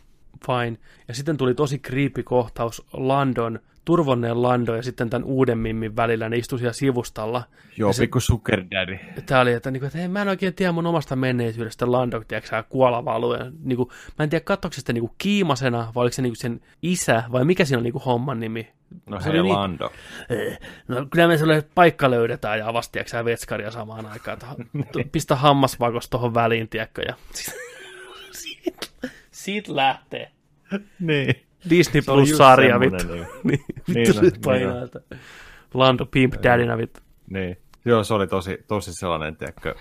fine. 0.47 0.79
Ja 1.09 1.15
sitten 1.15 1.37
tuli 1.37 1.55
tosi 1.55 1.79
creepy 1.79 2.23
kohtaus 2.23 2.87
Landon, 2.93 3.61
turvonneen 3.85 4.43
Lando 4.43 4.75
ja 4.77 4.83
sitten 4.83 5.11
tämän 5.11 5.25
uuden 5.25 5.59
Mimmin 5.59 5.97
välillä. 5.97 6.29
Ne 6.29 6.37
istui 6.37 6.59
siellä 6.59 6.73
sivustalla. 6.73 7.43
Joo, 7.77 7.93
pikku 7.99 8.21
sugar 8.21 8.63
daddy. 8.71 8.99
Tämä 9.27 9.41
oli, 9.41 9.53
että, 9.53 9.71
niinku, 9.71 9.87
että 9.87 9.99
hei, 9.99 10.09
mä 10.09 10.23
en 10.23 10.29
oikein 10.29 10.55
tiedä 10.55 10.73
mun 10.73 10.87
omasta 10.87 11.17
menneisyydestä 11.17 11.93
Lando, 11.93 12.21
tiedätkö 12.29 12.63
kuolava 12.69 13.15
alue. 13.15 13.39
Niinku, 13.65 13.93
mä 14.19 14.23
en 14.23 14.31
tiedä, 14.31 14.45
katsoiko 14.45 14.73
se 14.73 14.81
sitä 14.81 14.93
niinku 14.93 15.15
kiimasena, 15.19 15.93
vai 15.95 16.03
oliko 16.03 16.15
se 16.15 16.23
niinku 16.23 16.37
sen 16.37 16.61
isä, 16.83 17.23
vai 17.33 17.45
mikä 17.45 17.65
siinä 17.65 17.79
on 17.79 17.85
niinku 17.85 17.99
homman 17.99 18.41
nimi. 18.41 18.69
No 19.07 19.21
Se 19.21 19.33
hei 19.33 19.43
niin- 19.43 19.55
Lando. 19.55 19.91
No 20.89 21.07
kyllä 21.11 21.29
me 21.29 21.39
sulle 21.39 21.65
paikka 21.75 22.11
löydetään 22.11 22.59
ja 22.59 22.69
avasti, 22.69 22.93
tiedätkö 22.93 23.25
vetskaria 23.25 23.71
samaan 23.71 24.07
aikaan. 24.07 24.39
Että 24.39 24.47
pistä 25.13 25.37
hammasvakos 25.37 26.09
tuohon 26.09 26.35
väliin, 26.35 26.69
tiedätkö, 26.69 27.03
ja 27.03 27.15
siitä, 29.45 29.77
lähtee. 29.77 30.31
Niin. 31.01 31.35
Disney 31.71 32.03
Plus-sarja, 32.03 32.81
vittu. 32.81 32.97
niinku. 33.13 33.33
Niin, 33.45 33.65
Niin 33.87 34.07
vittu 34.07 34.21
niin 34.21 34.33
painaa, 34.45 34.83
että 34.83 35.01
Lando 35.75 36.07
Pimp 36.07 36.35
Daddynä, 36.43 36.79
vittu. 36.79 37.01
Niin. 37.31 37.57
Joo, 37.85 38.05
se 38.05 38.15
oli 38.15 38.27
tosi, 38.27 38.59
tosi 38.67 38.95
sellainen, 38.95 39.37
tiedätkö, 39.37 39.75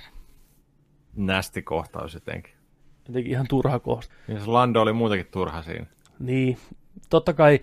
nästi 1.16 1.62
kohtaus 1.62 2.14
jotenkin. 2.14 2.54
Jotenkin 3.08 3.32
ihan 3.32 3.48
turha 3.50 3.80
kohta. 3.80 4.14
Ja 4.28 4.40
se 4.40 4.46
Lando 4.50 4.82
oli 4.82 4.94
muutenkin 4.94 5.28
turha 5.32 5.62
siinä. 5.62 5.86
Niin, 6.20 6.58
totta 7.10 7.34
kai 7.34 7.60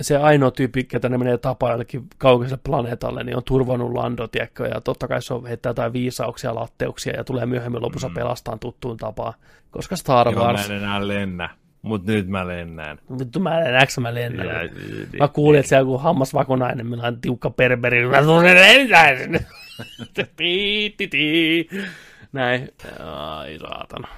se 0.00 0.16
ainoa 0.16 0.50
tyyppi, 0.50 0.84
ketä 0.84 1.08
ne 1.08 1.18
menee 1.18 1.38
tapaa 1.38 1.70
jollekin 1.70 2.06
kaukaiselle 2.18 2.60
planeetalle, 2.64 3.24
niin 3.24 3.36
on 3.36 3.44
turvannut 3.44 3.92
Lando, 3.92 4.28
tiedätkö, 4.28 4.66
ja 4.66 4.80
totta 4.80 5.08
kai 5.08 5.22
se 5.22 5.34
on 5.34 5.46
heittää 5.46 5.70
jotain 5.70 5.92
viisauksia, 5.92 6.54
latteuksia, 6.54 7.16
ja 7.16 7.24
tulee 7.24 7.46
myöhemmin 7.46 7.82
lopussa 7.82 8.08
mm. 8.08 8.14
pelastaan 8.14 8.58
tuttuun 8.58 8.96
tapaan. 8.96 9.34
Koska 9.70 9.96
Star 9.96 10.28
Joo, 10.28 10.34
mä 10.34 10.48
Wars, 10.48 10.70
en 10.70 10.76
enää 10.76 11.08
lennä, 11.08 11.50
mutta 11.82 12.12
nyt 12.12 12.28
mä 12.28 12.46
lennään. 12.48 12.98
vittu 13.18 13.40
mä 13.40 13.60
en 13.60 13.72
näks 13.72 13.98
mä 13.98 14.14
lennän. 14.14 14.46
Ja, 14.46 14.54
Mä 15.20 15.28
kuulin, 15.28 15.60
että 15.60 15.68
siellä 15.68 15.80
joku 15.80 15.98
hammasvakonainen, 15.98 16.86
millä 16.86 17.06
on 17.06 17.20
tiukka 17.20 17.50
perberi, 17.50 18.06
mä 18.06 18.22
tulen 18.22 18.54
lentää 18.56 19.18
sinne. 19.18 19.46
Piittiti. 20.36 21.68
Näin. 22.32 22.68
Ai 23.00 23.58
saatana. 23.58 24.08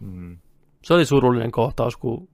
Mm. 0.00 0.36
Se 0.82 0.94
oli 0.94 1.04
surullinen 1.04 1.52
kohtaus, 1.52 1.96
kun 1.96 2.28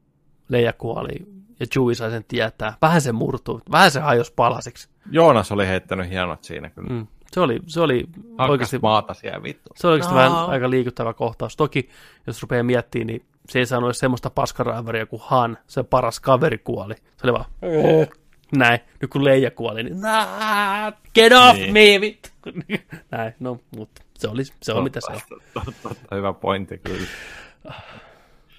Leija 0.48 0.72
kuoli 0.72 1.33
ja 1.60 1.66
Chewie 1.66 1.94
sai 1.94 2.10
sen 2.10 2.24
tietää. 2.28 2.74
Vähän 2.82 3.00
se 3.00 3.12
murtui, 3.12 3.60
vähän 3.70 3.90
se 3.90 4.00
hajosi 4.00 4.32
palasiksi. 4.36 4.88
Joonas 5.10 5.52
oli 5.52 5.66
heittänyt 5.66 6.10
hienot 6.10 6.44
siinä 6.44 6.70
kyllä. 6.70 6.88
Mm. 6.88 7.06
Se 7.32 7.40
oli, 7.40 7.60
se 7.66 7.80
oli 7.80 8.04
Hakkas 8.28 8.50
oikeasti, 8.50 8.78
maata 8.78 9.14
siellä 9.14 9.42
vittu. 9.42 9.70
se 9.76 9.86
oli 9.86 9.92
oikeasti 9.94 10.14
No. 10.14 10.20
vähän 10.20 10.32
aika 10.32 10.70
liikuttava 10.70 11.12
kohtaus. 11.14 11.56
Toki, 11.56 11.88
jos 12.26 12.42
rupeaa 12.42 12.62
miettimään, 12.62 13.06
niin 13.06 13.24
se 13.48 13.58
ei 13.58 13.66
saanut 13.66 13.88
edes 13.88 13.98
semmoista 13.98 14.30
paskaraivaria 14.30 15.06
kuin 15.06 15.22
Han, 15.24 15.58
se 15.66 15.82
paras 15.82 16.20
kaveri 16.20 16.58
kuoli. 16.58 16.94
Se 16.94 17.24
oli 17.24 17.32
vaan, 17.32 17.44
näin. 18.56 18.80
Nyt 19.00 19.10
kun 19.10 19.24
Leija 19.24 19.50
kuoli, 19.50 19.82
niin 19.82 20.00
"Nah, 20.00 20.92
get 21.14 21.32
off 21.32 21.54
Niin. 21.58 21.72
me, 21.72 22.00
vittu. 22.00 22.28
Näin, 23.10 23.34
no, 23.40 23.58
mutta 23.76 24.02
se, 24.18 24.28
oli, 24.28 24.42
se 24.62 24.72
on 24.72 24.84
mitä 24.84 25.00
se 25.00 25.12
on. 25.12 25.20
Totta, 25.54 25.72
totta, 25.82 26.16
hyvä 26.16 26.32
pointti 26.32 26.78
kyllä. 26.78 27.06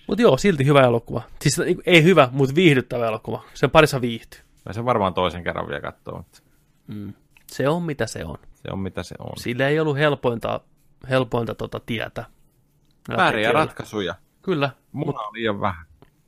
Mutta 0.08 0.22
joo, 0.22 0.38
silti 0.38 0.66
hyvä 0.66 0.82
elokuva. 0.82 1.22
Siis 1.42 1.58
niinku, 1.58 1.84
ei 1.86 2.04
hyvä, 2.04 2.30
mutta 2.32 2.56
viihdyttävä 2.56 3.08
elokuva. 3.08 3.44
Sen 3.54 3.72
parissa 3.72 4.02
viihtyy. 4.02 4.40
Mä 4.66 4.74
sen 4.74 4.86
varmaan 4.86 5.14
toisen 5.14 5.44
kerran 5.44 5.68
vielä 5.68 5.82
katsoo, 5.82 6.18
mutta 6.18 6.40
Mm. 6.88 7.14
Se 7.48 7.70
on 7.70 7.84
mitä 7.84 8.06
se 8.08 8.26
on. 8.26 8.38
se 8.56 8.72
on 8.72 8.80
mitä 8.80 9.04
se 9.04 9.16
on. 9.20 9.34
Sillä 9.38 9.68
ei 9.68 9.80
ollut 9.80 9.98
helpointa, 9.98 10.60
helpointa 11.10 11.56
tota 11.56 11.80
tietä. 11.86 12.26
Vääriä 13.18 13.52
ratkaisuja. 13.52 14.16
Kyllä. 14.42 14.70
Muna 14.92 15.20
on 15.22 15.34
liian 15.34 15.62
vähän. 15.62 15.86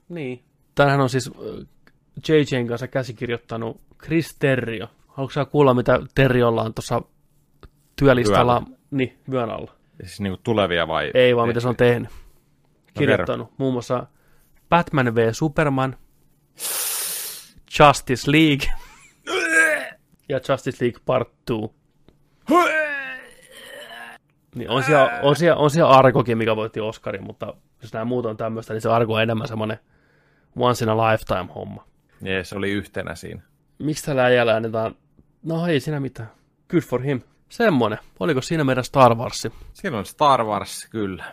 Niin. 0.09 0.43
Tänään 0.75 1.01
on 1.01 1.09
siis 1.09 1.27
äh, 1.27 1.67
JJn 2.29 2.67
kanssa 2.67 2.87
käsikirjoittanut 2.87 3.81
Chris 4.03 4.35
Terrio. 4.39 4.87
Haluatko 5.07 5.33
sä 5.33 5.45
kuulla, 5.45 5.73
mitä 5.73 5.99
Terriolla 6.15 6.61
on 6.61 6.73
tuossa 6.73 7.01
työlistalla? 7.95 8.63
Niin, 8.91 9.17
vyön 9.31 9.49
alla. 9.49 9.71
Siis 10.03 10.19
niinku 10.19 10.39
tulevia 10.43 10.87
vai? 10.87 11.11
Ei 11.13 11.35
vaan, 11.35 11.47
mitä 11.47 11.59
se 11.59 11.67
on 11.67 11.75
tehnyt. 11.75 12.09
Kerro. 12.97 13.13
Kirjoittanut 13.13 13.53
muun 13.57 13.73
muassa 13.73 14.07
Batman 14.69 15.15
v 15.15 15.17
Superman, 15.31 15.97
Justice 17.79 18.31
League 18.31 18.67
ja 20.29 20.39
Justice 20.49 20.85
League 20.85 21.01
Part 21.05 21.29
2. 21.47 21.77
Niin 24.55 24.69
on 24.69 24.83
siellä, 24.83 25.19
on, 25.23 25.35
siellä, 25.35 25.61
on 25.61 25.69
siellä 25.69 25.91
Arkokin, 25.91 26.37
mikä 26.37 26.55
voitti 26.55 26.79
Oscarin, 26.79 27.23
mutta 27.23 27.53
jos 27.81 27.93
nämä 27.93 28.05
muut 28.05 28.25
on 28.25 28.37
tämmöistä, 28.37 28.73
niin 28.73 28.81
se 28.81 28.89
Arko 28.89 29.13
on 29.13 29.21
enemmän 29.21 29.47
semmoinen 29.47 29.79
once 30.55 30.85
in 30.85 30.89
a 30.89 30.97
lifetime 30.97 31.47
homma. 31.55 31.87
Niin, 32.21 32.45
se 32.45 32.57
oli 32.57 32.71
yhtenä 32.71 33.15
siinä. 33.15 33.41
Miksi 33.79 34.05
tällä 34.05 34.23
äijällä 34.23 34.55
annetaan? 34.55 34.95
No 35.43 35.67
ei 35.67 35.79
siinä 35.79 35.99
mitään. 35.99 36.31
Good 36.69 36.81
for 36.81 37.01
him. 37.01 37.21
Semmonen. 37.49 37.99
Oliko 38.19 38.41
siinä 38.41 38.63
meidän 38.63 38.83
Star 38.83 39.15
Warsi? 39.15 39.53
Siinä 39.73 39.97
on 39.97 40.05
Star 40.05 40.43
Wars, 40.43 40.87
kyllä. 40.89 41.25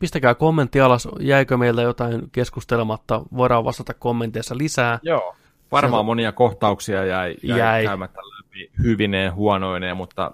Pistäkää 0.00 0.34
kommentti 0.34 0.80
alas, 0.80 1.08
jäikö 1.20 1.56
meiltä 1.56 1.82
jotain 1.82 2.30
keskustelematta, 2.32 3.22
voidaan 3.36 3.64
vastata 3.64 3.94
kommenteissa 3.94 4.58
lisää. 4.58 4.98
Joo. 5.02 5.36
Varmaan 5.72 6.02
Se... 6.02 6.06
monia 6.06 6.32
kohtauksia 6.32 7.04
jäi, 7.04 7.36
jäi, 7.42 7.58
jäi. 7.58 7.84
käymättä 7.84 8.20
läpi 8.20 8.70
hyvineen, 8.82 9.34
huonoineen, 9.34 9.96
mutta 9.96 10.32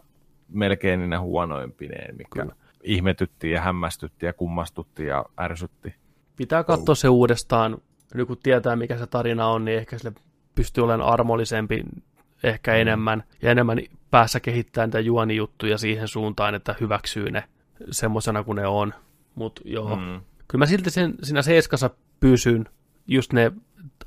melkein 0.48 1.00
niinä 1.00 1.20
huonoimpineen, 1.20 2.16
mikä 2.16 2.40
Kyllä. 2.40 2.54
ihmetytti 2.82 3.50
ja 3.50 3.60
hämmästytti 3.60 4.26
ja 4.26 4.32
kummastutti 4.32 5.06
ja 5.06 5.24
ärsytti. 5.40 5.94
Pitää 6.36 6.64
katsoa 6.64 6.94
se 6.94 7.08
uudestaan. 7.08 7.78
Nyt 8.14 8.26
kun 8.26 8.38
tietää, 8.42 8.76
mikä 8.76 8.98
se 8.98 9.06
tarina 9.06 9.46
on, 9.46 9.64
niin 9.64 9.78
ehkä 9.78 9.98
sille 9.98 10.12
pystyy 10.54 10.84
olemaan 10.84 11.12
armollisempi 11.12 11.82
ehkä 12.42 12.72
mm. 12.72 12.78
enemmän 12.80 13.24
ja 13.42 13.50
enemmän 13.50 13.78
päässä 14.10 14.40
kehittää 14.40 14.86
niitä 14.86 15.00
juonijuttuja 15.00 15.78
siihen 15.78 16.08
suuntaan, 16.08 16.54
että 16.54 16.74
hyväksyy 16.80 17.30
ne 17.30 17.44
semmoisena 17.90 18.42
kuin 18.42 18.56
ne 18.56 18.66
on. 18.66 18.94
Mutta 19.36 19.62
joo, 19.64 19.96
mm. 19.96 20.20
kyllä 20.48 20.62
mä 20.62 20.66
silti 20.66 20.90
sen, 20.90 21.14
siinä 21.22 21.42
seiskassa 21.42 21.90
pysyn. 22.20 22.64
Just 23.06 23.32
ne 23.32 23.52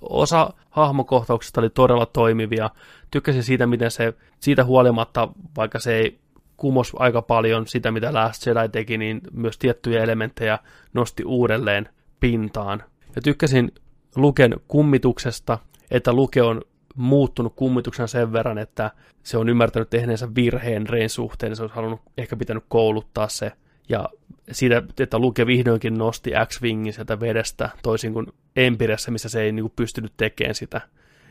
osa 0.01 0.53
hahmokohtauksista 0.69 1.61
oli 1.61 1.69
todella 1.69 2.05
toimivia. 2.05 2.69
Tykkäsin 3.11 3.43
siitä, 3.43 3.67
miten 3.67 3.91
se, 3.91 4.13
siitä 4.39 4.63
huolimatta, 4.63 5.27
vaikka 5.57 5.79
se 5.79 5.95
ei 5.95 6.19
kumos 6.57 6.93
aika 6.95 7.21
paljon 7.21 7.67
sitä, 7.67 7.91
mitä 7.91 8.13
Last 8.13 8.45
Jedi 8.45 8.69
teki, 8.69 8.97
niin 8.97 9.21
myös 9.31 9.57
tiettyjä 9.57 10.03
elementtejä 10.03 10.59
nosti 10.93 11.23
uudelleen 11.25 11.89
pintaan. 12.19 12.83
Ja 13.15 13.21
tykkäsin 13.21 13.71
Luken 14.15 14.55
kummituksesta, 14.67 15.57
että 15.91 16.13
Luke 16.13 16.41
on 16.41 16.61
muuttunut 16.95 17.53
kummituksen 17.55 18.07
sen 18.07 18.33
verran, 18.33 18.57
että 18.57 18.91
se 19.23 19.37
on 19.37 19.49
ymmärtänyt 19.49 19.89
tehneensä 19.89 20.35
virheen 20.35 20.89
Rein 20.89 21.09
suhteen, 21.09 21.55
se 21.55 21.63
olisi 21.63 21.75
halunnut 21.75 22.01
ehkä 22.17 22.35
pitänyt 22.35 22.63
kouluttaa 22.67 23.27
se. 23.27 23.51
Ja 23.89 24.09
siitä, 24.51 24.83
että 24.99 25.19
Luke 25.19 25.45
vihdoinkin 25.45 25.97
nosti 25.97 26.31
X-Wingin 26.45 26.93
sieltä 26.93 27.19
vedestä, 27.19 27.69
toisin 27.83 28.13
kuin 28.13 28.27
Empiressä, 28.55 29.11
missä 29.11 29.29
se 29.29 29.41
ei 29.41 29.51
niin 29.51 29.63
kuin, 29.63 29.73
pystynyt 29.75 30.13
tekemään 30.17 30.55
sitä. 30.55 30.81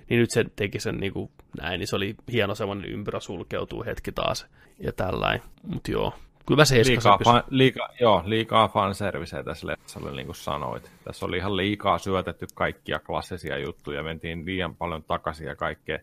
Niin 0.09 0.21
nyt 0.21 0.31
se 0.31 0.45
teki 0.57 0.81
sen 0.81 0.97
niin 0.97 1.13
kuin, 1.13 1.31
näin, 1.61 1.79
niin 1.79 1.89
se 1.89 1.97
oli 1.97 2.15
hieno 2.33 2.55
semmoinen 2.55 2.91
ympyrä 2.91 3.21
sulkeutuu 3.21 3.85
hetki 3.85 4.13
taas 4.13 4.47
ja 4.79 4.93
tällainen. 4.93 5.43
Mutta 5.63 5.91
joo, 5.91 6.13
Kyllä 6.49 6.65
se 6.65 6.83
liikaa, 6.85 7.19
fan, 7.25 7.43
liikaa, 7.51 7.89
joo, 8.01 8.23
liikaa 8.27 8.69
fanserviceä 8.69 9.43
tässä 9.43 9.67
leffassa, 9.67 10.01
niin 10.01 10.27
kuin 10.27 10.37
sanoit. 10.37 10.91
Tässä 11.05 11.27
oli 11.27 11.37
ihan 11.37 11.57
liikaa 11.57 11.99
syötetty 11.99 12.47
kaikkia 12.55 12.99
klassisia 12.99 13.59
juttuja, 13.59 14.03
mentiin 14.03 14.47
liian 14.47 14.75
paljon 14.75 15.03
takaisin 15.03 15.47
ja 15.47 15.57
kaikkea. 15.57 15.99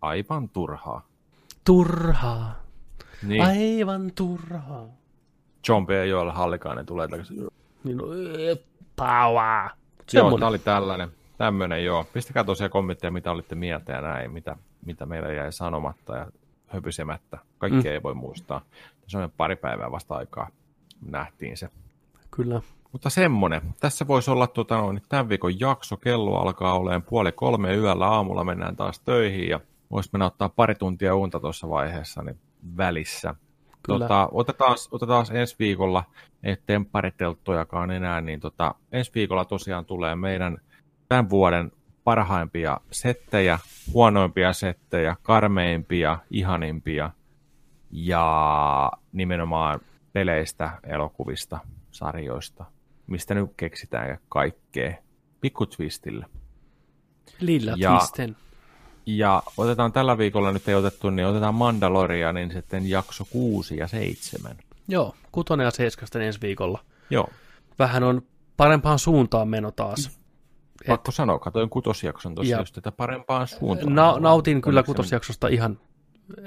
Aivan 0.00 0.48
turhaa. 0.48 1.06
Turhaa. 1.64 2.62
Niin. 3.22 3.42
Aivan 3.42 4.10
turhaa. 4.14 4.99
B. 5.86 5.90
Joel 6.08 6.30
Hallikainen 6.30 6.86
tulee 6.86 7.08
takaisin. 7.08 7.48
Niin, 7.84 7.96
no, 7.96 8.04
power. 8.96 9.70
Joo, 10.12 10.38
tämä 10.38 10.48
oli 10.48 10.58
tällainen. 10.58 11.08
Tämmöinen, 11.38 11.84
joo. 11.84 12.06
Pistäkää 12.12 12.44
tosiaan 12.44 12.70
kommentteja, 12.70 13.10
mitä 13.10 13.30
olitte 13.30 13.54
mieltä 13.54 13.92
ja 13.92 14.00
näin, 14.00 14.32
mitä, 14.32 14.56
mitä 14.86 15.06
meillä 15.06 15.32
jäi 15.32 15.52
sanomatta 15.52 16.16
ja 16.16 16.26
höpysemättä. 16.66 17.38
Kaikkea 17.58 17.90
mm. 17.90 17.94
ei 17.94 18.02
voi 18.02 18.14
muistaa 18.14 18.60
se 19.10 19.18
on 19.18 19.32
pari 19.36 19.56
päivää 19.56 19.90
vasta 19.90 20.14
aikaa 20.14 20.48
nähtiin 21.06 21.56
se. 21.56 21.68
Kyllä. 22.30 22.62
Mutta 22.92 23.10
semmonen. 23.10 23.62
Tässä 23.80 24.06
voisi 24.06 24.30
olla 24.30 24.46
tuota, 24.46 24.76
no, 24.76 24.94
tämän 25.08 25.28
viikon 25.28 25.60
jakso. 25.60 25.96
Kello 25.96 26.36
alkaa 26.36 26.78
olemaan 26.78 27.02
puoli 27.02 27.32
kolme 27.32 27.74
yöllä 27.74 28.06
aamulla. 28.06 28.44
Mennään 28.44 28.76
taas 28.76 29.00
töihin 29.00 29.48
ja 29.48 29.60
voisi 29.90 30.10
mennä 30.12 30.26
ottaa 30.26 30.48
pari 30.48 30.74
tuntia 30.74 31.14
unta 31.14 31.40
tuossa 31.40 31.68
vaiheessa 31.68 32.22
niin 32.22 32.40
välissä. 32.76 33.34
Tota, 33.86 34.28
otetaan, 34.32 34.76
otetaan 34.90 35.26
ensi 35.32 35.56
viikolla, 35.58 36.04
ettei 36.42 36.76
paritelttojakaan 36.92 37.90
enää, 37.90 38.20
niin 38.20 38.40
tota, 38.40 38.74
ensi 38.92 39.10
viikolla 39.14 39.44
tosiaan 39.44 39.84
tulee 39.84 40.14
meidän 40.16 40.58
tämän 41.08 41.30
vuoden 41.30 41.72
parhaimpia 42.04 42.80
settejä, 42.90 43.58
huonoimpia 43.94 44.52
settejä, 44.52 45.16
karmeimpia, 45.22 46.18
ihanimpia 46.30 47.10
ja 47.90 48.92
nimenomaan 49.12 49.80
peleistä, 50.12 50.78
elokuvista, 50.82 51.58
sarjoista, 51.90 52.64
mistä 53.06 53.34
nyt 53.34 53.50
keksitään 53.56 54.18
kaikkea. 54.28 54.94
Pikku 55.40 55.66
twistillä. 55.66 56.26
Lilla 57.40 57.74
ja, 57.76 57.98
twisten. 57.98 58.36
Ja 59.06 59.42
otetaan 59.56 59.92
tällä 59.92 60.18
viikolla, 60.18 60.52
nyt 60.52 60.68
ei 60.68 60.74
otettu, 60.74 61.10
niin 61.10 61.26
otetaan 61.26 61.54
niin 62.34 62.52
sitten 62.52 62.90
jakso 62.90 63.24
6 63.30 63.76
ja 63.76 63.88
7. 63.88 64.56
Joo, 64.88 65.14
kutonen 65.32 65.64
ja 65.64 65.70
7 65.70 66.22
ensi 66.22 66.40
viikolla. 66.40 66.78
Joo. 67.10 67.28
Vähän 67.78 68.02
on 68.02 68.22
parempaan 68.56 68.98
suuntaan 68.98 69.48
meno 69.48 69.70
taas. 69.70 70.20
Pakko 70.86 71.10
Et... 71.10 71.14
sanoa, 71.14 71.38
katoin 71.38 71.70
kutosjakson 71.70 72.34
tosiaan, 72.34 72.62
just 72.62 72.74
tätä 72.74 72.92
parempaan 72.92 73.48
suuntaan. 73.48 73.94
Na, 73.94 74.16
nautin 74.18 74.60
kyllä 74.60 74.82
kutosjaksosta 74.82 75.48
ihan 75.48 75.78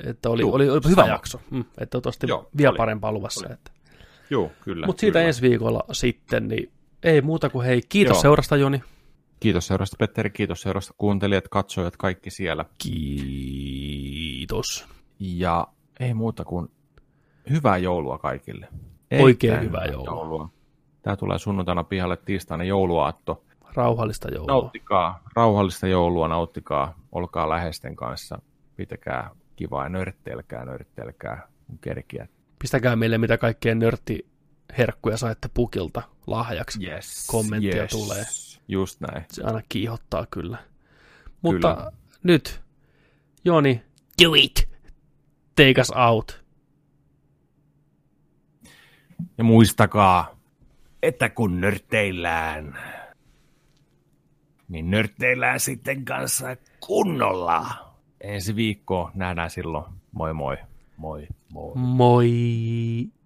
että 0.03 0.30
oli, 0.30 0.41
Juh, 0.41 0.56
oli, 0.56 0.69
oli 0.69 0.82
hyvä 0.90 1.01
sama. 1.01 1.14
jakso, 1.14 1.41
mm, 1.49 1.59
että 1.59 1.85
toivottavasti 1.85 2.27
Joo, 2.30 2.49
vielä 2.57 2.69
oli. 2.69 2.77
parempaa 2.77 3.11
luvassa. 3.11 3.49
Että. 3.49 3.72
Joo, 4.30 4.51
kyllä. 4.64 4.85
Mutta 4.85 5.01
siitä 5.01 5.19
kyllä. 5.19 5.27
ensi 5.27 5.41
viikolla 5.41 5.83
sitten, 5.91 6.48
niin 6.48 6.72
ei 7.03 7.22
muuta 7.22 7.49
kuin 7.49 7.65
hei, 7.65 7.82
kiitos 7.90 8.15
Joo. 8.15 8.22
seurasta 8.22 8.57
Joni. 8.57 8.83
Kiitos 9.44 9.68
seurasta 9.68 9.96
Petteri, 10.00 10.30
kiitos 10.30 10.62
seurasta 10.62 10.94
kuuntelijat, 10.98 11.48
katsojat, 11.48 11.98
kaikki 11.98 12.30
siellä. 12.30 12.66
Kiitos. 13.58 14.88
Ja 15.20 15.68
ei 16.00 16.14
muuta 16.14 16.46
kuin 16.46 16.72
hyvää 17.50 17.78
joulua 17.78 18.18
kaikille. 18.18 18.68
Oikein 19.20 19.62
hyvää 19.62 19.86
joulua. 19.86 20.12
joulua. 20.12 20.50
Tämä 21.02 21.16
tulee 21.16 21.40
sunnuntaina 21.40 21.84
pihalle 21.84 22.18
tiistaina 22.18 22.64
jouluaatto. 22.64 23.44
Rauhallista 23.74 24.30
joulua. 24.30 24.52
Nauttikaa, 24.52 25.24
rauhallista 25.36 25.88
joulua, 25.88 26.28
nauttikaa, 26.28 27.00
olkaa 27.12 27.50
läheisten 27.50 27.96
kanssa, 27.96 28.42
pitäkää 28.76 29.30
kivaa, 29.56 29.90
nörtteilkää, 29.90 30.66
nörtteilkää, 30.66 31.48
kun 31.68 31.80
kerkiä. 31.80 32.28
Pistäkää 32.60 32.96
meille, 32.96 33.18
mitä 33.18 33.38
kaikkea 33.38 33.76
nörttiherkkuja 33.76 35.18
saitte 35.18 35.50
pukilta 35.54 36.02
lahjaksi. 36.28 36.88
Yes, 36.88 37.28
Kommenttia 37.32 37.82
yes. 37.82 37.92
tulee. 37.92 38.26
Just 38.67 39.01
näin. 39.01 39.25
Se 39.32 39.43
aina 39.43 39.61
kiihottaa 39.69 40.25
kyllä. 40.25 40.58
Mutta 41.42 41.75
kyllä. 41.75 41.92
nyt, 42.24 42.61
Joni, 43.45 43.83
do 44.24 44.33
it! 44.35 44.69
Take 45.56 45.82
us 45.82 45.92
out. 45.92 46.43
Ja 49.38 49.43
muistakaa, 49.43 50.40
että 51.03 51.30
kun 51.30 51.61
nörtteillään, 51.61 52.77
niin 54.67 54.92
nörtteillään 54.92 55.59
sitten 55.59 56.06
kanssa 56.06 56.58
kunnolla 56.80 57.66
ensi 58.22 58.56
viikko 58.56 59.11
nähdään 59.14 59.50
silloin. 59.50 59.93
Moi 60.11 60.33
moi. 60.33 60.58
Moi 60.98 61.27
moi. 61.53 61.72
Moi. 61.75 63.11